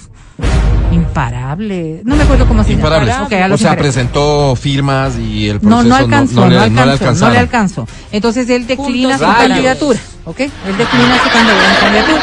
imparables. 0.92 2.04
No 2.06 2.18
me 2.18 2.24
acuerdo 2.24 2.46
cómo 2.46 2.64
se 2.66 2.72
llama. 2.72 2.82
Imparables. 2.82 3.16
O 3.16 3.30
sea, 3.30 3.48
imparables. 3.48 3.78
presentó 3.78 4.54
firmas 4.58 5.18
y 5.18 5.48
el 5.48 5.60
proceso 5.62 5.84
No, 5.84 5.90
no 5.90 5.96
alcanzó, 5.96 6.42
no, 6.42 6.50
le- 6.50 6.58
alcanzó, 6.58 7.06
le 7.14 7.20
no 7.22 7.30
le 7.32 7.40
alcanzó. 7.40 7.88
Entonces 8.12 8.50
él 8.50 8.68
declina 8.68 9.18
Puntos 9.18 9.28
su 9.28 9.34
rayos. 9.34 9.48
candidatura, 9.50 10.00
¿ok? 10.26 10.40
Él 10.42 10.50
declina 10.78 11.18
su 11.24 11.30
candid- 11.30 11.80
candidatura. 11.80 12.22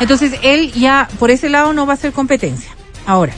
Entonces 0.00 0.32
él 0.42 0.72
ya, 0.72 1.08
por 1.18 1.30
ese 1.30 1.48
lado, 1.48 1.72
no 1.72 1.86
va 1.86 1.92
a 1.92 1.96
hacer 1.96 2.12
competencia. 2.12 2.70
Ahora, 3.06 3.32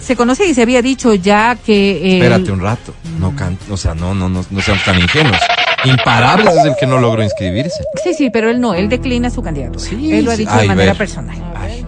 se 0.00 0.16
conoce 0.16 0.46
y 0.46 0.54
se 0.54 0.62
había 0.62 0.82
dicho 0.82 1.14
ya 1.14 1.56
que... 1.56 2.16
Espérate 2.18 2.52
un 2.52 2.60
rato. 2.60 2.94
No 3.18 3.34
can- 3.34 3.58
o 3.70 3.76
sea, 3.76 3.94
no, 3.94 4.14
no, 4.14 4.28
no, 4.28 4.44
no 4.50 4.60
sean 4.62 4.78
tan 4.84 4.98
ingenuos. 5.00 5.38
Imparables 5.84 6.54
es 6.54 6.64
el 6.64 6.74
que 6.78 6.86
no 6.86 6.98
logró 6.98 7.22
inscribirse. 7.22 7.82
Sí, 8.02 8.14
sí, 8.14 8.30
pero 8.30 8.50
él 8.50 8.60
no, 8.60 8.74
él 8.74 8.88
declina 8.88 9.30
su 9.30 9.42
candidatura. 9.42 9.84
Sí, 9.84 10.12
él 10.12 10.24
lo 10.24 10.30
ha 10.30 10.36
dicho 10.36 10.50
de 10.56 10.66
manera 10.66 10.94
personal. 10.94 11.36
Ay. 11.56 11.84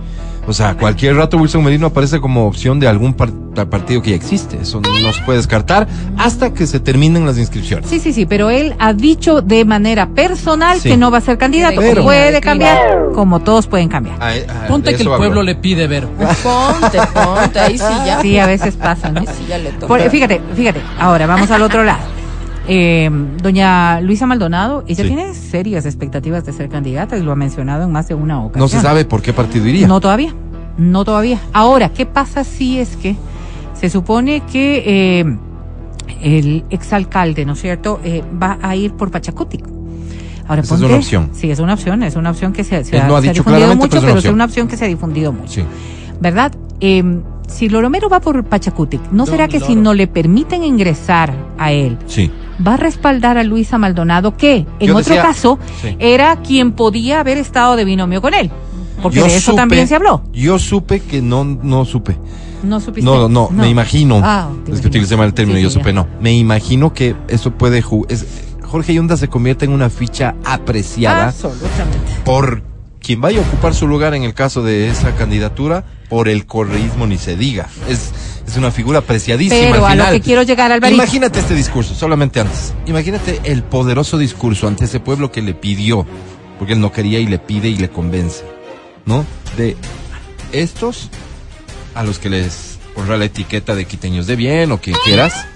O 0.49 0.53
sea, 0.53 0.75
cualquier 0.77 1.17
rato 1.17 1.37
Wilson 1.39 1.65
Merino 1.65 1.89
aparece 1.89 2.21
como 2.21 2.47
opción 2.47 2.79
de 2.79 2.87
algún 2.87 3.15
par- 3.15 3.31
partido 3.69 4.01
que 4.03 4.11
ya 4.11 4.17
existe. 4.17 4.59
Eso 4.63 4.81
no 4.81 5.13
se 5.13 5.23
puede 5.23 5.39
descartar 5.39 5.89
hasta 6.19 6.53
que 6.55 6.67
se 6.67 6.79
terminen 6.79 7.27
las 7.27 7.37
inscripciones. 7.39 7.89
Sí, 7.91 7.99
sí, 7.99 8.13
sí, 8.13 8.27
pero 8.27 8.51
él 8.51 8.75
ha 8.79 8.93
dicho 8.93 9.41
de 9.43 9.65
manera 9.65 10.09
personal 10.11 10.79
Sí. 10.81 10.91
que 10.91 10.97
no 10.97 11.11
va 11.11 11.19
a 11.19 11.21
ser 11.21 11.37
candidato. 11.39 11.81
Pero- 11.81 12.05
puede 12.05 12.41
cambiar, 12.41 13.09
como 13.15 13.41
todos 13.41 13.67
pueden 13.67 13.89
cambiar. 13.89 14.17
Ah, 14.21 14.33
Ponte 14.69 14.95
que 14.95 15.03
el 15.03 15.09
pueblo 15.09 15.43
le 15.43 15.55
pide 15.57 15.87
ver. 15.89 16.07
Ponte, 16.43 16.99
ponte, 17.13 17.59
ahí 17.59 17.79
sí 17.79 17.85
ya. 18.07 18.21
Sí, 18.23 18.39
a 18.39 18.47
veces 18.47 18.75
pasa, 18.77 19.11
¿no? 19.11 19.23
Sí 19.23 19.47
ya 19.49 19.59
le 19.59 19.71
toca. 19.73 19.87
Por- 19.89 20.11
fíjate, 20.11 20.41
fíjate, 20.55 20.81
ahora 20.99 21.27
vamos 21.27 21.51
al 21.51 21.63
otro 21.63 21.83
lado. 21.83 21.99
Eh, 22.69 23.09
doña 23.43 24.01
Luisa 24.01 24.27
Maldonado, 24.27 24.83
ella 24.89 25.05
Sí. 25.05 25.09
tiene 25.09 25.35
serias 25.35 25.87
expectativas 25.87 26.45
de 26.45 26.53
ser 26.53 26.69
candidata 26.69 27.17
y 27.17 27.23
lo 27.23 27.31
ha 27.33 27.37
mencionado 27.37 27.85
en 27.85 27.93
más 27.93 28.09
de 28.09 28.15
una 28.15 28.41
ocasión. 28.43 28.61
No 28.61 28.69
se 28.69 28.81
sabe 28.81 29.05
por 29.05 29.23
qué 29.23 29.33
partido 29.33 29.67
iría. 29.69 29.87
No 29.87 30.01
todavía, 30.01 30.35
no 30.77 31.05
todavía. 31.05 31.41
Ahora, 31.53 31.91
¿qué 31.91 32.07
pasa 32.07 32.43
si 32.45 32.79
es 32.81 32.97
que 32.97 33.15
se 33.75 33.89
supone 33.89 34.43
que 34.51 34.83
eh, 35.21 35.37
el 36.23 36.65
exalcalde, 36.71 37.45
¿no 37.45 37.53
es 37.53 37.61
cierto?, 37.61 38.01
eh, 38.03 38.23
va 38.43 38.59
a 38.61 38.75
ir 38.75 38.93
por 38.95 39.11
Pachacuti. 39.11 39.63
Ahora, 40.49 40.63
Esa 40.63 40.75
es 40.77 40.81
una 40.81 40.97
opción. 40.97 41.31
Sí, 41.33 41.51
es 41.51 41.59
una 41.59 41.75
opción, 41.75 42.03
es 42.05 42.15
una 42.17 42.31
opción 42.31 42.53
que 42.53 42.63
se, 42.65 42.77
ha, 42.77 42.79
no 43.07 43.17
ha 43.17 43.23
se 43.23 43.31
ha 43.31 43.33
difundido 43.33 43.75
mucho, 43.77 43.89
pero 43.91 43.97
es 43.99 44.01
una 44.01 44.01
pero 44.01 44.09
es 44.11 44.17
opción. 44.17 44.35
una 44.35 44.45
opción 44.45 44.69
que 44.69 44.77
se 44.77 44.85
ha 44.85 44.89
difundido 44.89 45.33
mucho. 45.33 45.53
Sí. 45.53 45.65
¿verdad? 46.21 46.53
Eh, 46.81 47.03
si 47.49 47.69
Loromero 47.69 48.09
va 48.09 48.21
por 48.21 48.43
Pachacutic, 48.45 49.01
¿no 49.13 49.25
Don 49.25 49.27
será 49.35 49.49
que 49.49 49.61
si 49.61 49.75
no 49.77 49.93
le 49.95 50.07
permiten 50.07 50.63
ingresar 50.65 51.33
a 51.59 51.73
él, 51.73 51.97
Sí. 52.07 52.31
Va 52.65 52.75
a 52.75 52.77
respaldar 52.77 53.39
a 53.39 53.43
Luisa 53.45 53.79
Maldonado, 53.79 54.37
que 54.37 54.67
en 54.81 54.89
Yo 54.89 54.97
otro 54.97 55.15
decía- 55.15 55.23
caso 55.23 55.59
sí. 55.83 55.97
era 55.99 56.37
quien 56.43 56.73
podía 56.73 57.21
haber 57.21 57.39
estado 57.39 57.77
de 57.77 57.85
binomio 57.85 58.21
con 58.23 58.35
él? 58.35 58.51
Porque 59.03 59.19
Yo 59.19 59.27
de 59.27 59.37
eso 59.37 59.53
supe- 59.53 59.57
también 59.57 59.89
se 59.89 59.95
habló. 59.95 60.23
Yo 60.33 60.59
supe 60.59 61.01
que 61.01 61.21
no, 61.23 61.45
no 61.45 61.85
supe. 61.85 62.17
No 62.63 62.81
supiste. 62.81 63.05
No, 63.05 63.29
no, 63.29 63.51
me 63.51 63.69
imagino. 63.69 64.21
Ah, 64.25 64.49
es 64.67 64.81
que 64.81 64.89
utilicé 64.89 65.17
mal 65.17 65.27
el 65.29 65.35
término, 65.35 65.59
Sí, 65.59 65.63
yo 65.65 65.71
supe, 65.71 65.93
no. 65.93 66.07
Me 66.21 66.33
imagino 66.33 66.93
que 66.95 67.15
eso 67.29 67.51
puede 67.53 67.83
jugar. 67.83 68.11
Jorge 68.65 68.95
Yunda 68.95 69.17
se 69.17 69.29
convierte 69.29 69.65
en 69.67 69.73
una 69.73 69.91
ficha 69.91 70.35
apreciada 70.45 71.29
Absolutamente. 71.29 71.99
por 72.25 72.63
quien 72.99 73.21
vaya 73.21 73.39
a 73.39 73.43
ocupar 73.43 73.75
su 73.75 73.87
lugar 73.87 74.15
en 74.15 74.25
el 74.25 74.35
caso 74.35 74.63
de 74.65 74.89
esa 74.89 75.15
candidatura, 75.15 75.85
por 76.09 76.29
el 76.29 76.47
correísmo 76.47 77.07
ni 77.07 77.19
se 77.19 77.37
diga. 77.37 77.69
Es, 77.89 78.11
es 78.47 78.57
una 78.57 78.71
figura 78.71 79.01
apreciadísima. 79.01 79.61
Pero 79.73 79.87
al 79.87 79.93
a 79.93 79.95
lo 79.97 80.03
final. 80.05 80.15
que 80.15 80.21
quiero 80.21 80.43
llegar, 80.43 80.71
Alvarito. 80.73 81.03
Imagínate 81.03 81.41
este 81.41 81.55
discurso, 81.55 81.95
solamente 81.95 82.41
antes. 82.41 82.75
Imagínate 82.87 83.41
el 83.45 83.63
poderoso 83.63 84.19
discurso 84.19 84.69
ante 84.69 84.85
ese 84.85 85.01
pueblo 85.01 85.33
que 85.33 85.43
le 85.43 85.55
pidió, 85.55 86.07
porque 86.59 86.75
él 86.75 86.81
no 86.81 86.93
quería 86.93 87.19
y 87.19 87.27
le 87.27 87.39
pide 87.39 87.69
y 87.69 87.77
le 87.77 87.89
convence, 87.91 88.45
¿no? 89.05 89.25
De 89.57 89.77
estos 90.53 91.11
a 91.95 92.03
los 92.05 92.19
que 92.19 92.31
les 92.31 92.79
honra 92.95 93.17
la 93.17 93.25
etiqueta 93.27 93.75
de 93.75 93.85
quiteños 93.85 94.27
de 94.27 94.37
bien 94.37 94.71
o 94.73 94.79
quien 94.79 94.97
quieras, 95.05 95.47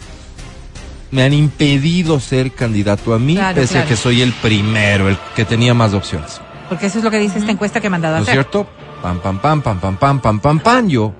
me 1.11 1.22
han 1.22 1.32
impedido 1.32 2.20
ser 2.20 2.53
candidato 2.53 3.14
a 3.14 3.18
mí, 3.18 3.34
Claro, 3.34 3.55
pese 3.57 3.72
claro. 3.74 3.86
a 3.86 3.88
que 3.88 3.97
soy 3.97 4.22
el 4.22 4.32
primero, 4.32 5.09
el 5.09 5.16
que 5.34 5.45
tenía 5.45 5.74
más 5.74 5.93
opciones. 5.95 6.41
Porque 6.68 6.86
eso 6.86 6.99
es 6.99 7.05
lo 7.05 7.11
que 7.11 7.18
dice 7.18 7.38
esta 7.38 7.51
encuesta 7.51 7.80
que 7.80 7.88
he 7.88 7.91
mandado 7.91 8.16
a 8.16 8.18
¿No 8.20 8.24
es 8.24 8.30
cierto? 8.30 8.66
Pam, 9.03 9.18
pam, 9.20 9.38
pam, 9.38 9.61
pam, 9.62 9.80
pam, 9.80 9.97
pam, 9.97 10.20
pam, 10.20 10.41
pam, 10.41 10.59
pam. 10.61 10.88
Yo 10.88 11.12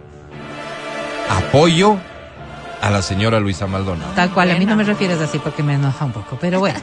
apoyo 1.31 1.97
a 2.83 2.91
la 2.91 3.03
señora 3.03 3.41
Luisa 3.41 3.67
Maldonado. 3.67 4.13
Tal 4.15 4.31
cual, 4.31 4.51
a 4.51 4.55
mí 4.59 4.65
no 4.65 4.75
me 4.75 4.85
refieres 4.85 5.21
así 5.21 5.39
porque 5.39 5.63
me 5.63 5.75
enoja 5.75 6.05
un 6.07 6.13
poco, 6.13 6.39
pero 6.41 6.61
bueno. 6.61 6.79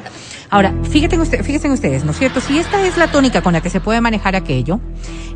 Ahora, 0.51 0.71
fíjense, 0.89 1.17
usted, 1.19 1.43
fíjense 1.43 1.69
ustedes, 1.71 2.03
¿no 2.05 2.11
es 2.11 2.19
cierto? 2.19 2.39
Si 2.39 2.57
esta 2.59 2.85
es 2.85 2.97
la 2.97 3.07
tónica 3.11 3.41
con 3.41 3.53
la 3.53 3.61
que 3.61 3.69
se 3.71 3.81
puede 3.81 3.99
manejar 3.99 4.35
aquello, 4.35 4.79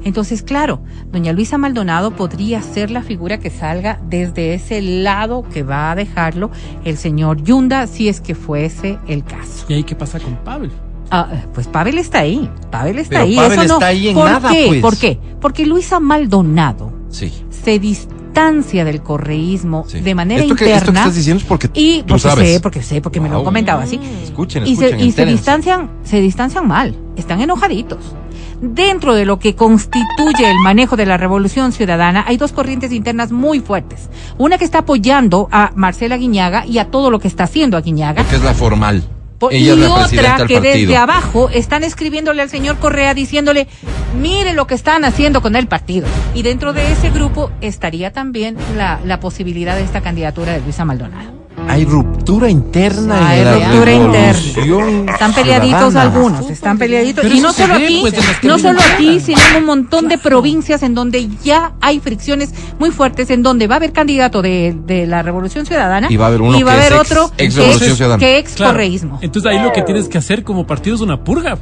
entonces, 0.03 0.43
claro, 0.43 0.82
doña 1.12 1.34
Luisa 1.34 1.57
Maldonado 1.57 2.12
podría 2.12 2.62
ser 2.62 2.91
la 2.91 3.01
figura 3.01 3.39
que 3.39 3.49
salga 3.49 3.99
desde 4.07 4.53
ese 4.53 4.82
lado 4.82 5.43
que 5.51 5.64
va 5.64 5.91
a 5.91 5.95
dejarlo 5.95 6.51
el 6.86 6.95
señor 6.95 7.41
Yunda, 7.43 7.88
si 7.88 8.07
es 8.07 8.22
que 8.22 8.36
fuese 8.36 8.99
el 9.07 9.24
caso. 9.24 9.66
¿Y 9.68 9.74
ahí 9.74 9.84
qué 9.84 9.95
pasa 9.95 10.20
con 10.20 10.36
Pavel? 10.38 10.72
Ah, 11.09 11.28
pues 11.55 11.68
Pavel 11.68 11.97
está 11.97 12.20
ahí, 12.20 12.49
Pavel 12.70 12.99
está 12.99 13.09
Pero 13.16 13.24
ahí. 13.24 13.36
Pavel 13.36 13.51
eso 13.59 13.68
no- 13.68 13.74
está 13.74 13.88
ahí 13.88 14.07
en 14.09 14.14
¿Por 14.16 14.30
nada, 14.30 14.49
qué? 14.49 14.66
pues. 14.68 14.82
¿Por 14.82 14.97
qué? 14.97 15.20
Porque 15.41 15.66
Luisa 15.66 15.99
Maldonado 15.99 16.93
Sí. 17.09 17.34
se 17.49 17.80
distancia 18.32 18.86
del 18.86 19.02
correísmo 19.02 19.84
sí. 19.88 20.00
de 20.00 20.16
manera 20.16 20.42
esto 20.42 20.56
que, 20.56 20.64
interna. 20.66 20.78
Esto 20.78 20.92
que 20.94 21.00
estás 21.00 21.16
diciendo 21.16 21.42
es 21.42 21.48
porque 21.48 21.70
Y 21.74 22.00
tú 22.02 22.08
porque 22.08 22.22
sabes. 22.22 22.54
sé, 22.54 22.60
porque 22.62 22.82
sé, 22.82 23.02
porque 23.02 23.20
me 23.20 23.28
lo 23.28 23.40
han 23.40 23.44
comentado 23.44 23.82
así. 23.82 24.00
Escuchen, 24.24 24.66
Y 24.66 24.78
se, 24.78 24.98
y 24.98 25.12
se 25.12 25.26
distancian, 25.26 25.90
se 26.04 26.22
distancian 26.22 26.66
mal, 26.66 26.96
están 27.18 27.42
enojaditos. 27.42 28.00
Dentro 28.62 29.16
de 29.16 29.26
lo 29.26 29.38
que 29.40 29.56
constituye 29.56 30.50
el 30.50 30.58
manejo 30.64 30.96
de 30.96 31.06
la 31.06 31.18
revolución 31.18 31.72
ciudadana, 31.74 32.24
hay 32.26 32.38
dos 32.38 32.54
corrientes 32.54 32.94
internas 32.94 33.32
muy 33.32 33.60
fuertes. 33.60 34.10
Una 34.38 34.58
que 34.58 34.66
está 34.66 34.80
apoyando 34.80 35.50
a 35.52 35.72
Marcela 35.76 36.16
Guiñaga 36.16 36.66
y 36.66 36.78
a 36.78 36.86
todo 36.86 37.10
lo 37.10 37.20
que 37.20 37.28
está 37.28 37.46
haciendo 37.46 37.76
a 37.76 37.82
Guiñaga. 37.82 38.24
Que 38.24 38.36
es 38.36 38.44
la 38.44 38.54
formal. 38.54 39.04
Y 39.50 39.70
otra 39.70 40.46
que 40.46 40.62
desde 40.62 40.96
abajo 40.98 41.50
están 41.50 41.84
escribiéndole 41.84 42.42
al 42.42 42.50
señor 42.50 42.78
Correa 42.78 43.14
diciéndole, 43.14 43.68
mire 44.20 44.54
lo 44.54 44.68
que 44.68 44.76
están 44.76 45.06
haciendo 45.06 45.42
con 45.42 45.56
el 45.56 45.68
partido. 45.68 46.08
Y 46.36 46.44
dentro 46.44 46.74
de 46.74 46.92
ese 46.92 47.10
grupo 47.10 47.52
estaría 47.62 48.12
también 48.12 48.58
la, 48.76 49.00
la 49.06 49.20
posibilidad 49.20 49.76
de 49.76 49.84
esta 49.84 50.02
candidatura 50.02 50.54
de 50.54 50.62
Luisa 50.62 50.86
Maldonado. 50.86 51.41
Hay 51.68 51.86
ruptura 51.86 52.49
interna 52.49 53.36
en 53.38 53.45
la 53.45 53.53
ruptura 53.53 53.93
interna. 53.93 55.12
Están 55.14 55.34
peleaditos 55.34 55.80
ciudadana. 55.91 56.01
algunos, 56.01 56.49
están 56.49 56.78
peleaditos. 56.78 57.22
Pero 57.24 57.36
Y 57.36 57.39
no 57.39 57.53
se 57.53 57.62
solo 57.62 57.76
ve, 57.80 57.86
aquí, 57.86 57.97
pues, 58.01 58.14
no 58.43 58.59
solo 58.59 58.80
aquí, 58.93 59.20
sino 59.22 59.39
en 59.51 59.57
un 59.57 59.66
montón 59.66 60.07
de 60.09 60.18
provincias 60.18 60.84
en 60.84 60.93
donde 60.95 61.30
ya 61.43 61.72
hay 61.80 61.99
fricciones 61.99 62.53
muy 62.78 62.91
fuertes, 62.91 63.30
en 63.30 63.41
donde 63.41 63.68
va 63.68 63.76
a 63.76 63.78
haber 63.78 63.93
candidato 63.93 64.41
de, 64.41 64.76
de 64.86 65.07
la 65.07 65.22
Revolución 65.24 65.66
Ciudadana 65.66 66.07
Y 66.09 66.18
va 66.18 66.26
a 66.26 66.28
haber 66.30 66.41
uno 66.41 66.59
y 66.59 66.64
va 66.64 66.74
a 66.74 66.76
que 66.76 66.82
haber 66.88 66.93
es 66.93 66.99
ex- 67.01 67.12
otro 67.12 67.32
ex 67.38 67.55
que 67.55 67.95
Ciudadana. 67.95 68.20
que 68.20 68.38
ex 68.38 68.53
Claro. 68.53 68.74
correísmo. 68.74 69.20
Entonces 69.22 69.49
ahí 69.51 69.59
lo 69.64 69.72
que 69.72 69.82
tienes 69.84 70.09
que 70.09 70.18
hacer 70.18 70.43
como 70.43 70.68
partido 70.68 70.95
es 70.95 71.01
una 71.01 71.24
purga. 71.24 71.57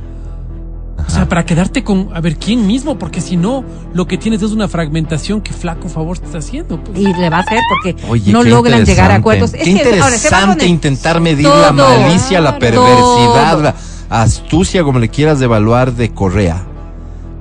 O 1.09 1.11
sea, 1.11 1.27
para 1.27 1.43
quedarte 1.43 1.83
con, 1.83 2.09
a 2.13 2.21
ver, 2.21 2.37
quién 2.37 2.67
mismo, 2.67 2.99
porque 2.99 3.19
si 3.19 3.35
no, 3.35 3.63
lo 3.95 4.05
que 4.05 4.19
tienes 4.19 4.43
es 4.43 4.51
una 4.51 4.67
fragmentación 4.67 5.41
que 5.41 5.53
flaco 5.53 5.89
favor 5.89 6.19
te 6.19 6.25
está 6.25 6.37
haciendo. 6.37 6.83
pues. 6.83 6.99
Y 6.99 7.11
le 7.11 7.31
va 7.31 7.37
a 7.37 7.39
hacer 7.39 7.59
porque 7.67 7.95
Oye, 8.07 8.31
no 8.31 8.43
logran 8.43 8.85
llegar 8.85 9.11
a 9.11 9.15
acuerdos. 9.15 9.53
Qué 9.53 9.71
interesante 9.71 10.29
poner 10.29 10.67
intentar 10.67 11.19
medir 11.19 11.47
todo, 11.47 11.61
la 11.61 11.71
malicia, 11.71 12.39
la 12.39 12.59
perversidad, 12.59 13.53
todo. 13.53 13.63
la 13.63 13.75
astucia, 14.09 14.83
como 14.83 14.99
le 14.99 15.09
quieras 15.09 15.41
evaluar, 15.41 15.93
de 15.93 16.13
Correa. 16.13 16.63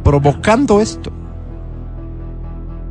Provocando 0.03 0.81
esto. 0.81 1.13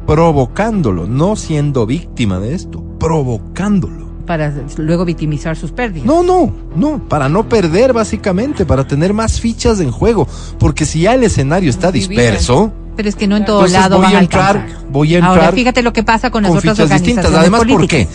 Provocándolo, 0.05 1.07
no 1.07 1.36
siendo 1.36 1.88
víctima 1.88 2.39
de 2.39 2.53
esto, 2.53 2.84
provocándolo. 2.99 4.07
Para 4.28 4.53
luego 4.78 5.05
victimizar 5.05 5.55
sus 5.57 5.71
pérdidas. 5.71 6.05
No, 6.05 6.21
no, 6.21 6.51
no, 6.75 6.99
para 7.09 7.28
no 7.30 7.49
perder 7.49 7.93
básicamente, 7.93 8.65
para 8.65 8.86
tener 8.86 9.13
más 9.13 9.39
fichas 9.41 9.80
en 9.80 9.89
juego, 9.89 10.28
porque 10.59 10.86
si 10.86 11.01
ya 11.01 11.15
el 11.15 11.23
escenario 11.23 11.69
está 11.71 11.91
disperso, 11.91 12.71
Pero 12.95 13.09
es 13.09 13.15
que 13.15 13.28
no 13.28 13.38
en 13.38 13.45
todo 13.45 13.59
Entonces 13.65 13.80
lado 13.80 13.97
voy 13.97 14.05
van 14.05 14.15
a 14.15 14.19
entrar- 14.19 14.57
alcanzar. 14.57 14.86
voy 14.91 15.15
a 15.15 15.25
Ahora, 15.25 15.34
entrar 15.41 15.53
fíjate 15.55 15.82
lo 15.82 15.93
que 15.93 16.03
pasa 16.03 16.30
con 16.30 16.43
las 16.43 16.49
con 16.51 16.57
otras 16.59 16.73
fichas 16.78 16.89
distintas. 16.89 17.25
organizaciones 17.25 17.59
Además, 17.61 17.80
¿por 17.80 17.88
qué? 17.88 18.07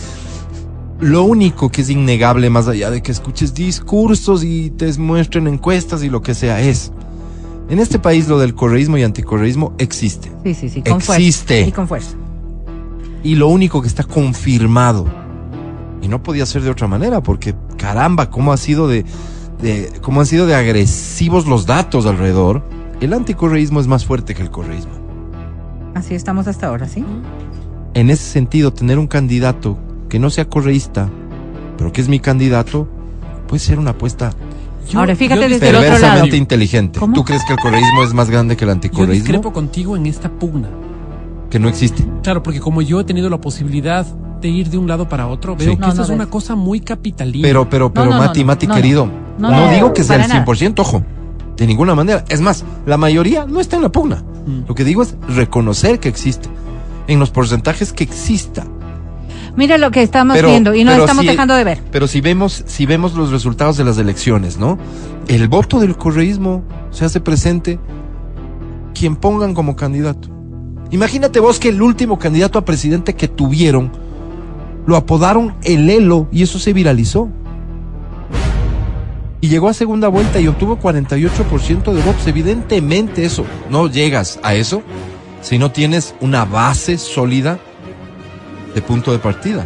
lo 0.99 1.23
único 1.23 1.69
que 1.69 1.81
es 1.81 1.89
innegable, 1.89 2.49
más 2.49 2.67
allá 2.67 2.89
de 2.91 3.01
que 3.01 3.11
escuches 3.11 3.53
discursos 3.53 4.43
y 4.43 4.69
te 4.69 4.91
muestren 4.99 5.47
encuestas 5.47 6.03
y 6.03 6.09
lo 6.09 6.21
que 6.21 6.33
sea, 6.33 6.61
es, 6.61 6.91
en 7.69 7.79
este 7.79 7.97
país 7.99 8.27
lo 8.27 8.39
del 8.39 8.53
correísmo 8.55 8.97
y 8.97 9.03
anticorreísmo 9.03 9.73
existe. 9.79 10.31
Sí, 10.43 10.53
sí, 10.53 10.69
sí, 10.69 10.81
con 10.83 10.97
Existe. 10.97 11.53
fuerza. 11.55 11.69
Y 11.69 11.71
con 11.71 11.87
fuerza. 11.87 12.09
Y 13.23 13.35
lo 13.35 13.47
único 13.47 13.81
que 13.81 13.87
está 13.87 14.03
confirmado, 14.03 15.05
y 16.03 16.07
no 16.09 16.21
podía 16.21 16.45
ser 16.45 16.61
de 16.61 16.69
otra 16.69 16.87
manera, 16.87 17.23
porque 17.23 17.55
caramba, 17.77 18.29
cómo 18.29 18.51
ha 18.53 18.57
sido 18.57 18.87
de, 18.87 19.05
de 19.61 19.91
cómo 20.01 20.19
han 20.19 20.25
sido 20.27 20.45
de 20.45 20.53
agresivos 20.55 21.47
los 21.47 21.65
datos 21.65 22.05
alrededor, 22.05 22.61
el 23.01 23.13
anticorreísmo 23.13 23.79
es 23.79 23.87
más 23.87 24.05
fuerte 24.05 24.35
que 24.35 24.41
el 24.43 24.51
correísmo. 24.51 24.91
Así 25.95 26.13
estamos 26.15 26.47
hasta 26.47 26.67
ahora, 26.67 26.87
¿sí? 26.87 27.03
En 27.93 28.09
ese 28.09 28.23
sentido, 28.23 28.73
tener 28.73 28.99
un 28.99 29.07
candidato 29.07 29.77
que 30.09 30.19
no 30.19 30.29
sea 30.29 30.45
correísta, 30.49 31.09
pero 31.77 31.91
que 31.93 32.01
es 32.01 32.09
mi 32.09 32.19
candidato, 32.19 32.87
puede 33.47 33.59
ser 33.59 33.79
una 33.79 33.91
apuesta 33.91 34.31
Yo- 34.89 34.99
Ahora, 34.99 35.15
fíjate 35.15 35.41
yo 35.43 35.47
desde 35.49 35.69
el 35.69 35.75
otro 35.75 35.87
perversamente 35.91 36.27
lado. 36.27 36.35
inteligente. 36.35 36.99
¿Cómo? 36.99 37.13
¿Tú 37.13 37.23
crees 37.23 37.41
que 37.45 37.53
el 37.53 37.59
correísmo 37.59 38.03
es 38.03 38.13
más 38.13 38.29
grande 38.29 38.57
que 38.57 38.65
el 38.65 38.69
Yo 38.69 38.73
anticorreísmo? 38.73 39.13
discrepo 39.13 39.53
contigo 39.53 39.95
en 39.95 40.05
esta 40.07 40.29
pugna. 40.29 40.67
Que 41.49 41.57
no 41.59 41.69
existe. 41.69 42.03
Claro, 42.21 42.43
porque 42.43 42.59
como 42.59 42.81
yo 42.81 42.99
he 42.99 43.03
tenido 43.05 43.29
la 43.29 43.39
posibilidad 43.39 44.05
de 44.43 44.49
ir 44.49 44.69
de 44.69 44.77
un 44.77 44.87
lado 44.87 45.09
para 45.09 45.25
otro, 45.27 45.55
veo 45.55 45.71
Sí. 45.71 45.75
que 45.75 45.81
No, 45.81 45.87
esta 45.87 45.97
no 45.97 46.03
es 46.03 46.09
ves. 46.09 46.15
una 46.15 46.27
cosa 46.27 46.53
muy 46.55 46.79
capitalina. 46.81 47.47
Pero, 47.47 47.67
pero, 47.69 47.91
pero, 47.91 48.05
no, 48.07 48.11
no, 48.11 48.17
Mati, 48.19 48.41
no, 48.41 48.47
Mati, 48.47 48.67
no, 48.67 48.73
no. 48.75 48.81
querido, 48.81 49.05
No, 49.39 49.49
no, 49.49 49.65
no, 49.65 49.71
digo 49.71 49.93
que 49.93 50.03
sea 50.03 50.17
el 50.17 50.21
para 50.23 50.33
nada. 50.35 50.45
100%, 50.45 50.79
ojo, 50.81 51.03
de 51.57 51.65
ninguna 51.67 51.95
manera. 51.95 52.23
Es 52.29 52.41
más, 52.41 52.63
la 52.85 52.97
mayoría 52.97 53.45
no 53.45 53.59
está 53.59 53.77
en 53.77 53.81
la 53.81 53.91
pugna. 53.91 54.23
Mm. 54.45 54.67
Lo 54.67 54.75
que 54.75 54.83
digo 54.83 55.01
es 55.01 55.15
reconocer 55.27 55.99
que 55.99 56.09
existe. 56.09 56.49
En 57.07 57.19
los 57.19 57.31
porcentajes 57.31 57.91
que 57.93 58.03
exista. 58.03 58.65
Mira 59.55 59.77
lo 59.77 59.91
que 59.91 60.01
estamos 60.01 60.35
Pero- 60.35 60.49
viendo 60.49 60.73
y 60.73 60.83
nos 60.83 60.93
pero 60.93 61.03
estamos 61.05 61.21
si- 61.23 61.27
dejando 61.29 61.53
de 61.55 61.63
ver. 61.63 61.79
Pero 61.91 62.07
si 62.07 62.21
vemos, 62.21 62.63
si 62.65 62.85
vemos 62.85 63.13
los 63.13 63.29
resultados 63.31 63.77
de 63.77 63.83
las 63.83 63.97
elecciones, 63.97 64.57
¿no? 64.57 64.77
El 65.27 65.47
voto 65.47 65.79
del 65.79 65.95
correísmo 65.95 66.63
se 66.91 67.05
hace 67.05 67.19
presente 67.21 67.79
quien 68.93 69.15
pongan 69.15 69.53
como 69.53 69.75
candidato. 69.75 70.29
Imagínate 70.91 71.39
vos 71.39 71.59
que 71.59 71.69
el 71.69 71.81
último 71.81 72.19
candidato 72.19 72.59
a 72.59 72.65
presidente 72.65 73.15
que 73.15 73.27
tuvieron 73.27 73.91
lo 74.85 74.95
apodaron 74.95 75.55
el 75.63 75.89
Elo 75.89 76.27
y 76.31 76.43
eso 76.43 76.59
se 76.59 76.73
viralizó. 76.73 77.29
Y 79.41 79.49
llegó 79.49 79.67
a 79.67 79.73
segunda 79.73 80.07
vuelta 80.07 80.39
y 80.39 80.47
obtuvo 80.47 80.79
48% 80.79 81.93
de 81.93 82.01
votos. 82.01 82.27
Evidentemente 82.27 83.25
eso, 83.25 83.45
no 83.69 83.87
llegas 83.87 84.39
a 84.41 84.55
eso 84.55 84.81
si 85.41 85.57
no 85.57 85.71
tienes 85.71 86.15
una 86.21 86.45
base 86.45 86.97
sólida 86.97 87.59
de 88.73 88.81
punto 88.81 89.11
de 89.11 89.19
partida. 89.19 89.65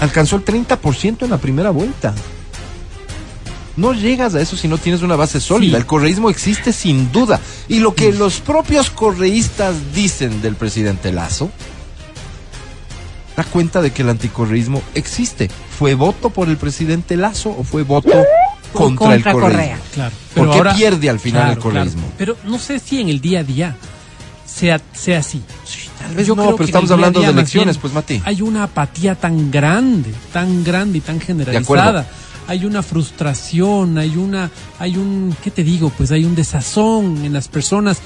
Alcanzó 0.00 0.36
el 0.36 0.44
30% 0.44 1.22
en 1.22 1.30
la 1.30 1.38
primera 1.38 1.70
vuelta. 1.70 2.14
No 3.76 3.94
llegas 3.94 4.34
a 4.34 4.40
eso 4.42 4.56
si 4.56 4.68
no 4.68 4.76
tienes 4.76 5.00
una 5.00 5.16
base 5.16 5.40
sólida. 5.40 5.76
Sí. 5.76 5.80
El 5.80 5.86
correísmo 5.86 6.28
existe 6.28 6.72
sin 6.72 7.10
duda. 7.12 7.40
Y 7.68 7.78
lo 7.78 7.94
que 7.94 8.12
los 8.12 8.40
propios 8.40 8.90
correístas 8.90 9.94
dicen 9.94 10.42
del 10.42 10.56
presidente 10.56 11.12
Lazo, 11.12 11.50
da 13.36 13.44
cuenta 13.44 13.80
de 13.80 13.92
que 13.92 14.02
el 14.02 14.08
anticorreísmo 14.10 14.82
existe. 14.94 15.50
¿Fue 15.78 15.94
voto 15.94 16.30
por 16.30 16.48
el 16.48 16.56
presidente 16.56 17.16
Lazo 17.16 17.50
o 17.50 17.64
fue 17.64 17.82
voto 17.82 18.10
contra, 18.72 19.14
el 19.14 19.22
contra 19.22 19.32
correísmo? 19.32 19.50
Correa. 19.50 19.78
Claro. 19.92 20.14
¿Por 20.34 20.50
qué 20.50 20.70
pierde 20.76 21.10
al 21.10 21.20
final 21.20 21.50
el 21.50 21.58
correísmo? 21.58 22.02
Pero 22.18 22.36
no 22.44 22.58
sé 22.58 22.78
si 22.78 23.00
en 23.00 23.08
el 23.08 23.20
día 23.20 23.40
a 23.40 23.44
día 23.44 23.76
sea, 24.46 24.80
sea 24.92 25.18
así. 25.18 25.42
Tal 25.98 26.14
vez 26.14 26.26
Yo 26.26 26.34
no, 26.34 26.42
creo 26.42 26.56
pero 26.56 26.56
que 26.56 26.62
el 26.62 26.68
estamos 26.68 26.90
hablando 26.90 27.20
de 27.20 27.26
día, 27.26 27.32
elecciones, 27.32 27.76
bien, 27.76 27.80
pues 27.80 27.92
Mati. 27.92 28.22
Hay 28.24 28.42
una 28.42 28.64
apatía 28.64 29.14
tan 29.14 29.50
grande, 29.50 30.12
tan 30.32 30.64
grande 30.64 30.98
y 30.98 31.00
tan 31.00 31.20
generalizada. 31.20 32.06
Hay 32.46 32.64
una 32.64 32.82
frustración, 32.82 33.96
hay 33.98 34.16
una, 34.16 34.50
hay 34.80 34.96
un, 34.96 35.36
¿qué 35.42 35.52
te 35.52 35.62
digo? 35.62 35.92
Pues 35.96 36.10
hay 36.10 36.24
un 36.24 36.34
desazón 36.34 37.24
en 37.24 37.32
las 37.32 37.48
personas. 37.48 38.00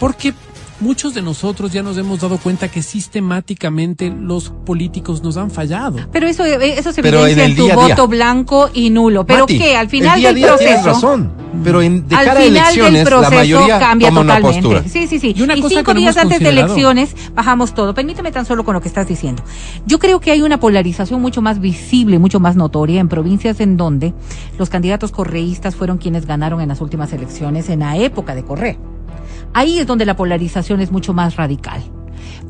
Porque 0.00 0.34
muchos 0.80 1.14
de 1.14 1.22
nosotros 1.22 1.72
ya 1.72 1.82
nos 1.82 1.96
hemos 1.98 2.20
dado 2.20 2.38
cuenta 2.38 2.68
que 2.68 2.82
sistemáticamente 2.82 4.10
los 4.10 4.50
políticos 4.50 5.22
nos 5.22 5.36
han 5.36 5.50
fallado. 5.50 5.98
Pero 6.12 6.26
eso, 6.26 6.44
eh, 6.44 6.78
eso 6.78 6.92
se 6.92 7.02
Pero 7.02 7.26
evidencia 7.26 7.44
en, 7.44 7.50
el 7.50 7.56
tu 7.56 7.64
día 7.64 7.72
a 7.74 7.76
día. 7.76 7.94
voto 7.94 8.08
blanco 8.08 8.70
y 8.74 8.90
nulo. 8.90 9.26
Pero 9.26 9.40
Mati, 9.40 9.58
que 9.58 9.76
al 9.76 9.88
final 9.88 10.14
el 10.16 10.20
día 10.20 10.28
del 10.28 10.36
día 10.36 10.56
tienes 10.56 10.82
proceso. 10.82 11.06
razón. 11.06 11.32
Pero 11.64 11.80
en, 11.80 12.06
de 12.06 12.14
al 12.14 12.24
cara 12.26 12.40
a 12.40 12.42
final 12.42 12.56
elecciones, 12.56 12.92
del 12.92 13.04
proceso 13.06 13.30
la 13.30 13.36
mayoría 13.36 13.78
cambia 13.78 14.08
toma 14.08 14.20
una 14.20 14.36
totalmente. 14.36 14.68
postura. 14.68 14.92
Sí, 14.92 15.06
sí, 15.06 15.18
sí. 15.18 15.34
Y 15.36 15.42
una 15.42 15.54
cosa 15.56 15.68
cinco 15.70 15.84
que 15.84 15.94
no 15.94 16.00
días 16.00 16.16
antes 16.18 16.40
de 16.40 16.48
elecciones 16.50 17.14
bajamos 17.34 17.74
todo. 17.74 17.94
Permíteme 17.94 18.30
tan 18.30 18.44
solo 18.44 18.62
con 18.64 18.74
lo 18.74 18.80
que 18.82 18.88
estás 18.88 19.08
diciendo. 19.08 19.42
Yo 19.86 19.98
creo 19.98 20.20
que 20.20 20.30
hay 20.30 20.42
una 20.42 20.60
polarización 20.60 21.22
mucho 21.22 21.40
más 21.40 21.58
visible, 21.60 22.18
mucho 22.18 22.40
más 22.40 22.56
notoria 22.56 23.00
en 23.00 23.08
provincias 23.08 23.60
en 23.60 23.76
donde 23.78 24.12
los 24.58 24.68
candidatos 24.68 25.12
correístas 25.12 25.74
fueron 25.74 25.96
quienes 25.96 26.26
ganaron 26.26 26.60
en 26.60 26.68
las 26.68 26.80
últimas 26.82 27.12
elecciones 27.14 27.70
en 27.70 27.80
la 27.80 27.96
época 27.96 28.34
de 28.34 28.44
Correa. 28.44 28.76
Ahí 29.52 29.78
es 29.78 29.86
donde 29.86 30.06
la 30.06 30.16
polarización 30.16 30.80
es 30.80 30.90
mucho 30.90 31.12
más 31.12 31.36
radical. 31.36 31.82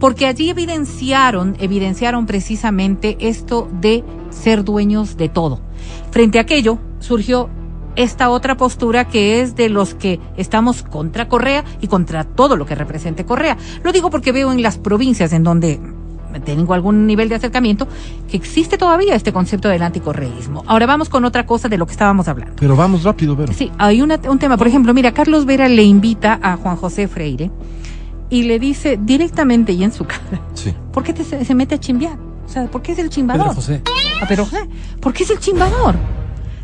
Porque 0.00 0.26
allí 0.26 0.50
evidenciaron, 0.50 1.56
evidenciaron 1.58 2.26
precisamente 2.26 3.16
esto 3.20 3.68
de 3.80 4.04
ser 4.30 4.64
dueños 4.64 5.16
de 5.16 5.28
todo. 5.28 5.60
Frente 6.10 6.38
a 6.38 6.42
aquello 6.42 6.78
surgió 7.00 7.48
esta 7.96 8.28
otra 8.28 8.56
postura 8.56 9.08
que 9.08 9.40
es 9.40 9.56
de 9.56 9.70
los 9.70 9.94
que 9.94 10.20
estamos 10.36 10.82
contra 10.82 11.28
Correa 11.28 11.64
y 11.80 11.88
contra 11.88 12.24
todo 12.24 12.56
lo 12.56 12.66
que 12.66 12.74
represente 12.74 13.24
Correa. 13.24 13.56
Lo 13.82 13.92
digo 13.92 14.10
porque 14.10 14.32
veo 14.32 14.52
en 14.52 14.62
las 14.62 14.78
provincias 14.78 15.32
en 15.32 15.42
donde 15.42 15.80
tengo 16.40 16.74
algún 16.74 17.06
nivel 17.06 17.28
de 17.28 17.34
acercamiento 17.36 17.86
que 18.30 18.36
existe 18.36 18.78
todavía 18.78 19.14
este 19.14 19.32
concepto 19.32 19.68
del 19.68 19.82
anticorreísmo. 19.82 20.64
Ahora 20.66 20.86
vamos 20.86 21.08
con 21.08 21.24
otra 21.24 21.46
cosa 21.46 21.68
de 21.68 21.78
lo 21.78 21.86
que 21.86 21.92
estábamos 21.92 22.28
hablando. 22.28 22.54
Pero 22.58 22.76
vamos 22.76 23.02
rápido, 23.04 23.36
Vero. 23.36 23.52
Sí, 23.52 23.70
hay 23.78 24.02
una- 24.02 24.20
un 24.28 24.38
tema, 24.38 24.56
por 24.56 24.66
ejemplo, 24.66 24.92
mira, 24.94 25.12
Carlos 25.12 25.44
Vera 25.46 25.68
le 25.68 25.82
invita 25.84 26.38
a 26.42 26.56
Juan 26.56 26.76
José 26.76 27.08
Freire 27.08 27.50
y 28.30 28.42
le 28.44 28.58
dice 28.58 28.98
directamente 29.00 29.72
y 29.72 29.84
en 29.84 29.92
su 29.92 30.04
cara, 30.06 30.40
Sí. 30.54 30.74
¿por 30.92 31.02
qué 31.02 31.12
te, 31.12 31.24
se, 31.24 31.44
se 31.44 31.54
mete 31.54 31.74
a 31.76 31.78
chimbear? 31.80 32.18
O 32.44 32.48
sea, 32.48 32.66
¿por 32.66 32.80
qué 32.82 32.92
es 32.92 32.98
el 32.98 33.10
chimbador? 33.10 33.42
Pedro 33.48 33.54
José. 33.56 33.82
Ah, 34.22 34.26
pero, 34.28 34.44
¿eh? 34.44 34.68
¿por 35.00 35.12
qué 35.12 35.24
es 35.24 35.30
el 35.30 35.38
chimbador? 35.40 35.96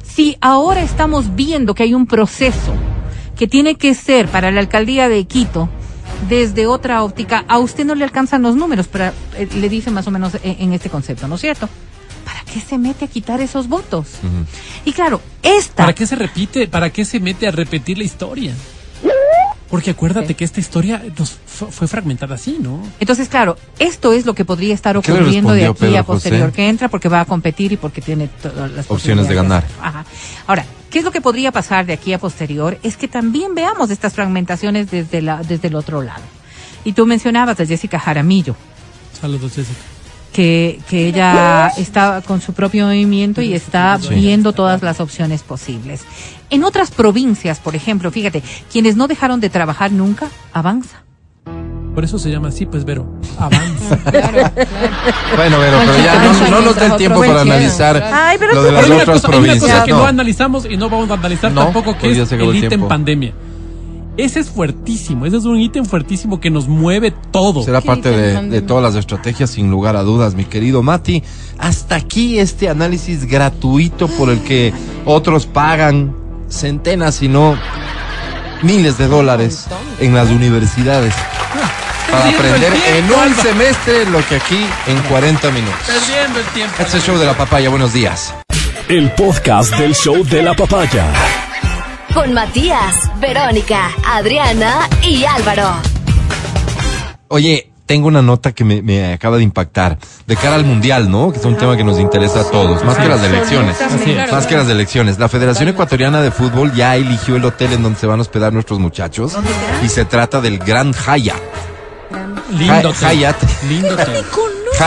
Si 0.03 0.37
ahora 0.41 0.83
estamos 0.83 1.35
viendo 1.35 1.75
que 1.75 1.83
hay 1.85 1.95
un 1.95 2.07
proceso 2.07 2.73
que 3.37 3.47
tiene 3.49 3.75
que 3.77 3.95
ser 3.95 4.29
para 4.29 4.51
la 4.51 4.61
alcaldía 4.61 5.09
de 5.09 5.25
Quito 5.25 5.69
desde 6.29 6.67
otra 6.67 7.03
óptica, 7.03 7.45
a 7.49 7.59
usted 7.59 7.85
no 7.85 7.95
le 7.95 8.05
alcanzan 8.05 8.43
los 8.43 8.57
números, 8.57 8.89
pero 8.91 9.13
eh, 9.37 9.49
le 9.55 9.69
dice 9.69 9.91
más 9.91 10.07
o 10.07 10.11
menos 10.11 10.35
en, 10.43 10.57
en 10.59 10.73
este 10.73 10.91
concepto, 10.91 11.29
¿no 11.29 11.37
es 11.37 11.41
cierto? 11.41 11.69
¿Para 12.25 12.41
qué 12.45 12.61
se 12.61 12.79
mete 12.79 13.05
a 13.05 13.09
quitar 13.09 13.41
esos 13.41 13.69
votos? 13.69 14.07
Y 14.85 14.93
claro, 14.93 15.21
esta... 15.43 15.75
¿Para 15.75 15.95
qué 15.95 16.07
se 16.07 16.17
repite? 16.17 16.69
¿Para 16.69 16.91
qué 16.91 17.05
se 17.05 17.21
mete 17.21 17.49
a 17.49 17.51
repetir 17.51 17.99
la 17.99 18.05
historia? 18.05 18.55
Porque 19.73 19.91
acuérdate 19.93 20.29
Sí. 20.29 20.35
que 20.35 20.45
esta 20.45 20.61
historia 20.61 21.03
nos 21.19 21.31
fu- 21.47 21.67
fue 21.71 21.89
fragmentada 21.89 22.35
así, 22.35 22.59
¿no? 22.61 22.81
Entonces, 23.01 23.29
claro, 23.31 23.57
esto 23.79 24.13
es 24.13 24.27
lo 24.27 24.35
que 24.35 24.45
podría 24.45 24.75
estar 24.75 25.01
¿Qué 25.01 25.11
le 25.13 25.19
ocurriendo 25.19 25.53
de 25.55 25.65
aquí 25.67 25.87
a 25.97 26.03
José? 26.05 26.29
posterior, 26.29 26.53
que 26.53 26.69
entra 26.69 26.89
porque 26.91 27.09
va 27.09 27.21
a 27.21 27.25
competir 27.25 27.73
y 27.73 27.79
porque 27.79 28.03
tiene 28.03 28.29
todas 28.29 28.71
las 28.71 28.91
Opciones 28.91 29.27
de 29.29 29.35
ganar. 29.35 29.65
Ajá. 29.81 30.05
Ahora, 30.47 30.67
¿qué 30.91 30.99
es 30.99 31.05
lo 31.07 31.11
que 31.11 31.23
podría 31.23 31.53
pasar 31.53 31.87
de 31.87 31.95
aquí 31.95 32.13
a 32.13 32.19
posterior? 32.19 32.79
Es 32.83 32.99
que 32.99 33.09
también 33.09 33.55
veamos 33.55 33.89
estas 33.91 34.13
fragmentaciones 34.13 34.91
desde, 34.91 35.23
la, 35.23 35.39
desde 35.43 35.69
el 35.69 35.75
otro 35.75 36.03
lado. 36.03 36.23
Y 36.85 36.93
tú 36.93 37.07
mencionabas 37.07 37.59
a 37.59 37.65
Jessica 37.65 37.99
Jaramillo, 37.99 38.55
Saludos, 39.19 39.53
Jessica. 39.55 39.79
Que, 40.33 40.81
que 40.89 41.09
ella 41.09 41.69
está 41.77 42.23
con 42.27 42.41
su 42.41 42.53
propio 42.55 42.87
movimiento 42.87 43.43
y 43.43 43.53
está 43.55 43.99
Sí. 44.01 44.15
viendo 44.15 44.53
todas 44.53 44.83
las 44.83 45.01
opciones 45.01 45.43
posibles. 45.43 46.03
En 46.51 46.65
otras 46.65 46.91
provincias, 46.91 47.59
por 47.61 47.75
ejemplo, 47.77 48.11
fíjate, 48.11 48.43
quienes 48.71 48.97
no 48.97 49.09
dejaron 49.09 49.41
de 49.41 49.51
trabajar 49.51 49.93
nunca, 49.93 50.29
avanza. 50.53 51.03
Por 51.95 52.05
eso 52.05 52.19
se 52.19 52.31
llama 52.31 52.49
así, 52.49 52.65
pues, 52.65 52.87
Vero. 52.87 53.07
Avanza. 53.39 53.97
Claro, 54.11 54.31
claro. 54.33 54.53
Bueno, 55.37 55.59
Vero, 55.59 55.77
pero 55.81 55.99
ya 56.03 56.25
no, 56.25 56.51
no 56.51 56.61
nos 56.63 56.77
da 56.77 56.87
el 56.87 56.97
tiempo 56.97 57.21
para 57.21 57.43
analizar 57.43 58.03
Ay, 58.13 58.37
pero 58.39 58.55
lo 58.55 58.63
de 58.63 58.73
las 58.73 58.85
Hay 58.85 58.91
una 58.93 59.03
otras 59.03 59.21
cosa, 59.21 59.29
hay 59.29 59.39
una 59.39 59.45
provincias. 59.47 59.71
cosa 59.73 59.85
que 59.85 59.91
no. 59.91 59.99
No. 59.99 60.07
analizamos 60.07 60.65
y 60.65 60.77
no 60.79 60.89
vamos 60.89 61.11
a 61.11 61.15
analizar 61.15 61.53
No, 61.53 61.65
tampoco, 61.65 61.97
que 61.99 62.11
es 62.13 62.33
el 62.33 62.69
tiempo. 62.69 62.89
pandemia. 62.89 63.33
Ese 64.17 64.41
es 64.41 64.51
fuertísimo, 64.51 65.25
ese 65.25 65.39
es 65.39 65.45
un 65.45 65.59
ítem 65.59 65.87
fuertísimo 65.87 66.39
que 66.39 66.51
nos 66.51 66.69
mueve 66.69 67.15
todo. 67.31 67.63
Será 67.63 67.81
¿Qué 67.81 67.87
parte 67.87 68.11
de, 68.11 68.61
todas 68.61 68.83
las 68.83 68.95
estrategias, 68.95 69.51
sin 69.51 69.71
lugar 69.71 69.97
a 69.97 70.03
dudas, 70.03 70.35
mi 70.35 70.45
querido 70.45 70.83
Mati. 70.83 71.23
Hasta 71.59 71.97
aquí 71.97 72.39
este 72.39 72.69
análisis 72.69 73.25
gratuito 73.25 74.09
por 74.09 74.29
el 74.29 74.41
que 74.41 74.75
otros 75.07 75.47
pagan 75.47 76.15
centenas, 76.49 77.15
si 77.15 77.29
no 77.29 77.57
miles 78.63 78.99
de 78.99 79.09
dólares 79.09 79.67
en 79.99 80.15
las 80.15 80.29
universidades 80.29 81.15
para 82.11 82.29
aprender 82.29 82.73
en 82.95 83.05
un 83.07 83.19
Alba. 83.19 83.43
semestre 83.43 84.05
lo 84.11 84.25
que 84.29 84.37
aquí 84.37 84.67
en 84.87 85.01
40 85.09 85.51
minutos. 85.51 85.79
Perdiendo 85.87 86.39
el 86.39 86.47
tiempo. 86.47 86.75
Este 86.79 86.89
es 86.89 86.95
el 86.95 87.03
show 87.03 87.19
de 87.19 87.27
la 87.27 87.37
papaya. 87.37 87.71
Buenos 87.71 87.95
días. 87.95 88.35
El 88.89 89.11
podcast 89.13 89.75
del 89.79 89.95
show 89.95 90.23
de 90.23 90.43
la 90.43 90.55
papaya. 90.55 91.07
Con 92.15 92.35
Matías, 92.35 93.11
Verónica, 93.21 93.91
Adriana 94.07 94.89
y 95.03 95.25
Álvaro. 95.25 95.73
Oye, 97.29 97.71
tengo 97.87 98.07
una 98.07 98.21
nota 98.21 98.53
que 98.53 98.65
me, 98.65 98.83
me 98.83 99.15
acaba 99.15 99.39
de 99.39 99.43
impactar. 99.43 99.97
De 100.27 100.37
cara 100.37 100.57
al 100.57 100.65
mundial, 100.65 101.11
¿no? 101.11 101.33
Que 101.33 101.39
es 101.39 101.45
un 101.47 101.57
tema 101.57 101.75
que 101.75 101.85
nos 101.85 101.99
interesa 101.99 102.41
a 102.41 102.45
todos, 102.45 102.85
más 102.85 102.99
que 102.99 103.09
las 103.09 103.23
elecciones. 103.23 103.79
Más 104.31 104.47
que 104.47 104.57
las 104.57 104.69
elecciones. 104.69 105.19
La 105.19 105.29
Federación 105.29 105.69
Ecuatoriana 105.69 106.21
de 106.21 106.31
Fútbol 106.31 106.75
ya 106.75 106.97
eligió 106.97 107.37
el 107.37 107.45
hotel 107.47 107.73
en 107.73 107.83
donde 107.83 107.99
se 107.99 108.07
van 108.07 108.19
a 108.19 108.23
hospedar 108.23 108.53
nuestros 108.53 108.79
muchachos. 108.79 109.33
Y 109.83 109.89
se 109.89 110.05
trata 110.05 110.43
del 110.43 110.59
Gran 110.59 110.93
Hyatt. 110.93 111.41
Lindo. 112.51 112.93
Hyatt. 112.93 113.37
Lindo. 113.69 113.97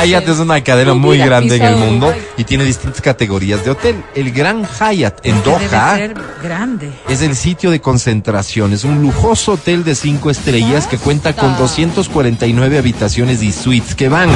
Hyatt 0.04 0.28
es 0.28 0.40
una 0.40 0.62
cadena 0.62 0.94
muy 0.94 1.18
grande 1.18 1.56
en 1.56 1.64
el 1.64 1.78
mundo 1.78 2.14
y 2.38 2.44
tiene 2.44 2.64
distintas 2.66 3.02
categorías 3.02 3.64
de 3.64 3.72
hotel. 3.72 4.04
El 4.14 4.32
Gran 4.32 4.66
Hyatt 4.66 5.26
en 5.26 5.42
Doha 5.44 5.98
grande. 6.44 6.92
es 7.08 7.22
el 7.22 7.36
sitio 7.36 7.72
de 7.72 7.80
concentración. 7.80 8.74
Es 8.74 8.84
un 8.84 9.02
lujoso 9.02 9.54
hotel 9.54 9.84
de 9.84 9.96
cinco 9.96 10.30
estrellas 10.30 10.88
que 10.88 10.98
cuenta 10.98 11.34
con 11.34 11.58
249 11.58 12.78
habitaciones 12.78 13.42
y 13.42 13.52
suites 13.52 13.96
que 13.96 14.10
van 14.10 14.30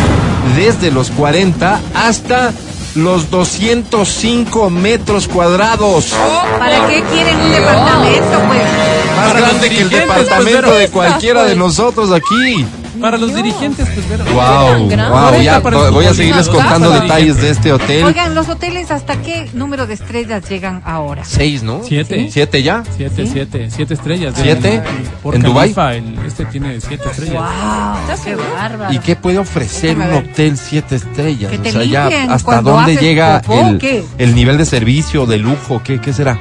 desde 0.55 0.91
los 0.91 1.11
40 1.11 1.79
hasta 1.93 2.53
los 2.95 3.29
205 3.29 4.69
metros 4.69 5.27
cuadrados. 5.27 6.13
¿Para 6.57 6.87
qué 6.87 7.03
quieren 7.03 7.39
un 7.39 7.51
departamento, 7.51 8.39
pues? 8.47 8.98
Más 9.19 9.33
grande 9.35 9.69
que 9.69 9.81
el 9.81 9.89
pues, 9.89 10.01
departamento 10.01 10.73
de 10.75 10.87
cualquiera 10.89 11.43
de 11.45 11.55
nosotros 11.55 12.11
aquí. 12.11 12.65
Para 12.99 13.17
los 13.17 13.33
dirigentes, 13.33 13.87
pues, 13.93 14.05
pero. 14.09 14.25
Wow, 14.25 14.89
wow, 14.89 15.41
ya 15.41 15.59
voy 15.59 16.05
a 16.05 16.13
seguirles 16.13 16.49
contando 16.49 16.89
detalles 16.89 17.37
de 17.37 17.51
este 17.51 17.71
hotel. 17.71 18.03
Oigan, 18.03 18.35
los 18.35 18.49
hoteles, 18.49 18.91
¿hasta 18.91 19.21
qué 19.21 19.49
número 19.53 19.87
de 19.87 19.93
estrellas 19.93 20.43
llegan 20.49 20.81
ahora? 20.85 21.23
Seis, 21.23 21.63
¿no? 21.63 21.81
Siete. 21.83 22.29
Siete 22.29 22.61
ya. 22.61 22.83
Siete, 22.97 23.25
siete, 23.31 23.69
siete 23.71 23.93
estrellas. 23.93 24.33
¿Siete? 24.35 24.81
Por 25.23 25.35
¿En 25.35 25.43
Dubái? 25.43 25.73
El- 25.95 26.19
este 26.25 26.45
tiene 26.45 26.81
siete 26.81 27.09
estrellas. 27.09 27.35
¡Wow! 27.35 28.17
¡Qué 28.25 28.35
bárbaro! 28.35 28.93
¿Y 28.93 28.99
qué 28.99 29.15
puede 29.15 29.37
ofrecer 29.37 29.97
un 29.97 30.07
ver. 30.07 30.23
hotel 30.25 30.57
siete 30.57 30.95
estrellas? 30.95 31.51
Que 31.51 31.57
te 31.57 31.69
o 31.69 31.71
sea, 31.71 31.83
ya 31.83 32.33
hasta 32.33 32.61
dónde 32.61 32.97
llega 32.97 33.41
popó, 33.41 33.69
el, 33.79 34.03
el 34.17 34.35
nivel 34.35 34.57
de 34.57 34.65
servicio, 34.65 35.25
de 35.25 35.37
lujo, 35.37 35.81
¿qué, 35.83 36.01
qué 36.01 36.11
será? 36.11 36.37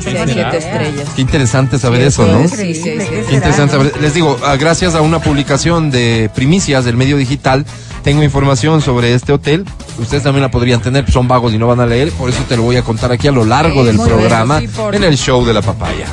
Siete 0.00 0.56
estrellas. 0.58 1.08
Qué 1.14 1.22
interesante 1.22 1.78
saber 1.78 2.00
Sí, 2.02 2.06
eso, 2.08 2.26
¿no? 2.26 2.48
Sí, 2.48 2.74
sí, 2.74 2.82
sí. 2.82 2.98
¿Qué 3.28 3.34
interesante 3.34 3.74
saber. 3.76 3.92
Les 4.00 4.14
digo, 4.14 4.38
ah, 4.44 4.56
gracias 4.56 4.94
a 4.94 5.00
una 5.00 5.18
publicación 5.20 5.90
de 5.90 6.30
primicias 6.34 6.84
del 6.84 6.96
medio 6.96 7.16
digital, 7.16 7.64
tengo 8.02 8.22
información 8.22 8.82
sobre 8.82 9.14
este 9.14 9.32
hotel. 9.32 9.64
Ustedes 9.98 10.22
también 10.22 10.42
la 10.42 10.50
podrían 10.50 10.80
tener, 10.80 11.10
son 11.10 11.26
vagos 11.28 11.52
y 11.54 11.58
no 11.58 11.66
van 11.66 11.80
a 11.80 11.86
leer, 11.86 12.10
por 12.12 12.30
eso 12.30 12.42
te 12.48 12.56
lo 12.56 12.62
voy 12.62 12.76
a 12.76 12.82
contar 12.82 13.10
aquí 13.12 13.28
a 13.28 13.32
lo 13.32 13.44
largo 13.44 13.84
del 13.84 13.96
bien, 13.96 14.08
programa 14.08 14.60
sí, 14.60 14.68
por- 14.68 14.94
en 14.94 15.04
el 15.04 15.16
show 15.16 15.44
de 15.44 15.54
la 15.54 15.62
papaya. 15.62 16.06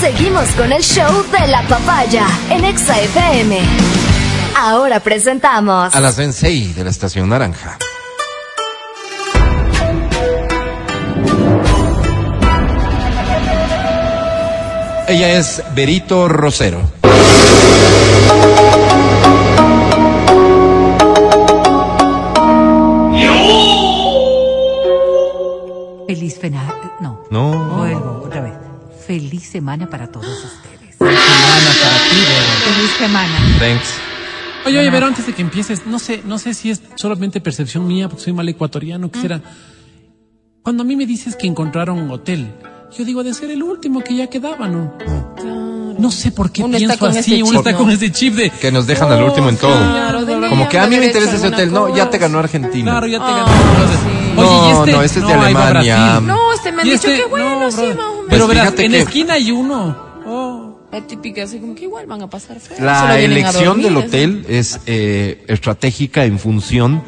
Seguimos 0.00 0.48
con 0.56 0.72
el 0.72 0.82
show 0.82 1.24
de 1.30 1.46
la 1.48 1.62
papaya 1.68 2.26
en 2.50 2.64
Exa 2.64 2.98
FM. 3.00 3.58
Ahora 4.56 5.00
presentamos 5.00 5.94
A 5.94 6.00
la 6.00 6.10
Sensei 6.12 6.72
de 6.72 6.84
la 6.84 6.90
Estación 6.90 7.28
Naranja. 7.28 7.78
Ella 15.10 15.40
es 15.40 15.60
Berito 15.74 16.28
Rosero. 16.28 16.80
Feliz 26.06 26.34
semana. 26.34 26.92
No. 27.00 27.24
No. 27.28 27.76
Vuelvo 27.76 28.22
otra 28.24 28.40
vez. 28.40 28.52
Feliz 29.04 29.48
semana 29.48 29.90
para 29.90 30.06
todos 30.06 30.28
ustedes. 30.28 30.94
Semana 30.96 31.70
para 31.82 31.96
ti, 32.08 32.16
Vero. 32.28 32.76
Feliz 32.76 32.90
semana. 32.96 33.58
Thanks. 33.58 33.94
Oye, 34.64 34.78
oye, 34.78 34.90
Vero, 34.90 35.06
antes 35.08 35.26
de 35.26 35.32
que 35.32 35.42
empieces, 35.42 35.86
no 35.86 35.98
sé, 35.98 36.22
no 36.24 36.38
sé 36.38 36.54
si 36.54 36.70
es 36.70 36.82
solamente 36.94 37.40
percepción 37.40 37.84
mía, 37.84 38.08
porque 38.08 38.22
soy 38.22 38.32
mal 38.32 38.48
ecuatoriano, 38.48 39.10
quisiera. 39.10 39.40
Cuando 40.62 40.84
a 40.84 40.86
mí 40.86 40.94
me 40.94 41.04
dices 41.04 41.34
que 41.34 41.48
encontraron 41.48 41.98
un 41.98 42.12
hotel, 42.12 42.54
yo 42.96 43.04
digo 43.04 43.22
de 43.22 43.34
ser 43.34 43.50
el 43.50 43.62
último 43.62 44.02
que 44.02 44.14
ya 44.16 44.26
quedaba, 44.28 44.68
¿no? 44.68 44.94
No 45.98 46.10
sé 46.10 46.32
por 46.32 46.50
qué 46.50 46.62
Uno 46.62 46.76
está 46.76 46.86
pienso 46.94 46.98
con 46.98 47.10
así, 47.10 47.34
ese 47.34 47.42
uno 47.42 47.50
chip, 47.52 47.58
está 47.58 47.72
¿no? 47.72 47.78
con 47.78 47.90
ese 47.90 48.10
chip 48.12 48.34
de. 48.34 48.50
Que 48.50 48.72
nos 48.72 48.86
dejan 48.86 49.12
al 49.12 49.22
último 49.22 49.48
en 49.50 49.56
todo. 49.58 49.76
Claro, 49.76 50.24
dele 50.24 50.48
Como 50.48 50.66
que 50.68 50.78
a 50.78 50.84
mí 50.86 50.90
me 50.96 51.00
derecho 51.02 51.18
interesa 51.18 51.36
ese 51.36 51.46
alguna 51.46 51.56
hotel. 51.56 51.72
No, 51.92 51.96
ya 51.96 52.08
te 52.10 52.18
ganó 52.18 52.38
Argentina. 52.38 52.90
Claro, 52.92 53.06
ya 53.06 53.18
te 53.18 53.24
Ah, 53.26 53.44
ganó. 54.36 54.40
Oye, 54.42 54.50
No, 54.50 54.66
y 54.68 54.72
este. 54.72 54.92
no, 54.92 55.02
este 55.02 55.18
es 55.20 55.26
de 55.26 55.32
ahí 55.32 55.38
va 55.52 55.66
Alemania. 55.68 55.96
Brasil. 56.20 56.26
No, 56.26 56.52
este 56.54 56.72
me 56.72 56.80
han 56.82 56.86
Y 56.86 56.90
dicho 56.92 57.08
este- 57.08 57.22
que 57.22 57.28
bueno, 57.28 57.60
no, 57.60 57.70
sí, 57.70 57.76
brother. 57.76 57.96
más 57.96 58.04
o 58.06 58.10
menos. 58.12 58.26
Pero 58.30 58.46
Pues 58.46 58.48
verás, 58.56 58.64
fíjate 58.70 58.84
en 58.86 58.92
que- 58.92 58.98
esquina 59.00 59.34
hay 59.34 59.50
uno. 59.50 59.96
Oh. 60.26 60.78
La 60.90 61.00
típica, 61.06 61.42
así 61.44 61.58
como 61.58 61.74
que 61.74 61.82
igual 61.84 62.06
van 62.06 62.22
a 62.22 62.30
pasar 62.30 62.58
feo. 62.58 62.76
La 62.80 63.00
solo 63.00 63.14
vienen 63.16 63.30
a 63.32 63.40
elección 63.50 63.82
del 63.82 63.96
hotel 63.98 64.44
es 64.48 64.80
eh, 64.86 65.44
estratégica 65.48 66.24
en 66.24 66.38
función 66.38 67.02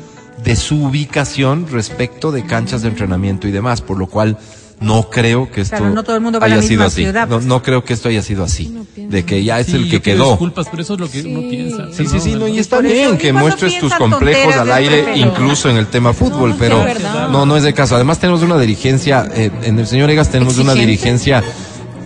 de 0.45 0.55
su 0.55 0.85
ubicación 0.85 1.67
respecto 1.71 2.31
de 2.31 2.45
canchas 2.45 2.83
de 2.83 2.89
entrenamiento 2.89 3.49
y 3.49 3.51
demás, 3.53 3.81
por 3.81 3.99
lo 3.99 4.07
cual 4.07 4.37
no 4.81 5.09
creo 5.11 5.51
que 5.51 5.61
esto 5.61 5.77
Claro, 5.77 5.95
no 5.95 6.03
todo 6.03 6.17
el 6.17 6.23
mundo 6.23 6.41
va 6.41 6.47
a 6.47 6.51
haya 6.51 6.63
sido 6.63 6.85
así. 6.85 7.03
ciudad, 7.03 7.29
No, 7.29 7.37
pues. 7.37 7.47
no 7.47 7.63
creo 7.63 7.85
que 7.85 7.93
esto 7.93 8.09
haya 8.09 8.23
sido 8.23 8.43
así, 8.45 8.75
de 8.97 9.25
que 9.25 9.45
ya 9.45 9.61
es 9.61 9.67
Sí, 9.69 9.77
el 9.77 9.91
que 9.91 10.03
quedó. 10.03 10.31
Disculpas, 10.31 10.67
pero 10.71 10.83
eso 10.83 10.95
es 10.95 11.01
lo 11.01 11.11
que 11.11 11.23
uno 11.23 11.49
piensa. 11.49 11.87
Sí, 11.93 12.07
sí, 12.07 12.19
sí, 12.21 12.33
no, 12.35 12.49
y 12.49 12.59
está 12.59 12.81
bien 12.81 13.17
que 13.19 13.33
muestres 13.33 13.79
tus 13.79 13.95
complejos 13.95 14.55
al 14.57 14.73
aire, 14.73 15.13
incluso 15.17 15.71
en 15.71 15.77
el 15.77 15.87
tema 15.87 16.13
fútbol, 16.13 16.57
pero 16.59 16.79
es 16.81 16.85
verdad. 16.85 17.29
no, 17.29 17.47
no 17.47 17.57
es 17.57 17.63
de 17.63 17.73
caso. 17.75 17.95
Además 17.95 18.19
tenemos 18.19 18.43
una 18.43 18.59
dirigencia, 18.59 19.29
eh, 19.35 19.51
en 19.63 19.79
el 19.79 19.87
señor 19.87 20.11
Egas 20.11 20.31
tenemos 20.31 20.59
una 20.59 20.75
dirigencia, 20.75 21.43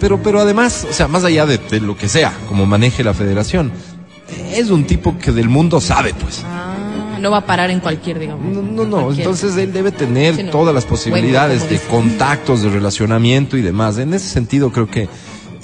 pero, 0.00 0.22
pero 0.22 0.40
además, 0.40 0.86
o 0.90 0.92
sea, 0.92 1.08
más 1.08 1.24
allá 1.24 1.46
de, 1.46 1.56
de 1.58 1.80
lo 1.80 1.96
que 1.96 2.08
sea, 2.08 2.32
como 2.48 2.66
maneje 2.66 3.02
la 3.02 3.14
federación, 3.14 3.72
es 4.52 4.68
un 4.70 4.84
tipo 4.86 5.16
que 5.18 5.32
del 5.32 5.48
mundo 5.48 5.80
sabe, 5.80 6.12
pues. 6.12 6.42
Ah, 6.44 6.75
no 7.26 7.32
va 7.32 7.38
a 7.38 7.46
parar 7.46 7.70
en 7.70 7.80
cualquier, 7.80 8.18
digamos. 8.20 8.44
No, 8.54 8.62
no, 8.62 8.84
no. 8.84 9.02
Cualquier. 9.02 9.26
Entonces 9.26 9.56
él 9.56 9.72
debe 9.72 9.90
tener 9.90 10.36
Sí, 10.36 10.42
no. 10.44 10.50
todas 10.52 10.72
las 10.74 10.84
posibilidades 10.84 11.58
Bueno, 11.60 11.70
de 11.70 11.78
dice. 11.78 11.86
contactos, 11.90 12.62
de 12.62 12.70
relacionamiento 12.70 13.56
y 13.56 13.62
demás. 13.62 13.98
En 13.98 14.14
ese 14.14 14.28
sentido, 14.28 14.70
creo 14.70 14.88
que 14.88 15.02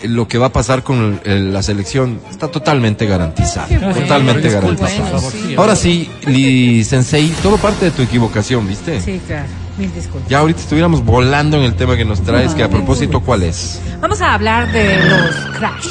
eh, 0.02 0.08
lo 0.08 0.26
que 0.26 0.36
va 0.38 0.46
a 0.46 0.52
pasar 0.52 0.82
con 0.82 1.20
el- 1.24 1.30
el- 1.32 1.52
la 1.52 1.62
selección 1.62 2.20
está 2.28 2.48
totalmente 2.48 3.06
garantizado. 3.06 3.68
Totalmente 3.94 4.50
garantizado. 4.50 5.20
Bueno, 5.20 5.30
sí, 5.30 5.54
Ahora 5.56 5.76
sí, 5.76 6.10
Lee 6.26 6.82
Sensei, 6.84 7.28
todo 7.42 7.56
parte 7.58 7.84
de 7.84 7.90
tu 7.92 8.02
equivocación, 8.02 8.66
¿viste? 8.66 9.00
Sí, 9.00 9.20
claro. 9.26 9.46
Mil 9.78 9.94
disculpas. 9.94 10.28
Ya 10.28 10.40
ahorita 10.40 10.60
estuviéramos 10.60 11.04
volando 11.04 11.56
en 11.56 11.62
el 11.62 11.74
tema 11.76 11.96
que 11.96 12.04
nos 12.04 12.20
traes, 12.22 12.52
que 12.54 12.62
a 12.64 12.68
propósito, 12.68 13.20
¿cuál 13.20 13.44
es? 13.44 13.80
Vamos 14.00 14.20
a 14.20 14.34
hablar 14.34 14.70
de 14.72 14.96
los 15.08 15.34
crash. 15.56 15.86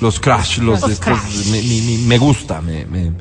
Los 0.00 0.18
crash, 0.18 0.58
los, 0.58 0.80
Los 0.80 0.90
estos, 0.90 1.04
crash. 1.06 1.46
Me, 1.52 1.62
mi- 1.62 1.80
mi- 1.82 1.98
me 2.06 2.18
gusta, 2.18 2.60
me, 2.60 2.84
me- 2.86 3.12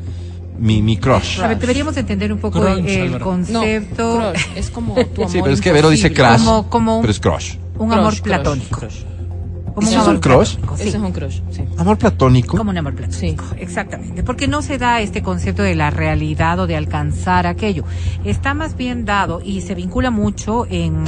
mi, 0.64 0.82
mi 0.82 0.98
crush. 0.98 1.40
A 1.42 1.48
ver, 1.48 1.60
deberíamos 1.60 1.96
entender 1.98 2.32
un 2.32 2.40
poco 2.40 2.60
Crunch, 2.62 2.88
el 2.90 3.02
Álvaro. 3.14 3.20
No, 3.20 3.26
concepto. 3.32 4.18
crush, 4.32 4.46
es 4.56 4.70
como 4.70 4.94
tu 5.14 5.22
amor 5.22 5.32
Sí, 5.32 5.40
pero 5.42 5.54
es 5.54 5.62
que 5.62 5.72
Vero 5.72 5.90
dice 5.90 6.12
crash, 6.14 6.40
Como- 6.44 6.70
como 6.70 6.96
un- 6.98 7.02
pero 7.02 7.12
es 7.12 7.20
crush. 7.20 7.56
Un 7.78 7.88
Crush, 7.90 8.00
amor 8.00 8.12
crush, 8.14 8.22
platónico. 8.24 8.80
Crush. 8.80 8.96
Como 9.74 9.88
¿Eso 9.88 10.02
es 10.02 10.08
un 10.08 10.20
crush? 10.20 10.56
sí. 10.56 10.60
Ese 10.80 10.90
es 10.90 10.96
un 10.96 11.12
crush, 11.12 11.40
sí. 11.52 11.64
Amor 11.78 11.98
platónico. 11.98 12.58
Como 12.58 12.70
un 12.72 12.78
amor 12.78 12.94
platónico. 12.96 13.44
Sí. 13.54 13.60
Exactamente. 13.60 14.24
Porque 14.24 14.48
no 14.48 14.62
se 14.62 14.78
da 14.78 15.02
este 15.02 15.24
concepto 15.24 15.64
de 15.64 15.76
la 15.76 15.90
realidad 15.90 16.60
o 16.60 16.68
de 16.68 16.76
alcanzar 16.76 17.48
aquello. 17.48 17.84
Está 18.24 18.54
más 18.54 18.76
bien 18.78 19.06
dado 19.06 19.42
y 19.44 19.62
se 19.62 19.74
vincula 19.76 20.12
mucho 20.12 20.66
en 20.70 21.04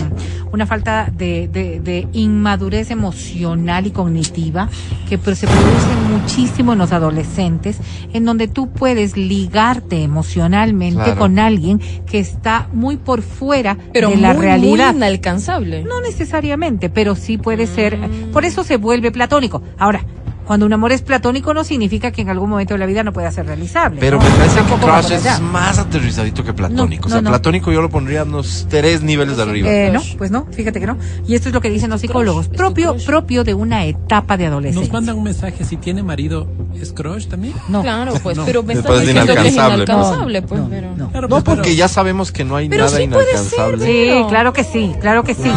una 0.51 0.65
falta 0.65 1.11
de, 1.15 1.47
de- 1.47 1.79
de 1.79 2.07
inmadurez 2.13 2.89
emocional 2.91 3.85
y 3.87 3.91
cognitiva 3.91 4.69
que 5.09 5.17
se 5.17 5.47
produce 5.47 5.95
muchísimo 6.11 6.73
en 6.73 6.79
los 6.79 6.91
adolescentes, 6.91 7.77
en 8.13 8.25
donde 8.25 8.47
tú 8.47 8.69
puedes 8.71 9.15
ligarte 9.17 10.01
emocionalmente 10.03 11.03
Claro. 11.03 11.19
con 11.19 11.39
alguien 11.39 11.79
que 12.05 12.19
está 12.19 12.67
muy 12.73 12.97
por 12.97 13.21
fuera 13.21 13.77
Pero 13.93 14.09
de 14.09 14.17
la 14.17 14.33
muy, 14.33 14.41
realidad. 14.41 14.87
muy 14.91 14.97
inalcanzable. 14.97 15.83
No 15.83 16.01
necesariamente, 16.01 16.89
pero 16.89 17.15
sí 17.15 17.37
puede 17.37 17.67
ser. 17.67 17.97
Mm. 17.97 18.31
Por 18.31 18.45
eso 18.45 18.54
se 18.63 18.77
vuelve 18.77 19.11
platónico. 19.11 19.61
Ahora, 19.77 20.01
cuando 20.45 20.65
un 20.65 20.73
amor 20.73 20.91
es 20.91 21.01
platónico 21.01 21.53
no 21.53 21.63
significa 21.63 22.11
que 22.11 22.21
en 22.21 22.29
algún 22.29 22.49
momento 22.49 22.73
de 22.73 22.77
la 22.79 22.85
vida 22.85 23.03
no 23.03 23.11
pueda 23.13 23.31
ser 23.31 23.45
realizable. 23.47 23.99
Pero 23.99 24.17
¿no? 24.17 24.23
me 24.23 24.29
parece 24.31 24.59
que 24.61 24.73
Crush 24.75 25.11
es 25.11 25.41
más 25.41 25.79
aterrizadito 25.79 26.43
que 26.43 26.53
platónico. 26.53 27.03
No, 27.03 27.07
o 27.07 27.09
sea, 27.09 27.21
no, 27.21 27.25
no. 27.25 27.29
platónico 27.31 27.71
yo 27.71 27.81
lo 27.81 27.89
pondría 27.89 28.23
unos 28.23 28.67
tres 28.69 29.01
niveles 29.01 29.37
de 29.37 29.43
arriba. 29.43 29.69
Eh, 29.69 29.91
no, 29.91 30.01
pues 30.17 30.31
no, 30.31 30.45
fíjate 30.51 30.79
que 30.79 30.87
no. 30.87 30.97
Y 31.27 31.35
esto 31.35 31.49
es 31.49 31.53
lo 31.55 31.61
que 31.61 31.69
dicen 31.69 31.89
los 31.89 32.01
psicólogos, 32.01 32.45
es 32.45 32.49
propio 32.57 32.95
propio 33.05 33.43
de 33.43 33.53
una 33.53 33.85
etapa 33.85 34.37
de 34.37 34.45
Nos 34.45 34.51
adolescencia. 34.53 34.93
mandan 34.93 35.17
un 35.17 35.23
mensaje, 35.23 35.63
si 35.65 35.77
tiene 35.77 36.03
marido, 36.03 36.47
¿es 36.79 36.91
crush 36.93 37.27
también? 37.27 37.53
No. 37.69 37.81
Claro, 37.81 38.13
pues, 38.21 38.37
No. 38.37 38.45
pero 38.45 38.63
me 38.63 38.75
Después 38.75 38.99
de 39.01 39.07
diciendo 39.07 39.33
que 39.33 39.47
es 39.47 39.53
inalcanzable. 39.53 39.83
inalcanzable, 39.83 40.41
pues, 40.43 40.61
No, 40.61 40.69
pero... 40.69 40.87
no. 40.95 41.09
Claro, 41.09 41.27
no, 41.27 41.29
pues, 41.35 41.43
pero- 41.43 41.55
porque 41.57 41.75
ya 41.75 41.87
sabemos 41.87 42.31
que 42.31 42.43
no 42.43 42.55
hay 42.55 42.69
Pero 42.69 42.85
nada 42.85 42.97
sí 42.97 43.07
puede 43.07 43.23
inalcanzable. 43.31 43.85
ser, 43.85 43.87
Sí, 44.13 44.19
No. 44.21 44.27
claro 44.27 44.53
que 44.53 44.63
sí, 44.63 44.95
claro 45.01 45.23
que 45.23 45.33
sí. 45.33 45.51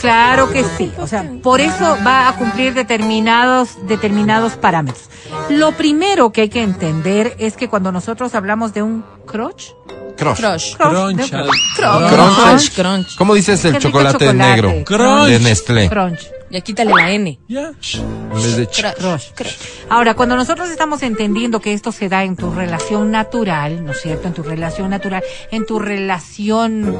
Claro 0.00 0.50
que 0.50 0.62
no 0.62 0.68
sí. 0.78 0.92
O 0.98 1.06
sea, 1.06 1.30
por 1.42 1.60
eso 1.60 1.96
va 2.06 2.28
a 2.28 2.36
cumplir 2.36 2.72
determinados, 2.74 3.70
determinados 3.86 4.21
parámetros. 4.60 5.04
Lo 5.50 5.72
primero 5.72 6.30
que 6.32 6.42
hay 6.42 6.48
que 6.48 6.62
entender 6.62 7.34
es 7.38 7.56
que 7.56 7.68
cuando 7.68 7.92
nosotros 7.92 8.34
hablamos 8.34 8.74
de 8.74 8.82
un 8.82 9.04
crush, 9.26 9.70
Crush. 10.16 10.36
Crush. 10.36 10.76
Crunch. 10.76 11.30
Crunch. 11.30 11.30
Crunch. 11.30 12.12
Crunch. 12.12 12.74
Crunch. 12.74 13.16
¿Cómo 13.16 13.34
dices 13.34 13.64
el 13.64 13.78
chocolate, 13.78 14.26
chocolate. 14.26 14.34
negro? 14.34 14.72
Crunch. 14.84 15.26
De 15.28 15.38
Nestlé. 15.40 15.88
crunch. 15.88 16.28
Ya 16.50 16.60
quítale 16.60 16.92
la 16.94 17.10
N. 17.10 17.40
Ya. 17.48 17.72
En 17.94 18.30
vez 18.34 18.56
de 18.56 18.68
ch- 18.68 18.94
Crush. 18.94 19.30
Crush. 19.34 19.54
Ahora, 19.88 20.14
cuando 20.14 20.36
nosotros 20.36 20.68
estamos 20.68 21.02
entendiendo 21.02 21.60
que 21.60 21.72
esto 21.72 21.92
se 21.92 22.10
da 22.10 22.24
en 22.24 22.36
tu 22.36 22.52
relación 22.52 23.10
natural, 23.10 23.82
¿no 23.84 23.92
es 23.92 24.02
cierto? 24.02 24.28
En 24.28 24.34
tu 24.34 24.42
relación 24.42 24.90
natural, 24.90 25.24
en 25.50 25.64
tu 25.64 25.78
relación 25.78 26.94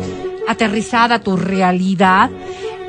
aterrizada, 0.49 1.21
tu 1.21 1.37
realidad, 1.37 2.31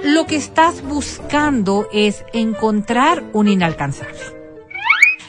lo 0.03 0.25
que 0.25 0.35
estás 0.35 0.83
buscando 0.83 1.87
es 1.93 2.25
encontrar 2.33 3.23
un 3.33 3.47
inalcanzable. 3.47 4.43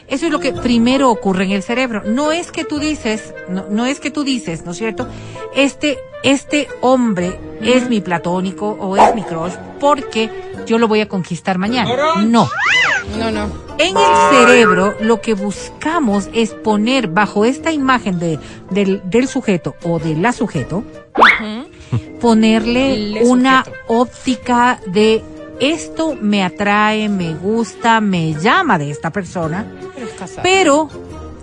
Eso 0.07 0.27
es 0.27 0.33
lo 0.33 0.39
que 0.39 0.53
primero 0.53 1.11
ocurre 1.11 1.45
en 1.45 1.53
el 1.53 1.63
cerebro. 1.63 2.03
No 2.05 2.31
es 2.31 2.53
que 2.53 2.65
tú 2.65 2.79
dices, 2.79 3.35
no, 3.49 3.67
no 3.71 3.87
es 3.87 4.01
que 4.01 4.11
tú 4.11 4.23
dices, 4.23 4.65
¿no 4.65 4.73
es 4.73 4.79
cierto? 4.79 5.09
Este, 5.55 5.99
este 6.23 6.69
hombre 6.83 7.39
es 7.63 7.89
mi 7.89 8.01
platónico 8.01 8.77
o 8.79 8.97
es 8.97 9.15
mi 9.15 9.23
crush 9.23 9.55
porque 9.81 10.31
yo 10.67 10.79
lo 10.79 10.89
voy 10.89 11.01
a 11.01 11.09
conquistar 11.09 11.59
mañana. 11.59 11.91
No. 12.25 12.49
No, 13.19 13.31
no. 13.31 13.65
En 13.79 13.97
el 13.97 14.47
cerebro 14.47 14.95
lo 15.01 15.21
que 15.21 15.35
buscamos 15.35 16.29
es 16.33 16.51
poner 16.53 17.09
bajo 17.09 17.45
esta 17.45 17.73
imagen 17.73 18.19
de, 18.19 18.39
del, 18.71 19.03
del 19.05 19.27
sujeto 19.27 19.75
o 19.83 19.99
de 19.99 20.15
la 20.17 20.33
sujeto, 20.33 20.85
ponerle 22.21 22.97
Le 22.97 23.25
una 23.25 23.65
óptica 23.87 24.81
de 24.87 25.23
esto 25.61 26.17
me 26.21 26.43
atrae, 26.43 27.09
me 27.09 27.35
gusta, 27.35 28.01
me 28.01 28.35
llama 28.35 28.79
de 28.79 28.91
esta 28.91 29.11
persona, 29.11 29.67
pero, 30.43 30.89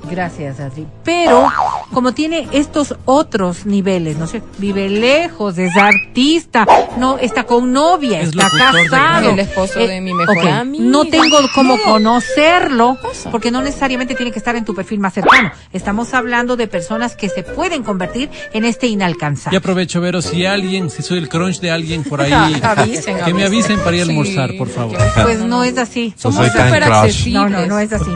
gracias 0.10 0.60
Adri, 0.60 0.86
pero 1.04 1.48
como 1.94 2.14
tiene 2.14 2.48
estos 2.52 2.96
otros 3.06 3.66
niveles, 3.66 4.18
no 4.18 4.28
sé, 4.28 4.42
vive 4.58 4.90
lejos, 4.90 5.58
es 5.58 5.76
artista, 5.76 6.66
no 6.98 7.18
está 7.18 7.44
con 7.44 7.72
novia, 7.74 8.22
Es 8.22 8.30
está 8.30 8.50
de 8.50 8.58
casado. 8.90 9.30
El 9.32 9.40
esposo 9.40 9.80
de 9.80 10.00
mi 10.02 10.14
mejor 10.14 10.38
ok, 10.38 10.46
amiga. 10.46 10.84
No 10.86 11.06
tengo 11.06 11.38
cómo 11.54 11.76
No. 11.78 11.84
conocerlo, 11.84 12.98
porque 13.32 13.52
no 13.52 13.62
necesariamente 13.62 14.16
tiene 14.16 14.32
que 14.32 14.40
estar 14.40 14.56
en 14.56 14.64
tu 14.66 14.74
perfil 14.74 15.00
más 15.00 15.14
cercano. 15.14 15.52
Estamos 15.74 16.14
hablando 16.14 16.56
de 16.56 16.68
personas 16.68 17.16
que 17.16 17.28
se 17.30 17.44
pueden 17.44 17.84
convertir 17.84 18.30
en 18.54 18.66
este 18.66 18.88
Y 18.88 18.92
inalcanzable. 18.94 19.58
aprovecho, 19.58 20.00
Vero, 20.02 20.22
si 20.22 20.46
alguien, 20.46 20.90
si 20.90 21.02
soy 21.04 21.18
el 21.18 21.28
crunch 21.30 21.60
de 21.60 21.72
alguien 21.72 22.04
por 22.04 22.22
ahí, 22.22 22.32
Avisen, 22.64 23.18
que 23.26 23.34
me 23.34 23.44
avisen. 23.46 23.80
para 23.80 23.96
ir 23.98 24.04
a 24.04 24.06
Sí, 24.06 24.12
almorzar, 24.12 24.52
por 24.58 24.70
favor. 24.70 24.98
Pues 25.24 25.40
no 25.40 25.64
es 25.64 25.78
así. 25.78 26.14
No 26.16 26.32
Somos 26.32 26.48
súper 26.48 26.84
accesibles. 26.84 27.34
No, 27.34 27.50
no, 27.50 27.66
no 27.68 27.80
es 27.80 27.92
así. 27.94 28.12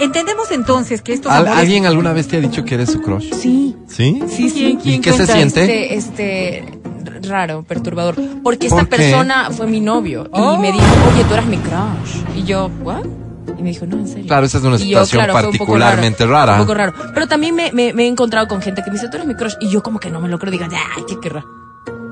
Entendemos 0.00 0.50
entonces 0.50 1.02
que 1.02 1.12
estos 1.20 1.32
¿Al- 1.32 1.46
amores- 1.46 1.58
¿Alguien 1.60 1.86
alguna 1.86 2.12
vez 2.12 2.26
te 2.28 2.38
ha 2.38 2.40
dicho 2.40 2.64
que 2.64 2.74
eres 2.74 2.90
su 2.90 3.00
crush? 3.00 3.32
Sí. 3.32 3.76
¿Sí? 3.86 4.22
Sí, 4.28 4.50
sí. 4.50 4.78
¿Y 4.84 4.98
qué 5.00 5.12
se 5.12 5.26
siente? 5.26 5.94
Este, 5.94 6.64
este, 6.64 6.80
raro, 7.28 7.62
perturbador. 7.62 8.16
Porque 8.42 8.66
esta 8.66 8.84
persona 8.84 9.50
fue 9.50 9.66
mi 9.66 9.80
novio 9.80 10.28
y 10.34 10.58
me 10.58 10.72
dijo, 10.72 10.84
oye, 11.12 11.24
tú 11.24 11.34
eras 11.34 11.46
mi 11.46 11.56
crush. 11.58 12.22
Y 12.36 12.44
yo, 12.44 12.70
¿what? 12.82 13.04
Y 13.58 13.62
me 13.62 13.70
dijo, 13.70 13.84
no, 13.86 13.96
en 13.98 14.06
serio. 14.08 14.26
Claro, 14.26 14.46
esa 14.46 14.58
es 14.58 14.64
una 14.64 14.76
yo, 14.76 14.84
situación 14.84 15.24
claro, 15.24 15.32
fue 15.32 15.40
un 15.50 15.58
poco 15.58 15.72
particularmente 15.72 16.24
raro, 16.24 16.34
rara. 16.46 16.52
Un 16.54 16.66
poco 16.66 16.74
raro. 16.74 16.92
Pero 17.14 17.26
también 17.26 17.54
me, 17.54 17.72
me, 17.72 17.92
me 17.92 18.04
he 18.04 18.06
encontrado 18.08 18.46
con 18.48 18.62
gente 18.62 18.82
que 18.82 18.90
me 18.90 18.94
dice, 18.94 19.08
tú 19.08 19.16
eres 19.16 19.26
mi 19.26 19.34
crush. 19.34 19.54
Y 19.60 19.68
yo 19.70 19.82
como 19.82 19.98
que 19.98 20.10
no 20.10 20.20
me 20.20 20.28
lo 20.28 20.38
creo. 20.38 20.50
Digan, 20.52 20.70
ay, 20.72 21.02
qué 21.08 21.18
querrá. 21.20 21.44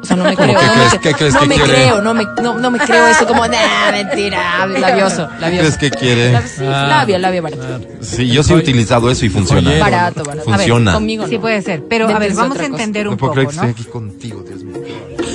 Sea, 0.08 0.16
no 0.16 0.24
me 0.24 0.34
creo. 0.36 0.58
¿Qué 0.58 0.66
no 0.66 0.72
crees- 0.72 0.92
me, 0.92 0.98
qué 1.00 1.12
crees 1.14 1.34
no 1.34 1.40
que 1.40 1.46
me 1.46 1.54
quiere? 1.56 1.72
creo, 1.74 2.00
no 2.00 2.14
me, 2.14 2.24
no, 2.42 2.58
no 2.58 2.70
me 2.70 2.78
creo 2.78 3.06
eso 3.08 3.26
como, 3.26 3.46
nah, 3.46 3.92
mentira, 3.92 4.66
labioso, 4.80 5.28
labioso. 5.38 5.60
¿Crees 5.60 5.76
que 5.76 5.90
quiere? 5.90 6.38
Sí, 6.48 6.64
Ah, 6.66 6.86
labia, 6.88 7.18
labia 7.18 7.42
barato. 7.42 7.80
Sí, 8.00 8.28
yo 8.28 8.42
sí 8.42 8.52
he 8.54 8.56
utilizado 8.56 9.10
eso 9.10 9.26
y 9.26 9.28
funciona. 9.28 9.78
Barato, 9.78 10.24
barato. 10.24 10.44
Funciona. 10.50 10.92
A 10.92 10.94
ver, 10.94 10.98
conmigo 11.00 11.22
no. 11.24 11.28
Sí 11.28 11.38
puede 11.38 11.60
ser, 11.62 11.84
pero 11.88 12.08
a 12.08 12.18
ver, 12.18 12.32
vamos 12.34 12.58
a 12.58 12.64
entender 12.64 13.04
No 13.06 13.12
un 13.12 13.16
puedo 13.18 13.32
poco, 13.34 13.34
creer 13.34 13.48
que 13.50 13.56
¿no? 13.56 13.68
estoy 13.68 13.82
aquí 13.84 13.90
contigo, 13.92 14.42
Dios 14.42 14.62
mío. 14.64 14.76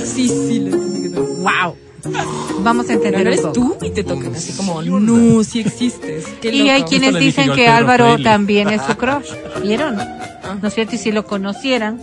Sí, 0.04 0.28
sí, 0.28 0.58
le 0.60 0.70
Wow. 1.14 1.76
Vamos 2.60 2.84
a 2.84 2.88
Pero 2.88 2.94
entender 3.04 3.12
no 3.14 3.20
un 3.20 3.26
eres 3.28 3.40
poco. 3.40 3.52
tú 3.52 3.76
y 3.82 3.90
te 3.90 4.04
tocan 4.04 4.34
así 4.34 4.52
como, 4.52 4.82
no, 4.82 5.42
sí 5.44 5.60
existes. 5.60 6.24
Qué 6.42 6.50
Y 6.54 6.68
hay 6.68 6.80
loco. 6.80 6.90
quienes 6.90 7.12
le 7.14 7.20
dije 7.20 7.42
dicen 7.42 7.54
que 7.56 7.68
Álvaro 7.68 8.18
también 8.22 8.68
es 8.70 8.82
su 8.82 8.94
crush. 8.98 9.30
¿Vieron? 9.62 9.96
¿No 10.60 10.68
es 10.68 10.74
cierto? 10.74 10.96
Y 10.96 10.98
si 10.98 11.12
lo 11.12 11.24
conocieran, 11.24 11.98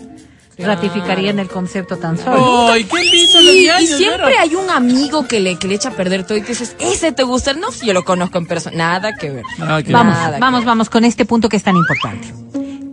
ratificarían 0.64 1.39
el 1.39 1.47
concepto 1.49 1.97
tan 1.97 2.18
solo. 2.18 2.72
¡Ay, 2.72 2.84
qué 2.86 3.03
lindo! 3.03 3.39
Sí, 3.39 3.68
los 3.68 3.82
y 3.82 3.88
siempre 3.88 4.38
hay 4.38 4.55
un 4.55 4.70
amigo 4.70 5.28
que 5.28 5.39
le, 5.39 5.57
que 5.57 5.68
le 5.68 5.76
echa 5.76 5.89
a 5.89 5.91
perder 5.93 6.26
todo 6.26 6.38
y 6.38 6.41
te 6.41 6.49
dices, 6.49 6.76
ese 6.80 7.12
te 7.12 7.24
gusta. 7.24 7.53
No, 7.53 7.72
si 7.72 7.86
yo 7.88 7.93
lo 7.93 8.03
conozco 8.03 8.38
en 8.38 8.45
persona. 8.45 8.76
Nada 8.78 9.14
que 9.16 9.30
ver. 9.30 9.43
Ah, 9.59 9.82
Vamos, 9.89 9.89
Nada 9.89 10.34
que 10.36 10.39
vamos, 10.39 10.59
ver. 10.62 10.68
vamos 10.68 10.89
con 10.89 11.03
este 11.05 11.26
punto 11.26 11.49
que 11.49 11.57
es 11.57 11.64
tan 11.64 11.76
importante. 11.76 12.28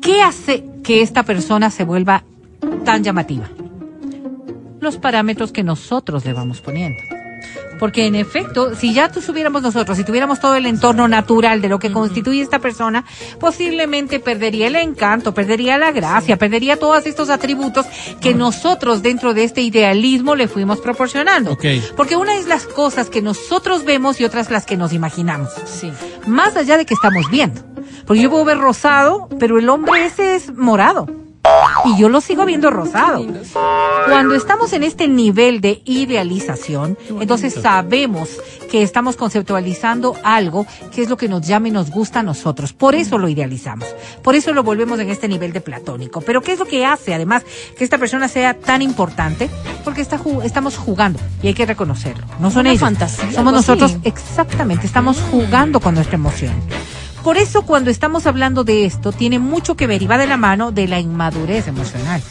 ¿Qué 0.01 0.23
hace 0.23 0.65
que 0.83 1.03
esta 1.03 1.23
persona 1.23 1.71
se 1.71 1.85
vuelva 1.85 2.25
tan 2.85 3.05
llamativa? 3.05 3.49
Los 4.81 4.97
parámetros 4.97 5.53
que 5.53 5.63
nosotros 5.63 6.25
le 6.25 6.33
vamos 6.33 6.61
poniendo. 6.61 6.99
Porque 7.79 8.07
en 8.07 8.15
efecto, 8.15 8.75
si 8.75 8.93
ya 8.93 9.09
tuviéramos 9.11 9.63
nosotros, 9.63 9.97
si 9.97 10.05
tuviéramos 10.05 10.41
todo 10.41 10.55
el 10.57 10.67
entorno 10.67 11.09
natural 11.09 11.61
de 11.61 11.69
lo 11.69 11.79
que 11.79 11.93
constituye 11.93 12.43
esta 12.43 12.59
persona, 12.59 13.05
posiblemente 13.41 14.21
perdería 14.21 14.67
el 14.67 14.77
encanto, 14.77 15.33
perdería 15.35 15.79
la 15.79 15.93
gracia, 15.93 16.37
perdería 16.37 16.77
todos 16.79 17.07
estos 17.07 17.31
atributos 17.31 17.87
que 18.21 18.35
nosotros 18.35 19.03
dentro 19.03 19.35
de 19.35 19.45
este 19.45 19.63
idealismo 19.63 20.35
le 20.35 20.49
fuimos 20.49 20.81
proporcionando. 20.81 21.53
Ok. 21.53 21.65
Porque 21.97 22.17
una 22.17 22.37
es 22.37 22.47
las 22.47 22.67
cosas 22.67 23.09
que 23.11 23.23
nosotros 23.23 23.85
vemos 23.85 24.21
y 24.21 24.25
otras 24.25 24.51
las 24.51 24.67
que 24.67 24.77
nos 24.77 24.93
imaginamos 24.93 25.51
Sí. 25.67 25.91
más 26.27 26.57
allá 26.57 26.77
de 26.77 26.87
que 26.87 26.95
estamos 26.95 27.31
viendo. 27.31 27.61
Porque 28.07 28.23
yo 28.23 28.31
puedo 28.31 28.45
ver 28.45 28.59
rosado, 28.59 29.29
pero 29.39 29.59
el 29.59 29.69
hombre 29.69 30.07
ese 30.07 30.35
es 30.35 30.55
morado. 30.57 31.07
Y 31.85 31.99
yo 31.99 32.09
lo 32.09 32.21
sigo 32.21 32.45
viendo 32.45 32.71
rosado. 32.71 33.25
Cuando 34.07 34.35
estamos 34.35 34.73
en 34.73 34.83
este 34.83 35.09
nivel 35.09 35.61
de 35.61 35.83
idealización, 35.85 36.99
entonces 37.21 37.55
sabemos 37.55 38.31
que 38.71 38.83
estamos 38.83 39.17
conceptualizando 39.17 40.15
algo 40.23 40.67
que 40.95 41.03
es 41.03 41.09
lo 41.09 41.17
que 41.17 41.29
nos 41.29 41.47
llama 41.47 41.69
y 41.69 41.71
nos 41.71 41.91
gusta 41.91 42.21
a 42.21 42.23
nosotros. 42.23 42.73
Por 42.73 42.95
eso 42.95 43.19
lo 43.19 43.29
idealizamos. 43.29 43.89
Por 44.23 44.35
eso 44.35 44.53
lo 44.53 44.63
volvemos 44.63 45.01
en 45.01 45.09
este 45.09 45.29
nivel 45.29 45.53
de 45.53 45.61
platónico. 45.61 46.21
Pero 46.21 46.43
¿qué 46.43 46.53
es 46.53 46.59
lo 46.59 46.67
que 46.67 46.85
hace 46.85 47.15
además 47.15 47.45
que 47.77 47.85
esta 47.85 47.99
persona 47.99 48.29
sea 48.29 48.55
tan 48.55 48.83
importante? 48.83 49.49
Porque 49.85 50.03
está 50.03 50.21
estamos 50.45 50.77
jugando 50.77 51.19
y 51.43 51.49
hay 51.49 51.55
que 51.55 51.67
reconocerlo. 51.67 52.27
No 52.41 52.51
son 52.51 52.61
Una 52.61 52.71
ellos. 52.71 52.81
fantasía, 52.81 53.33
Somos 53.33 53.53
nosotros 53.53 53.93
así. 53.93 54.01
Exactamente, 54.05 54.87
estamos 54.87 55.21
jugando 55.31 55.81
con 55.81 55.95
nuestra 55.95 56.17
emoción. 56.17 56.53
Por 57.29 57.37
eso 57.37 57.61
cuando 57.61 57.91
estamos 57.91 58.27
hablando 58.27 58.65
de 58.65 58.87
esto, 58.87 59.13
tiene 59.13 59.39
mucho 59.39 59.77
que 59.77 59.87
ver 59.87 60.01
y 60.01 60.07
va 60.07 60.17
de 60.17 60.27
la 60.27 60.39
mano 60.39 60.73
de 60.73 60.89
la 60.89 60.99
inmadurez 60.99 61.69
emocional. 61.69 62.23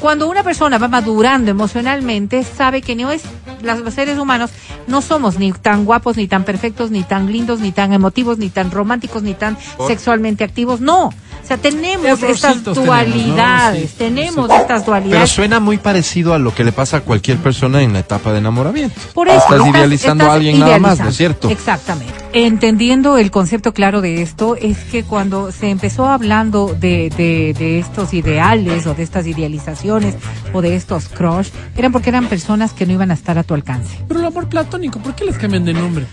Cuando 0.00 0.28
una 0.28 0.42
persona 0.42 0.76
va 0.76 0.88
madurando 0.88 1.52
emocionalmente, 1.52 2.42
sabe 2.42 2.82
que 2.82 2.96
no 2.96 3.12
es, 3.12 3.22
los 3.62 3.94
seres 3.94 4.18
humanos 4.18 4.50
no 4.88 5.02
somos 5.02 5.38
ni 5.38 5.52
tan 5.52 5.84
guapos, 5.84 6.16
ni 6.16 6.26
tan 6.26 6.42
perfectos, 6.42 6.90
ni 6.90 7.04
tan 7.04 7.30
lindos, 7.30 7.60
ni 7.60 7.70
tan 7.70 7.92
emotivos, 7.92 8.38
ni 8.38 8.50
tan 8.50 8.72
románticos, 8.72 9.22
ni 9.22 9.34
tan 9.34 9.56
sexualmente 9.86 10.42
activos. 10.42 10.80
No. 10.80 11.10
Sea, 11.52 11.70
tenemos 11.70 12.22
estas 12.22 12.54
tenemos, 12.62 12.76
¿no? 12.78 12.84
dualidades, 12.84 13.90
Sí, 13.90 13.96
tenemos 13.98 14.48
sí. 14.48 14.56
estas 14.56 14.66
Pero 14.82 14.86
dualidades. 14.86 15.30
suena 15.30 15.60
muy 15.60 15.78
parecido 15.78 16.34
a 16.34 16.38
lo 16.38 16.54
que 16.54 16.64
le 16.64 16.72
pasa 16.72 16.98
a 16.98 17.00
cualquier 17.00 17.38
persona 17.38 17.82
en 17.82 17.92
la 17.92 17.98
etapa 18.00 18.32
de 18.32 18.38
enamoramiento. 18.38 18.94
Por 19.14 19.28
eso, 19.28 19.38
estás 19.38 19.66
idealizando 19.66 20.30
a 20.30 20.34
alguien 20.34 20.58
nada 20.58 20.78
más, 20.78 20.98
idealizando. 20.98 21.04
¿no 21.04 21.10
es 21.10 21.16
cierto? 21.16 21.50
Exactamente. 21.50 22.12
Entendiendo 22.34 23.18
el 23.18 23.30
concepto 23.30 23.72
claro 23.74 24.00
de 24.00 24.22
esto, 24.22 24.56
es 24.56 24.78
que 24.78 25.04
cuando 25.04 25.52
se 25.52 25.68
empezó 25.68 26.06
hablando 26.08 26.74
de, 26.78 27.10
de, 27.10 27.54
de 27.58 27.78
estos 27.78 28.14
ideales 28.14 28.86
o 28.86 28.94
de 28.94 29.02
estas 29.02 29.26
idealizaciones 29.26 30.14
o 30.54 30.62
de 30.62 30.74
estos 30.76 31.08
crush, 31.08 31.48
eran 31.76 31.92
porque 31.92 32.08
eran 32.10 32.26
personas 32.26 32.72
que 32.72 32.86
no 32.86 32.92
iban 32.94 33.10
a 33.10 33.14
estar 33.14 33.36
a 33.38 33.42
tu 33.44 33.52
alcance. 33.54 33.98
Pero 34.08 34.20
el 34.20 34.26
amor 34.26 34.48
platónico, 34.48 34.98
¿por 35.00 35.14
qué 35.14 35.24
les 35.24 35.36
cambian 35.36 35.64
de 35.64 35.74
nombre? 35.74 36.06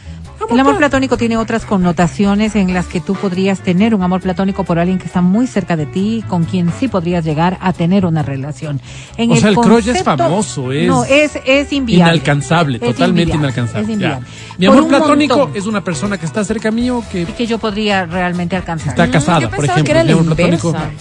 El 0.49 0.59
amor 0.59 0.77
platónico 0.77 1.17
tiene 1.17 1.37
otras 1.37 1.65
connotaciones 1.65 2.55
en 2.55 2.73
las 2.73 2.87
que 2.87 2.99
tú 3.01 3.13
podrías 3.13 3.59
tener 3.59 3.93
un 3.93 4.01
amor 4.03 4.21
platónico 4.21 4.63
por 4.63 4.79
alguien 4.79 4.97
que 4.97 5.05
está 5.05 5.21
muy 5.21 5.45
cerca 5.47 5.75
de 5.75 5.85
ti, 5.85 6.23
con 6.27 6.45
quien 6.45 6.71
sí 6.79 6.87
podrías 6.87 7.23
llegar 7.25 7.57
a 7.61 7.73
tener 7.73 8.05
una 8.05 8.23
relación. 8.23 8.79
En 9.17 9.31
O 9.31 9.35
sea, 9.35 9.49
el 9.49 9.55
crush 9.55 9.89
es 9.89 9.97
concepto- 9.97 10.17
famoso, 10.17 10.71
es 10.71 10.87
no, 10.87 11.03
es, 11.03 11.33
es 11.45 11.71
inviable. 11.73 12.13
Inalcanzable, 12.15 12.75
Es 12.77 12.81
totalmente 12.81 13.33
inviable, 13.33 13.39
inalcanzable. 13.47 13.81
Es 13.81 13.87
ya. 13.87 13.93
inviable. 13.93 14.27
Mi 14.57 14.65
Por 14.67 14.73
amor 14.75 14.83
un 14.83 14.89
platónico 14.89 15.37
montón. 15.37 15.57
es 15.57 15.65
una 15.67 15.83
persona 15.83 16.17
que 16.17 16.25
está 16.25 16.43
cerca 16.43 16.71
mío 16.71 17.03
que 17.11 17.21
y 17.21 17.25
que 17.25 17.45
yo 17.45 17.57
podría 17.59 18.05
realmente 18.05 18.55
alcanzar. 18.55 18.89
está 18.89 19.09
casada, 19.11 19.41
yo 19.41 19.49
por 19.49 19.57
pensaba 19.59 19.79
ejemplo. 19.79 19.85
que 19.85 19.91
era 19.91 20.03
Mi 20.03 20.09
la 20.09 20.19
amor 20.21 20.35
platónico. 20.35 20.67
inversa. 20.69 20.91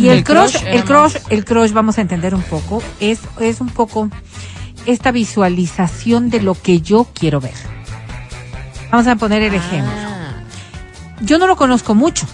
Y 0.00 0.08
el 0.08 0.18
El 0.18 0.24
crush, 0.24 0.52
crush 0.52 0.62
el 0.66 0.74
era 0.74 0.82
crush, 0.84 1.12
más- 1.14 1.22
el 1.30 1.44
crush, 1.44 1.72
vamos 1.72 1.98
a 1.98 2.00
entender 2.00 2.34
un 2.34 2.42
poco, 2.42 2.82
es, 3.00 3.20
es 3.38 3.60
un 3.60 3.68
poco 3.68 4.10
esta 4.86 5.12
visualización 5.12 6.30
de 6.30 6.40
lo 6.42 6.54
que 6.54 6.80
yo 6.80 7.06
quiero 7.14 7.40
ver. 7.40 7.52
Vamos 8.90 9.06
a 9.06 9.16
poner 9.16 9.42
el 9.42 9.54
ejemplo. 9.54 9.92
Ah, 9.96 10.32
Yo 11.20 11.38
no 11.38 11.46
lo 11.46 11.56
conozco 11.56 11.94
mucho 11.94 12.26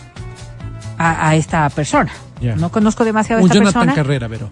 a, 0.98 1.28
a 1.28 1.34
esta 1.36 1.68
persona. 1.70 2.12
No 2.56 2.70
conozco 2.70 3.04
demasiado 3.04 3.40
a 3.40 3.44
esta 3.44 3.54
Jonathan 3.54 3.72
persona. 3.86 3.94
Carrera, 3.94 4.28
pero. 4.28 4.50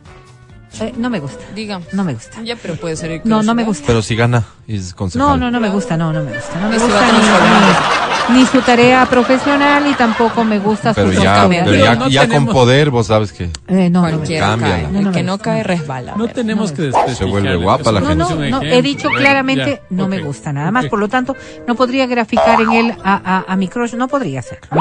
Eh, 0.81 0.93
no 0.97 1.11
me 1.11 1.20
gusta. 1.20 1.45
Diga. 1.55 1.81
No 1.93 2.03
me 2.05 2.14
gusta. 2.14 2.43
Ya, 2.43 2.57
pero 2.57 2.77
puede 2.77 2.97
ser 2.97 3.11
el 3.11 3.20
No, 3.25 3.43
no 3.43 3.55
me 3.55 3.64
gusta. 3.64 3.85
Pero 3.87 4.01
si 4.03 4.16
gana, 4.16 4.45
es 4.66 4.95
concejal. 4.95 5.29
No, 5.29 5.37
no, 5.37 5.51
no 5.51 5.61
me 5.61 5.68
gusta, 5.68 5.97
no, 5.97 6.12
no 6.12 6.23
me 6.23 6.33
gusta. 6.35 6.59
No 6.61 6.68
me 6.68 6.79
va 6.79 6.85
gusta 6.85 7.07
ni, 7.12 8.35
ni- 8.35 8.41
ni 8.41 8.47
su 8.47 8.61
tarea 8.62 9.05
profesional 9.07 9.87
y 9.87 9.95
tampoco 9.95 10.45
me 10.45 10.59
gusta 10.61 10.95
Pero 10.95 11.12
su 11.12 11.20
ya, 11.20 11.35
cambia. 11.35 11.64
pero 11.64 11.77
ya, 11.77 11.95
no 11.97 12.09
ya 12.09 12.29
con 12.29 12.47
poder, 12.47 12.91
vos 12.91 13.09
sabes 13.09 13.33
que. 13.33 13.51
Eh, 13.68 13.91
no, 13.91 14.01
no, 14.01 14.03
me 14.03 14.12
Cualquiera 14.14 14.47
Cámbiala. 14.47 14.75
cae. 14.75 14.83
No, 14.85 14.91
no 14.93 14.99
el 15.01 15.05
me 15.07 15.12
que 15.12 15.23
no 15.23 15.39
cae 15.39 15.62
resbala. 15.62 16.14
No 16.16 16.29
tenemos 16.29 16.70
no 16.70 16.77
que 16.77 16.83
me. 17.07 17.14
Se 17.14 17.25
vuelve 17.25 17.57
guapa 17.57 17.93
la 17.93 18.01
No, 18.01 18.07
gente. 18.27 18.51
no, 18.51 18.61
no, 18.61 18.62
he 18.62 18.81
dicho 18.81 19.09
claramente 19.11 19.83
ya. 19.83 19.87
no 19.97 20.09
me 20.09 20.18
Ok. 20.20 20.25
gusta 20.27 20.53
nada 20.53 20.70
más, 20.70 20.85
Ok. 20.85 20.91
por 20.91 20.99
lo 21.01 21.09
tanto 21.09 21.37
no 21.66 21.75
podría 21.75 22.07
graficar 22.07 22.61
en 22.61 22.73
él 22.73 22.95
a, 23.05 23.20
a, 23.47 23.53
a 23.53 23.57
mi 23.57 23.68
crush, 23.68 23.95
no 23.95 24.09
podría 24.09 24.41
ser. 24.43 24.61
no. 24.70 24.81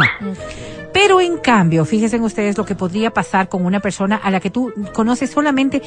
Pero 1.02 1.20
en 1.20 1.38
cambio, 1.38 1.84
fíjense 1.84 2.20
ustedes 2.20 2.60
lo 2.60 2.64
que 2.64 2.76
podría 2.76 3.10
pasar 3.10 3.49
con 3.49 3.66
una 3.66 3.80
persona 3.80 4.18
a 4.18 4.30
la 4.30 4.39
que 4.39 4.52
tú 4.52 4.72
conoces 4.93 5.32
solamente 5.32 5.82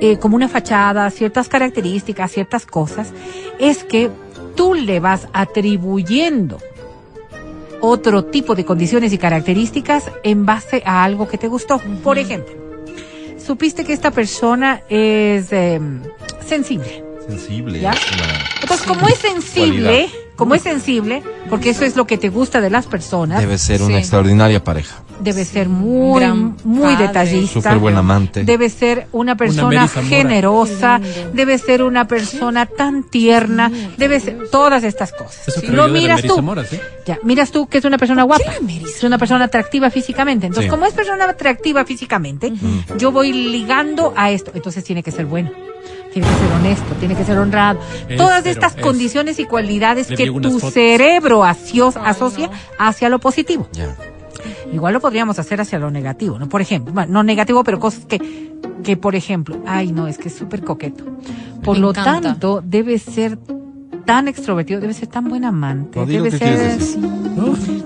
eh, 0.00 0.18
como 0.18 0.36
una 0.36 0.48
fachada, 0.48 1.10
ciertas 1.10 1.48
características, 1.48 2.30
ciertas 2.30 2.64
cosas, 2.64 3.12
es 3.58 3.82
que 3.82 4.08
tú 4.54 4.74
le 4.74 5.00
vas 5.00 5.26
atribuyendo 5.32 6.58
otro 7.80 8.26
tipo 8.26 8.54
de 8.54 8.64
condiciones 8.64 9.12
y 9.12 9.18
características 9.18 10.12
en 10.22 10.46
base 10.46 10.80
a 10.86 11.02
algo 11.02 11.26
que 11.26 11.38
te 11.38 11.48
gustó. 11.48 11.80
Por 12.04 12.18
ejemplo, 12.18 12.54
supiste 13.44 13.84
que 13.84 13.92
esta 13.92 14.12
persona 14.12 14.82
es 14.88 15.52
eh, 15.52 15.80
sensible. 16.46 17.02
Sensible. 17.26 17.80
¿Ya? 17.80 17.96
Entonces, 18.60 18.86
como 18.86 19.08
es 19.08 19.18
sensible, 19.18 20.08
Cualidad. 20.08 20.22
Como 20.42 20.54
es 20.54 20.62
sensible, 20.62 21.22
porque 21.48 21.70
eso 21.70 21.84
es 21.84 21.96
lo 21.96 22.06
que 22.06 22.18
te 22.18 22.28
gusta 22.28 22.60
de 22.60 22.70
las 22.70 22.86
personas, 22.86 23.40
Debe 23.40 23.58
ser 23.58 23.78
Sí. 23.78 23.84
una 23.84 23.98
extraordinaria 23.98 24.62
pareja. 24.62 24.96
debe 25.20 25.44
ser 25.44 25.68
muy, 25.68 26.20
Gran 26.20 26.56
muy 26.64 26.92
padre. 26.94 27.06
detallista. 27.06 27.52
Súper 27.52 27.78
buen 27.78 27.96
amante. 27.96 28.42
Debe 28.44 28.68
ser 28.68 29.06
una 29.12 29.36
persona 29.36 29.86
generosa, 29.86 31.00
debe 31.32 31.58
ser 31.58 31.82
una 31.82 32.06
persona 32.08 32.66
tan 32.66 33.04
tierna, 33.04 33.70
debe 33.96 34.18
ser 34.18 34.48
todas 34.50 34.82
estas 34.84 35.12
cosas. 35.12 35.46
Eso 35.48 35.60
creo 35.60 35.72
lo 35.72 35.86
yo 35.86 35.92
de 35.92 36.00
miras 36.00 36.16
Mary 36.24 36.28
tú, 36.28 36.64
¿sí? 36.68 36.80
ya, 37.06 37.18
miras 37.22 37.50
tú 37.52 37.66
que 37.68 37.78
es 37.78 37.84
una 37.84 37.98
persona 37.98 38.24
guapa, 38.24 38.42
¿Quién 38.66 38.84
es 38.84 39.02
una 39.04 39.18
persona 39.18 39.44
atractiva 39.44 39.90
físicamente. 39.90 40.46
Entonces, 40.46 40.68
Sí. 40.68 40.70
como 40.70 40.86
es 40.86 40.92
persona 40.92 41.24
atractiva 41.24 41.84
físicamente, 41.84 42.52
yo 42.98 43.12
voy 43.12 43.32
ligando 43.32 44.12
a 44.16 44.30
esto. 44.32 44.50
Entonces 44.54 44.82
tiene 44.82 45.02
que 45.04 45.12
ser 45.12 45.26
bueno. 45.26 45.50
Tiene 46.12 46.28
que 46.28 46.34
ser 46.34 46.52
honesto, 46.52 46.94
tiene 47.00 47.14
que 47.16 47.24
ser 47.24 47.38
honrado. 47.38 47.80
Es, 48.08 48.16
Todas 48.18 48.44
estas 48.46 48.76
es. 48.76 48.82
condiciones 48.82 49.38
y 49.38 49.44
cualidades 49.46 50.08
que 50.08 50.26
tu 50.26 50.50
fotos. 50.58 50.72
cerebro 50.72 51.42
asio- 51.44 51.92
asocia 52.04 52.50
hacia 52.78 53.08
lo 53.08 53.18
positivo. 53.18 53.66
Ya. 53.72 53.96
Igual 54.72 54.94
lo 54.94 55.00
podríamos 55.00 55.38
hacer 55.38 55.60
hacia 55.60 55.78
lo 55.78 55.90
negativo, 55.90 56.38
¿no? 56.38 56.48
Por 56.48 56.60
ejemplo, 56.60 56.92
no 57.06 57.22
negativo, 57.22 57.62
pero 57.64 57.78
cosas 57.78 58.04
que, 58.06 58.20
que 58.82 58.96
por 58.96 59.14
ejemplo, 59.14 59.58
ay, 59.66 59.92
no, 59.92 60.06
es 60.06 60.18
que 60.18 60.28
es 60.28 60.34
súper 60.34 60.62
coqueto. 60.64 61.04
Por 61.62 61.76
Me 61.76 61.80
lo 61.80 61.90
encanta. 61.90 62.20
tanto, 62.30 62.62
debe 62.64 62.98
ser 62.98 63.38
tan 64.04 64.28
extrovertido, 64.28 64.80
debe 64.80 64.94
ser 64.94 65.08
tan 65.08 65.28
buen 65.28 65.44
amante, 65.44 65.98
No, 66.00 66.06
debe 66.06 66.30
ser, 66.30 66.78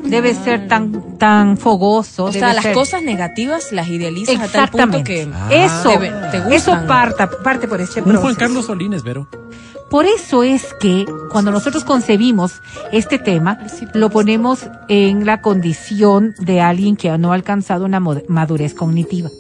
debe 0.05 0.35
ser 0.35 0.69
tan, 0.69 1.19
tan 1.19 1.57
fogoso. 1.57 2.25
O 2.25 2.33
sea, 2.33 2.53
las 2.55 2.63
ser- 2.63 2.75
cosas 2.75 3.03
negativas 3.03 3.73
las 3.73 3.89
idealizas 3.89 4.37
a 4.41 4.49
tal 4.49 4.69
punto 4.71 4.99
Exactamente. 4.99 5.05
que 5.05 5.29
Ah. 5.35 5.49
Eso, 5.51 5.91
te, 5.91 6.09
te 6.09 6.39
gustan. 6.39 6.53
eso 6.53 6.79
parta, 6.87 7.31
parte 7.43 7.69
por 7.69 7.81
este 7.81 8.01
Un 8.01 8.07
Juan 8.07 8.17
proceso. 8.21 8.39
Carlos 8.39 8.67
Solines, 8.67 9.03
Vero. 9.03 9.29
Por 9.91 10.05
eso 10.05 10.43
es 10.43 10.75
que 10.81 11.07
cuando 11.31 11.53
nosotros 11.53 11.85
concebimos 11.85 12.61
este 12.91 13.21
tema, 13.21 13.59
lo 13.95 14.11
ponemos 14.11 14.67
en 14.89 15.25
la 15.27 15.41
condición 15.41 16.35
de 16.41 16.61
alguien 16.61 16.97
que 16.97 17.17
no 17.19 17.31
ha 17.31 17.35
alcanzado 17.37 17.85
una 17.85 18.01
madurez 18.01 18.75
cognitiva. 18.75 19.31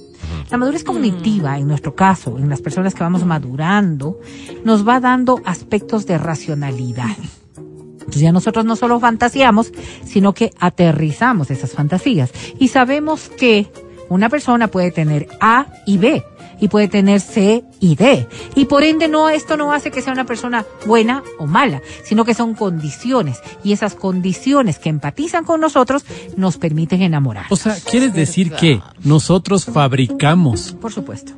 La 0.50 0.58
madurez 0.58 0.84
cognitiva, 0.84 1.58
en 1.58 1.68
nuestro 1.68 1.94
caso, 1.94 2.38
en 2.38 2.48
las 2.48 2.60
personas 2.60 2.94
que 2.94 3.02
vamos 3.02 3.24
madurando, 3.24 4.20
nos 4.64 4.86
va 4.86 5.00
dando 5.00 5.40
aspectos 5.44 6.06
de 6.06 6.18
racionalidad. 6.18 7.16
Entonces 7.56 8.22
ya 8.22 8.32
nosotros 8.32 8.64
no 8.64 8.76
solo 8.76 9.00
fantaseamos, 9.00 9.72
sino 10.04 10.32
que 10.32 10.52
aterrizamos 10.60 11.50
esas 11.50 11.72
fantasías. 11.72 12.30
Y 12.58 12.68
sabemos 12.68 13.28
que 13.28 13.68
una 14.08 14.28
persona 14.28 14.68
puede 14.68 14.92
tener 14.92 15.26
A 15.40 15.66
y 15.86 15.98
B, 15.98 16.24
y 16.60 16.68
puede 16.68 16.88
tener 16.88 17.20
C 17.20 17.64
y 17.80 17.96
D. 17.96 18.26
Y 18.54 18.66
por 18.66 18.84
ende 18.84 19.08
no, 19.08 19.28
esto 19.28 19.56
no 19.56 19.72
hace 19.72 19.90
que 19.90 20.02
sea 20.02 20.12
una 20.12 20.24
persona 20.24 20.64
buena 20.86 21.22
o 21.38 21.46
mala, 21.46 21.82
sino 22.04 22.24
que 22.24 22.34
son 22.34 22.54
condiciones. 22.54 23.40
Y 23.64 23.72
esas 23.72 23.94
condiciones 23.94 24.78
que 24.78 24.88
empatizan 24.88 25.44
con 25.44 25.60
nosotros 25.60 26.04
nos 26.36 26.58
permiten 26.58 27.02
enamorar. 27.02 27.46
O 27.50 27.56
sea, 27.56 27.76
¿quieres 27.90 28.14
decir 28.14 28.52
que 28.52 28.80
nosotros 29.02 29.64
fabricamos, 29.64 30.76
Por 30.80 30.92
supuesto. 30.92 31.32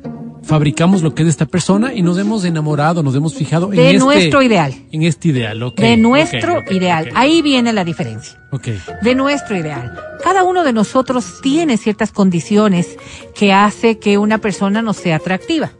Fabricamos 0.49 1.03
lo 1.03 1.13
que 1.13 1.21
es 1.21 1.29
esta 1.29 1.45
persona 1.45 1.93
y 1.93 2.01
nos 2.01 2.17
hemos 2.17 2.43
enamorado, 2.43 3.03
nos 3.03 3.15
hemos 3.15 3.35
fijado 3.35 3.71
en 3.71 3.79
este, 3.79 3.99
nuestro 3.99 4.41
ideal. 4.41 4.73
En 4.91 5.03
este 5.03 5.27
ideal, 5.27 5.61
ok. 5.61 5.79
De 5.79 5.95
nuestro 5.95 6.63
ideal. 6.71 7.11
Ahí 7.13 7.43
viene 7.43 7.71
la 7.71 7.85
diferencia. 7.85 8.39
Ok. 8.51 8.67
de 9.03 9.13
nuestro 9.13 9.55
ideal. 9.55 9.95
Cada 10.23 10.43
uno 10.43 10.63
de 10.63 10.73
nosotros 10.73 11.39
tiene 11.43 11.77
ciertas 11.77 12.11
condiciones 12.11 12.97
que 13.35 13.53
hace 13.53 13.99
que 13.99 14.17
una 14.17 14.39
persona 14.39 14.81
nos 14.81 14.97
sea 14.97 15.17
atractiva. 15.17 15.71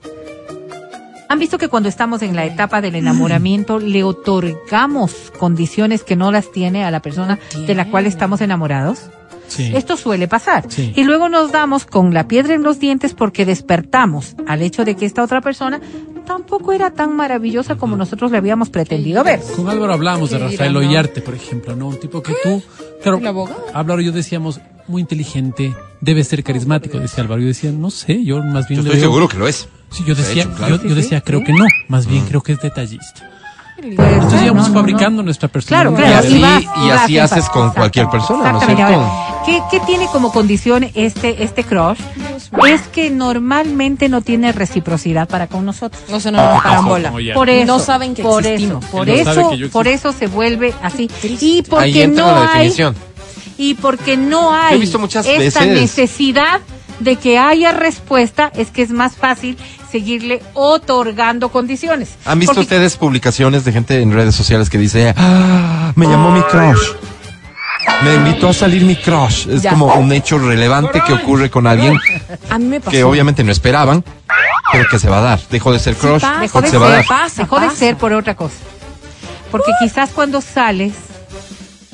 ¿Han 1.30 1.40
visto 1.40 1.58
que 1.58 1.68
cuando 1.68 1.90
estamos 1.90 2.22
en 2.22 2.36
la 2.36 2.46
etapa 2.46 2.80
del 2.80 2.96
enamoramiento 2.96 3.80
le 3.94 4.04
otorgamos 4.04 5.32
condiciones 5.40 6.04
que 6.04 6.16
no 6.16 6.32
las 6.32 6.52
tiene 6.52 6.84
a 6.86 6.92
la 6.92 7.02
persona 7.02 7.40
de 7.66 7.74
la 7.74 7.90
cual 7.90 8.06
estamos 8.06 8.40
enamorados? 8.42 9.10
Sí. 9.50 9.72
Esto 9.76 9.98
suele 9.98 10.28
pasar. 10.30 10.66
Sí. 10.70 10.94
Y 10.96 11.04
luego 11.04 11.28
nos 11.28 11.52
damos 11.52 11.86
con 11.86 12.14
la 12.14 12.28
piedra 12.28 12.54
en 12.54 12.64
los 12.64 12.80
dientes 12.80 13.14
porque 13.14 13.46
despertamos 13.46 14.36
al 14.48 14.62
hecho 14.62 14.86
de 14.86 14.96
que 14.96 15.06
esta 15.06 15.24
otra 15.24 15.42
persona 15.42 15.82
tampoco 16.26 16.72
era 16.72 16.92
tan 16.92 17.16
maravillosa 17.16 17.76
como 17.76 17.96
nosotros 17.98 18.32
le 18.32 18.38
habíamos 18.38 18.70
pretendido 18.70 19.24
ver. 19.24 19.42
Con 19.56 19.68
Álvaro 19.68 19.94
hablamos 19.94 20.30
de 20.30 20.38
¿Qué 20.38 20.44
Rafael? 20.44 20.78
Ollarte, 20.78 21.22
por 21.22 21.34
ejemplo, 21.34 21.76
¿no? 21.76 21.88
Un 21.88 22.00
tipo 22.00 22.22
que 22.22 22.34
tú, 22.44 22.62
claro, 23.02 23.18
¿El 23.18 23.28
abogado? 23.28 23.66
Álvaro 23.74 24.02
y 24.02 24.06
yo 24.06 24.12
decíamos, 24.12 24.62
muy 24.88 25.02
inteligente, 25.02 25.74
debe 26.02 26.24
ser 26.24 26.44
carismático, 26.44 27.00
decía 27.00 27.24
Álvaro. 27.24 27.42
Yo 27.42 27.48
decía, 27.48 27.72
no 27.72 27.90
sé, 27.90 28.24
yo 28.24 28.44
más 28.44 28.68
bien 28.68 28.82
Yo 28.82 28.88
estoy 28.88 29.02
veo- 29.02 29.10
seguro 29.10 29.28
que 29.28 29.38
lo 29.38 29.48
es. 29.48 29.68
Sí, 29.92 30.04
yo 30.06 30.14
De 30.14 30.22
decía, 30.22 30.44
hecho, 30.44 30.54
claro. 30.54 30.76
yo, 30.84 30.90
yo 30.90 30.96
decía, 30.96 31.22
creo 31.22 31.44
que 31.44 31.52
no, 31.52 31.66
más 31.88 32.06
bien 32.06 32.24
creo 32.26 32.42
que 32.42 32.52
es 32.54 32.62
detallista. 32.62 33.28
Puede 33.82 34.14
Entonces 34.14 34.40
ser, 34.40 34.44
íbamos 34.46 34.64
no, 34.68 34.74
no, 34.74 34.80
fabricando 34.80 35.18
no. 35.22 35.24
nuestra 35.24 35.50
Claro, 35.50 35.94
personalidad. 35.96 36.22
claro. 36.22 36.36
Y 36.36 36.42
vas- 36.42 36.58
así- 36.58 36.86
y 36.86 36.90
vas 36.90 37.02
así 37.04 37.20
haces 37.20 37.50
con 37.50 37.72
cualquier 37.72 38.10
persona, 38.10 38.52
¿no 38.52 38.58
es 38.58 38.64
Exactamente. 38.70 39.06
cierto? 39.06 39.16
Ahora, 39.16 39.44
¿qué, 39.46 39.62
qué 39.72 39.80
tiene 39.86 40.06
como 40.08 40.32
condición 40.32 40.90
este, 40.94 41.44
este 41.44 41.64
crush? 41.64 42.00
Es 42.68 42.82
que 42.88 43.10
normalmente 43.10 44.10
no 44.10 44.22
tiene 44.22 44.52
reciprocidad 44.52 45.28
para 45.28 45.48
con 45.48 45.66
nosotros. 45.66 46.02
No 46.10 46.20
se 46.20 46.32
nos. 46.32 46.62
Como 46.62 47.20
ya. 47.20 47.34
Por 47.34 47.50
eso, 47.50 47.66
No 47.68 47.80
saben 47.80 48.16
que 48.16 48.24
por 48.24 48.46
existimos. 48.46 48.84
eso, 48.84 48.92
por 48.92 49.10
eso, 49.10 49.52
por 49.72 49.88
eso 49.88 50.12
se 50.14 50.28
vuelve 50.28 50.74
así. 50.82 51.10
Y 51.24 51.56
Ahí 51.58 51.62
porque 51.70 52.04
entra 52.04 52.26
no 52.26 52.32
la 52.32 52.42
hay, 52.54 52.70
definición. 52.70 52.96
y 53.58 53.74
porque 53.76 54.18
no 54.18 54.54
He 54.54 54.60
hay 54.74 54.80
visto 54.80 55.00
muchas 55.00 55.26
esta 55.26 55.62
veces. 55.62 55.82
necesidad 55.82 56.60
de 57.00 57.16
que 57.16 57.38
haya 57.38 57.72
respuesta, 57.72 58.52
es 58.56 58.70
que 58.72 58.82
es 58.82 58.92
más 58.92 59.16
fácil 59.16 59.58
seguirle 59.92 60.42
otorgando 60.54 61.50
condiciones. 61.50 62.10
¿Han 62.26 62.40
visto 62.40 62.54
Porque- 62.54 62.62
ustedes 62.62 62.98
publicaciones 62.98 63.66
de 63.66 63.72
gente 63.72 64.02
en 64.02 64.12
redes 64.14 64.36
sociales 64.36 64.70
que 64.70 64.78
dice, 64.78 65.14
ah, 65.18 65.92
me 65.96 66.06
llamó 66.08 66.32
mi 66.32 66.42
crush? 66.44 66.80
Me 68.04 68.14
invitó 68.14 68.50
a 68.50 68.54
salir 68.54 68.84
mi 68.84 68.96
crush. 68.96 69.48
Es 69.50 69.62
Ya. 69.64 69.72
como 69.72 69.88
un 69.96 70.12
hecho 70.12 70.38
relevante 70.38 71.02
que 71.06 71.14
ocurre 71.14 71.50
con 71.50 71.66
alguien 71.66 71.98
A 72.50 72.58
mí 72.60 72.66
me 72.66 72.80
pasó. 72.80 72.92
que 72.92 73.04
obviamente 73.04 73.44
no 73.44 73.52
esperaban, 73.52 74.04
pero 74.72 74.86
que 74.90 75.00
se 75.00 75.10
va 75.10 75.18
a 75.20 75.22
dar. 75.22 75.40
Dejó 75.50 75.72
de 75.74 75.80
ser 75.80 75.96
crush, 75.96 76.22
pasa. 76.22 76.40
dejó 76.42 76.62
de 76.62 76.70
se 76.70 76.78
va 76.78 76.86
a 76.86 76.90
ser, 76.90 76.98
dar. 76.98 77.06
Pasa, 77.08 77.42
dejó 77.44 77.60
de 77.60 77.70
ser 77.72 77.98
por 77.98 78.14
otra 78.14 78.36
cosa. 78.36 78.56
Porque 79.52 79.72
quizás 79.82 80.12
cuando 80.12 80.40
sales, 80.42 80.94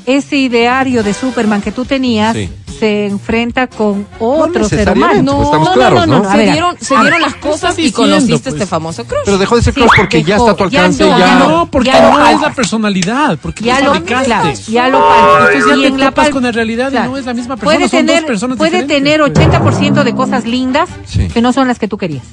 ese 0.06 0.38
ideario 0.38 1.04
de 1.04 1.14
Superman 1.14 1.62
que 1.62 1.72
tú 1.72 1.86
tenías 1.86 2.36
Sí. 2.36 2.50
se 2.80 3.06
enfrenta 3.06 3.68
con 3.68 4.06
otro 4.20 4.68
ser 4.68 4.80
necesariamente, 4.80 5.22
humano. 5.22 5.36
pues, 5.38 5.46
estamos 5.48 5.68
no, 5.70 5.74
claros, 5.74 6.00
no, 6.00 6.06
no, 6.06 6.18
¿no? 6.18 6.24
no. 6.26 6.32
Se 6.32 6.38
ver, 6.38 6.52
dieron, 6.52 6.76
se 6.80 6.98
dieron 6.98 7.22
las 7.22 7.36
cosas 7.36 7.76
¿Qué 7.76 7.84
y 7.84 7.92
conociste 7.94 8.38
pues? 8.50 8.54
este 8.56 8.66
famoso 8.66 9.06
crush. 9.06 9.22
Pero 9.24 9.38
dejó 9.38 9.56
de 9.56 9.62
ser 9.62 9.74
Sí, 9.74 9.80
crush 9.80 9.92
porque 9.96 10.24
ya 10.24 10.36
está 10.36 10.52
a 10.52 10.56
tu 10.56 10.70
ya 10.70 10.80
alcance, 10.82 11.04
no, 11.04 11.10
ya. 11.18 11.26
ya 11.26 11.40
No, 11.40 11.72
porque 11.72 11.90
Ya 11.90 12.02
lo 12.12 12.20
no 12.20 12.28
es 12.28 12.42
la 12.42 12.52
personalidad, 12.54 13.40
porque 13.42 13.64
Ya 13.64 13.80
lo, 13.80 13.94
fabricaste. 13.94 14.72
ya 14.72 14.90
lo 14.90 15.00
palpas. 15.00 15.56
Y 15.56 15.82
te 15.82 15.88
en 15.88 16.00
la 16.00 16.14
pal- 16.14 16.32
con 16.32 16.44
la 16.44 16.52
realidad 16.52 16.92
y 16.92 16.96
no 16.96 17.18
es 17.18 17.26
la 17.26 17.34
misma 17.34 17.56
persona, 17.56 17.78
Puede 17.78 17.90
son 17.90 18.06
dos 18.06 18.14
tener, 18.16 18.26
personas 18.28 18.58
puede 18.58 18.72
diferentes, 18.84 18.98
tener 18.98 19.20
pues. 19.22 19.32
80% 19.32 20.04
de 20.04 20.14
cosas 20.14 20.44
lindas 20.46 20.90
Sí. 21.06 21.30
que 21.30 21.42
no 21.42 21.54
son 21.54 21.68
las 21.70 21.80
que 21.80 21.88
tú 21.88 21.98
querías. 21.98 22.24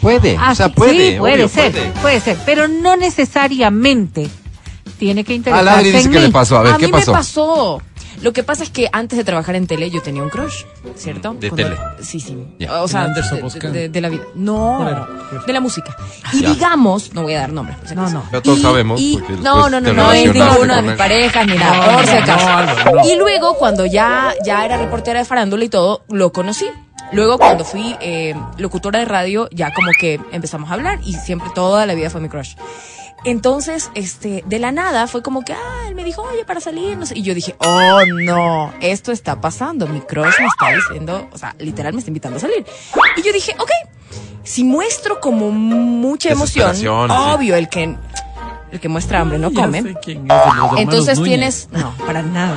Puede, 0.00 0.36
Ah, 0.40 0.52
o 0.52 0.54
sea, 0.54 0.66
sí, 0.68 0.72
puede. 0.74 1.12
sí, 1.14 1.18
puede 1.18 1.34
obvio, 1.34 1.48
ser, 1.48 1.72
puede. 1.72 1.86
puede 2.00 2.20
ser, 2.20 2.38
pero 2.46 2.68
no 2.68 2.96
necesariamente 2.96 4.30
tiene 4.98 5.24
que 5.24 5.32
A 5.32 5.36
interesarse 5.36 5.64
Ladri 5.70 5.90
dice 5.92 6.04
en 6.06 6.10
que 6.12 6.18
mí. 6.18 6.24
le 6.26 6.30
pasó. 6.32 6.58
A 6.58 6.62
ver, 6.62 6.74
a 6.74 6.76
¿qué 6.78 6.86
mí 6.86 6.92
pasó? 6.92 7.12
me 7.12 7.18
pasó. 7.18 7.82
Lo 8.20 8.32
que 8.32 8.42
pasa 8.42 8.64
es 8.64 8.70
que 8.70 8.88
antes 8.92 9.16
de 9.16 9.22
trabajar 9.22 9.54
en 9.54 9.68
tele 9.68 9.90
yo 9.90 10.02
tenía 10.02 10.24
un 10.24 10.28
crush, 10.28 10.64
¿cierto? 10.96 11.34
De 11.38 11.50
Cuando- 11.50 11.68
tele. 11.68 11.80
Sí, 12.00 12.18
sí. 12.18 12.36
Ya. 12.58 12.82
O 12.82 12.88
sea, 12.88 13.02
¿En 13.04 13.06
Anderson 13.12 13.48
de, 13.60 13.70
de- 13.70 13.88
de 13.90 14.00
la 14.00 14.08
vida. 14.08 14.24
No, 14.34 14.84
de 15.46 15.52
la 15.52 15.60
música. 15.60 15.96
Y 16.32 16.40
Ya. 16.42 16.50
digamos, 16.52 17.14
no 17.14 17.22
voy 17.22 17.34
a 17.34 17.40
dar 17.40 17.52
nombres. 17.52 17.78
por 17.78 17.88
si 17.88 17.94
No, 17.94 18.10
no. 18.10 18.24
Pero 18.28 18.42
todos 18.42 18.58
Y- 18.58 18.62
sabemos, 18.62 19.00
y- 19.00 19.18
no, 19.40 19.70
no, 19.70 19.80
no, 19.80 19.92
no 19.92 20.12
es 20.12 20.34
ninguna 20.34 20.76
de 20.76 20.82
mis 20.82 20.92
parejas 20.96 21.46
ni 21.46 21.54
nada, 21.54 21.94
por 21.94 22.06
si 22.06 22.16
acaso. 22.16 22.48
Y 23.04 23.16
luego, 23.16 23.54
cuando 23.54 23.86
ya, 23.86 24.34
ya 24.44 24.64
era 24.64 24.78
reportera 24.78 25.20
de 25.20 25.24
farándula 25.24 25.62
y 25.64 25.68
todo, 25.68 26.02
lo 26.08 26.32
conocí. 26.32 26.66
Luego 27.12 27.38
cuando 27.38 27.64
fui 27.64 27.96
eh, 28.00 28.34
locutora 28.58 28.98
de 28.98 29.04
radio, 29.04 29.48
ya 29.50 29.72
como 29.72 29.90
que 29.98 30.20
empezamos 30.32 30.70
a 30.70 30.74
hablar 30.74 31.00
y 31.04 31.14
siempre 31.14 31.48
toda 31.54 31.86
la 31.86 31.94
vida 31.94 32.10
fue 32.10 32.20
mi 32.20 32.28
crush. 32.28 32.54
Entonces, 33.24 33.90
este, 33.94 34.44
de 34.46 34.58
la 34.58 34.70
nada 34.70 35.06
fue 35.08 35.22
como 35.22 35.42
que, 35.42 35.52
ah, 35.52 35.86
él 35.88 35.94
me 35.94 36.04
dijo, 36.04 36.22
oye, 36.22 36.44
para 36.44 36.60
salir, 36.60 36.96
no 36.96 37.04
sé. 37.04 37.18
Y 37.18 37.22
yo 37.22 37.34
dije, 37.34 37.56
oh, 37.58 38.00
no, 38.06 38.72
esto 38.80 39.10
está 39.10 39.40
pasando. 39.40 39.88
Mi 39.88 40.00
crush 40.00 40.34
me 40.38 40.46
está 40.46 40.74
diciendo, 40.74 41.28
o 41.32 41.38
sea, 41.38 41.54
literal 41.58 41.94
me 41.94 41.98
está 41.98 42.10
invitando 42.10 42.36
a 42.36 42.40
salir. 42.40 42.64
Y 43.16 43.22
yo 43.22 43.32
dije, 43.32 43.56
ok, 43.58 43.70
si 44.44 44.62
muestro 44.64 45.20
como 45.20 45.50
mucha 45.50 46.30
emoción, 46.30 47.10
obvio, 47.10 47.56
el 47.56 47.68
que, 47.68 47.96
el 48.72 48.80
que 48.80 48.88
muestra 48.88 49.20
hambre 49.20 49.38
no 49.38 49.50
Ya 49.50 49.62
come. 49.62 49.82
sé 49.82 49.94
quién 50.02 50.18
es 50.18 50.28
de 50.28 50.34
los 50.36 50.46
hermanos 50.46 50.78
Entonces 50.78 51.18
Núñez. 51.18 51.28
tienes, 51.30 51.68
no, 51.72 51.92
para 52.06 52.22
nada. 52.22 52.54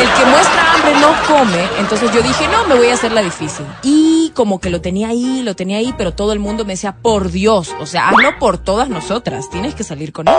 El 0.00 0.08
que 0.08 0.30
muestra 0.30 0.72
hambre 0.72 0.92
no 1.00 1.14
come, 1.34 1.68
entonces 1.78 2.10
yo 2.12 2.22
dije, 2.22 2.48
no, 2.48 2.64
me 2.66 2.74
voy 2.74 2.88
a 2.88 2.94
hacer 2.94 3.12
la 3.12 3.22
difícil. 3.22 3.64
Y 3.82 4.32
como 4.34 4.58
que 4.60 4.70
lo 4.70 4.80
tenía 4.80 5.08
ahí, 5.08 5.42
lo 5.42 5.54
tenía 5.54 5.78
ahí, 5.78 5.94
pero 5.96 6.12
todo 6.12 6.32
el 6.32 6.38
mundo 6.40 6.64
me 6.64 6.72
decía, 6.72 6.96
por 7.00 7.30
Dios, 7.30 7.74
o 7.80 7.86
sea, 7.86 8.08
hazlo 8.08 8.38
por 8.38 8.58
todas 8.58 8.88
nosotras, 8.88 9.48
tienes 9.50 9.74
que 9.74 9.84
salir 9.84 10.12
con 10.12 10.26
él. 10.28 10.34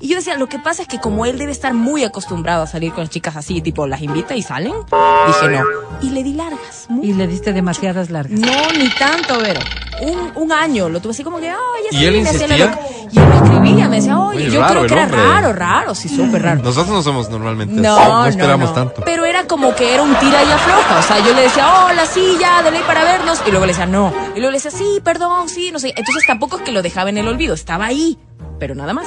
Y 0.00 0.08
yo 0.08 0.16
decía, 0.16 0.36
lo 0.36 0.48
que 0.48 0.58
pasa 0.58 0.82
es 0.82 0.88
que 0.88 0.98
como 1.00 1.26
él 1.26 1.36
debe 1.38 1.52
estar 1.52 1.74
muy 1.74 2.04
acostumbrado 2.04 2.62
a 2.62 2.66
salir 2.66 2.92
con 2.92 3.00
las 3.04 3.10
chicas 3.10 3.36
así, 3.36 3.60
tipo, 3.60 3.86
las 3.86 4.00
invita 4.02 4.34
y 4.36 4.42
salen, 4.42 4.72
dije 5.26 5.48
no. 5.50 5.64
Y 6.00 6.10
le 6.10 6.22
di 6.22 6.32
largas, 6.34 6.86
muy 6.88 7.06
Y 7.08 7.12
le 7.14 7.26
diste 7.26 7.52
demasiadas 7.52 8.10
largas. 8.10 8.38
no, 8.38 8.72
ni 8.78 8.88
tanto, 8.98 9.38
Vero. 9.40 9.60
Un, 10.02 10.32
un 10.34 10.52
año 10.52 10.88
lo 10.88 11.00
tuve 11.00 11.12
así 11.12 11.22
como 11.22 11.38
que, 11.38 11.48
ay, 11.50 11.56
ya 11.90 11.98
¿Y 11.98 12.04
él 12.06 12.16
insistía? 12.16 12.78
Y 13.12 13.18
él 13.18 13.26
me 13.28 13.36
escribía, 13.36 13.88
me 13.88 13.96
decía, 13.96 14.18
oye, 14.18 14.50
yo 14.50 14.60
raro 14.60 14.80
creo 14.80 14.86
que 14.88 14.94
era 14.94 15.04
hombre. 15.04 15.22
raro, 15.22 15.52
raro, 15.52 15.94
sí, 15.94 16.08
súper 16.08 16.42
raro. 16.42 16.62
Nosotros 16.62 16.88
no 16.94 17.02
somos 17.02 17.30
normalmente 17.30 17.80
No, 17.80 17.96
así, 17.96 18.08
no 18.08 18.18
no, 18.22 18.26
esperamos 18.26 18.68
no. 18.70 18.74
tanto. 18.74 19.02
Pero 19.04 19.24
era 19.24 19.46
como 19.46 19.74
que 19.74 19.94
era 19.94 20.02
un 20.02 20.14
tira 20.16 20.42
y 20.42 20.50
afloja. 20.50 20.98
O 20.98 21.02
sea, 21.02 21.18
yo 21.24 21.32
le 21.34 21.42
decía, 21.42 21.84
hola, 21.86 22.04
sí, 22.06 22.36
ya, 22.40 22.62
de 22.62 22.72
ley 22.72 22.82
para 22.86 23.04
vernos. 23.04 23.40
Y 23.46 23.50
luego 23.50 23.66
le 23.66 23.72
decía, 23.72 23.86
no. 23.86 24.12
Y 24.34 24.38
luego 24.40 24.50
le 24.50 24.56
decía, 24.58 24.72
sí, 24.72 25.00
perdón, 25.04 25.48
sí, 25.48 25.70
no 25.72 25.78
sé. 25.78 25.94
Entonces 25.96 26.24
tampoco 26.26 26.56
es 26.56 26.62
que 26.62 26.72
lo 26.72 26.82
dejaba 26.82 27.10
en 27.10 27.18
el 27.18 27.28
olvido, 27.28 27.54
estaba 27.54 27.86
ahí, 27.86 28.18
pero 28.58 28.74
nada 28.74 28.92
más. 28.94 29.06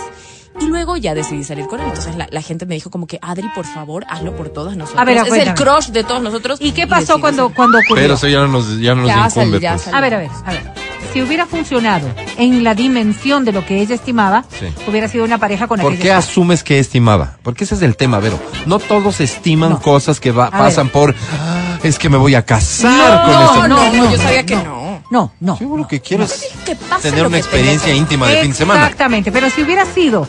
Y 0.59 0.65
luego 0.67 0.97
ya 0.97 1.13
decidí 1.13 1.43
salir 1.43 1.67
con 1.67 1.79
él. 1.79 1.87
Entonces 1.87 2.15
la, 2.15 2.27
la 2.31 2.41
gente 2.41 2.65
me 2.65 2.75
dijo 2.75 2.89
como 2.89 3.05
que, 3.07 3.19
Adri, 3.21 3.47
por 3.55 3.65
favor, 3.65 4.05
hazlo 4.09 4.35
por 4.35 4.49
todas 4.49 4.75
nosotros. 4.75 5.01
A 5.01 5.05
ver, 5.05 5.17
es 5.17 5.31
el 5.47 5.53
crush 5.53 5.87
de 5.89 6.03
todos 6.03 6.21
nosotros. 6.21 6.59
¿Y 6.61 6.71
qué 6.71 6.87
pasó 6.87 6.99
decidí 7.13 7.21
cuando, 7.21 7.49
cuando 7.53 7.77
ocurrió? 7.79 8.03
Pero 8.03 8.13
eso 8.15 8.27
ya 8.27 8.39
no 8.39 8.47
nos, 8.47 8.79
ya 8.79 8.95
no 8.95 9.01
nos 9.03 9.07
Ya 9.09 9.17
incumbe. 9.17 9.31
salió, 9.31 9.59
ya 9.59 9.73
pues. 9.73 9.87
A 9.93 10.01
ver, 10.01 10.13
a 10.15 10.17
ver, 10.19 10.29
a 10.45 10.51
ver. 10.51 10.87
Si 11.13 11.21
hubiera 11.21 11.45
funcionado 11.45 12.07
en 12.37 12.63
la 12.63 12.75
dimensión 12.75 13.45
de 13.45 13.51
lo 13.53 13.65
que 13.65 13.79
ella 13.81 13.95
estimaba, 13.95 14.43
Sí. 14.59 14.65
hubiera 14.87 15.07
sido 15.07 15.23
una 15.25 15.37
pareja 15.37 15.67
con 15.67 15.79
¿Por 15.79 15.93
qué 15.93 16.09
esposa. 16.09 16.17
asumes 16.17 16.63
que 16.63 16.79
estimaba? 16.79 17.37
Porque 17.43 17.63
ese 17.63 17.75
es 17.75 17.81
el 17.81 17.95
tema, 17.95 18.19
Vero. 18.19 18.37
No 18.65 18.79
todos 18.79 19.21
estiman 19.21 19.69
No. 19.71 19.81
cosas 19.81 20.19
que 20.19 20.31
va- 20.31 20.51
pasan 20.51 20.89
por. 20.89 21.15
"Ah, 21.39 21.77
es 21.81 21.97
que 21.97 22.09
me 22.09 22.17
voy 22.17 22.35
a 22.35 22.43
casar 22.45 22.91
No, 22.91 23.23
con 23.23 23.31
no, 23.69 23.77
este. 23.85 23.97
no, 23.97 24.05
no, 24.05 24.11
yo 24.11 24.17
sabía 24.17 24.45
que 24.45 24.55
no. 24.55 25.01
No, 25.09 25.31
no. 25.39 25.57
Yo 25.57 25.77
lo 25.77 25.87
que 25.87 26.01
quiero 26.01 26.25
es 26.25 26.49
Que 26.65 26.75
pase 26.75 27.09
tener 27.09 27.25
una 27.25 27.37
experiencia 27.37 27.93
íntima 27.95 28.27
de 28.27 28.41
fin 28.41 28.51
de 28.51 28.57
semana. 28.57 28.81
Exactamente, 28.83 29.31
pero 29.31 29.49
si 29.49 29.61
hubiera 29.61 29.85
sido, 29.85 30.27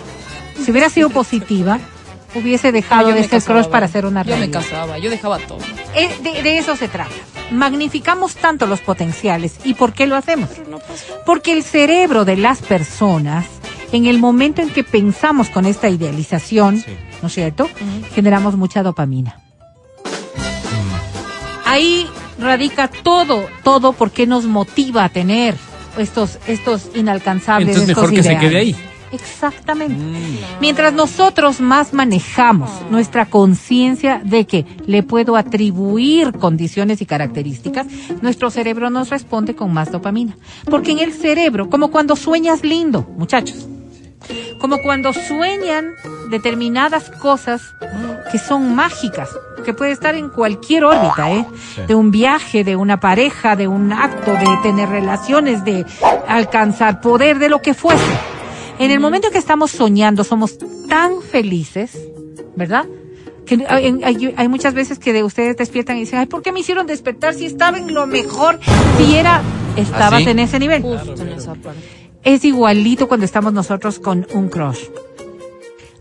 si 0.64 0.70
hubiera 0.70 0.90
sido 0.90 1.10
positiva, 1.10 1.78
hubiese 2.34 2.72
dejado 2.72 3.08
de 3.12 3.24
ser 3.26 3.42
crush 3.42 3.66
para 3.66 3.86
hacer 3.86 4.04
una 4.06 4.22
Yo 4.22 4.30
me 4.32 4.36
realidad. 4.36 4.60
casaba, 4.60 4.98
yo 4.98 5.10
dejaba 5.10 5.38
todo. 5.38 5.58
Eh, 5.94 6.10
de, 6.22 6.42
de 6.42 6.58
eso 6.58 6.76
se 6.76 6.88
trata. 6.88 7.10
Magnificamos 7.50 8.34
tanto 8.36 8.66
los 8.66 8.80
potenciales. 8.80 9.56
¿Y 9.64 9.74
por 9.74 9.92
qué 9.94 10.06
lo 10.06 10.16
hacemos? 10.16 10.50
Porque 11.24 11.52
el 11.52 11.62
cerebro 11.62 12.24
de 12.26 12.36
las 12.36 12.60
personas, 12.60 13.46
en 13.92 14.04
el 14.06 14.18
momento 14.18 14.60
en 14.60 14.68
que 14.70 14.84
pensamos 14.84 15.48
con 15.48 15.64
esta 15.64 15.88
idealización, 15.88 16.78
Sí. 16.82 16.96
¿no 17.22 17.28
es 17.28 17.34
cierto? 17.34 17.68
Generamos 18.14 18.56
mucha 18.56 18.82
dopamina. 18.82 19.40
Ahí 21.64 22.06
radica 22.38 22.88
todo, 22.88 23.46
todo 23.62 23.92
porque 23.92 24.26
nos 24.26 24.44
motiva 24.44 25.04
a 25.04 25.08
tener 25.08 25.54
estos, 25.98 26.38
estos 26.46 26.88
inalcanzables. 26.94 27.68
Entonces 27.70 27.90
estos 27.90 28.02
mejor 28.10 28.14
que 28.16 28.22
se 28.22 28.38
quede 28.38 28.58
ahí. 28.58 28.76
Exactamente. 29.12 29.96
Mientras 30.60 30.92
nosotros 30.92 31.60
más 31.60 31.92
manejamos 31.92 32.70
nuestra 32.90 33.26
conciencia 33.26 34.20
de 34.24 34.46
que 34.46 34.66
le 34.86 35.02
puedo 35.02 35.36
atribuir 35.36 36.32
condiciones 36.32 37.00
y 37.00 37.06
características, 37.06 37.86
nuestro 38.22 38.50
cerebro 38.50 38.90
nos 38.90 39.10
responde 39.10 39.54
con 39.54 39.72
más 39.72 39.90
dopamina. 39.90 40.36
Porque 40.70 40.92
en 40.92 40.98
el 40.98 41.12
cerebro, 41.12 41.70
como 41.70 41.90
cuando 41.90 42.16
sueñas 42.16 42.62
lindo, 42.62 43.06
muchachos, 43.16 43.66
como 44.60 44.78
cuando 44.82 45.12
sueñan 45.12 45.92
determinadas 46.30 47.10
cosas 47.10 47.62
que 48.30 48.38
son 48.38 48.74
mágicas, 48.74 49.30
que 49.64 49.72
puede 49.72 49.92
estar 49.92 50.14
en 50.14 50.28
cualquier 50.28 50.84
órbita, 50.84 51.30
¿eh? 51.30 51.46
Sí. 51.74 51.82
De 51.86 51.94
un 51.94 52.10
viaje, 52.10 52.64
de 52.64 52.76
una 52.76 53.00
pareja, 53.00 53.56
de 53.56 53.68
un 53.68 53.92
acto, 53.92 54.32
de 54.32 54.46
tener 54.62 54.88
relaciones, 54.88 55.64
de 55.64 55.86
alcanzar 56.26 57.00
poder, 57.00 57.38
de 57.38 57.48
lo 57.48 57.62
que 57.62 57.74
fuese. 57.74 58.04
En 58.78 58.90
el 58.90 59.00
momento 59.00 59.26
en 59.28 59.32
que 59.32 59.38
estamos 59.38 59.70
soñando, 59.70 60.24
somos 60.24 60.58
tan 60.88 61.20
felices, 61.22 61.98
¿verdad? 62.56 62.86
Que 63.46 63.64
hay, 63.68 64.00
hay- 64.04 64.34
hay 64.36 64.48
muchas 64.48 64.74
veces 64.74 64.98
que 64.98 65.12
de 65.12 65.24
ustedes 65.24 65.56
despiertan 65.56 65.96
y 65.96 66.00
dicen, 66.00 66.18
ay, 66.20 66.26
¿por 66.26 66.42
qué 66.42 66.52
me 66.52 66.60
hicieron 66.60 66.86
despertar 66.86 67.34
si 67.34 67.46
estaba 67.46 67.78
en 67.78 67.92
lo 67.94 68.06
mejor? 68.06 68.60
Si 68.98 69.14
era, 69.16 69.42
estabas 69.76 70.22
¿Ah, 70.26 70.30
en 70.30 70.38
ese 70.38 70.58
nivel. 70.58 70.82
Justo 70.82 71.14
en 71.22 71.28
esa 71.30 71.54
parte. 71.54 71.80
Es 72.24 72.44
igualito 72.44 73.08
cuando 73.08 73.24
estamos 73.24 73.52
nosotros 73.52 73.98
con 73.98 74.26
un 74.34 74.48
crush. 74.48 74.80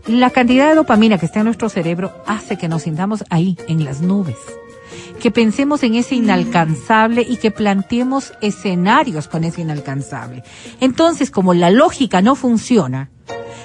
La 0.06 0.30
cantidad 0.30 0.68
de 0.68 0.74
dopamina 0.74 1.18
que 1.18 1.26
está 1.26 1.40
en 1.40 1.46
nuestro 1.46 1.68
cerebro 1.68 2.12
hace 2.26 2.56
que 2.56 2.68
nos 2.68 2.82
sintamos 2.82 3.24
ahí, 3.30 3.56
en 3.66 3.84
las 3.84 4.00
nubes. 4.00 4.36
Que 5.20 5.30
pensemos 5.30 5.82
en 5.82 5.94
ese 5.96 6.14
inalcanzable 6.14 7.22
y 7.28 7.36
que 7.38 7.50
planteemos 7.50 8.32
escenarios 8.40 9.26
con 9.28 9.44
ese 9.44 9.62
inalcanzable. 9.62 10.42
Entonces, 10.80 11.30
como 11.30 11.54
la 11.54 11.70
lógica 11.70 12.22
no 12.22 12.34
funciona, 12.36 13.10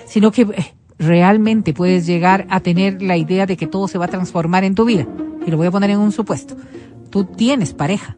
sino 0.08 0.32
que 0.32 0.41
eh, 0.43 0.74
realmente 0.97 1.74
puedes 1.74 2.06
llegar 2.08 2.47
a 2.49 2.60
tener 2.62 3.01
la 3.01 3.18
idea 3.18 3.45
de 3.45 3.56
que 3.58 3.68
todo 3.68 3.88
se 3.88 3.97
va 3.97 4.06
a 4.06 4.08
transformar 4.08 4.64
en 4.64 4.74
tu 4.76 4.86
vida. 4.86 5.06
Y 5.45 5.51
lo 5.51 5.58
voy 5.58 5.68
a 5.68 5.72
poner 5.72 5.91
en 5.91 5.99
un 5.99 6.12
supuesto. 6.12 6.56
Tú 7.12 7.26
tienes 7.26 7.74
pareja, 7.74 8.18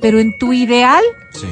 pero 0.00 0.20
en 0.20 0.32
tu 0.38 0.52
ideal 0.52 1.02
Sí. 1.32 1.46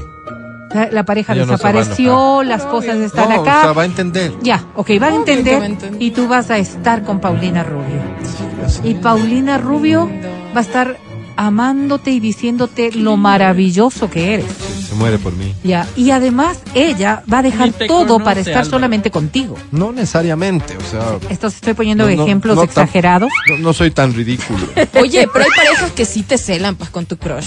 la, 0.72 0.90
la 0.92 1.04
pareja 1.04 1.34
no 1.34 1.46
desapareció, 1.46 2.42
las 2.44 2.64
cosas 2.66 2.96
están 2.98 3.30
No, 3.30 3.40
acá. 3.40 3.58
o 3.58 3.62
sea, 3.62 3.72
va 3.72 3.82
a 3.82 3.86
entender. 3.86 4.32
Ya, 4.42 4.64
ok, 4.76 4.90
va 5.02 5.06
a 5.08 5.14
entender. 5.16 5.72
y 5.98 6.12
tú 6.12 6.28
vas 6.28 6.50
a 6.50 6.58
estar 6.58 7.02
con 7.02 7.18
Paulina 7.20 7.64
Rubio. 7.64 8.00
Y 8.84 8.94
Paulina 8.94 9.58
Rubio 9.58 10.08
va 10.54 10.60
a 10.60 10.62
estar 10.62 10.98
amándote 11.36 12.10
y 12.10 12.20
diciéndote 12.20 12.92
lo 12.92 13.16
maravilloso 13.16 14.10
que 14.10 14.34
eres. 14.34 14.46
Se 14.88 14.94
muere 14.94 15.18
por 15.18 15.32
mí. 15.32 15.54
Ya, 15.64 15.86
y 15.96 16.10
además 16.10 16.58
ella 16.74 17.22
va 17.32 17.38
a 17.38 17.42
dejar 17.42 17.72
todo 17.72 18.06
conoce, 18.06 18.24
para 18.24 18.40
estar 18.40 18.54
Álvaro. 18.56 18.70
solamente 18.70 19.10
contigo. 19.10 19.56
No 19.70 19.92
necesariamente, 19.92 20.76
o 20.76 20.80
sea. 20.82 21.18
Estos 21.30 21.54
estoy 21.54 21.74
poniendo 21.74 22.08
no- 22.08 22.14
no- 22.16 22.22
ejemplos 22.24 22.56
no 22.56 22.62
tan- 22.62 22.68
exagerados. 22.84 23.30
No, 23.48 23.58
no 23.58 23.72
soy 23.72 23.90
tan 23.90 24.12
ridículo. 24.12 24.66
Oye, 25.00 25.28
pero 25.32 25.44
hay 25.44 25.50
parejas 25.56 25.92
que 25.92 26.04
sí 26.04 26.22
te 26.22 26.36
celan 26.36 26.74
pues 26.76 26.90
con 26.90 27.06
tu 27.06 27.16
crush. 27.16 27.46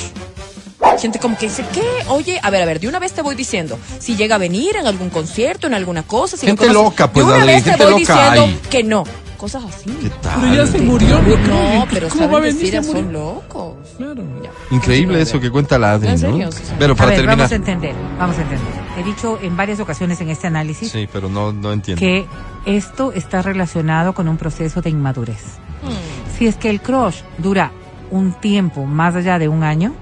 Gente 1.00 1.20
como 1.20 1.38
que 1.38 1.48
dice, 1.48 1.64
¿qué? 1.74 1.82
Oye, 2.10 2.40
a 2.42 2.50
ver, 2.50 2.62
a 2.62 2.66
ver, 2.66 2.80
de 2.80 2.88
una 2.88 3.00
vez 3.00 3.14
te 3.14 3.22
voy 3.22 3.36
diciendo, 3.36 3.78
si 4.00 4.16
llega 4.16 4.36
a 4.36 4.38
venir 4.38 4.76
en 4.76 4.86
algún 4.88 5.10
concierto, 5.10 5.68
en 5.68 5.74
alguna 5.74 6.04
cosa, 6.04 6.36
si 6.38 6.46
lo 6.46 6.52
Gente 6.52 6.68
conoces, 6.68 6.84
loca, 6.84 7.12
pues, 7.12 7.26
de 7.26 7.34
una 7.34 7.46
vez 7.46 7.64
te 7.64 7.76
voy 7.78 8.00
diciendo 8.00 8.44
hay. 8.44 8.60
que 8.70 8.84
no. 8.84 9.04
Cosas 9.44 9.66
así. 9.66 9.90
¿Qué 10.02 10.10
tal? 10.22 10.40
Pero 10.40 10.56
ya 10.56 10.66
se 10.66 10.80
murió. 10.80 11.22
No, 11.22 11.86
pero 11.92 12.08
¿Cómo 12.08 12.32
va 12.32 12.38
a 12.38 12.40
venir? 12.40 12.62
decir, 12.62 12.82
son 12.82 13.12
locos. 13.12 13.76
Claro. 13.98 14.24
Increíble 14.72 15.22
eso 15.22 15.38
que 15.42 15.52
cuenta 15.52 15.78
la 15.78 15.92
Adri, 15.92 16.08
¿En 16.08 16.14
¿no? 16.14 16.18
serio? 16.18 16.52
Sí, 16.54 16.60
sí. 16.64 16.74
Pero 16.80 16.94
A 16.94 16.96
para 16.96 17.10
ver, 17.10 17.16
terminar. 17.18 17.38
vamos 17.40 17.52
a 17.52 17.56
entender, 17.56 17.94
vamos 18.18 18.38
a 18.38 18.42
entender. 18.44 18.68
He 18.98 19.04
dicho 19.04 19.38
en 19.42 19.58
varias 19.58 19.82
ocasiones 19.82 20.22
en 20.22 20.30
este 20.30 20.48
análisis 20.48 20.90
Sí, 20.90 21.10
pero 21.12 21.28
no, 21.28 21.52
no 21.52 21.74
entiendo. 21.74 22.00
que 22.00 22.26
esto 22.66 23.12
está 23.12 23.42
relacionado 23.42 24.14
con 24.14 24.30
un 24.30 24.38
proceso 24.38 24.82
de 24.82 24.92
inmadurez. 24.92 25.44
Hmm. 25.82 26.38
Si 26.38 26.48
es 26.48 26.56
que 26.56 26.70
el 26.70 26.80
crush 26.80 27.18
dura 27.38 27.74
un 28.12 28.32
tiempo 28.40 28.86
más 28.86 29.14
allá 29.14 29.40
de 29.40 29.50
un 29.50 29.64
año, 29.64 29.94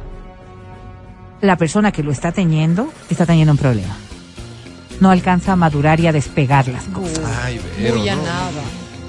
la 1.42 1.58
persona 1.58 1.92
que 1.92 2.04
lo 2.04 2.12
está 2.12 2.32
teniendo 2.32 2.94
está 3.10 3.26
teniendo 3.26 3.54
un 3.54 3.58
problema. 3.58 3.96
No 5.00 5.10
alcanza 5.10 5.54
a 5.54 5.56
madurar 5.56 6.00
y 6.00 6.06
a 6.06 6.12
despegar 6.12 6.68
las 6.68 6.84
cosas. 6.84 7.24
Ay, 7.44 7.60
a 8.08 8.16
no. 8.16 8.22
nada. 8.22 8.62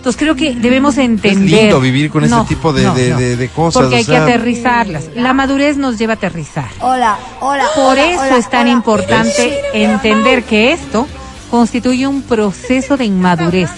Entonces 0.03 0.19
creo 0.19 0.35
que 0.35 0.57
debemos 0.57 0.99
entender. 0.99 1.61
lindo 1.63 1.81
vivir 1.81 2.11
con 2.11 2.25
ese 2.25 2.35
tipo 2.49 2.73
de- 2.73 2.91
de- 2.91 3.15
de- 3.15 3.37
de 3.37 3.49
cosas, 3.51 3.83
Porque 3.83 3.95
o 3.95 3.99
hay 3.99 4.05
sea- 4.05 4.17
que 4.27 4.33
aterrizarlas. 4.33 5.05
La 5.15 5.33
madurez 5.33 5.77
nos 5.77 5.97
lleva 5.97 6.15
a 6.15 6.17
aterrizar. 6.17 6.69
Hola, 6.81 7.17
hola. 7.39 7.67
Por 7.77 7.93
hola, 7.93 8.11
eso 8.11 8.21
hola, 8.23 8.37
es 8.37 8.51
tan 8.51 8.63
hola. 8.63 8.71
importante 8.73 9.61
entender 9.73 10.43
que 10.43 10.73
esto 10.73 11.07
constituye 11.53 12.09
un 12.09 12.23
proceso 12.23 12.97
de 12.97 13.05
inmadurez. 13.05 13.71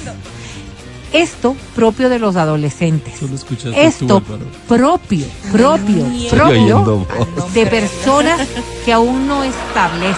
Esto 1.12 1.56
propio 1.76 2.08
de 2.08 2.18
los 2.18 2.36
adolescentes. 2.36 3.20
Esto 3.76 4.22
tú, 4.22 4.36
propio, 4.66 5.26
propio, 5.52 6.06
propio 6.30 7.06
de 7.52 7.66
personas 7.66 8.48
que 8.86 8.92
aún 8.94 9.28
no 9.28 9.44
establecen. 9.44 10.16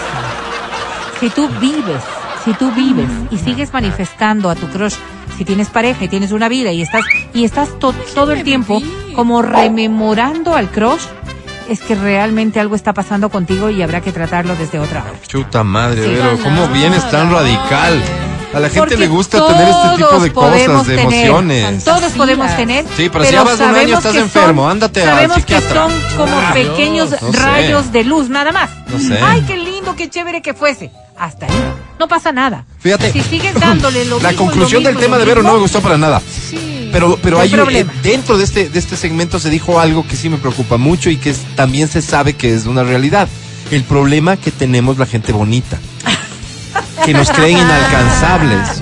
Si 1.19 1.29
tú 1.31 1.49
vives, 1.59 2.01
si 2.47 2.53
tú 2.53 2.71
vives 2.71 3.09
y 3.29 3.37
sigues 3.37 3.73
manifestando 3.73 4.49
a 4.49 4.55
tu 4.55 4.67
crush, 4.67 4.95
si 5.37 5.43
tienes 5.43 5.67
pareja 5.69 6.05
y 6.05 6.07
tienes 6.07 6.31
una 6.31 6.47
vida 6.47 6.71
y 6.71 6.81
estás 6.81 7.03
y 7.33 7.43
estás 7.43 7.77
to- 7.77 7.91
todo 8.15 8.31
el 8.31 8.43
tiempo 8.43 8.81
como 9.15 9.41
rememorando 9.41 10.55
al 10.55 10.69
crush, 10.71 11.01
es 11.67 11.81
que 11.81 11.95
realmente 11.95 12.61
algo 12.61 12.75
está 12.75 12.93
pasando 12.93 13.29
contigo 13.29 13.69
y 13.69 13.81
habrá 13.81 13.99
que 13.99 14.13
tratarlo 14.13 14.55
desde 14.55 14.79
otra 14.79 15.01
hora. 15.01 15.11
Chuta 15.27 15.65
madre, 15.65 16.03
Sí. 16.05 16.09
Vero, 16.11 16.37
¿cómo 16.41 16.67
vienes 16.69 17.09
tan 17.11 17.29
radical? 17.33 18.01
A 18.53 18.59
la 18.61 18.69
gente 18.69 18.95
le 18.95 19.07
gusta 19.07 19.45
tener 19.45 19.67
este 19.67 19.97
tipo 19.97 20.19
de 20.21 20.31
cosas, 20.31 20.87
de 20.87 20.95
tener, 20.95 21.25
emociones. 21.25 21.83
Todos 21.83 22.13
podemos 22.13 22.55
tener. 22.55 22.85
Sí, 22.95 23.09
pero 23.11 23.25
si 23.25 23.33
ya 23.33 23.43
vas 23.43 23.59
un 23.59 23.75
año, 23.75 23.97
estás 23.97 24.15
enfermo, 24.15 24.61
son- 24.63 24.71
ándate 24.71 25.01
al 25.03 25.09
Sabemos 25.09 25.35
que 25.35 25.41
psiquiatra. 25.59 25.89
son 25.89 25.91
como 26.15 26.53
pequeños 26.53 27.09
no 27.21 27.31
sé. 27.33 27.39
rayos 27.39 27.91
de 27.91 28.03
luz, 28.05 28.29
nada 28.29 28.53
más. 28.53 28.69
No 28.87 28.97
sé. 28.99 29.19
Ay, 29.21 29.41
qué 29.45 29.57
lindo, 29.57 29.95
qué 29.97 30.09
chévere 30.09 30.41
que 30.41 30.53
fuese. 30.53 30.91
Hasta 31.17 31.47
ahí. 31.47 31.51
No 31.99 32.07
pasa 32.07 32.31
nada. 32.31 32.65
Fíjate. 32.79 33.11
Si 33.11 33.21
sigues 33.21 33.53
dándole 33.59 34.05
lo 34.05 34.19
La 34.21 34.29
mismo, 34.29 34.45
conclusión 34.45 34.83
lo 34.83 34.89
del 34.89 34.95
mismo, 34.97 35.05
tema 35.05 35.15
lo 35.17 35.19
de 35.21 35.25
Vero 35.29 35.43
no 35.43 35.53
me 35.53 35.59
gustó 35.59 35.81
para 35.81 35.97
nada. 35.97 36.21
Pero, 36.91 37.17
pero 37.21 37.37
No 37.37 37.43
hay 37.43 37.53
hay 37.53 37.59
un- 37.59 37.75
eh, 37.75 37.85
dentro 38.03 38.37
de 38.37 38.43
este, 38.45 38.69
de 38.69 38.79
este 38.79 38.95
segmento 38.95 39.39
se 39.39 39.49
dijo 39.49 39.79
algo 39.79 40.05
que 40.07 40.15
sí 40.15 40.29
me 40.29 40.37
preocupa 40.37 40.77
mucho 40.77 41.09
y 41.09 41.17
que 41.17 41.31
es- 41.31 41.41
también 41.55 41.87
se 41.87 42.01
sabe 42.01 42.33
que 42.33 42.53
es 42.55 42.65
una 42.65 42.83
realidad. 42.83 43.27
El 43.71 43.83
problema 43.83 44.37
que 44.37 44.51
tenemos 44.51 44.97
la 44.97 45.05
gente 45.05 45.33
bonita. 45.33 45.77
Que 47.03 47.13
nos 47.13 47.29
creen 47.31 47.57
inalcanzables. 47.59 48.81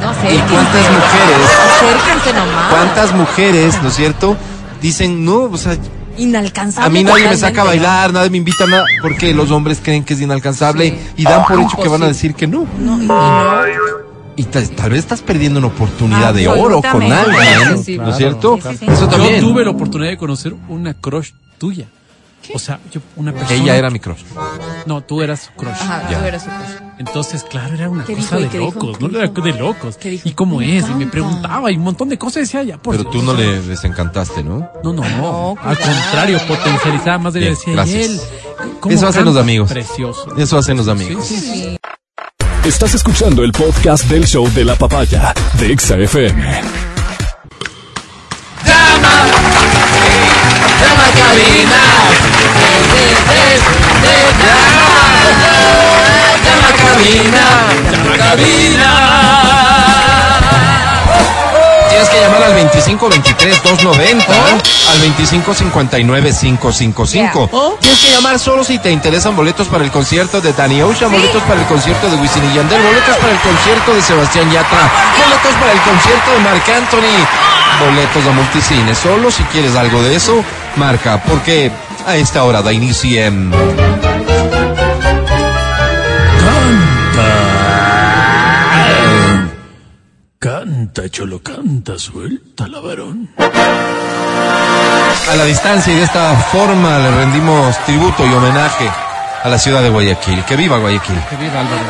No 0.00 0.12
¿Y 0.12 0.14
sé. 0.36 0.42
cuántas 0.50 0.90
mujeres, 0.90 1.48
Acérquense 1.76 2.32
nomás. 2.32 2.70
cuántas 2.70 3.12
mujeres, 3.14 3.82
¿no 3.82 3.88
es 3.88 3.94
cierto? 3.96 4.36
Dicen, 4.80 5.24
no, 5.24 5.42
o 5.44 5.56
sea, 5.56 5.76
Inalcanzable. 6.18 6.86
a 6.86 6.90
mí 6.90 7.04
nadie 7.04 7.28
me 7.28 7.36
saca 7.36 7.62
a 7.62 7.64
bailar, 7.64 8.12
nadie 8.12 8.30
me 8.30 8.38
invita 8.38 8.64
a 8.64 8.66
nada, 8.66 8.84
porque 9.02 9.32
los 9.34 9.50
hombres 9.50 9.80
creen 9.82 10.04
que 10.04 10.14
es 10.14 10.20
inalcanzable 10.20 10.90
Sí. 10.90 10.98
y 11.18 11.24
dan 11.24 11.44
por 11.44 11.60
hecho 11.60 11.76
que 11.76 11.88
van 11.88 12.02
a 12.02 12.06
decir 12.08 12.34
que 12.34 12.46
no. 12.46 12.66
¿no? 12.78 12.96
No, 12.96 13.02
y- 13.02 13.06
no. 13.06 14.08
Y 14.36 14.44
tal, 14.44 14.70
tal 14.70 14.90
vez 14.90 15.00
estás 15.00 15.20
perdiendo 15.20 15.58
una 15.58 15.66
oportunidad 15.68 16.32
de 16.32 16.46
oro 16.46 16.80
con 16.80 17.02
alguien, 17.02 17.78
Sí, 17.78 17.84
sí, 17.84 17.96
¿no 17.98 18.08
es 18.10 18.16
claro. 18.16 18.16
cierto? 18.16 18.58
Sí, 18.62 18.68
sí, 18.70 18.76
sí. 18.78 18.86
Eso 18.88 19.10
Yo 19.10 19.40
tuve 19.40 19.64
la 19.64 19.70
oportunidad 19.72 20.10
de 20.10 20.16
conocer 20.16 20.54
una 20.68 20.94
crush 20.94 21.30
tuya. 21.58 21.86
O 22.54 22.58
sea, 22.60 22.78
yo, 22.92 23.00
una 23.16 23.32
persona. 23.32 23.60
Ella 23.60 23.76
era 23.76 23.90
mi 23.90 23.98
crush. 23.98 24.22
No, 24.86 25.00
tú 25.02 25.22
eras 25.22 25.40
su 25.40 25.52
crush. 25.52 25.72
Ajá, 25.72 26.08
Ya. 26.08 26.18
tú 26.20 26.24
eres 26.24 26.42
su 26.42 26.48
crush. 26.50 26.87
Entonces, 26.98 27.44
claro, 27.44 27.74
era 27.74 27.88
una 27.88 28.04
¿Qué 28.04 28.14
cosa 28.14 28.38
dijo 28.38 28.52
de 28.52 28.58
locos, 28.58 28.98
¿Qué 28.98 29.08
¿no? 29.08 29.18
Era 29.18 29.28
de 29.28 29.52
locos. 29.52 29.98
¿Y 30.02 30.32
cómo 30.32 30.58
Me 30.58 30.78
es? 30.78 30.88
Y 30.88 30.94
me 30.94 31.06
preguntaba 31.06 31.70
y 31.70 31.76
un 31.76 31.82
montón 31.84 32.08
de 32.08 32.18
cosas. 32.18 32.42
Decía, 32.42 32.62
ya, 32.64 32.76
por 32.78 32.96
Pero 32.96 33.08
tú 33.08 33.22
no 33.22 33.34
le 33.34 33.60
desencantaste, 33.62 34.42
¿no? 34.42 34.68
No, 34.82 34.92
no, 34.92 35.02
No, 35.02 35.50
al 35.62 35.76
cuidado. 35.76 35.94
contrario, 36.02 36.38
potencializaba 36.48 37.18
más 37.18 37.34
de 37.34 37.40
Bien, 37.40 37.54
decía, 37.54 37.72
y 37.72 37.76
gracias. 37.76 38.06
él. 38.10 38.20
¿cómo 38.80 38.94
Eso 38.94 39.06
hacen 39.06 39.24
los 39.24 39.36
amigos. 39.36 39.70
Precioso. 39.70 40.36
Eso 40.36 40.58
hacen 40.58 40.76
los 40.76 40.86
Sí, 40.86 40.90
amigos. 40.92 41.24
sí, 41.26 41.38
sí. 41.40 41.76
Estás 42.64 42.94
escuchando 42.94 43.44
el 43.44 43.52
podcast 43.52 44.04
del 44.06 44.26
show 44.26 44.48
de 44.52 44.64
la 44.64 44.74
papaya 44.74 45.32
de 45.60 45.72
Exa 56.78 56.86
FM. 56.94 57.34
Tienes 61.88 62.08
que 62.10 62.20
llamar 62.20 62.42
al 62.44 62.52
2523-290, 62.70 64.24
al 64.88 65.00
2559-555. 65.16 67.78
Tienes 67.80 68.00
que 68.00 68.12
llamar 68.12 68.38
solo 68.38 68.62
si 68.62 68.78
te 68.78 68.92
interesan 68.92 69.34
boletos 69.34 69.66
para 69.68 69.82
el 69.84 69.90
concierto 69.90 70.40
de 70.40 70.52
Danny 70.52 70.80
Ocean, 70.82 71.10
boletos 71.10 71.42
para 71.42 71.60
el 71.60 71.66
concierto 71.66 72.08
de 72.08 72.14
Wisin 72.16 72.44
y 72.44 72.54
Yandel, 72.54 72.80
boletos 72.82 73.16
para 73.16 73.32
el 73.32 73.40
concierto 73.40 73.94
de 73.94 74.02
Sebastián 74.02 74.52
Yatra, 74.52 74.88
boletos 75.18 75.54
para 75.58 75.72
el 75.72 75.80
concierto 75.80 76.30
de 76.30 76.38
Marc 76.38 76.68
Anthony, 76.68 77.26
boletos 77.80 78.24
a 78.26 78.32
multicine. 78.32 78.94
Solo 78.94 79.30
si 79.30 79.42
quieres 79.44 79.74
algo 79.74 80.02
de 80.02 80.14
eso, 80.14 80.44
marca, 80.76 81.22
porque 81.24 81.72
a 82.06 82.16
esta 82.16 82.44
hora 82.44 82.60
da 82.62 82.70
inicio 82.72 83.24
en... 83.24 83.50
Canta, 90.68 91.08
cholo, 91.08 91.40
canta, 91.42 91.98
suelta 91.98 92.68
la 92.68 92.78
varón. 92.80 93.30
A 93.38 95.34
la 95.34 95.44
distancia 95.46 95.90
y 95.94 95.96
de 95.96 96.02
esta 96.02 96.34
forma 96.52 96.98
le 96.98 97.10
rendimos 97.10 97.74
tributo 97.86 98.26
y 98.26 98.34
homenaje 98.34 98.86
a 99.42 99.48
la 99.48 99.58
ciudad 99.58 99.82
de 99.82 99.88
Guayaquil. 99.88 100.44
Que 100.44 100.56
viva 100.56 100.76
Guayaquil. 100.76 101.16
Que 101.30 101.36
viva 101.36 101.60
Álvaro. 101.60 101.84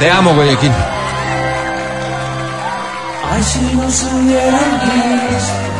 Te 0.00 0.10
amo 0.10 0.34
Guayaquil. 0.34 0.72
Ay, 3.30 3.42
si 3.44 3.60
nos 3.76 4.02
hubieran 4.02 4.80
visto, 4.80 5.79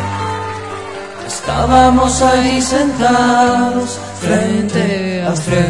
estábamos 1.50 2.22
ahí 2.22 2.62
sentados 2.62 3.98
frente 4.20 5.22
a 5.22 5.32
frente. 5.32 5.60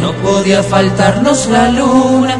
No 0.00 0.12
podía 0.24 0.62
faltarnos 0.64 1.46
la 1.46 1.68
luna. 1.68 2.36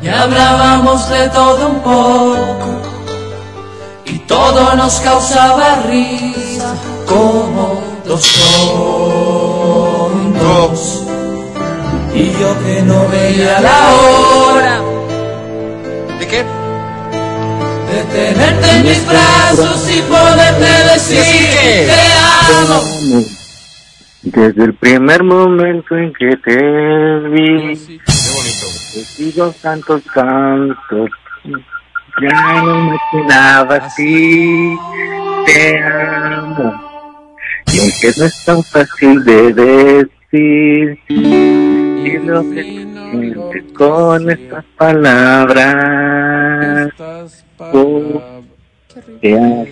Y 0.00 0.08
hablábamos 0.08 1.08
de 1.10 1.28
todo 1.28 1.68
un 1.68 1.80
poco. 1.80 2.80
Y 4.06 4.18
todo 4.20 4.74
nos 4.74 5.00
causaba 5.00 5.82
risa 5.86 6.74
como 7.06 7.82
dos 8.06 8.26
tontos. 10.16 11.02
Y 12.14 12.30
yo 12.40 12.58
que 12.64 12.82
no 12.82 13.08
veía 13.08 13.60
la 13.60 13.94
hora 13.94 14.31
¿De 14.31 14.31
qué? 16.32 16.44
de 17.92 18.02
tenerte 18.04 18.70
en 18.70 18.82
mis 18.86 19.06
brazos 19.06 19.90
y 19.94 20.00
poderte 20.02 20.92
decir 20.92 21.44
que- 21.60 21.86
te 21.86 22.00
amo. 22.48 23.24
Desde 24.22 24.64
el 24.64 24.74
primer 24.74 25.22
momento 25.24 25.96
en 25.96 26.12
que 26.14 26.36
te 26.36 27.18
vi, 27.28 27.72
he 28.06 29.04
sido 29.04 29.52
tantos 29.60 30.02
cantos, 30.14 31.10
ya 32.22 32.62
no 32.62 32.74
me 32.76 32.96
imaginaba 32.96 33.76
así, 33.76 34.74
te 35.44 35.82
amo. 35.82 36.72
Y 37.66 37.78
aunque 37.80 38.12
no 38.16 38.24
es 38.24 38.44
tan 38.44 38.62
fácil 38.62 39.24
de 39.24 39.52
decir, 39.52 40.98
y 41.08 42.18
lo 42.18 42.42
que 42.50 42.91
con 43.74 44.30
estas 44.30 44.64
palabras, 44.76 45.68
te 49.20 49.36
amo. 49.36 49.66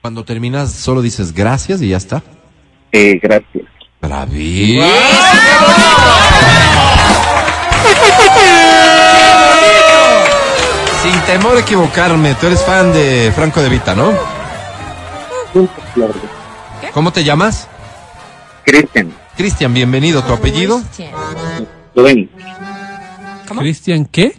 Cuando 0.00 0.24
terminas 0.24 0.70
solo 0.70 1.02
dices 1.02 1.32
gracias 1.32 1.82
y 1.82 1.88
ya 1.88 1.96
está. 1.96 2.22
Eh, 2.92 3.18
gracias. 3.20 3.64
Bravísimo. 4.00 4.86
Sin 11.02 11.20
temor 11.22 11.56
a 11.56 11.60
equivocarme, 11.60 12.34
tú 12.34 12.46
eres 12.46 12.62
fan 12.64 12.92
de 12.92 13.32
Franco 13.34 13.60
de 13.60 13.68
Vita, 13.68 13.94
¿no? 13.96 14.12
¿Cómo 16.92 17.12
te 17.12 17.24
llamas? 17.24 17.68
Cristian, 18.66 19.12
Cristian, 19.36 19.72
bienvenido. 19.72 20.22
¿Tu 20.24 20.32
apellido? 20.32 20.82
Codena, 21.94 22.26
¿Cómo? 23.46 23.60
¿Cristian 23.60 24.04
qué? 24.06 24.32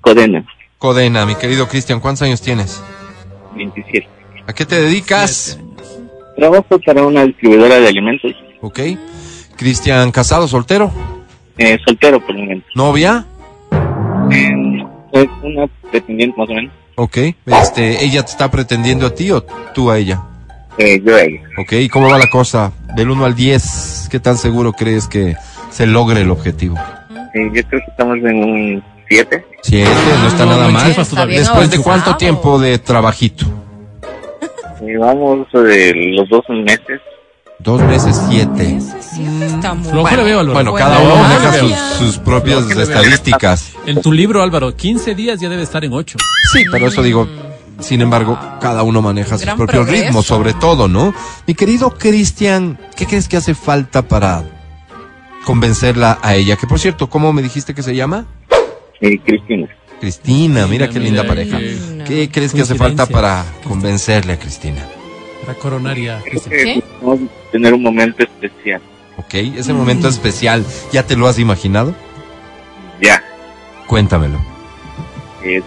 Codena, 0.00 0.46
Codena, 0.78 1.26
mi 1.26 1.34
querido 1.34 1.66
Cristian. 1.68 1.98
¿Cuántos 2.00 2.22
años 2.22 2.40
tienes? 2.40 2.80
27. 3.56 4.08
¿A 4.46 4.52
qué 4.52 4.64
te 4.64 4.80
dedicas? 4.80 5.58
Trabajo 6.36 6.78
para 6.86 7.02
una 7.04 7.24
distribuidora 7.24 7.80
de 7.80 7.88
alimentos. 7.88 8.32
Ok. 8.60 8.80
Cristian, 9.56 10.10
casado, 10.12 10.46
soltero, 10.48 10.92
Eh, 11.58 11.76
soltero 11.84 12.20
por 12.20 12.34
el 12.36 12.42
momento. 12.42 12.66
novia. 12.76 13.26
Eh, 14.30 14.84
soy 15.12 15.30
una 15.42 15.66
pretendiente 15.90 16.38
más 16.38 16.48
o 16.48 16.54
menos. 16.54 16.72
Ok. 16.96 17.16
Este, 17.46 18.04
¿ella 18.04 18.24
te 18.24 18.30
está 18.30 18.50
pretendiendo 18.50 19.06
a 19.06 19.14
ti 19.14 19.30
o 19.32 19.42
tú 19.74 19.90
a 19.90 19.98
ella? 19.98 20.22
Eh, 20.78 21.00
ella. 21.04 21.40
Ok. 21.58 21.72
¿Y 21.72 21.88
cómo 21.88 22.08
va 22.10 22.18
la 22.18 22.28
cosa? 22.28 22.72
Del 22.96 23.10
1 23.10 23.24
al 23.24 23.34
10, 23.34 24.08
¿qué 24.10 24.20
tan 24.20 24.36
seguro 24.36 24.72
crees 24.72 25.06
que 25.08 25.36
se 25.70 25.86
logre 25.86 26.22
el 26.22 26.30
objetivo? 26.30 26.76
Eh, 27.34 27.50
yo 27.52 27.62
creo 27.68 27.80
que 27.84 27.90
estamos 27.90 28.16
en 28.18 28.36
un 28.44 28.84
7. 29.08 29.44
Siete, 29.62 29.90
no 30.20 30.28
está 30.28 30.44
No, 30.44 30.50
nada 30.52 30.66
no 30.68 30.72
mal. 30.72 30.94
todavía. 31.08 31.38
Después 31.38 31.70
de 31.70 31.78
cuánto 31.78 32.16
tiempo 32.16 32.58
de 32.58 32.78
trabajito? 32.78 33.46
Eh, 34.86 35.92
los 36.12 36.28
dos 36.28 36.44
meses. 36.48 37.00
Dos 37.60 37.80
meses, 37.82 38.20
siete. 38.28 38.76
Está 38.76 39.70
Álvaro. 39.70 40.02
Bueno, 40.02 40.52
Bueno, 40.52 40.74
cada 40.74 40.98
uno 40.98 41.14
le 41.28 41.58
sus, 41.58 41.72
sus 41.98 42.18
propias 42.18 42.68
estadísticas. 42.70 43.72
En 43.86 44.02
tu 44.02 44.12
libro, 44.12 44.42
Álvaro, 44.42 44.76
15 44.76 45.14
días 45.14 45.40
ya 45.40 45.48
debe 45.48 45.62
estar 45.62 45.84
en 45.84 45.92
8. 45.92 46.18
Sí, 46.52 46.64
pero 46.70 46.88
eso 46.88 47.02
digo, 47.02 47.26
Sin 47.84 48.00
embargo, 48.00 48.38
cada 48.62 48.82
uno 48.82 49.02
maneja 49.02 49.36
su 49.36 49.44
propio 49.44 49.66
progreso. 49.66 50.04
ritmo, 50.06 50.22
sobre 50.22 50.54
todo, 50.54 50.88
¿no? 50.88 51.14
Mi 51.46 51.54
querido 51.54 51.90
Cristian, 51.90 52.78
¿qué 52.96 53.04
crees 53.04 53.28
que 53.28 53.36
hace 53.36 53.54
falta 53.54 54.08
para 54.08 54.42
convencerla 55.44 56.18
a 56.22 56.34
ella? 56.34 56.56
Que 56.56 56.66
por 56.66 56.78
cierto, 56.78 57.10
¿cómo 57.10 57.34
me 57.34 57.42
dijiste 57.42 57.74
que 57.74 57.82
se 57.82 57.94
llama? 57.94 58.24
Eh, 59.02 59.18
Cristina. 59.18 59.68
Cristina, 60.00 60.66
mira 60.66 60.88
qué 60.88 60.98
linda 60.98 61.22
mira, 61.24 61.34
pareja. 61.34 61.58
qué 61.58 62.04
¿Qué 62.06 62.30
crees 62.30 62.54
que 62.54 62.62
hace 62.62 62.74
falta 62.74 63.04
para 63.04 63.44
convencerle 63.68 64.32
a 64.32 64.38
Cristina? 64.38 64.82
Para 65.44 65.58
coronaria. 65.58 66.22
Cristian. 66.24 66.52
¿Qué? 66.52 66.82
Vamos 67.02 67.20
a 67.20 67.50
tener 67.52 67.74
un 67.74 67.82
momento 67.82 68.22
especial. 68.22 68.80
¿Ok? 69.18 69.34
Ese 69.34 69.74
momento 69.74 70.08
especial, 70.08 70.64
¿ya 70.90 71.02
te 71.02 71.16
lo 71.16 71.28
has 71.28 71.38
imaginado? 71.38 71.94
Ya. 73.02 73.22
Cuéntamelo. 73.86 74.38
Eh, 75.44 75.62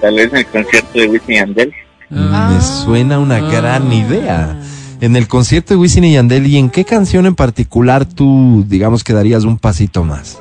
tal 0.00 0.14
vez 0.14 0.30
en 0.32 0.38
el 0.38 0.46
concierto 0.46 0.98
de 0.98 1.06
Wisin 1.08 1.32
y 1.34 1.36
Yandel. 1.36 1.72
Ah. 2.10 2.50
Me 2.54 2.60
suena 2.60 3.18
una 3.18 3.36
Ah. 3.36 3.50
gran 3.50 3.92
idea. 3.92 4.56
En 5.00 5.14
el 5.14 5.28
concierto 5.28 5.74
de 5.74 5.80
Wisin 5.80 6.04
y 6.04 6.14
Yandel, 6.14 6.46
¿y 6.46 6.56
en 6.58 6.70
qué 6.70 6.84
canción 6.84 7.26
en 7.26 7.34
particular 7.34 8.04
tú, 8.04 8.64
digamos, 8.66 9.04
que 9.04 9.12
darías 9.12 9.44
un 9.44 9.58
pasito 9.58 10.02
más? 10.04 10.40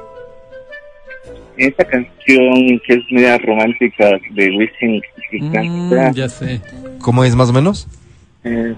Esta 1.57 1.84
canción 1.85 2.79
que 2.85 2.93
es 2.93 2.99
media 3.11 3.38
romántica 3.39 4.09
de 4.31 4.49
Wisin 4.51 5.01
que 5.29 5.39
Mm, 5.41 5.51
canta, 5.51 6.11
ya 6.11 6.29
sé. 6.29 6.61
¿Cómo 6.99 7.23
es 7.23 7.35
más 7.35 7.49
o 7.49 7.53
menos? 7.53 7.88
eh, 8.43 8.73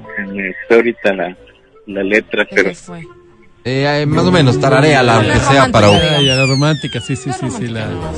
fue 0.68 0.77
ahorita 0.77 1.14
la, 1.14 1.38
la 1.85 2.03
letra, 2.03 2.47
pero 2.49 2.73
fue. 2.73 3.01
Eh, 3.65 4.01
eh, 4.01 4.06
más 4.07 4.23
o 4.26 4.31
menos, 4.31 4.60
tarareala, 4.60 5.15
aunque 5.18 5.30
La 5.30 5.39
sea 5.39 5.68
para... 5.72 5.89
Ah, 5.89 6.22
la 6.22 6.45
romántica, 6.47 6.99
sí, 7.01 7.15
sí, 7.15 7.30
sí, 7.39 7.47
sí. 7.51 7.68
La... 7.68 7.85
La- 7.88 8.11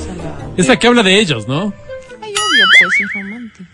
Esa 0.56 0.78
que 0.80 0.88
habla 0.88 1.04
de 1.04 1.20
ellos, 1.20 1.48
¿no? 1.48 1.74
Pues 2.80 2.94
es 3.00 3.14
romántica. 3.14 3.70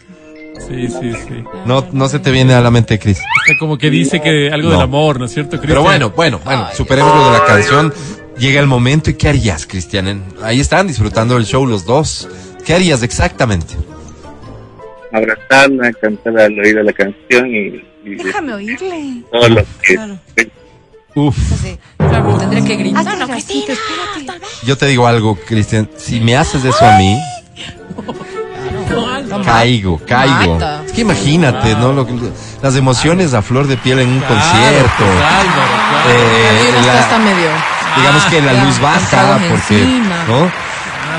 Sí, 0.68 0.88
sí, 0.88 1.14
sí. 1.28 1.44
No, 1.66 1.88
no 1.92 2.10
se 2.10 2.20
te 2.20 2.32
viene 2.32 2.54
a 2.54 2.62
la 2.62 2.72
mente, 2.72 2.98
Cris. 2.98 3.18
Está 3.20 3.60
como 3.60 3.78
que 3.78 3.90
dice 3.92 4.20
que 4.22 4.50
algo 4.52 4.70
No. 4.70 4.74
del 4.76 4.82
amor, 4.84 5.20
¿no 5.20 5.26
es 5.26 5.34
cierto, 5.34 5.52
Cristian? 5.52 5.70
Pero 5.70 5.84
bueno, 5.84 6.10
bueno, 6.12 6.40
bueno, 6.44 6.68
superemos 6.74 7.14
lo 7.16 7.32
de 7.32 7.38
la 7.40 7.46
canción. 7.46 7.94
Llega 8.40 8.60
el 8.60 8.68
momento 8.68 9.10
y 9.10 9.14
¿qué 9.16 9.30
harías, 9.30 9.66
Cristian? 9.68 10.24
Ahí 10.44 10.60
están 10.60 10.88
disfrutando 10.88 11.36
del 11.36 11.46
show 11.46 11.66
los 11.66 11.86
dos. 11.86 12.28
¿Qué 12.66 12.74
harías 12.74 13.04
exactamente? 13.04 13.76
abrazarla, 15.12 15.92
cantar 15.94 16.38
al 16.38 16.60
oído 16.60 16.84
la 16.84 16.94
canción 16.94 17.48
y, 17.48 17.82
y 18.06 18.16
Déjame 18.16 18.54
oírle. 18.54 19.24
todo 19.32 19.50
lo 19.50 19.56
que 19.82 19.96
Claro. 19.96 20.20
Uf. 21.16 21.36
Claro, 21.98 22.38
tendría 22.38 22.64
que 22.66 22.76
gritar. 22.76 23.18
No, 23.18 23.26
ratito, 23.26 23.66
Cristina, 24.14 24.36
yo 24.66 24.78
te 24.78 24.86
digo 24.86 25.08
algo, 25.08 25.36
Cristian. 25.48 25.90
Si 25.98 26.20
me 26.20 26.36
haces 26.36 26.64
eso 26.66 26.86
a 26.86 26.98
mí, 26.98 27.18
caigo, 29.44 30.00
caigo. 30.08 30.54
Mata. 30.56 30.84
Es 30.86 30.92
que 30.92 31.02
imagínate, 31.02 31.76
¿no? 31.76 31.94
Lo 31.94 32.06
que- 32.06 32.14
las 32.62 32.76
emociones 32.76 33.34
a 33.34 33.42
flor 33.42 33.68
de 33.68 33.78
piel 33.78 34.00
en 34.00 34.10
un 34.10 34.20
concierto. 34.20 34.94
pues, 34.98 35.10
Álvaro, 35.10 35.74
claro. 35.90 36.10
Eh, 36.10 36.86
la- 36.86 37.00
está 37.00 37.18
medio. 37.20 37.50
digamos 37.98 38.24
que 38.26 38.42
la 38.42 38.54
ya, 38.54 38.64
luz 38.64 38.80
baja, 38.80 39.40
porque, 39.50 39.82
encima. 39.82 40.24
¿no? 40.28 40.68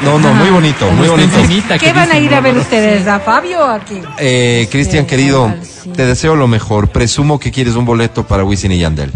No, 0.05 0.17
no, 0.21 0.33
muy 0.33 0.51
bonito, 0.51 0.87
Como 0.87 0.99
muy 0.99 1.09
bonito. 1.09 1.37
¿Qué 1.81 1.93
van 1.93 2.13
a 2.13 2.19
ir 2.19 2.33
a 2.33 2.41
ver 2.41 2.57
ustedes? 2.57 3.09
¿A 3.09 3.19
Fabio 3.19 3.61
o 3.61 3.71
aquí? 3.71 4.01
Eh, 4.19 4.69
Cristian, 4.71 5.07
querido, 5.07 5.53
sí. 5.63 5.91
te 5.91 6.07
deseo 6.07 6.37
lo 6.37 6.47
mejor. 6.47 6.89
Presumo 6.89 7.41
que 7.41 7.51
quieres 7.51 7.75
un 7.75 7.85
boleto 7.85 8.25
para 8.25 8.45
Wisin 8.45 8.71
y 8.73 8.79
Yandel. 8.79 9.11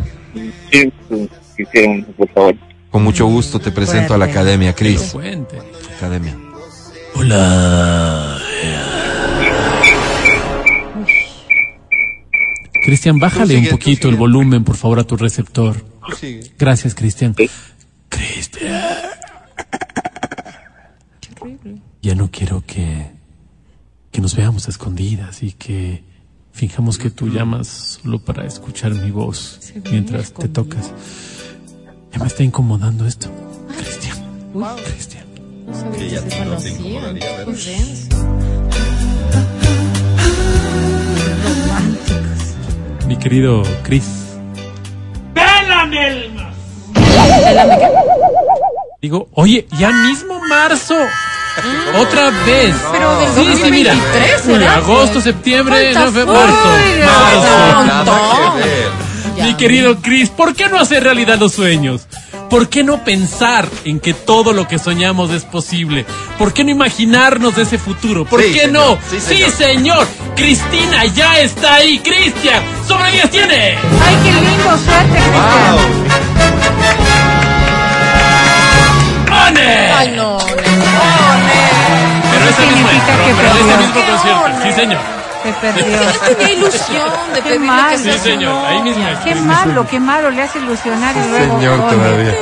sí, 0.72 0.92
quisieron, 1.56 2.02
por 2.16 2.28
favor. 2.30 2.54
Con 2.90 3.04
mucho 3.04 3.26
gusto 3.26 3.60
te 3.60 3.70
presento 3.70 4.12
a 4.14 4.18
la 4.18 4.24
academia, 4.24 4.74
Cris. 4.74 5.12
Fuente. 5.12 5.56
Academia. 7.14 8.42
Cristian, 12.82 13.18
bájale 13.18 13.58
un 13.58 13.68
poquito 13.68 14.08
el 14.08 14.16
volumen, 14.16 14.64
por 14.64 14.76
favor, 14.76 14.98
a 14.98 15.04
tu 15.04 15.16
receptor. 15.16 15.84
Gracias, 16.58 16.94
Cristian. 16.94 17.34
Cristian. 18.08 18.82
Ya 22.02 22.14
no 22.16 22.30
quiero 22.30 22.64
que, 22.66 23.12
que 24.10 24.20
nos 24.20 24.34
veamos 24.34 24.66
a 24.66 24.70
escondidas 24.70 25.42
y 25.44 25.52
que 25.52 26.02
fijamos 26.52 26.98
que 26.98 27.10
tú 27.10 27.28
llamas 27.28 27.98
solo 28.02 28.18
para 28.18 28.44
escuchar 28.46 28.92
mi 28.94 29.10
voz 29.10 29.72
mientras 29.90 30.32
te 30.32 30.48
tocas. 30.48 30.92
Ya 32.12 32.18
me 32.18 32.26
está 32.26 32.42
incomodando 32.42 33.06
esto. 33.06 33.30
Cristian. 33.78 34.18
Cristian. 34.84 35.31
No 35.72 35.78
sabía 35.78 36.22
que 36.22 36.30
se 36.30 36.38
conocían. 36.38 37.18
Qué 37.18 37.46
denso. 37.46 38.16
Mi 43.06 43.16
querido 43.16 43.62
Chris. 43.82 44.04
Digo, 49.00 49.28
oye, 49.32 49.66
ya 49.78 49.90
mismo 49.90 50.40
marzo. 50.40 50.94
Otra 51.98 52.30
vez. 52.46 52.76
Pero 52.92 53.18
del 53.18 53.34
sí, 53.34 53.62
sí, 53.64 53.70
mira. 53.70 53.94
2023. 53.94 54.68
Agosto, 54.68 55.20
septiembre, 55.22 55.94
marzo. 55.94 56.26
Marzo. 56.26 56.68
Ya. 59.36 59.44
Mi 59.44 59.54
querido 59.56 59.96
Chris, 60.02 60.28
¿por 60.28 60.54
qué 60.54 60.68
no 60.68 60.78
hacer 60.78 61.02
realidad 61.02 61.38
los 61.38 61.52
sueños? 61.52 62.06
¿Por 62.52 62.68
qué 62.68 62.84
no 62.84 63.02
pensar 63.02 63.66
en 63.86 63.98
que 63.98 64.12
todo 64.12 64.52
lo 64.52 64.68
que 64.68 64.78
soñamos 64.78 65.30
es 65.30 65.42
posible? 65.44 66.04
¿Por 66.38 66.52
qué 66.52 66.64
no 66.64 66.70
imaginarnos 66.70 67.56
ese 67.56 67.78
futuro? 67.78 68.26
¿Por 68.26 68.42
Sí, 68.42 68.52
qué 68.52 68.60
señor. 68.66 68.72
no? 68.72 68.98
Sí, 69.10 69.20
Sí, 69.20 69.50
señor. 69.56 70.06
Cristina 70.36 71.06
ya 71.06 71.40
está 71.40 71.76
ahí. 71.76 71.98
Cristian, 72.00 72.62
sobre 72.86 73.10
10 73.12 73.30
tiene. 73.30 73.54
¡Ay, 74.04 74.16
qué 74.22 74.32
lindo! 74.32 74.78
¡Suerte, 74.84 75.18
Cristian! 75.18 75.78
¡One! 79.48 79.92
Ay, 79.96 80.08
no, 80.14 80.32
no. 80.32 80.38
Pero 82.32 82.50
ese 82.50 82.66
mismo 82.66 82.88
pero, 83.06 83.24
que 83.24 83.32
pero 83.34 83.48
ese 83.54 83.76
mismo 83.78 84.00
concierto. 84.04 84.62
Sí, 84.62 84.72
señor. 84.72 85.21
Perdió. 85.62 85.84
Tenía 86.26 86.52
ilusión 86.54 87.08
de 87.32 87.40
Qué 87.40 87.42
pedirle 87.42 87.66
mal. 87.66 87.90
que 87.90 88.12
Sí, 88.12 88.18
señor. 88.18 88.66
Ahí 88.66 88.82
mismo. 88.82 89.04
Qué 89.22 89.34
malo, 89.36 89.86
qué 89.88 90.00
malo. 90.00 90.30
Le 90.30 90.42
hace 90.42 90.58
ilusionar 90.58 91.16
y 91.16 91.30
luego... 91.30 91.60
Señor, 91.60 91.78
todavía. 91.88 92.34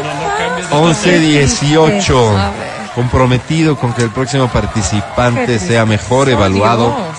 11, 0.70 1.18
18. 1.18 2.38
A 2.38 2.50
ver. 2.50 2.80
Comprometido 2.94 3.76
con 3.76 3.92
que 3.92 4.02
el 4.02 4.10
próximo 4.10 4.48
participante 4.48 5.46
Qué 5.46 5.58
sea 5.58 5.84
mejor 5.84 6.30
evaluado. 6.30 6.96
Dios. 6.96 7.18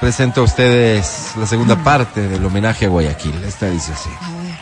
Presento 0.00 0.40
a 0.40 0.44
ustedes 0.44 1.32
la 1.36 1.46
segunda 1.46 1.76
parte 1.76 2.26
del 2.26 2.44
homenaje 2.44 2.86
a 2.86 2.88
Guayaquil. 2.88 3.44
Esta 3.44 3.66
dice 3.66 3.92
así. 3.92 4.10
A 4.20 4.30
ver. 4.30 4.58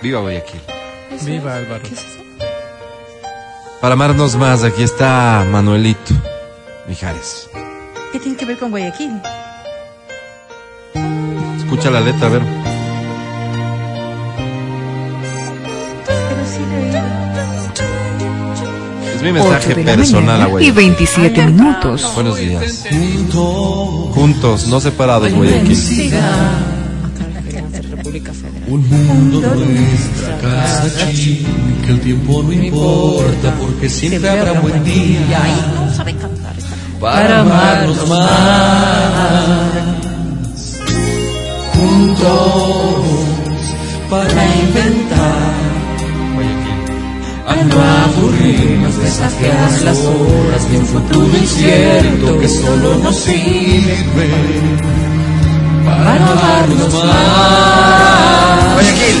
Viva 0.00 0.20
Guayaquil. 0.20 0.62
Viva 1.22 1.56
Álvaro. 1.56 1.82
¿Qué? 1.82 1.94
Para 3.82 3.92
amarnos 3.92 4.34
más, 4.36 4.64
aquí 4.64 4.82
está 4.82 5.44
Manuelito 5.50 6.14
Mijares. 6.88 7.48
¿Qué 8.12 8.20
tiene 8.20 8.36
que 8.36 8.44
ver 8.44 8.58
con 8.58 8.70
Guayaquil? 8.70 9.20
Escucha 11.58 11.90
la 11.90 12.00
letra, 12.00 12.28
a 12.28 12.30
ver. 12.30 12.42
Pero 16.06 16.46
sí 16.46 16.60
le 16.70 16.88
Es 19.16 19.22
mi 19.22 19.32
mensaje 19.32 19.74
personal 19.84 20.42
a 20.42 20.46
y 20.46 20.50
Guayaquil. 20.50 20.72
27 20.72 21.46
minutos. 21.46 22.12
Buenos 22.14 22.38
días. 22.38 22.84
Juntos, 24.14 24.68
no 24.68 24.80
separados, 24.80 25.32
Guayaquil. 25.32 26.12
República 27.90 28.32
Federal. 28.32 28.62
Un 28.68 28.88
mundo 28.88 29.40
nuestra 29.40 30.38
casa 30.40 31.10
chica, 31.12 31.48
que 31.84 31.92
el 31.92 32.00
tiempo 32.00 32.42
no 32.42 32.52
importa 32.52 33.54
porque 33.60 33.88
siempre 33.88 34.28
habrá 34.28 34.60
buen 34.60 34.82
día 34.84 35.40
Ay, 35.42 35.72
no 35.74 35.92
sabe 35.94 36.14
cantar. 36.16 36.45
Para 37.00 37.40
amarnos 37.40 38.08
más. 38.08 38.30
Juntos 41.74 43.04
para 44.10 44.46
inventar. 44.46 45.56
A 47.48 47.54
no 47.54 47.80
aburrirnos, 47.80 48.98
desafiar 48.98 49.70
las 49.84 49.98
horas 49.98 50.70
de 50.70 50.78
un 50.78 50.86
futuro 50.86 51.38
incierto 51.38 52.38
que 52.40 52.48
solo 52.48 52.96
nos 52.96 53.14
sirve 53.14 54.28
para 55.86 56.32
amarnos 56.32 56.94
más. 56.94 57.56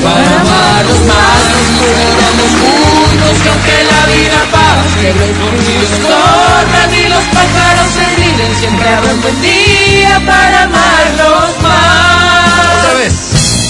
Para 0.02 0.40
amarnos 0.40 1.00
más, 1.06 1.42
nos 2.36 2.52
juntos 2.60 3.34
que 3.42 3.48
aunque 3.48 3.76
la 3.90 4.02
vida 4.12 4.40
pase, 4.52 5.06
los 5.14 5.32
corran 6.06 6.94
y 6.94 7.08
los 7.08 7.24
pájaros 7.24 7.88
se 7.94 8.06
ríen, 8.16 8.54
siempre 8.60 8.88
habrá 8.88 9.12
un 9.12 9.22
buen 9.22 9.42
día 9.42 10.22
para 10.26 10.62
amarnos 10.64 11.62
más. 11.62 12.78
Otra 12.78 12.94
vez. 12.98 13.14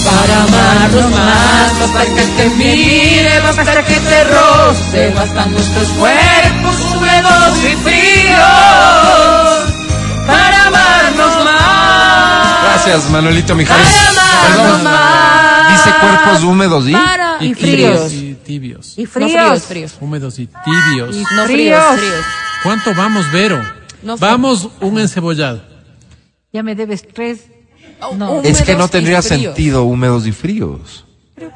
Para 0.05 0.43
amarnos 0.43 1.11
más, 1.11 1.79
basta 1.79 2.05
que 2.15 2.23
te 2.37 2.49
mire, 2.55 3.39
basta 3.41 3.83
que 3.83 3.95
te 3.95 4.23
roce, 4.25 5.09
bastan 5.09 5.51
nuestros 5.51 5.87
cuerpos 5.89 6.75
húmedos 6.93 7.63
y 7.63 7.75
fríos 7.83 9.36
Gracias, 12.87 13.11
Manuelito 13.11 13.55
Mijares. 13.55 13.87
Perdón. 14.47 14.83
más. 14.83 15.71
Dice 15.85 15.95
cuerpos 15.99 16.43
húmedos 16.43 16.87
y. 16.87 16.93
Para 16.93 17.37
Y 17.41 17.53
tibios 17.53 18.09
fríos. 18.09 18.13
y 18.13 18.33
tibios. 18.45 18.97
Y 18.97 19.03
no 19.03 19.09
fríos. 19.09 19.31
fríos, 19.31 19.63
fríos. 19.63 19.95
Húmedos 19.99 20.39
y 20.39 20.47
tibios. 20.47 21.15
Y 21.15 21.19
No 21.35 21.45
fríos, 21.45 21.47
fríos. 21.47 21.95
fríos. 21.99 22.25
¿Cuánto 22.63 22.93
vamos, 22.95 23.29
Vero? 23.31 23.61
No 24.03 24.17
vamos 24.17 24.69
un 24.81 24.99
encebollado. 24.99 25.61
Ya 26.53 26.63
me 26.63 26.75
debes 26.75 27.05
tres. 27.13 27.41
Oh, 27.99 28.15
No. 28.15 28.41
Es 28.41 28.61
que 28.61 28.75
no 28.75 28.85
y 28.85 28.89
tendría 28.89 29.21
fríos. 29.21 29.43
sentido 29.43 29.83
húmedos 29.83 30.25
y 30.27 30.31
fríos. 30.31 31.05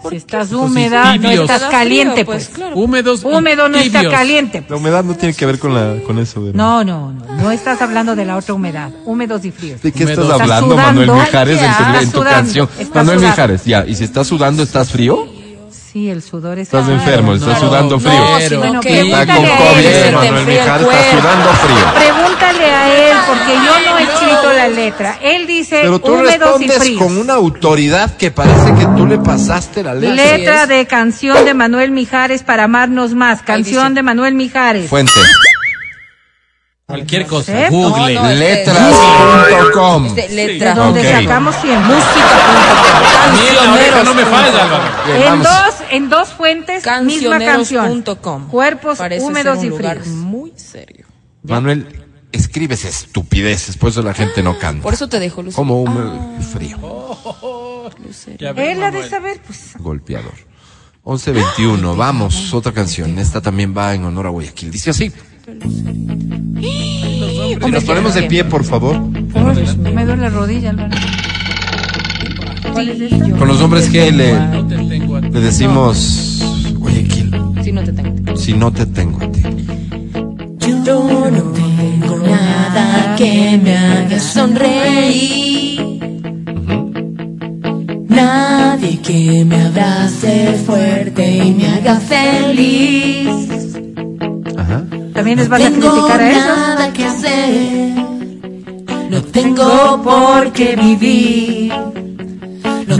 Si 0.09 0.15
estás 0.15 0.49
sí, 0.49 0.55
húmeda, 0.55 1.17
no 1.17 1.29
estás 1.31 1.63
caliente, 1.63 2.23
pues, 2.23 2.45
pues. 2.45 2.55
claro. 2.55 2.75
Húmedos 2.75 3.23
Húmedo 3.23 3.67
no 3.67 3.79
está 3.79 4.07
caliente. 4.09 4.63
La 4.69 4.75
humedad 4.75 5.03
no 5.03 5.15
tiene 5.15 5.33
que 5.33 5.45
ver 5.45 5.57
con, 5.57 5.73
la, 5.73 5.95
con 6.05 6.19
eso, 6.19 6.43
¿verdad? 6.43 6.55
No, 6.55 6.83
no, 6.83 7.11
no. 7.11 7.25
No 7.35 7.51
estás 7.51 7.81
hablando 7.81 8.15
de 8.15 8.25
la 8.25 8.37
otra 8.37 8.53
humedad. 8.53 8.91
Húmedos 9.05 9.43
y 9.43 9.51
fríos. 9.51 9.81
¿De 9.81 9.91
qué 9.91 10.03
estás 10.03 10.29
hablando. 10.29 10.75
Manuel 10.75 11.11
Mijares, 11.11 11.59
en 11.99 12.11
tu, 12.11 12.21
canción? 12.21 12.69
Manuel 12.93 13.17
sudando. 13.17 13.21
Mijares, 13.21 13.65
ya. 13.65 13.85
¿Y 13.87 13.95
si 13.95 14.03
estás 14.03 14.27
sudando, 14.27 14.61
estás 14.61 14.91
frío? 14.91 15.40
Sí, 15.91 16.09
el 16.09 16.21
sudor 16.21 16.57
es 16.57 16.67
Estás 16.67 16.87
enfermo, 16.87 17.33
estás 17.33 17.59
sudando 17.59 17.99
frío. 17.99 18.13
No, 18.17 18.25
Pero- 18.37 18.47
sino 18.49 18.59
Bueno, 18.61 18.79
que 18.79 19.01
Está 19.01 19.25
con 19.25 19.45
COVID, 19.45 19.85
él. 19.85 20.13
Manuel 20.15 20.37
el 20.37 20.45
Mijares, 20.45 20.87
está 20.87 21.19
sudando 21.19 21.49
frío. 21.53 21.93
Pregúntale 21.95 22.65
a 22.65 23.09
él, 23.11 23.17
porque 23.27 23.53
yo 23.55 23.91
no 23.91 23.97
he 23.97 24.03
escrito 24.03 24.53
la 24.53 24.67
letra. 24.69 25.17
Él 25.21 25.47
dice 25.47 25.79
Pero 25.81 25.99
tú 25.99 26.15
respondes 26.15 26.91
con 26.97 27.17
una 27.17 27.33
autoridad 27.33 28.15
que 28.15 28.31
parece 28.31 28.73
que 28.75 28.85
tú 28.95 29.05
le 29.05 29.17
pasaste 29.17 29.83
la 29.83 29.93
letra. 29.93 30.15
Letra 30.37 30.65
de 30.67 30.87
canción 30.87 31.43
de 31.43 31.53
Manuel 31.53 31.91
Mijares 31.91 32.43
para 32.43 32.63
amarnos 32.65 33.13
más. 33.13 33.41
Canción 33.41 33.93
de 33.93 34.01
Manuel 34.01 34.33
Mijares. 34.35 34.89
Fuente. 34.89 35.11
Cualquier 36.85 37.25
cosa. 37.25 37.53
¿Eh? 37.53 37.67
Google. 37.69 38.15
No, 38.15 38.23
no, 38.23 38.29
Letras.com. 38.33 40.05
Este, 40.17 40.73
donde 40.73 40.99
Ok. 41.01 41.21
sacamos 41.21 41.55
siempre. 41.61 41.95
A 41.95 43.31
mí 43.31 43.39
la 43.55 43.73
oreja 43.73 44.03
no 44.03 44.13
me 44.13 44.23
falla, 44.25 44.63
Álvaro. 44.63 44.83
En 45.15 45.41
dos, 45.43 45.75
en 45.91 46.09
dos 46.09 46.29
fuentes, 46.29 46.83
misma 47.03 47.39
canción. 47.39 48.03
Cuerpos 48.49 48.97
Parece 48.97 49.25
húmedos 49.25 49.57
ser 49.57 49.65
y 49.65 49.69
lugar 49.69 49.99
fríos. 49.99 50.15
muy 50.15 50.53
serio. 50.55 51.05
Manuel, 51.43 51.87
escribes 52.31 52.85
estupideces, 52.85 53.77
por 53.77 53.89
eso 53.89 54.01
la 54.01 54.13
gente 54.13 54.43
no 54.43 54.57
canta. 54.57 54.83
Por 54.83 54.93
eso 54.93 55.07
te 55.07 55.19
dejo, 55.19 55.43
Lucía. 55.43 55.55
Como 55.55 55.81
húmedo 55.81 56.35
y 56.39 56.43
frío. 56.43 56.77
Ya 58.39 58.53
ves, 58.53 58.77
Él 58.77 58.83
ha 58.83 58.91
de 58.91 59.09
saber, 59.09 59.41
pues. 59.45 59.73
Golpeador. 59.79 60.33
1121, 61.03 61.95
vamos, 61.95 62.53
otra 62.53 62.71
canción. 62.71 63.17
Esta 63.17 63.41
también 63.41 63.75
va 63.75 63.95
en 63.95 64.05
honor 64.05 64.27
a 64.27 64.29
Guayaquil. 64.29 64.69
Dice 64.69 64.91
así. 64.91 65.11
Si 66.61 67.71
nos 67.71 67.83
ponemos 67.83 68.13
de 68.13 68.23
pie, 68.23 68.45
por 68.45 68.63
favor. 68.63 68.99
Me 69.01 70.05
duele 70.05 70.21
la 70.21 70.29
rodilla, 70.29 70.69
Álvaro. 70.69 70.95
¿Cuál 72.71 72.89
es 72.89 73.01
esa? 73.01 73.29
Con 73.37 73.47
los 73.47 73.61
hombres 73.61 73.89
que 73.89 74.11
le, 74.11 74.33
No 74.33 74.67
te 74.67 74.75
tengo. 74.75 75.10
Le 75.31 75.41
decimos 75.41 76.39
Guayaquil, 76.77 77.31
Si 77.63 77.71
no 77.71 77.83
te 77.83 77.93
tengo. 77.93 78.35
si 78.37 78.53
no 78.53 78.71
te 78.71 78.85
tengo 78.85 79.17
a 79.23 79.31
ti. 79.31 79.41
Yo 80.67 80.75
no 81.31 81.41
tengo 81.53 82.17
nada 82.19 83.15
que 83.17 83.59
me 83.63 83.77
haga 83.77 84.19
sonreír. 84.19 85.79
Nadie 88.07 88.99
que 88.99 89.45
me 89.45 89.61
abrace 89.61 90.53
fuerte 90.65 91.37
y 91.45 91.51
me 91.53 91.67
haga 91.67 91.95
feliz. 91.99 93.75
Ajá. 94.57 94.83
¿También 95.13 95.37
les 95.39 95.51
a 95.51 95.57
tengo 95.57 95.91
criticar 95.91 96.21
a 96.21 96.29
ellos? 96.31 96.45
nada 96.45 96.93
que 96.93 97.05
hacer. 97.05 97.91
No 99.09 99.21
tengo 99.23 100.01
por 100.03 100.51
qué 100.53 100.75
vivir. 100.75 101.73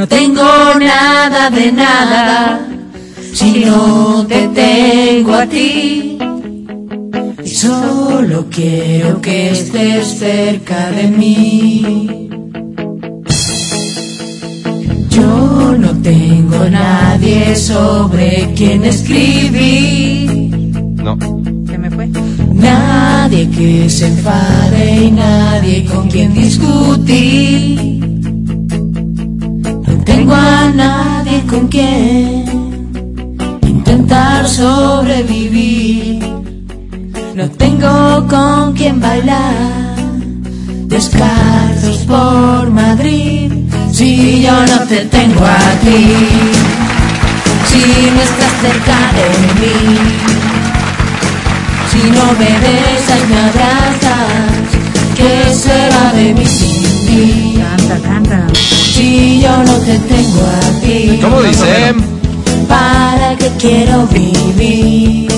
No 0.02 0.08
tengo 0.08 0.44
nada 0.80 1.52
de 1.52 1.72
nada. 1.72 2.60
Si 3.36 3.64
no 3.64 4.26
te 4.28 4.48
tengo 4.48 5.36
a 5.36 5.46
ti. 5.46 6.18
Y 7.44 7.48
solo 7.48 8.48
quiero 8.50 9.22
que 9.22 9.52
estés 9.52 10.08
cerca 10.18 10.90
de 10.90 11.04
mí. 11.04 12.30
Yo 15.12 15.78
no 15.78 15.92
tengo 16.02 16.68
nadie 16.68 17.56
sobre 17.56 18.56
quien 18.56 18.84
escribir. 18.86 20.32
No. 20.96 21.16
Se 21.70 21.78
me 21.78 21.92
fue. 21.92 22.08
Nadie 22.56 23.48
que 23.52 23.88
se 23.88 24.08
enfade 24.08 25.06
y 25.06 25.12
nadie 25.12 25.86
con 25.86 26.10
quien 26.10 26.34
discutir. 26.34 27.91
Tengo 30.32 30.44
a 30.44 30.72
nadie 30.74 31.46
con 31.46 31.68
quien 31.68 32.46
intentar 33.68 34.48
sobrevivir. 34.48 36.24
No 37.36 37.50
tengo 37.52 38.26
con 38.30 38.72
quien 38.72 39.02
bailar. 39.02 39.98
Descalzos 40.88 41.98
por 42.08 42.70
Madrid. 42.70 43.52
Si 43.92 44.42
yo 44.42 44.54
no 44.54 44.80
te 44.88 45.04
tengo 45.18 45.44
a 45.44 45.72
ti. 45.84 46.16
Si 47.66 47.84
no 48.16 48.22
estás 48.22 48.54
cerca 48.62 49.00
de 49.18 49.28
mí. 49.60 49.76
Si 51.92 52.02
no 52.10 52.26
me 52.40 52.52
besas 52.64 53.22
me 53.30 53.38
abrazas, 53.50 54.64
¿qué 55.18 55.54
será 55.54 56.14
de 56.14 56.34
mí 56.34 56.81
ti? 57.12 57.58
Canta, 57.58 57.98
canta. 58.08 58.48
Si 58.54 59.42
yo 59.42 59.64
no 59.64 59.76
te 59.80 60.00
tengo 60.00 60.42
a 60.42 60.82
ti, 60.82 61.20
¿Cómo 61.22 61.42
dice? 61.42 61.94
¿para 62.68 63.36
qué 63.38 63.50
quiero 63.60 64.08
vivir? 64.08 65.32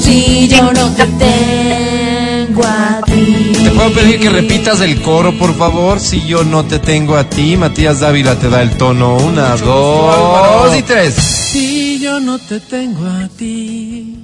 Si 0.00 0.48
yo 0.48 0.72
no 0.72 0.86
te 0.94 1.06
tengo 1.26 2.62
a 2.64 3.00
ti. 3.06 3.52
¿Te 3.64 3.70
puedo 3.70 3.92
pedir 3.92 4.20
que 4.20 4.30
repitas 4.30 4.80
el 4.80 5.00
coro, 5.02 5.36
por 5.38 5.54
favor? 5.54 6.00
Si 6.00 6.26
yo 6.26 6.44
no 6.44 6.64
te 6.64 6.78
tengo 6.78 7.16
a 7.16 7.24
ti, 7.24 7.56
Matías 7.56 8.00
Dávila 8.00 8.36
te 8.36 8.48
da 8.48 8.62
el 8.62 8.70
tono. 8.76 9.16
Una, 9.16 9.56
dos 9.56 10.76
y 10.76 10.82
tres. 10.82 11.14
Si 11.14 12.00
yo 12.00 12.20
no 12.20 12.38
te 12.38 12.60
tengo 12.60 13.04
a 13.06 13.28
ti, 13.28 14.16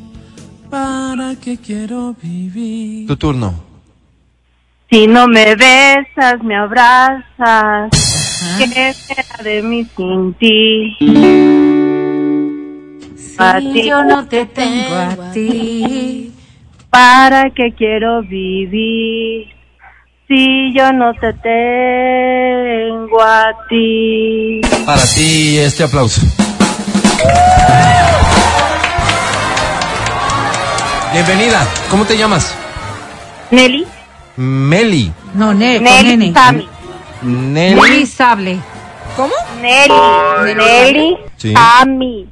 ¿para 0.71 1.35
qué 1.37 1.59
quiero 1.59 2.15
vivir? 2.23 3.07
Tu 3.07 3.17
turno. 3.17 3.66
Si 4.91 5.07
no 5.07 5.27
me 5.27 5.57
besas, 5.57 6.43
me 6.43 6.57
abrazas. 6.57 7.91
¿Qué 8.59 8.93
será 8.93 9.43
de 9.43 9.63
mí 9.63 9.87
sin 9.97 10.35
ti? 10.35 10.97
A 13.39 13.59
Si 13.61 13.73
ti, 13.73 13.89
yo 13.89 14.05
no 14.05 14.27
te 14.29 14.47
tengo 14.47 14.95
a 14.95 15.33
ti. 15.33 16.33
¿para 16.89 17.51
qué 17.51 17.73
quiero 17.77 18.23
vivir? 18.23 19.49
Si 20.29 20.73
yo 20.75 20.93
no 20.93 21.13
te 21.15 21.33
tengo 21.35 23.21
a 23.23 23.53
ti. 23.69 24.61
Para 24.87 25.03
ti 25.15 25.59
este 25.59 25.83
aplauso. 25.85 26.23
Bienvenida. 31.13 31.67
¿Cómo 31.91 32.05
te 32.05 32.17
llamas? 32.17 32.55
Nelly, 33.51 33.87
Meli. 34.37 35.13
No, 35.35 35.55
ne, 35.55 35.77
con 35.77 35.85
Nelly. 35.85 36.33
Nelly. 37.23 37.75
Nelly 37.75 38.07
Sable. 38.07 38.59
¿Cómo? 39.17 39.33
Nelly, 39.63 40.55
Nelly 40.55 41.17
Sí. 41.37 41.55
¿A 41.57 41.85
mí? 41.87 42.27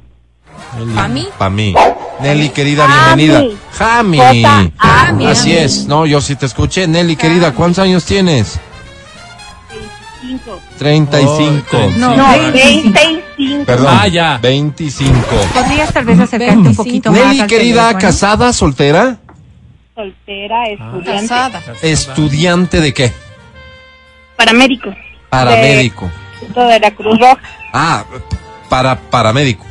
Para 1.37 1.49
mí. 1.49 1.73
Nelly, 2.21 2.49
querida, 2.49 2.85
Jami. 2.87 3.23
bienvenida. 3.27 3.57
Jami. 3.77 4.17
Jami, 4.19 5.25
Así 5.25 5.49
Jami. 5.51 5.63
es. 5.63 5.85
No, 5.87 6.05
yo 6.05 6.21
sí 6.21 6.35
te 6.35 6.45
escuché. 6.45 6.87
Nelly, 6.87 7.15
querida, 7.15 7.53
¿cuántos 7.53 7.79
años 7.83 8.03
tienes? 8.05 8.59
Cinco. 10.21 10.59
35. 10.77 11.65
Oh, 11.73 11.89
No, 11.97 12.15
No, 12.15 12.27
25. 12.31 12.93
25. 13.37 13.65
Perdón. 13.65 13.87
Ah, 13.99 14.07
ya. 14.07 14.37
25. 14.41 15.13
¿Podrías 15.53 15.93
tal 15.93 16.05
vez 16.05 16.19
acercarte 16.19 16.55
un 16.69 16.75
poquito 16.75 17.11
más 17.11 17.19
Nelly, 17.19 17.47
querida, 17.47 17.87
teléfono? 17.89 17.99
casada, 17.99 18.53
soltera, 18.53 19.17
Soltera, 19.95 20.65
estudiante. 20.65 21.11
Casada. 21.29 21.61
estudiante 21.81 22.81
de 22.81 22.93
qué? 22.93 23.13
Paramédico. 24.35 24.93
Paramédico. 25.29 26.09
De 26.53 26.79
la 26.79 26.91
Cruz 26.91 27.17
Roja. 27.19 27.37
Ah, 27.73 28.03
para 28.69 28.95
paramédico. 28.99 29.65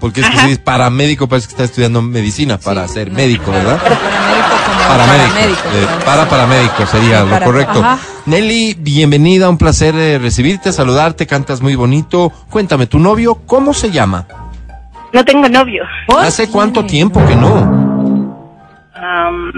Porque 0.00 0.20
es 0.20 0.26
que 0.30 0.36
si 0.36 0.42
dices 0.44 0.58
paramédico 0.58 1.28
parece 1.28 1.48
que 1.48 1.52
está 1.52 1.64
estudiando 1.64 2.00
medicina 2.00 2.58
para 2.58 2.86
ser 2.88 3.10
médico, 3.10 3.50
¿verdad? 3.50 3.78
Paramédico 3.78 4.56
como 4.66 4.88
Paramédico. 4.88 5.28
paramédico. 5.34 5.68
Eh, 5.74 5.86
¿no? 5.98 6.04
para 6.04 6.28
paramédico 6.28 6.86
sería 6.86 7.20
lo 7.24 7.30
Para- 7.30 7.44
correcto. 7.46 7.78
Ajá. 7.80 7.98
Nelly, 8.24 8.74
bienvenida, 8.78 9.48
un 9.50 9.58
placer 9.58 9.94
eh, 9.94 10.18
recibirte, 10.18 10.72
saludarte, 10.72 11.26
cantas 11.26 11.60
muy 11.60 11.74
bonito. 11.74 12.32
Cuéntame, 12.50 12.86
¿tu 12.86 12.98
novio 12.98 13.34
cómo 13.46 13.74
se 13.74 13.90
llama? 13.90 14.26
No 15.12 15.24
tengo 15.24 15.48
novio. 15.48 15.84
¿Hace 16.18 16.48
cuánto 16.48 16.84
tiempo 16.86 17.24
que 17.26 17.36
no? 17.36 17.85
Am, 19.00 19.52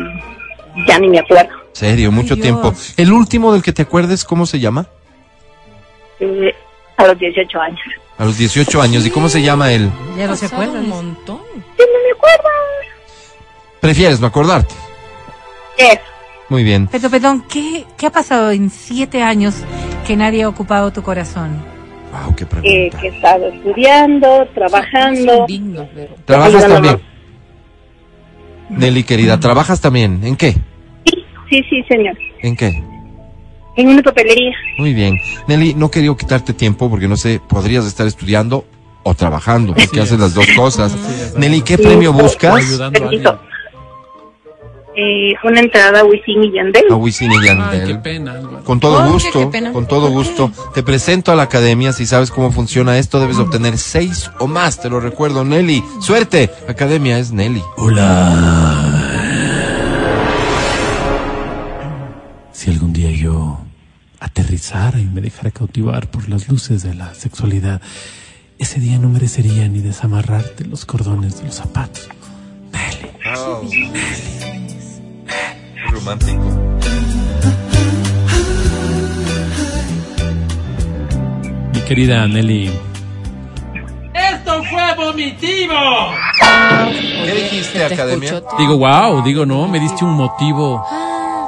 Ya 0.87 0.99
ni 0.99 1.09
me 1.09 1.19
acuerdo. 1.19 1.51
Serio, 1.73 2.11
mucho 2.13 2.35
Dios. 2.35 2.45
tiempo. 2.45 2.75
El 2.97 3.13
último 3.13 3.53
del 3.53 3.63
que 3.63 3.73
te 3.73 3.83
acuerdes, 3.83 4.25
¿cómo 4.25 4.47
se 4.47 4.59
llama? 4.61 4.87
Eh, 6.21 6.55
a 6.97 7.07
los 7.07 7.19
18 7.19 7.61
años. 7.61 7.81
A 8.19 8.25
los 8.25 8.37
18 8.39 8.83
años. 8.83 9.07
¿Y 9.07 9.11
cómo 9.11 9.29
se 9.29 9.43
llama 9.43 9.73
él? 9.73 9.91
Ya 10.17 10.27
no 10.27 10.35
se 10.37 10.47
acuerda. 10.47 10.73
un 10.81 10.89
montón. 10.89 11.39
Ya 11.79 11.85
no 11.85 11.99
me 12.05 12.11
acuerdo. 12.17 12.49
¿Prefieres 13.81 14.21
no 14.21 14.27
acordarte? 14.27 14.75
Eso. 15.77 16.01
Muy 16.49 16.65
bien. 16.65 16.89
Pero, 16.91 17.11
perdón, 17.11 17.45
¿qué, 17.49 17.85
¿qué 17.97 18.07
ha 18.07 18.11
pasado 18.11 18.51
en 18.51 18.71
siete 18.71 19.23
años 19.23 19.55
que 20.07 20.17
nadie 20.17 20.43
ha 20.43 20.49
ocupado 20.49 20.93
tu 20.93 21.03
corazón? 21.03 21.63
Wow, 22.11 22.35
qué 22.35 22.45
Eh, 22.45 22.47
pregunta. 22.47 23.01
que 23.01 23.07
he 23.07 23.11
estado 23.11 23.47
estudiando, 23.49 24.49
trabajando. 24.55 25.37
Son 25.37 25.47
dignos, 25.47 25.87
pero. 25.95 26.15
¿Trabajas 26.25 26.67
también? 26.67 27.01
Nelly, 28.71 29.03
querida, 29.05 29.41
¿trabajas 29.41 29.81
también? 29.81 30.21
¿En 30.25 30.37
qué? 30.37 30.53
Sí, 31.05 31.25
sí, 31.51 31.63
sí, 31.71 31.83
señor. 31.89 32.17
¿En 32.43 32.57
qué? 32.57 32.83
En 33.77 33.89
una 33.89 34.03
papelería. 34.03 34.53
Muy 34.79 34.93
bien. 34.93 35.17
Nelly, 35.47 35.75
no 35.75 35.91
quería 35.91 36.15
quitarte 36.17 36.53
tiempo 36.53 36.91
porque 36.91 37.09
no 37.09 37.17
sé, 37.17 37.41
podrías 37.49 37.87
estar 37.87 38.07
estudiando 38.07 38.65
o 39.05 39.15
trabajando, 39.15 39.75
porque 39.75 40.01
haces 40.01 40.19
las 40.19 40.35
dos 40.35 40.47
cosas. 40.57 40.97
Nelly, 41.37 41.63
¿qué 41.63 41.77
Sí. 41.77 41.83
premio 41.83 42.13
buscas? 42.13 42.57
ayudando 42.57 43.09
a. 43.31 43.41
Eh, 45.01 45.33
una 45.45 45.61
entrada 45.61 46.01
a 46.01 46.05
Wisin 46.05 46.43
y 46.43 46.53
Yandel. 46.53 46.83
A 46.91 46.97
Wisin 46.97 47.31
y 47.31 47.35
Ay, 47.37 47.41
qué 47.41 47.47
Yandel. 47.47 48.01
pena. 48.01 48.41
Con 48.65 48.81
todo 48.81 48.95
Oye, 48.97 49.05
qué 49.07 49.13
gusto, 49.13 49.51
pena. 49.51 49.73
con 49.73 49.87
todo 49.87 50.09
gusto. 50.11 50.51
Te 50.75 50.83
presento 50.83 51.31
a 51.31 51.37
la 51.37 51.45
academia. 51.45 51.93
Si 51.93 52.05
sabes 52.05 52.33
cómo 52.33 52.51
funciona 52.51 52.99
esto, 52.99 53.21
debes 53.21 53.39
obtener 53.39 53.79
seis 53.79 54.29
o 54.41 54.49
más. 54.49 54.81
Te 54.81 54.91
lo 54.91 54.99
recuerdo, 54.99 55.45
Nelly. 55.45 55.85
Suerte. 56.01 56.51
Academia 56.69 57.17
es 57.21 57.31
Nelly. 57.31 57.63
Si 62.53 62.71
algún 62.71 62.93
día 62.93 63.11
yo 63.13 63.61
aterrizara 64.19 64.99
y 64.99 65.05
me 65.05 65.21
dejara 65.21 65.53
cautivar 65.53 66.09
por 66.11 66.29
las 66.29 66.49
luces 66.49 66.83
de 66.83 66.95
la 66.95 67.15
sexualidad, 67.15 67.81
ese 68.59 68.81
día 68.81 68.99
no 68.99 69.09
merecería 69.09 69.69
ni 69.69 69.79
desamarrarte 69.81 70.65
los 70.65 70.85
cordones 70.85 71.39
de 71.39 71.45
los 71.47 71.55
zapatos. 71.55 72.09
Nelly. 72.73 73.13
Romántico. 76.09 76.41
Mi 81.75 81.81
querida 81.83 82.27
Nelly. 82.27 82.71
¿Qué 87.25 87.33
dijiste, 87.35 87.79
Te 87.79 87.85
academia? 87.95 88.33
escucho. 88.33 88.57
Digo, 88.59 88.79
wow, 88.79 89.23
digo, 89.23 89.45
no, 89.45 89.69
me 89.69 89.79
diste 89.79 90.05
un 90.05 90.15
motivo. 90.15 90.83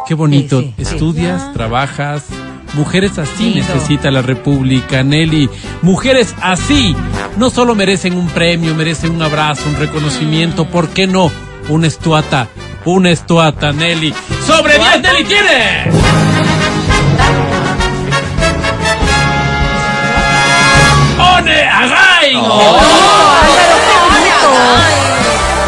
Qué 0.06 0.14
bonito. 0.14 0.60
Sí, 0.60 0.74
sí, 0.76 0.84
sí. 0.84 0.94
Estudias, 0.94 1.52
trabajas. 1.54 2.26
Mujeres 2.74 3.18
así 3.18 3.54
necesita 3.54 4.10
la 4.10 4.22
República, 4.22 5.02
Nelly. 5.02 5.48
Mujeres 5.82 6.34
así 6.42 6.94
no 7.36 7.50
solo 7.50 7.74
merecen 7.74 8.16
un 8.16 8.28
premio, 8.28 8.74
merecen 8.74 9.12
un 9.12 9.22
abrazo, 9.22 9.68
un 9.68 9.76
reconocimiento. 9.76 10.66
¿Por 10.66 10.90
qué 10.90 11.06
no? 11.06 11.30
Una 11.68 11.86
estuata. 11.86 12.48
Una 12.84 13.10
estuata, 13.10 13.72
Nelly. 13.72 14.14
¡Sobre 14.50 14.78
10, 14.78 15.02
Nelly 15.02 15.24
tiene! 15.24 15.90
¡One 21.18 21.68
Agai! 21.68 22.32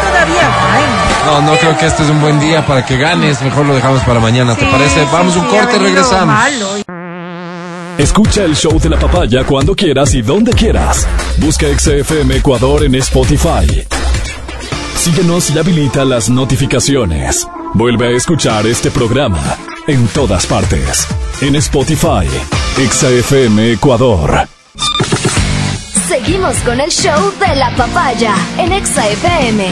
Todavía, 0.09 0.47
ay, 0.73 0.83
No, 1.25 1.41
no 1.41 1.57
creo 1.57 1.77
que 1.77 1.85
este 1.85 2.03
es 2.03 2.09
un 2.09 2.21
buen 2.21 2.39
día 2.39 2.65
para 2.65 2.85
que 2.85 2.97
ganes. 2.97 3.41
Mejor 3.41 3.65
lo 3.65 3.75
dejamos 3.75 4.01
para 4.01 4.19
mañana, 4.19 4.55
¿te 4.55 4.65
sí, 4.65 4.71
parece? 4.71 5.05
Vamos 5.11 5.35
un 5.35 5.45
corte, 5.45 5.65
venido 5.79 5.83
regresamos. 5.83 6.27
malo. 6.27 6.67
Escucha 7.97 8.43
el 8.43 8.55
show 8.55 8.79
de 8.79 8.89
la 8.89 8.97
papaya 8.99 9.43
cuando 9.45 9.75
quieras 9.75 10.13
y 10.15 10.21
donde 10.21 10.51
quieras. 10.51 11.07
Busca 11.37 11.67
XFM 11.67 12.37
Ecuador 12.37 12.83
en 12.83 12.95
Spotify. 12.95 13.85
Síguenos 14.97 15.51
y 15.51 15.59
habilita 15.59 16.03
las 16.03 16.29
notificaciones. 16.29 17.47
Vuelve 17.75 18.09
a 18.09 18.11
escuchar 18.11 18.67
este 18.67 18.91
programa 18.91 19.41
en 19.87 20.07
todas 20.09 20.45
partes. 20.45 21.07
En 21.41 21.55
Spotify, 21.55 22.27
XFM 22.77 23.71
Ecuador. 23.71 24.47
Seguimos 26.07 26.55
con 26.57 26.79
el 26.79 26.91
show 26.91 27.33
de 27.39 27.55
la 27.55 27.75
papaya 27.75 28.35
en 28.59 28.73
Exa 28.73 29.07
FM. 29.07 29.67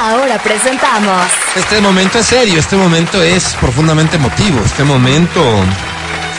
Ahora 0.00 0.38
presentamos 0.38 1.26
Este 1.54 1.80
momento 1.82 2.18
es 2.18 2.26
serio, 2.26 2.58
este 2.58 2.76
momento 2.76 3.22
es 3.22 3.54
profundamente 3.60 4.16
emotivo, 4.16 4.60
este 4.64 4.82
momento 4.84 5.42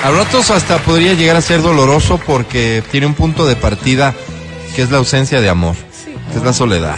a 0.03 0.09
ratos 0.09 0.49
hasta 0.49 0.79
podría 0.79 1.13
llegar 1.13 1.35
a 1.35 1.41
ser 1.41 1.61
doloroso 1.61 2.19
porque 2.25 2.83
tiene 2.91 3.05
un 3.05 3.13
punto 3.13 3.45
de 3.45 3.55
partida 3.55 4.15
que 4.75 4.81
es 4.81 4.89
la 4.89 4.97
ausencia 4.97 5.41
de 5.41 5.49
amor, 5.49 5.75
que 6.31 6.39
es 6.39 6.43
la 6.43 6.53
soledad. 6.53 6.97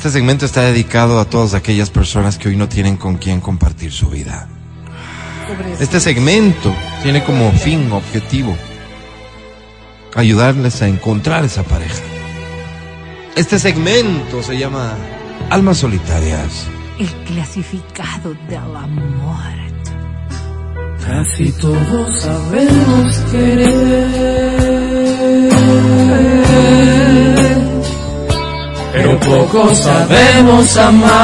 Este 0.00 0.12
segmento 0.12 0.46
está 0.46 0.62
dedicado 0.62 1.20
a 1.20 1.26
todas 1.26 1.52
aquellas 1.52 1.90
personas 1.90 2.38
que 2.38 2.48
hoy 2.48 2.56
no 2.56 2.70
tienen 2.70 2.96
con 2.96 3.18
quién 3.18 3.38
compartir 3.38 3.92
su 3.92 4.08
vida. 4.08 4.48
Este 5.78 6.00
segmento 6.00 6.74
tiene 7.02 7.22
como 7.22 7.52
fin, 7.52 7.92
objetivo, 7.92 8.56
ayudarles 10.14 10.80
a 10.80 10.88
encontrar 10.88 11.44
esa 11.44 11.64
pareja. 11.64 12.00
Este 13.36 13.58
segmento 13.58 14.42
se 14.42 14.56
llama 14.56 14.94
Almas 15.50 15.76
Solitarias. 15.76 16.66
El 16.98 17.10
clasificado 17.26 18.32
del 18.48 18.56
amor. 18.56 19.52
Casi 21.06 21.52
todos 21.52 22.20
sabemos 22.22 23.18
querer, 23.30 24.40
poco 29.30 29.74
sabemos 29.74 30.76
amar. 30.76 31.20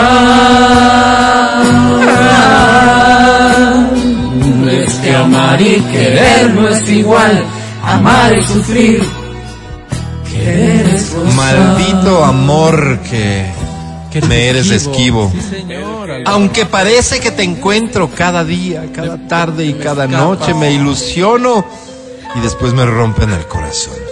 Es 4.70 4.94
que 4.94 5.14
amar 5.14 5.60
y 5.60 5.80
querer 5.80 6.54
no 6.54 6.68
es 6.68 6.88
igual, 6.88 7.44
amar 7.82 8.36
y 8.38 8.42
sufrir. 8.44 9.02
Querer 10.30 10.86
es 10.86 11.14
gozar. 11.14 11.34
Maldito 11.34 12.24
amor 12.24 13.00
que 13.10 13.46
Que 14.12 14.20
me 14.22 14.48
eres 14.48 14.70
esquivo. 14.70 15.30
Sí, 15.32 15.40
señor. 15.40 16.10
Álvaro. 16.10 16.24
Aunque 16.26 16.66
parece 16.66 17.20
que 17.20 17.30
te 17.30 17.42
encuentro 17.42 18.10
cada 18.14 18.44
día, 18.44 18.84
cada 18.94 19.18
tarde 19.28 19.66
y 19.66 19.74
cada 19.74 20.06
noche, 20.06 20.54
me 20.54 20.72
ilusiono 20.72 21.64
y 22.34 22.40
después 22.40 22.72
me 22.72 22.86
rompen 22.86 23.30
el 23.30 23.46
corazón. 23.46 24.05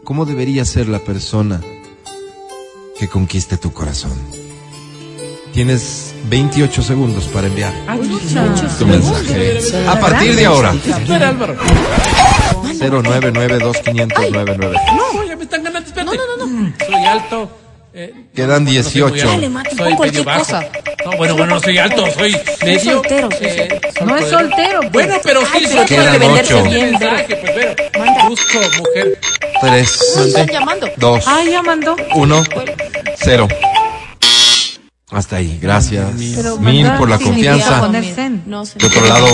¿Cómo 0.05 0.25
debería 0.27 0.65
ser 0.65 0.89
la 0.89 0.99
persona 1.01 1.61
que 2.99 3.09
conquiste 3.09 3.57
tu 3.57 3.73
corazón? 3.73 4.13
Tienes 5.53 6.13
28 6.29 6.83
segundos 6.83 7.25
para 7.29 7.47
enviar 7.49 7.73
tu 8.79 8.87
mensaje. 8.87 9.59
A 9.89 9.99
partir 9.99 10.37
de 10.37 10.45
ahora, 10.47 10.73
Espera, 12.81 12.99
Álvaro. 12.99 13.21
099-2500-993. 13.73 14.97
No, 14.97 15.25
ya 15.25 15.37
me 15.37 15.43
están 15.45 15.63
ganando. 15.65 15.89
Espérate. 15.89 16.17
No, 16.17 16.37
no, 16.37 16.47
no. 16.47 16.73
Soy 16.87 17.05
alto. 17.07 17.59
eh, 17.95 18.15
Quedan 18.35 18.65
no 18.65 18.71
soy 18.71 18.75
muy 18.75 18.83
18. 18.83 19.05
alto. 19.15 19.29
Dale, 19.29 19.49
mate, 19.49 19.77
Soy 19.77 19.95
cualquier 19.95 20.25
bajo. 20.25 20.39
cosa. 20.41 20.65
No, 21.05 21.17
bueno, 21.17 21.37
bueno, 21.37 21.55
no 21.55 21.61
soy 21.61 21.79
alto, 21.79 22.05
soy 22.13 22.37
medio. 22.65 22.93
soltero, 22.93 23.29
soy 23.31 23.47
eh, 23.49 23.81
No 24.05 24.17
es 24.17 24.27
soltero, 24.29 24.81
pues. 24.81 24.93
Bueno, 24.93 25.15
pero 25.23 25.41
sí, 25.41 25.65
soy 25.67 25.67
soltero. 25.69 26.19
venderse 26.19 26.55
ocho. 26.55 26.65
bien, 26.65 26.97
pues, 26.99 28.29
Busco 28.29 28.59
mujer. 28.79 29.19
3, 29.61 30.17
Están 30.27 30.47
llamando. 30.49 30.89
2, 30.97 31.25
Ay, 31.27 31.51
ya 31.51 31.63
mandó. 31.63 31.97
1, 32.15 32.43
0. 33.17 33.49
Hasta 35.11 35.37
ahí, 35.37 35.59
gracias. 35.61 36.07
Pero 36.37 36.59
Mil 36.59 36.87
por 36.99 37.09
la 37.09 37.19
confianza. 37.19 37.89
No. 38.47 38.65
De 38.65 38.87
otro 38.87 39.07
lado, 39.07 39.27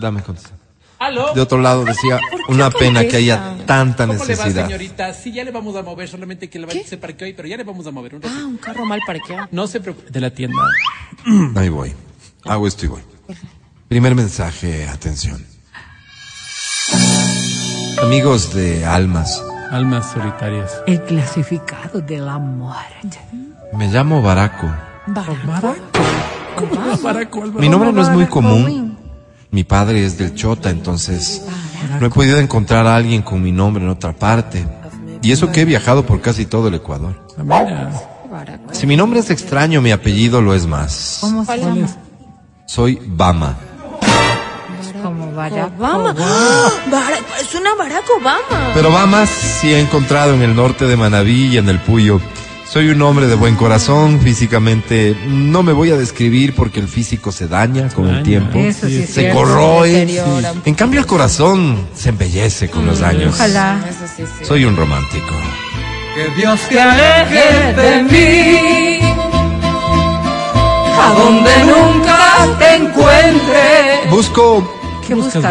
dame 0.00 0.22
contestar. 0.22 0.52
¿Aló? 0.98 1.34
De 1.34 1.40
otro 1.40 1.58
lado 1.58 1.84
decía, 1.84 2.18
una 2.48 2.70
pena 2.70 3.04
que 3.06 3.16
haya 3.16 3.56
tanta 3.66 4.06
¿Cómo 4.06 4.14
le 4.14 4.18
va, 4.20 4.26
necesidad. 4.26 4.66
señorita? 4.66 5.12
Sí, 5.12 5.32
ya 5.32 5.44
le 5.44 5.50
vamos 5.50 5.76
a 5.76 5.82
mover, 5.82 6.08
solamente 6.08 6.48
que 6.48 6.58
la 6.58 6.66
vaya 6.66 6.86
se 6.86 6.96
parqueó 6.96 7.26
ahí, 7.26 7.34
pero 7.34 7.48
ya 7.48 7.56
le 7.56 7.64
vamos 7.64 7.86
a 7.86 7.90
mover 7.90 8.14
un 8.14 8.22
ratito. 8.22 8.40
Ah, 8.40 8.46
un 8.46 8.56
carro 8.56 8.84
mal 8.86 9.00
parqueado. 9.06 9.48
No 9.50 9.66
se 9.66 9.80
preocupe. 9.80 10.10
De 10.10 10.20
la 10.20 10.30
tienda. 10.30 10.62
Ahí 11.56 11.68
voy. 11.68 11.92
Hago 12.44 12.66
esto 12.66 12.84
y 12.86 12.88
voy. 12.88 13.02
Primer 13.88 14.14
mensaje, 14.14 14.86
atención. 14.88 15.44
Amigos 18.02 18.52
de 18.54 18.84
almas, 18.84 19.42
Almas 19.70 20.12
solitarias. 20.12 20.82
El 20.86 21.02
clasificado 21.02 22.00
de 22.00 22.18
la 22.18 22.38
muerte. 22.38 23.18
Me 23.72 23.88
llamo 23.88 24.22
Baraco. 24.22 24.72
Baraco. 25.06 25.74
¿Cómo 26.56 26.92
es 26.92 27.02
Baraco? 27.02 27.42
Mi 27.42 27.68
nombre 27.68 27.92
no 27.92 28.02
es 28.02 28.08
muy 28.10 28.26
común. 28.26 28.93
Mi 29.54 29.62
padre 29.62 30.04
es 30.04 30.18
del 30.18 30.34
Chota, 30.34 30.68
entonces 30.68 31.42
no 32.00 32.06
he 32.08 32.10
podido 32.10 32.38
encontrar 32.40 32.88
a 32.88 32.96
alguien 32.96 33.22
con 33.22 33.40
mi 33.40 33.52
nombre 33.52 33.84
en 33.84 33.88
otra 33.88 34.12
parte. 34.12 34.66
Y 35.22 35.30
eso 35.30 35.52
que 35.52 35.60
he 35.60 35.64
viajado 35.64 36.04
por 36.04 36.20
casi 36.20 36.44
todo 36.44 36.66
el 36.66 36.74
Ecuador. 36.74 37.24
Ah. 37.48 37.88
Si 38.72 38.84
mi 38.88 38.96
nombre 38.96 39.20
es 39.20 39.30
extraño, 39.30 39.80
mi 39.80 39.92
apellido 39.92 40.42
lo 40.42 40.54
es 40.56 40.66
más. 40.66 41.18
¿Cómo 41.20 41.44
se 41.44 41.56
llama? 41.56 41.86
Soy 42.66 42.98
Bama. 43.06 43.56
Como 45.00 45.30
Barack 45.32 45.78
Obama. 45.78 46.16
¡Ah! 46.18 46.68
Barack- 46.90 47.40
es 47.40 47.54
una 47.54 47.76
Barack 47.76 48.04
Obama. 48.20 48.72
Pero 48.74 48.90
Bamas 48.90 49.28
sí 49.30 49.72
he 49.72 49.78
encontrado 49.78 50.34
en 50.34 50.42
el 50.42 50.56
norte 50.56 50.86
de 50.86 50.96
Manabí 50.96 51.46
y 51.52 51.58
en 51.58 51.68
el 51.68 51.78
Puyo. 51.78 52.20
Soy 52.74 52.88
un 52.88 53.00
hombre 53.02 53.28
de 53.28 53.36
buen 53.36 53.54
corazón, 53.54 54.18
físicamente 54.20 55.16
no 55.28 55.62
me 55.62 55.72
voy 55.72 55.92
a 55.92 55.96
describir 55.96 56.56
porque 56.56 56.80
el 56.80 56.88
físico 56.88 57.30
se 57.30 57.46
daña 57.46 57.88
con 57.90 58.08
el 58.08 58.24
tiempo, 58.24 58.58
Eso 58.58 58.88
sí 58.88 58.96
es 58.96 59.10
se 59.10 59.20
cierto. 59.20 59.38
corroe. 59.38 59.90
deteriora. 59.90 60.52
En 60.64 60.74
cambio 60.74 60.98
el 60.98 61.06
corazón 61.06 61.86
se 61.94 62.08
embellece 62.08 62.68
con 62.68 62.84
los 62.84 63.00
años. 63.00 63.32
Ojalá. 63.36 63.78
Eso 63.88 64.12
sí, 64.16 64.24
sí. 64.26 64.44
Soy 64.44 64.64
un 64.64 64.74
romántico. 64.76 65.24
Que 66.16 66.34
Dios 66.34 66.60
te 66.68 66.80
aleje 66.80 67.74
de 67.80 68.02
mí, 68.02 68.98
a 70.98 71.14
donde 71.16 71.52
nunca 71.66 72.58
te 72.58 72.74
encuentre. 72.74 74.10
Busco 74.10 74.68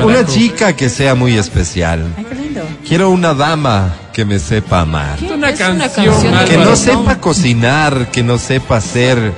una 0.04 0.26
chica 0.26 0.76
que 0.76 0.90
sea 0.90 1.16
muy 1.16 1.38
especial. 1.38 2.06
Lindo. 2.54 2.68
Quiero 2.88 3.10
una 3.10 3.34
dama 3.34 3.94
que 4.14 4.26
me 4.26 4.40
sepa 4.40 4.82
amar. 4.82 5.18
Una 5.24 5.50
Es 5.50 5.60
una 5.60 5.90
canción, 5.90 6.14
canción 6.14 6.40
de 6.40 6.46
Que 6.46 6.54
Álvaro. 6.54 6.70
no 6.70 6.76
sepa 6.76 7.20
cocinar, 7.20 8.12
que 8.12 8.24
no 8.24 8.38
sepa 8.38 8.78
hacer 8.78 9.34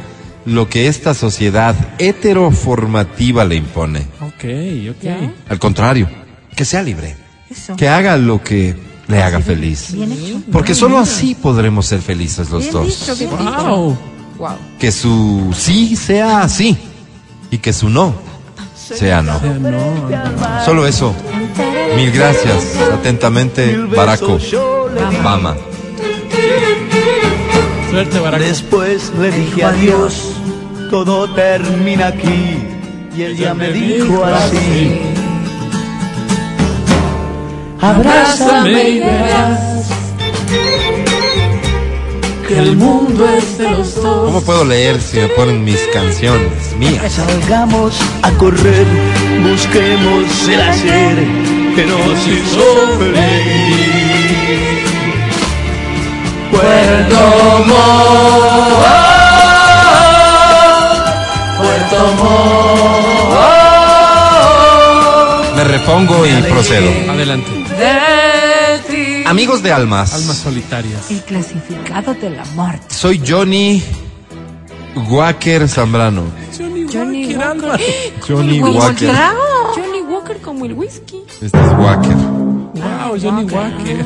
lo 0.45 0.69
que 0.69 0.87
esta 0.87 1.13
sociedad 1.13 1.75
heteroformativa 1.97 3.45
le 3.45 3.55
impone. 3.55 4.07
Ok, 4.21 4.43
ok. 4.91 5.31
Al 5.49 5.59
contrario, 5.59 6.07
que 6.55 6.65
sea 6.65 6.81
libre. 6.83 7.15
Eso. 7.49 7.75
Que 7.75 7.87
haga 7.87 8.17
lo 8.17 8.41
que 8.43 8.75
le 9.07 9.21
haga 9.23 9.39
feliz. 9.39 9.93
Bien 9.93 10.11
hecho. 10.11 10.41
Porque 10.51 10.73
solo 10.75 10.97
así 10.99 11.35
podremos 11.35 11.85
ser 11.85 12.01
felices 12.01 12.49
los 12.49 12.61
Bien 12.63 12.73
dos. 12.73 12.85
dicho, 12.87 13.15
bien 13.15 13.29
dicho. 13.37 13.63
Wow. 13.63 13.97
Wow. 14.37 14.49
Que 14.79 14.91
su 14.91 15.53
sí 15.57 15.95
sea 15.95 16.47
sí 16.49 16.77
y 17.51 17.57
que 17.59 17.71
su 17.71 17.89
no 17.89 18.13
sea 18.93 19.21
no. 19.21 19.37
O 19.37 19.39
sea, 19.39 19.53
no. 19.53 20.65
Solo 20.65 20.85
eso. 20.85 21.15
Mil 21.95 22.11
gracias. 22.11 22.77
Atentamente, 22.93 23.77
Baraco. 23.77 24.37
Mama. 25.23 25.55
Suerte, 27.89 28.19
Baraco. 28.19 28.43
Después 28.43 29.11
le 29.19 29.31
dije 29.31 29.63
adiós, 29.63 30.33
todo 30.91 31.33
termina 31.33 32.07
aquí. 32.07 32.59
Y 33.15 33.21
él 33.21 33.37
ya 33.37 33.53
me 33.53 33.71
dijo 33.71 34.23
así. 34.23 35.01
Abrázame 37.81 38.89
y 38.89 38.99
verás 38.99 39.75
que 42.47 42.57
el 42.57 42.75
mundo 42.75 43.27
es 43.29 43.57
de 43.57 43.69
los 43.71 43.95
dos. 43.95 44.25
¿Cómo 44.25 44.41
puedo 44.41 44.65
leer 44.65 45.01
si 45.01 45.17
me 45.17 45.27
ponen 45.29 45.63
mis 45.63 45.79
canciones 45.93 46.75
mías? 46.77 47.13
Salgamos 47.13 47.99
a 48.21 48.31
correr, 48.31 48.85
busquemos 49.49 50.47
el 50.47 50.61
hacer 50.61 51.15
que 51.75 51.85
nos 51.85 52.27
hizo 52.27 52.97
feliz. 52.99 54.05
Puerto 56.51 57.19
Montt, 57.67 58.85
Puerto 61.57 61.99
Montt, 62.21 62.75
Me 65.55 65.63
repongo 65.63 66.25
y 66.25 66.41
procedo. 66.43 67.11
Adelante. 67.11 67.64
Amigos 69.25 69.63
de 69.63 69.71
almas. 69.71 70.13
Almas 70.13 70.37
solitarias. 70.37 71.09
El 71.09 71.21
clasificado 71.23 72.13
de 72.13 72.29
la 72.29 72.45
muerte. 72.55 72.85
Soy 72.89 73.21
Johnny 73.25 73.81
Walker 75.09 75.67
Zambrano. 75.67 76.23
Johnny, 76.57 76.85
Johnny 76.91 77.35
Walker, 77.35 77.59
Walker. 77.67 77.81
Johnny 78.27 78.59
Walker. 78.61 79.11
Johnny 79.75 80.01
Walker 80.07 80.37
como 80.41 80.65
el 80.65 80.73
whisky. 80.73 81.23
Este 81.41 81.45
es 81.59 81.71
Walker. 81.77 82.15
Wow, 82.15 83.17
Johnny 83.21 83.43
Walker. 83.51 84.05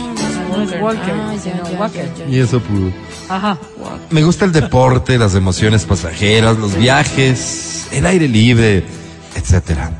No 0.51 0.63
es 0.63 0.81
Walker, 0.81 1.13
Ah, 1.13 1.35
ya, 1.35 1.63
ya, 1.71 1.79
Walker. 1.79 2.09
ya. 2.17 2.25
Y 2.27 2.39
eso 2.39 2.59
pudo. 2.61 2.91
Ajá. 3.27 3.57
Me 4.09 4.23
gusta 4.23 4.45
el 4.45 4.51
deporte, 4.51 5.17
las 5.17 5.35
emociones 5.35 5.85
pasajeras, 5.85 6.57
los 6.57 6.75
viajes, 6.75 7.87
el 7.91 8.05
aire 8.05 8.27
libre, 8.27 8.83
etcétera. 9.35 9.91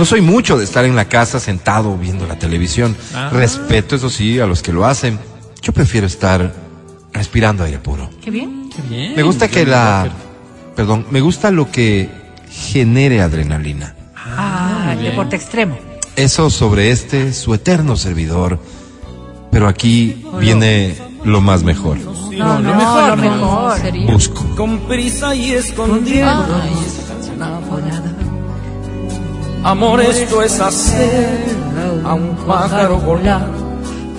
No 0.00 0.06
soy 0.06 0.22
mucho 0.22 0.56
de 0.56 0.64
estar 0.64 0.86
en 0.86 0.96
la 0.96 1.10
casa 1.10 1.38
sentado 1.38 1.94
viendo 1.98 2.26
la 2.26 2.38
televisión. 2.38 2.96
Ah. 3.14 3.28
Respeto, 3.30 3.96
eso 3.96 4.08
sí, 4.08 4.40
a 4.40 4.46
los 4.46 4.62
que 4.62 4.72
lo 4.72 4.86
hacen. 4.86 5.18
Yo 5.60 5.74
prefiero 5.74 6.06
estar 6.06 6.54
respirando 7.12 7.64
aire 7.64 7.78
puro. 7.78 8.08
Qué 8.24 8.30
bien. 8.30 8.70
Qué 8.74 8.80
bien. 8.80 9.14
Me 9.14 9.22
gusta 9.22 9.48
que 9.48 9.66
la... 9.66 10.10
Perdón, 10.74 11.04
me 11.10 11.20
gusta 11.20 11.50
lo 11.50 11.70
que 11.70 12.08
genere 12.48 13.20
adrenalina. 13.20 13.94
Ah, 14.16 14.88
el 14.92 15.00
bien. 15.00 15.10
deporte 15.10 15.36
extremo. 15.36 15.76
Eso 16.16 16.48
sobre 16.48 16.92
este, 16.92 17.34
su 17.34 17.52
eterno 17.52 17.94
servidor. 17.94 18.58
Pero 19.50 19.68
aquí 19.68 20.24
viene 20.38 20.96
lo 21.24 21.42
más 21.42 21.62
mejor. 21.62 21.98
No, 21.98 22.58
lo 22.58 22.74
mejor, 22.74 23.08
lo 23.08 23.16
mejor. 23.16 23.78
Sería. 23.78 24.10
Busco. 24.10 24.46
Con 24.56 24.78
prisa 24.88 25.34
y 25.34 25.52
escondiendo. 25.52 26.46
Ay, 26.62 26.72
esa 26.86 27.06
canción. 27.06 28.09
Amor, 29.64 30.00
esto 30.00 30.42
es 30.42 30.58
hacer 30.60 31.28
a 32.04 32.14
un 32.14 32.34
pájaro 32.46 32.98
volar. 32.98 33.46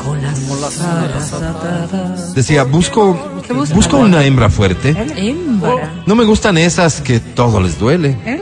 Con 0.06 0.22
las 0.22 0.82
alas 0.82 1.34
atadas. 1.34 2.34
Decía, 2.36 2.64
busco, 2.64 3.18
busco 3.74 3.98
una 3.98 4.24
hembra 4.26 4.50
fuerte. 4.50 4.96
No 6.06 6.16
me 6.16 6.26
gustan 6.26 6.58
esas 6.58 7.02
que 7.02 7.20
todo 7.20 7.60
les 7.60 7.78
duele, 7.80 8.18
¿Eh? 8.26 8.42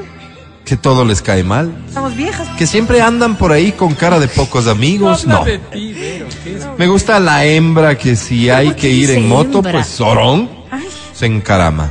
que 0.66 0.78
todo 0.78 1.04
les 1.04 1.22
cae 1.22 1.44
mal, 1.44 1.74
Estamos 1.88 2.16
viejas. 2.16 2.48
que 2.58 2.66
siempre 2.68 3.02
andan 3.02 3.36
por 3.38 3.52
ahí 3.52 3.72
con 3.74 3.94
cara 3.94 4.20
de 4.20 4.28
pocos 4.28 4.68
amigos. 4.68 5.26
No. 5.26 5.44
Me 6.78 6.88
gusta 6.88 7.20
la 7.20 7.46
hembra 7.46 7.98
que 7.98 8.16
si 8.16 8.50
hay 8.50 8.74
que 8.76 8.90
ir 8.90 9.12
en 9.12 9.28
moto, 9.28 9.62
pues 9.62 9.88
sorón 9.88 10.50
Ay, 10.72 10.88
se 11.14 11.26
encarama. 11.26 11.90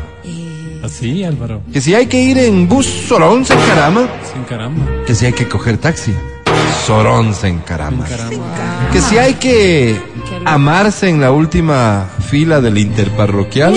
Así, 0.89 1.23
Álvaro. 1.23 1.61
Que 1.71 1.83
si 1.83 1.95
hay 1.95 2.07
que 2.07 2.19
ir 2.19 2.39
en 2.39 2.67
bus, 2.67 2.87
sorón 2.87 3.45
se 3.45 3.53
encarama. 3.53 4.09
Sin 4.33 4.43
caramba. 4.45 4.87
Que 5.07 5.15
si 5.15 5.27
hay 5.27 5.35
que 5.35 5.47
coger 5.47 5.77
taxi, 5.77 6.15
sorón 6.87 7.35
se 7.35 7.49
encarama. 7.49 8.07
Caramba. 8.07 8.89
Que 8.91 9.03
si 9.03 9.19
hay 9.19 9.35
que 9.35 10.01
amarse 10.47 11.11
en 11.11 11.21
la 11.21 11.31
última 11.31 12.09
fila 12.29 12.61
del 12.61 12.77
interparroquial, 12.77 13.75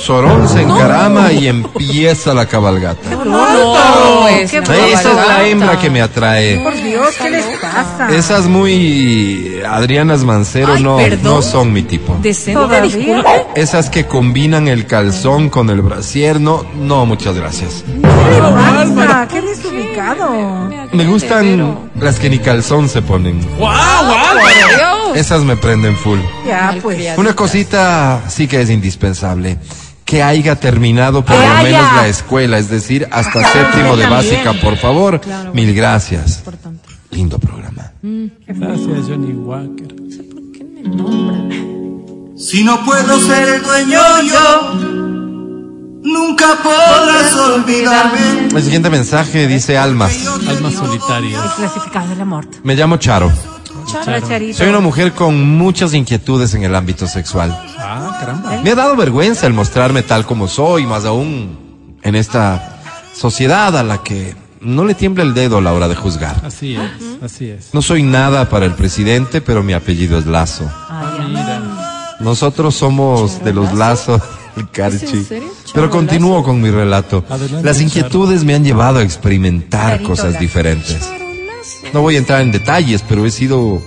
sorón 0.00 0.48
se 0.48 0.62
encarama 0.62 1.32
y 1.32 1.48
empieza 1.48 2.32
la 2.32 2.46
cabalgata. 2.46 3.10
No, 3.24 4.28
es 4.28 4.50
qué 4.50 4.60
una 4.60 4.76
Esa 4.86 5.10
es 5.10 5.28
la 5.28 5.48
hembra 5.48 5.78
que 5.78 5.90
me 5.90 6.00
atrae. 6.00 6.60
por 6.60 6.74
Dios, 6.74 7.14
¿qué 7.20 7.30
les 7.30 7.44
pasa? 7.60 8.08
Esas 8.14 8.46
muy 8.46 9.60
Adrianas 9.68 10.24
Mancero 10.24 10.74
Ay, 10.74 10.82
no, 10.82 10.98
perdón. 10.98 11.22
no 11.24 11.42
son 11.42 11.72
mi 11.72 11.82
tipo. 11.82 12.16
Todavía. 12.52 13.24
Esas 13.54 13.90
que 13.90 14.06
combinan 14.06 14.68
el 14.68 14.86
calzón 14.86 15.50
con 15.50 15.70
el 15.70 15.82
brasier, 15.82 16.40
no, 16.40 16.64
no, 16.76 17.06
muchas 17.06 17.36
gracias. 17.36 17.84
¿Qué 17.86 18.40
le 18.40 18.40
pasa? 18.40 19.28
¿Qué 19.28 19.42
desubicado? 19.42 20.68
Me 20.92 21.06
gustan 21.06 21.90
las 22.00 22.18
que 22.18 22.30
ni 22.30 22.38
calzón 22.38 22.88
se 22.88 23.02
ponen. 23.02 23.40
¡Wow, 23.58 23.68
Álvaro! 23.68 24.97
Esas 25.18 25.42
me 25.42 25.56
prenden 25.56 25.96
full. 25.96 26.20
Ya, 26.46 26.76
pues. 26.80 27.18
Una 27.18 27.34
cosita 27.34 28.22
sí 28.28 28.46
que 28.46 28.60
es 28.60 28.70
indispensable. 28.70 29.58
Que 30.04 30.22
haya 30.22 30.54
terminado 30.56 31.24
por 31.24 31.36
lo 31.36 31.62
menos 31.62 31.92
la 31.96 32.06
escuela, 32.06 32.56
es 32.56 32.70
decir, 32.70 33.08
hasta 33.10 33.42
séptimo 33.52 33.96
de 33.96 34.04
también. 34.04 34.10
básica, 34.10 34.52
por 34.54 34.76
favor. 34.76 35.20
Mil 35.52 35.74
gracias. 35.74 36.44
Lindo 37.10 37.38
programa. 37.38 37.92
Gracias, 38.46 39.06
Johnny 39.08 39.32
Walker. 39.32 39.94
Si 42.36 42.62
no 42.62 42.84
puedo 42.84 43.18
ser 43.20 43.48
el 43.56 43.62
dueño 43.62 44.00
yo, 44.22 44.74
nunca 46.04 46.46
podrás 46.62 47.34
olvidarme. 47.34 48.48
El 48.54 48.62
siguiente 48.62 48.88
mensaje 48.88 49.48
dice 49.48 49.76
Almas. 49.76 50.16
Almas 50.48 50.74
solitarias. 50.74 51.42
clasificado 51.56 52.08
de 52.08 52.16
la 52.16 52.24
muerte. 52.24 52.58
Me 52.62 52.76
llamo 52.76 52.96
Charo. 52.98 53.30
Charo, 53.88 54.20
Charito. 54.26 54.58
Soy 54.58 54.68
una 54.68 54.80
mujer 54.80 55.12
con 55.12 55.56
muchas 55.56 55.94
inquietudes 55.94 56.54
en 56.54 56.62
el 56.64 56.74
ámbito 56.74 57.06
sexual. 57.06 57.56
Ah, 57.78 58.16
caramba. 58.20 58.60
Me 58.62 58.70
ha 58.70 58.74
dado 58.74 58.96
vergüenza 58.96 59.46
el 59.46 59.54
mostrarme 59.54 60.02
tal 60.02 60.26
como 60.26 60.46
soy, 60.48 60.86
más 60.86 61.04
aún 61.04 61.96
en 62.02 62.14
esta 62.14 62.80
sociedad 63.14 63.76
a 63.76 63.82
la 63.82 64.02
que 64.02 64.36
no 64.60 64.84
le 64.84 64.94
tiembla 64.94 65.24
el 65.24 65.34
dedo 65.34 65.58
a 65.58 65.60
la 65.60 65.72
hora 65.72 65.88
de 65.88 65.94
juzgar. 65.94 66.36
Así 66.44 66.74
es, 66.76 67.22
así 67.22 67.48
es. 67.48 67.70
No 67.72 67.80
soy 67.82 68.02
nada 68.02 68.48
para 68.48 68.66
el 68.66 68.74
presidente, 68.74 69.40
pero 69.40 69.62
mi 69.62 69.72
apellido 69.72 70.18
es 70.18 70.26
Lazo. 70.26 70.70
Mira. 71.28 72.16
Nosotros 72.20 72.74
somos 72.74 73.42
de 73.44 73.52
los 73.52 73.72
lazos 73.74 74.20
del 74.56 74.68
Carchi. 74.70 75.24
Pero 75.72 75.88
continúo 75.88 76.42
con 76.42 76.60
mi 76.60 76.70
relato. 76.70 77.24
Adelante, 77.28 77.64
Las 77.64 77.80
inquietudes 77.80 78.44
me 78.44 78.54
han 78.54 78.64
llevado 78.64 78.98
a 78.98 79.02
experimentar 79.02 80.02
cosas 80.02 80.38
diferentes. 80.40 81.08
No 81.92 82.02
voy 82.02 82.16
a 82.16 82.18
entrar 82.18 82.40
en 82.42 82.52
detalles, 82.52 83.02
pero 83.08 83.24
he 83.26 83.30
sido 83.30 83.82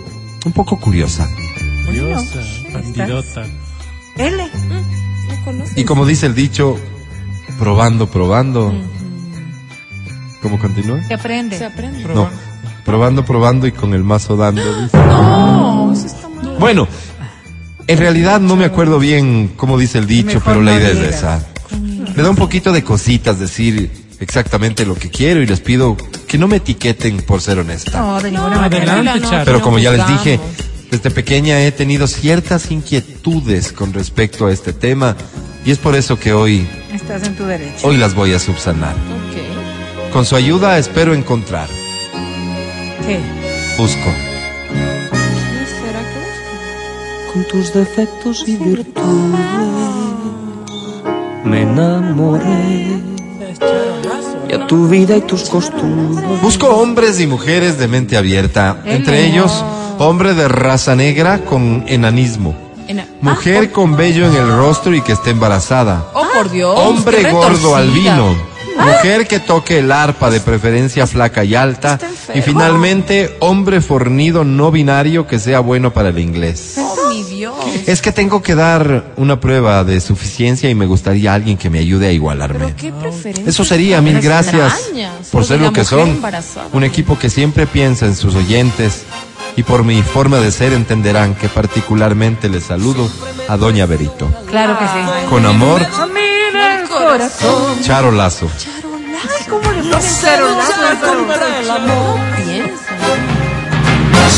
un 0.45 0.51
poco 0.53 0.79
curiosa. 0.79 1.29
Bandidota. 2.73 3.45
L. 4.17 4.49
Y 5.75 5.83
como 5.83 6.05
dice 6.05 6.25
el 6.27 6.35
dicho, 6.35 6.77
probando, 7.57 8.07
probando. 8.07 8.73
¿Cómo 10.41 10.59
continúa? 10.59 11.03
Se 11.03 11.13
aprende. 11.13 11.57
Se 11.57 11.65
aprende. 11.65 12.03
No, 12.13 12.29
probando, 12.83 13.25
probando 13.25 13.67
y 13.67 13.71
con 13.71 13.93
el 13.93 14.03
mazo 14.03 14.35
dando. 14.35 14.81
dice. 14.81 14.97
No, 14.97 15.93
eso 15.93 16.07
está 16.07 16.27
mal. 16.29 16.57
Bueno, 16.59 16.87
en 17.87 17.97
realidad 17.97 18.39
no 18.39 18.55
me 18.55 18.65
acuerdo 18.65 18.99
bien 18.99 19.53
cómo 19.55 19.77
dice 19.77 19.99
el 19.99 20.07
dicho, 20.07 20.35
Mejor 20.35 20.43
pero 20.43 20.61
la 20.61 20.71
no 20.71 20.79
idea 20.79 20.91
es 20.91 21.15
esa. 21.15 21.47
Me 22.15 22.23
da 22.23 22.29
un 22.29 22.35
poquito 22.35 22.71
de 22.71 22.83
cositas 22.83 23.39
decir 23.39 23.91
exactamente 24.21 24.85
lo 24.85 24.95
que 24.95 25.09
quiero 25.09 25.41
y 25.41 25.45
les 25.45 25.59
pido 25.59 25.97
que 26.27 26.37
no 26.37 26.47
me 26.47 26.57
etiqueten 26.57 27.17
por 27.21 27.41
ser 27.41 27.59
honesta. 27.59 27.99
No, 27.99 28.21
de 28.21 28.31
ninguna 28.31 28.57
manera. 28.59 28.93
Adelante, 28.93 29.27
Charo. 29.27 29.45
Pero 29.45 29.61
como 29.61 29.77
ya 29.79 29.91
les 29.91 30.07
dije, 30.07 30.39
desde 30.89 31.11
pequeña 31.11 31.59
he 31.61 31.71
tenido 31.71 32.07
ciertas 32.07 32.71
inquietudes 32.71 33.73
con 33.73 33.91
respecto 33.93 34.45
a 34.47 34.51
este 34.53 34.71
tema 34.73 35.15
y 35.65 35.71
es 35.71 35.77
por 35.77 35.95
eso 35.95 36.17
que 36.19 36.31
hoy, 36.33 36.67
Estás 36.93 37.23
en 37.27 37.35
tu 37.35 37.45
derecho. 37.45 37.87
hoy 37.87 37.97
las 37.97 38.13
voy 38.15 38.33
a 38.33 38.39
subsanar. 38.39 38.93
Ok. 38.95 40.11
Con 40.13 40.25
su 40.25 40.35
ayuda 40.35 40.77
espero 40.77 41.13
encontrar. 41.13 41.67
¿Qué? 43.05 43.19
Busco. 43.77 43.99
¿Qué 44.69 45.65
será 45.67 45.99
que 45.99 46.19
busca? 46.19 47.33
con 47.33 47.43
tus 47.47 47.73
defectos 47.73 48.43
y 48.47 48.55
virtudes. 48.57 49.39
Me 51.45 51.61
enamoré 51.61 52.99
y 54.51 54.53
a 54.53 54.67
tu 54.67 54.87
vida 54.87 55.15
y 55.17 55.21
tus 55.21 55.49
costumbres. 55.49 56.41
Busco 56.41 56.67
hombres 56.67 57.19
y 57.19 57.27
mujeres 57.27 57.77
de 57.77 57.87
mente 57.87 58.17
abierta, 58.17 58.77
entre 58.85 59.25
ellos 59.27 59.63
hombre 59.97 60.33
de 60.33 60.47
raza 60.47 60.95
negra 60.95 61.39
con 61.45 61.85
enanismo, 61.87 62.55
En- 62.87 63.05
mujer 63.21 63.71
con 63.71 63.95
vello 63.95 64.25
en 64.27 64.35
el 64.35 64.47
rostro 64.47 64.93
y 64.95 65.01
que 65.01 65.13
esté 65.13 65.29
embarazada, 65.31 66.05
Oh, 66.13 66.25
por 66.35 66.49
Dios. 66.49 66.77
hombre 66.77 67.31
gordo 67.31 67.75
albino, 67.75 68.35
mujer 68.77 69.27
que 69.27 69.39
toque 69.39 69.79
el 69.79 69.91
arpa 69.91 70.29
de 70.29 70.39
preferencia 70.39 71.05
flaca 71.07 71.43
y 71.43 71.55
alta. 71.55 71.99
Y 72.33 72.41
finalmente 72.41 73.35
hombre 73.41 73.81
fornido 73.81 74.43
no 74.43 74.71
binario 74.71 75.27
que 75.27 75.37
sea 75.39 75.59
bueno 75.59 75.91
para 75.93 76.09
el 76.09 76.19
inglés. 76.19 76.77
Dios. 77.41 77.55
Es 77.87 78.03
que 78.03 78.11
tengo 78.11 78.43
que 78.43 78.53
dar 78.53 79.13
una 79.15 79.39
prueba 79.39 79.83
de 79.83 79.99
suficiencia 79.99 80.69
y 80.69 80.75
me 80.75 80.85
gustaría 80.85 81.33
alguien 81.33 81.57
que 81.57 81.71
me 81.71 81.79
ayude 81.79 82.05
a 82.07 82.11
igualarme. 82.11 82.65
Pero 82.65 82.75
qué 82.77 82.91
preferencia. 82.91 83.49
Eso 83.49 83.65
sería, 83.65 83.99
mil 83.99 84.21
gracias 84.21 84.73
extrañas. 84.73 85.29
por 85.31 85.43
ser 85.43 85.59
lo 85.59 85.73
que 85.73 85.83
son. 85.83 86.07
embarazada. 86.07 86.67
Un 86.71 86.83
equipo 86.83 87.17
que 87.17 87.31
siempre 87.31 87.65
piensa 87.65 88.05
en 88.05 88.15
sus 88.15 88.35
oyentes 88.35 89.05
y 89.57 89.63
por 89.63 89.83
mi 89.83 90.03
forma 90.03 90.37
de 90.37 90.51
ser 90.51 90.71
entenderán 90.73 91.33
que 91.33 91.49
particularmente 91.49 92.47
les 92.47 92.65
saludo 92.65 93.09
a 93.47 93.57
Doña 93.57 93.87
Berito. 93.87 94.31
Claro 94.47 94.77
que 94.77 94.85
sí. 94.85 95.27
Con 95.27 95.43
amor, 95.47 95.81
el 95.81 96.89
corazón. 96.89 97.81
Charo 97.81 98.11
Lazo. 98.11 98.47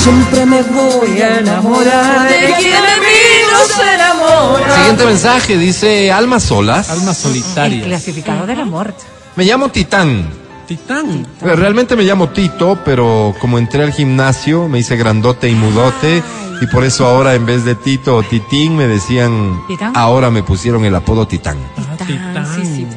Siempre 0.02 0.46
me 0.46 0.62
voy 0.64 1.22
a 1.22 1.40
enamorar 1.40 2.28
De 2.30 2.38
quien 2.60 2.74
de 2.74 3.00
mí 3.00 3.52
no 3.52 3.66
se 3.74 3.94
enamora. 3.96 4.76
Siguiente 4.78 5.06
mensaje 5.06 5.58
dice 5.58 6.12
Almas 6.12 6.44
Solas. 6.44 6.90
Almas 6.90 7.18
El 7.26 7.32
solitarias. 7.32 7.86
clasificado 7.86 8.46
del 8.46 8.60
amor. 8.60 8.94
Me 9.36 9.46
llamo 9.46 9.70
Titán. 9.70 10.28
Titán. 10.68 11.26
Eh, 11.42 11.56
Realmente 11.56 11.96
me 11.96 12.04
llamo 12.04 12.30
Tito, 12.30 12.80
pero 12.86 13.34
como 13.40 13.58
entré 13.58 13.84
al 13.84 13.92
gimnasio 13.94 14.68
me 14.68 14.80
hice 14.80 14.96
grandote 14.96 15.50
y 15.50 15.56
mudote 15.56 16.22
y 16.62 16.68
por 16.68 16.84
eso 16.86 17.06
ahora 17.06 17.34
en 17.36 17.46
vez 17.46 17.66
de 17.66 17.76
Tito 17.76 18.16
o 18.18 18.24
Titín 18.24 18.78
me 18.78 18.88
decían, 18.88 19.62
¿Titán? 19.68 19.92
ahora 19.96 20.30
me 20.32 20.44
pusieron 20.44 20.86
el 20.86 20.96
apodo 20.96 21.28
Titán. 21.28 21.58
Ah, 21.78 21.96
Titán. 22.06 22.46
Sí, 22.56 22.66
sí. 22.66 22.88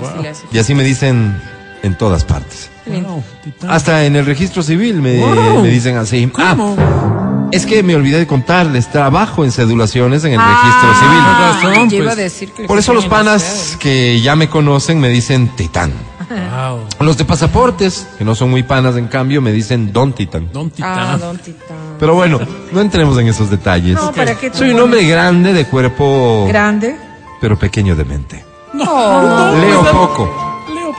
Y 0.53 0.59
así 0.59 0.75
me 0.75 0.85
dicen 0.85 1.41
en 1.83 1.97
todas 1.97 2.25
partes. 2.25 2.71
Wow, 2.87 3.23
Titán. 3.43 3.71
Hasta 3.71 4.05
en 4.05 4.15
el 4.17 4.25
registro 4.27 4.63
civil 4.63 5.03
me, 5.03 5.19
Wow. 5.19 5.63
me 5.63 5.69
dicen 5.69 5.97
así. 5.97 6.27
¿Cómo? 6.29 6.77
Ah, 6.79 7.49
es 7.53 7.67
que 7.67 7.83
me 7.83 7.95
olvidé 7.97 8.19
de 8.19 8.27
contarles, 8.27 8.91
trabajo 8.91 9.45
en 9.45 9.51
cedulaciones 9.53 10.25
en 10.25 10.33
el 10.35 10.41
Ah, 10.41 10.63
registro 10.63 10.95
civil. 11.09 11.75
razón, 11.79 11.91
yo 11.91 11.97
iba 11.99 12.05
a 12.13 12.15
pues. 12.15 12.17
decir 12.17 12.53
que 12.53 12.65
Por 12.65 12.79
eso 12.79 12.93
los 12.95 13.07
panas 13.07 13.77
que 13.81 14.21
ya 14.21 14.37
me 14.37 14.49
conocen 14.49 15.01
me 15.01 15.09
dicen 15.09 15.49
Titán. 15.57 15.93
Wow. 16.29 16.81
Los 17.01 17.17
de 17.17 17.25
pasaportes, 17.25 18.07
que 18.19 18.25
no 18.25 18.35
son 18.35 18.51
muy 18.51 18.63
panas 18.65 18.97
en 18.97 19.07
cambio, 19.07 19.41
me 19.41 19.53
dicen 19.53 19.93
Don 19.93 20.13
Titán. 20.13 20.49
Don 20.53 20.67
Ah, 20.67 20.75
Titán. 20.77 21.21
don 21.21 21.39
Titán. 21.39 21.77
Pero 22.01 22.15
bueno, 22.15 22.41
no 22.73 22.81
entremos 22.81 23.17
en 23.19 23.29
esos 23.29 23.49
detalles. 23.51 23.95
No, 23.95 24.13
¿para 24.13 24.35
qué 24.37 24.51
te 24.51 24.59
Soy 24.59 24.71
un 24.71 24.81
hombre 24.81 25.05
grande 25.05 25.53
de 25.53 25.65
cuerpo, 25.67 26.47
Grande. 26.49 26.97
pero 27.41 27.57
pequeño 27.59 27.95
de 27.97 28.05
mente. 28.05 28.45
No. 28.75 29.57
Leo 29.57 29.83
poco. 29.93 30.46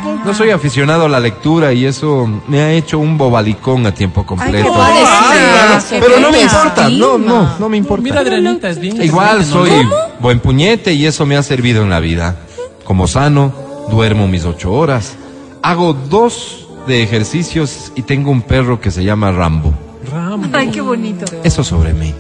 No 0.04 0.34
soy 0.34 0.52
aficionado 0.52 1.06
a 1.06 1.10
la 1.10 1.20
lectura 1.20 1.74
y 1.74 1.86
eso 1.86 2.30
me 2.48 2.62
ha 2.62 2.72
hecho 2.72 3.00
un 3.00 3.18
bobalicón 3.18 3.86
a 3.86 3.94
tiempo 3.94 4.26
completo. 4.26 4.68
¿Cómo 4.68 4.80
va 4.80 4.88
a 4.88 5.76
decir 5.76 6.00
eso? 6.00 6.06
Pero 6.06 6.20
no 6.20 6.32
me 6.32 6.38
Qué 6.38 6.44
importa, 6.44 6.90
no, 6.90 7.18
no, 7.18 7.58
no 7.58 7.70
me 7.70 7.78
importa. 7.78 8.04
Mira, 8.04 8.20
Adrianita, 8.22 8.70
es 8.70 8.80
bien. 8.80 9.02
Igual 9.02 9.44
soy 9.44 9.72
buen 10.20 10.40
puñete 10.40 10.94
y 10.94 11.06
eso 11.06 11.26
me 11.26 11.36
ha 11.36 11.44
servido 11.44 11.82
en 11.84 11.90
la 11.90 12.00
vida. 12.00 12.36
Como 12.84 13.08
sano, 13.08 13.54
duermo 13.90 14.28
mis 14.28 14.46
ocho 14.46 14.72
horas, 14.72 15.16
hago 15.62 15.94
dos 15.94 16.68
de 16.88 17.04
ejercicios 17.04 17.92
y 17.96 18.04
tengo 18.04 18.32
un 18.32 18.42
perro 18.42 18.80
que 18.80 18.92
se 18.92 19.04
llama 19.04 19.32
Rambo. 19.32 19.74
Rambo. 20.12 20.48
Ay, 20.54 20.70
qué 20.70 20.82
bonito. 20.82 21.26
Eso 21.44 21.64
sobre 21.64 21.94
mí. 21.94 22.14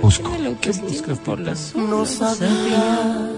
Busco. 0.00 0.30
Lo 0.42 0.58
que 0.60 0.70
buscas, 0.72 1.18
por 1.18 1.38
las 1.38 1.74
No 1.74 2.06
sabía 2.06 3.30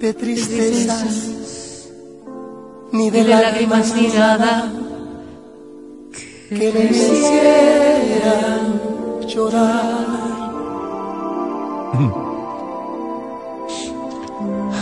de 0.00 0.14
tristezas 0.14 1.67
ni 2.92 3.10
de 3.10 3.24
lágrimas 3.24 3.94
ni 3.94 4.08
nada 4.08 4.72
que 6.48 6.72
me 6.72 6.84
hicieran 6.84 8.80
llorar. 9.26 10.18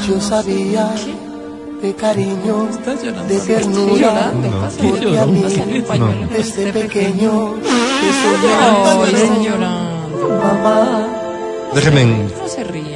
Yo 0.06 0.20
sabía 0.20 0.94
de 1.82 1.94
cariño, 1.94 2.68
de 3.28 3.38
ternura, 3.40 4.32
pasa. 4.60 4.82
porque 4.82 5.18
a 5.18 5.26
mí 5.26 5.42
desde 6.30 6.72
pequeño 6.72 7.54
te 7.60 8.08
soñaba, 8.22 9.06
llorando. 9.42 10.28
mamá. 10.28 11.15
Déjenme 11.74 12.28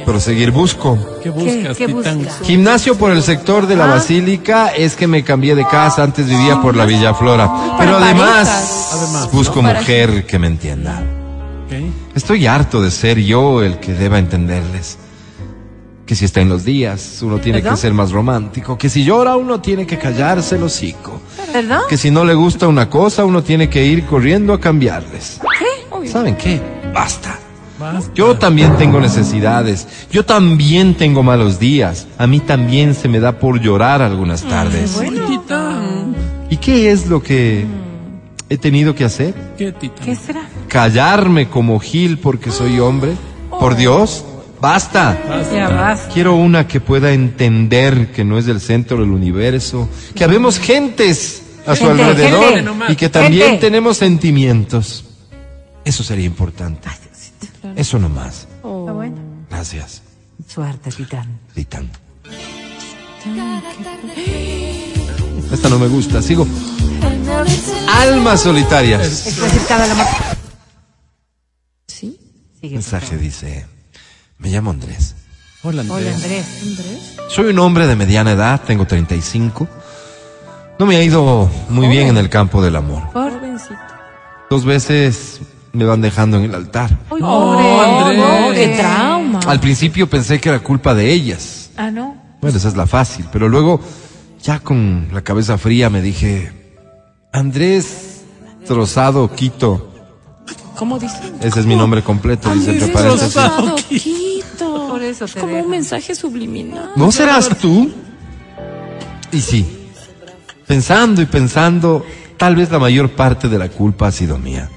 proseguir. 0.05 0.51
Busco. 0.51 0.97
¿Qué 1.21 1.29
buscas, 1.29 1.77
qué 1.77 1.87
buscas? 1.87 2.17
Gimnasio 2.43 2.97
por 2.97 3.11
el 3.11 3.21
sector 3.21 3.67
de 3.67 3.75
la 3.75 3.85
Basílica 3.85 4.69
es 4.69 4.95
que 4.95 5.07
me 5.07 5.23
cambié 5.23 5.55
de 5.55 5.65
casa, 5.65 6.03
antes 6.03 6.27
vivía 6.27 6.61
por 6.61 6.75
la 6.75 6.85
Villa 6.85 7.13
Flora. 7.13 7.75
Pero 7.77 7.97
además, 7.97 9.29
busco 9.31 9.61
mujer 9.61 10.25
que 10.25 10.39
me 10.39 10.47
entienda. 10.47 11.03
Estoy 12.15 12.47
harto 12.47 12.81
de 12.81 12.91
ser 12.91 13.19
yo 13.19 13.63
el 13.63 13.79
que 13.79 13.93
deba 13.93 14.19
entenderles. 14.19 14.97
Que 16.05 16.15
si 16.15 16.25
está 16.25 16.41
en 16.41 16.49
los 16.49 16.65
días, 16.65 17.19
uno 17.21 17.37
tiene 17.37 17.59
¿Perdón? 17.59 17.75
que 17.75 17.81
ser 17.81 17.93
más 17.93 18.11
romántico. 18.11 18.77
Que 18.77 18.89
si 18.89 19.05
llora, 19.05 19.37
uno 19.37 19.61
tiene 19.61 19.87
que 19.87 19.97
callarse 19.97 20.57
el 20.57 20.63
hocico. 20.63 21.21
¿Verdad? 21.53 21.81
Que 21.87 21.95
si 21.95 22.11
no 22.11 22.25
le 22.25 22.33
gusta 22.33 22.67
una 22.67 22.89
cosa, 22.89 23.23
uno 23.23 23.41
tiene 23.43 23.69
que 23.69 23.85
ir 23.85 24.05
corriendo 24.05 24.53
a 24.53 24.59
cambiarles. 24.59 25.39
¿Saben 26.11 26.35
qué? 26.35 26.61
Basta. 26.93 27.39
Yo 28.15 28.37
también 28.37 28.75
tengo 28.77 28.99
necesidades. 28.99 29.87
Yo 30.11 30.25
también 30.25 30.95
tengo 30.95 31.23
malos 31.23 31.59
días. 31.59 32.07
A 32.17 32.27
mí 32.27 32.39
también 32.39 32.93
se 32.95 33.07
me 33.07 33.19
da 33.19 33.39
por 33.39 33.59
llorar 33.59 34.01
algunas 34.01 34.43
tardes. 34.43 34.97
Ay, 34.99 35.19
Titán. 35.27 36.15
¿Y 36.49 36.57
qué 36.57 36.91
es 36.91 37.07
lo 37.07 37.23
que 37.23 37.65
he 38.49 38.57
tenido 38.57 38.93
que 38.95 39.05
hacer? 39.05 39.33
¿Qué, 39.57 39.71
Titán? 39.71 40.05
¿Qué 40.05 40.15
será? 40.15 40.41
¿Callarme 40.67 41.47
como 41.49 41.79
Gil 41.79 42.17
porque 42.19 42.51
soy 42.51 42.79
hombre? 42.79 43.13
Por 43.49 43.75
Dios, 43.75 44.25
basta. 44.59 45.17
Basta. 45.27 46.09
Quiero 46.13 46.35
una 46.35 46.67
que 46.67 46.79
pueda 46.81 47.11
entender 47.13 48.11
que 48.11 48.23
no 48.23 48.37
es 48.37 48.45
del 48.45 48.59
centro 48.61 48.97
del 48.97 49.11
universo, 49.11 49.87
que 50.15 50.23
habemos 50.23 50.59
gentes 50.59 51.43
a 51.65 51.75
su 51.75 51.85
Gente, 51.85 52.03
alrededor 52.03 52.53
gente. 52.53 52.71
y 52.89 52.95
que 52.95 53.09
también 53.09 53.51
Gente. 53.51 53.61
tenemos 53.67 53.97
sentimientos. 53.97 55.05
Eso 55.85 56.03
sería 56.03 56.25
importante. 56.25 56.87
Eso 57.75 57.99
nomás. 57.99 58.47
Está 58.57 58.91
bueno. 58.91 59.17
Gracias, 59.49 60.01
Suerte, 60.47 60.91
Titán. 60.91 61.39
Titán. 61.53 61.89
esta 65.51 65.69
no 65.69 65.79
me 65.79 65.87
gusta. 65.87 66.21
Sigo. 66.21 66.47
Almas 67.87 68.41
solitarias. 68.41 69.27
Es 69.27 69.39
decir, 69.39 69.61
cada 69.67 69.87
la 69.87 70.07
¿Sí? 71.87 72.19
Sigue. 72.59 72.73
Mensaje 72.73 73.17
dice, 73.17 73.65
me 74.39 74.49
llamo 74.49 74.71
Andrés. 74.71 75.15
Hola, 75.63 75.81
Andrés. 75.81 75.97
Hola, 75.97 76.15
Andrés. 76.15 77.15
Soy 77.29 77.45
un 77.47 77.59
hombre 77.59 77.85
de 77.87 77.95
mediana 77.95 78.31
edad, 78.31 78.61
tengo 78.65 78.85
35. 78.85 79.67
No 80.79 80.85
me 80.85 80.95
ha 80.95 81.03
ido 81.03 81.49
muy 81.69 81.87
bien 81.87 82.07
en 82.07 82.17
el 82.17 82.29
campo 82.29 82.61
del 82.63 82.75
amor. 82.75 83.11
Por... 83.11 83.31
Dos 84.49 84.65
veces 84.65 85.39
me 85.73 85.85
van 85.85 86.01
dejando 86.01 86.37
en 86.37 86.43
el 86.45 86.55
altar. 86.55 86.91
No, 87.11 87.17
pobre. 87.17 88.21
Oh, 88.21 88.51
qué 88.53 88.75
trauma. 88.77 89.39
Al 89.47 89.59
principio 89.59 90.09
pensé 90.09 90.39
que 90.39 90.49
era 90.49 90.59
culpa 90.59 90.93
de 90.93 91.11
ellas. 91.11 91.69
Ah, 91.77 91.89
no. 91.91 92.15
Bueno, 92.41 92.57
esa 92.57 92.67
es 92.67 92.75
la 92.75 92.87
fácil, 92.87 93.25
pero 93.31 93.47
luego, 93.47 93.79
ya 94.41 94.59
con 94.59 95.07
la 95.13 95.21
cabeza 95.21 95.57
fría, 95.57 95.89
me 95.89 96.01
dije, 96.01 96.51
Andrés 97.31 98.23
Trozado 98.65 99.33
Quito, 99.33 99.87
¿Cómo 100.75 100.97
dice? 100.97 101.17
ese 101.41 101.59
es 101.59 101.65
mi 101.65 101.75
nombre 101.75 102.01
completo, 102.01 102.51
dice 102.53 102.71
entre 102.71 102.87
Andrés 102.87 103.03
paréntesis. 103.03 103.33
Trozado. 103.33 103.75
Quito. 103.75 104.87
Por 104.89 105.01
eso 105.03 105.25
Es 105.25 105.33
te 105.33 105.39
como 105.39 105.59
un 105.59 105.69
mensaje 105.69 106.15
subliminal. 106.15 106.91
¿No 106.95 107.11
serás 107.11 107.49
tú? 107.57 107.91
Y 109.31 109.39
sí, 109.39 109.65
pensando 110.67 111.21
y 111.21 111.25
pensando, 111.25 112.05
tal 112.37 112.55
vez 112.55 112.71
la 112.71 112.79
mayor 112.79 113.11
parte 113.11 113.47
de 113.47 113.57
la 113.57 113.69
culpa 113.69 114.07
ha 114.07 114.11
sido 114.11 114.37
mía. 114.37 114.69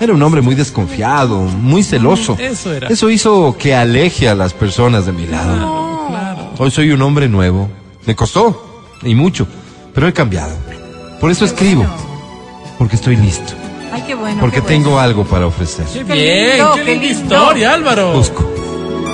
Era 0.00 0.14
un 0.14 0.22
hombre 0.22 0.40
muy 0.40 0.54
desconfiado, 0.54 1.36
muy 1.40 1.82
celoso. 1.82 2.36
Eso 2.38 2.72
era. 2.72 2.88
Eso 2.88 3.10
hizo 3.10 3.56
que 3.58 3.74
aleje 3.74 4.28
a 4.28 4.34
las 4.34 4.54
personas 4.54 5.04
de 5.06 5.12
mi 5.12 5.26
lado. 5.26 6.06
Claro. 6.08 6.50
Hoy 6.58 6.70
soy 6.70 6.90
un 6.90 7.02
hombre 7.02 7.28
nuevo. 7.28 7.68
Me 8.06 8.16
costó, 8.16 8.82
y 9.02 9.14
mucho, 9.14 9.46
pero 9.94 10.08
he 10.08 10.12
cambiado. 10.12 10.52
Por 11.20 11.30
eso 11.30 11.44
escribo, 11.44 11.84
porque 12.78 12.96
estoy 12.96 13.16
listo, 13.16 13.52
Ay, 13.92 14.02
qué 14.06 14.14
bueno. 14.14 14.40
porque 14.40 14.56
qué 14.56 14.60
bueno. 14.62 14.84
tengo 14.84 14.98
algo 14.98 15.24
para 15.24 15.46
ofrecer. 15.46 15.84
Qué 15.92 16.02
Qué 16.04 16.12
bien, 16.14 16.50
lindo, 16.56 16.72
qué 16.76 16.84
qué 16.84 16.90
linda 16.92 17.06
lindo. 17.06 17.22
historia, 17.22 17.74
Álvaro. 17.74 18.12
Busco. 18.14 18.50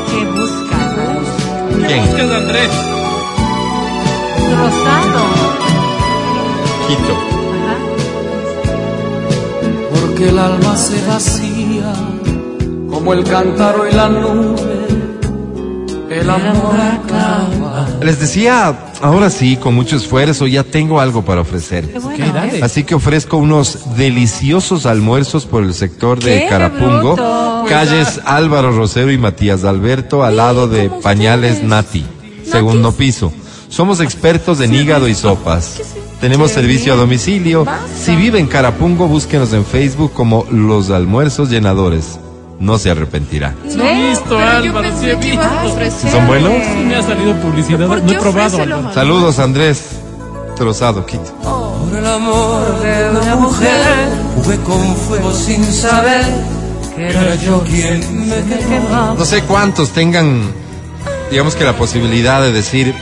¿Qué 0.08 0.24
buscas? 0.24 1.86
¿Quién? 1.88 2.06
Buscas 2.06 2.30
Andrés. 2.30 2.70
Rosado. 4.56 5.24
Quito. 6.86 7.35
Porque 10.16 10.30
el 10.30 10.38
alma 10.38 10.74
se 10.78 11.06
vacía 11.06 11.93
como 12.90 13.12
el 13.12 13.22
cántaro 13.22 13.86
y 13.86 13.93
la 13.93 14.09
nube. 14.09 14.86
El 16.09 16.30
amor 16.30 16.74
acaba. 16.80 17.86
Les 18.01 18.18
decía, 18.18 18.93
ahora 19.02 19.28
sí, 19.28 19.59
con 19.59 19.74
mucho 19.74 19.94
esfuerzo, 19.97 20.47
ya 20.47 20.64
tengo 20.64 21.01
algo 21.01 21.22
para 21.22 21.43
ofrecer. 21.43 21.93
Qué 21.93 21.98
bueno. 21.98 22.16
¿Qué 22.16 22.30
edad 22.30 22.47
es? 22.47 22.62
Así 22.62 22.84
que 22.84 22.94
ofrezco 22.94 23.36
unos 23.36 23.94
deliciosos 23.98 24.86
almuerzos 24.86 25.44
por 25.44 25.62
el 25.62 25.74
sector 25.74 26.18
de 26.18 26.44
¡Qué 26.44 26.47
Carapungo, 26.48 27.16
bruto! 27.16 27.64
calles 27.68 28.18
Álvaro 28.24 28.72
Rosero 28.72 29.12
y 29.12 29.18
Matías 29.18 29.64
Alberto, 29.64 30.24
al 30.24 30.38
lado 30.38 30.66
de 30.66 30.88
¿cómo 30.88 31.02
Pañales? 31.02 31.62
Nati, 31.62 32.06
segundo 32.51 32.93
piso. 32.93 33.34
Somos 33.68 34.01
expertos 34.01 34.62
en 34.62 34.74
hígado 34.74 35.09
y 35.09 35.14
sopas. 35.14 35.78
Tenemos 36.20 36.51
servicio 36.51 36.94
a 36.94 36.97
domicilio. 36.97 37.66
Si 37.94 38.16
vive 38.16 38.38
en 38.38 38.47
Carapungo, 38.47 39.06
búsquenos 39.06 39.52
en 39.52 39.64
Facebook 39.64 40.12
como 40.12 40.47
Los 40.51 40.90
Almuerzos 40.90 41.51
Llenadores. 41.51 42.18
No 42.59 42.78
se 42.78 42.90
arrepentirá. 42.90 43.55
Sí 43.68 43.78
he 43.78 44.09
visto, 44.09 44.38
Álvaro, 44.38 44.88
sí 44.98 45.10
he 45.10 45.14
visto. 45.16 46.10
¿Son 46.10 46.26
buenos? 46.26 46.52
Sí 46.52 46.84
me 46.86 46.97
ha 46.97 47.02
salido 47.02 47.34
publicidad. 47.36 47.86
¿Por 47.86 48.02
No 48.02 48.12
he 48.12 48.18
probado, 48.18 48.62
Álvaro. 48.62 48.94
Saludos, 48.94 49.38
Andrés. 49.38 49.84
Trozado, 50.56 51.05
Quito. 51.05 51.32
Por 51.43 51.98
el 51.98 52.06
amor 52.06 52.80
de 52.80 53.10
una 53.10 53.36
mujer 53.36 54.09
jugué 54.36 54.56
con 54.60 54.97
fuego 54.97 55.30
sin 55.32 55.62
saber 55.64 56.24
que 56.97 57.09
era 57.09 57.34
yo 57.34 57.62
quien 57.62 58.26
me 58.26 58.36
quemaba. 58.43 59.14
No 59.18 59.24
sé 59.26 59.43
cuántos 59.43 59.90
tengan, 59.90 60.40
digamos 61.30 61.55
que 61.56 61.64
la 61.64 61.74
posibilidad 61.76 62.40
de 62.40 62.52
decir, 62.52 62.94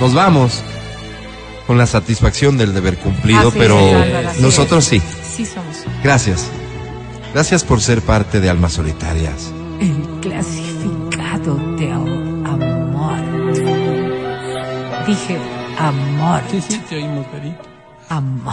nos 0.00 0.14
vamos 0.14 0.62
con 1.72 1.78
la 1.78 1.86
satisfacción 1.86 2.58
del 2.58 2.74
deber 2.74 2.98
cumplido, 2.98 3.48
Así 3.48 3.58
pero 3.58 3.78
es, 3.80 4.38
nosotros 4.40 4.84
sí. 4.84 5.00
Sí 5.34 5.46
somos. 5.46 5.74
Gracias. 6.04 6.46
Gracias 7.32 7.64
por 7.64 7.80
ser 7.80 8.02
parte 8.02 8.40
de 8.40 8.50
Almas 8.50 8.74
Solitarias. 8.74 9.50
El 9.80 10.02
clasificado 10.20 11.56
de 11.78 11.90
am- 11.90 12.44
amor. 12.44 13.18
Dije 15.06 15.38
amor. 15.78 16.42
Sí, 16.50 16.62
sí, 16.68 16.78
te 16.90 16.96
oímos, 16.96 17.24
Beri. 17.32 17.54
Amor. 18.10 18.52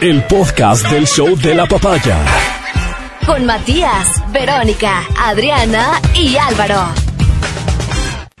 El 0.00 0.24
podcast 0.24 0.88
del 0.90 1.06
show 1.06 1.36
de 1.36 1.54
la 1.54 1.66
papaya. 1.66 2.18
Con 3.24 3.46
Matías, 3.46 4.20
Verónica, 4.32 5.04
Adriana 5.16 6.00
y 6.12 6.36
Álvaro. 6.36 7.05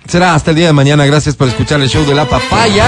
Será 0.08 0.34
hasta 0.34 0.50
el 0.50 0.56
día 0.56 0.66
de 0.68 0.72
mañana. 0.72 1.04
Gracias 1.06 1.34
por 1.36 1.48
escuchar 1.48 1.80
el 1.80 1.88
show 1.88 2.04
de 2.04 2.14
la 2.14 2.26
papaya. 2.28 2.84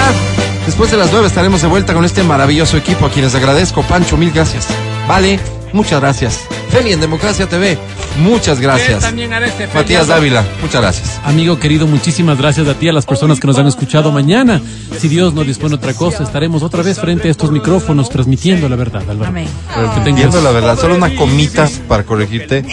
Después 0.66 0.90
de 0.90 0.96
las 0.96 1.10
nueve 1.12 1.26
estaremos 1.26 1.62
de 1.62 1.68
vuelta 1.68 1.94
con 1.94 2.04
este 2.04 2.22
maravilloso 2.22 2.76
equipo 2.76 3.06
a 3.06 3.10
quienes 3.10 3.34
agradezco. 3.34 3.82
Pancho, 3.82 4.16
mil 4.16 4.30
gracias. 4.30 4.66
Vale, 5.08 5.40
muchas 5.72 6.00
gracias. 6.00 6.40
Feli 6.70 6.92
en 6.92 7.00
Democracia 7.00 7.48
TV, 7.48 7.78
muchas 8.18 8.60
gracias. 8.60 9.00
también 9.00 9.32
a 9.32 9.38
este 9.44 9.66
Matías 9.68 10.06
Dávila, 10.06 10.44
muchas 10.60 10.82
gracias. 10.82 11.18
Amigo 11.24 11.58
querido, 11.58 11.86
muchísimas 11.86 12.36
gracias 12.36 12.68
a 12.68 12.74
ti, 12.74 12.90
a 12.90 12.92
las 12.92 13.06
personas 13.06 13.40
que 13.40 13.46
nos 13.46 13.56
han 13.58 13.66
escuchado 13.66 14.12
mañana. 14.12 14.60
Si 14.98 15.08
Dios 15.08 15.32
no 15.32 15.44
dispone 15.44 15.76
otra 15.76 15.94
cosa, 15.94 16.24
estaremos 16.24 16.62
otra 16.62 16.82
vez 16.82 17.00
frente 17.00 17.28
a 17.28 17.30
estos 17.30 17.50
micrófonos 17.50 18.10
transmitiendo 18.10 18.68
la 18.68 18.76
verdad, 18.76 19.02
Álvaro. 19.08 19.30
Amén. 19.30 19.48
Pero 19.74 19.86
Que 19.94 20.00
tengas- 20.00 20.08
Entiendo 20.24 20.42
la 20.42 20.50
verdad, 20.50 20.78
solo 20.78 20.94
una 20.94 21.16
comita 21.16 21.66
para 21.88 22.02
corregirte. 22.02 22.64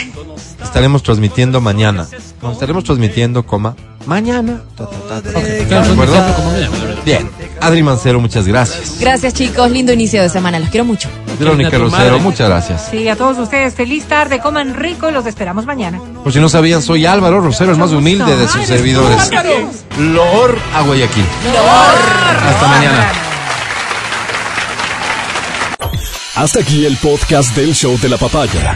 Estaremos 0.61 1.01
transmitiendo 1.03 1.61
mañana. 1.61 2.05
No, 2.41 2.51
estaremos 2.51 2.83
transmitiendo, 2.83 3.45
coma, 3.45 3.77
mañana. 4.05 4.61
Bien. 7.05 7.29
Adri 7.61 7.83
Mancero, 7.83 8.19
muchas 8.19 8.47
gracias. 8.47 8.97
Gracias, 8.99 9.33
chicos. 9.33 9.71
Lindo 9.71 9.93
inicio 9.93 10.21
de 10.21 10.29
semana. 10.29 10.59
Los 10.59 10.69
quiero 10.69 10.85
mucho. 10.85 11.09
Verónica 11.39 11.77
Rosero, 11.77 12.19
muchas 12.19 12.47
gracias. 12.47 12.87
Sí, 12.91 13.07
a 13.07 13.15
todos 13.15 13.37
ustedes, 13.37 13.73
feliz 13.73 14.05
tarde, 14.05 14.39
coman 14.39 14.75
rico 14.75 15.09
y 15.09 15.13
los 15.13 15.25
esperamos 15.25 15.65
mañana. 15.65 15.99
Por 16.23 16.31
si 16.31 16.39
no 16.39 16.49
sabían, 16.49 16.81
soy 16.81 17.05
Álvaro 17.05 17.41
Rosero, 17.41 17.71
el 17.71 17.77
más 17.77 17.91
humilde 17.91 18.35
de 18.35 18.47
sus 18.47 18.65
servidores. 18.65 19.31
Lor 19.99 20.57
a 20.73 20.81
Guayaquil. 20.81 21.25
Hasta 22.47 22.67
mañana. 22.67 23.11
Hasta 26.35 26.59
aquí 26.59 26.85
el 26.85 26.97
podcast 26.97 27.55
del 27.55 27.73
show 27.73 27.97
de 27.97 28.09
la 28.09 28.17
papaya. 28.17 28.75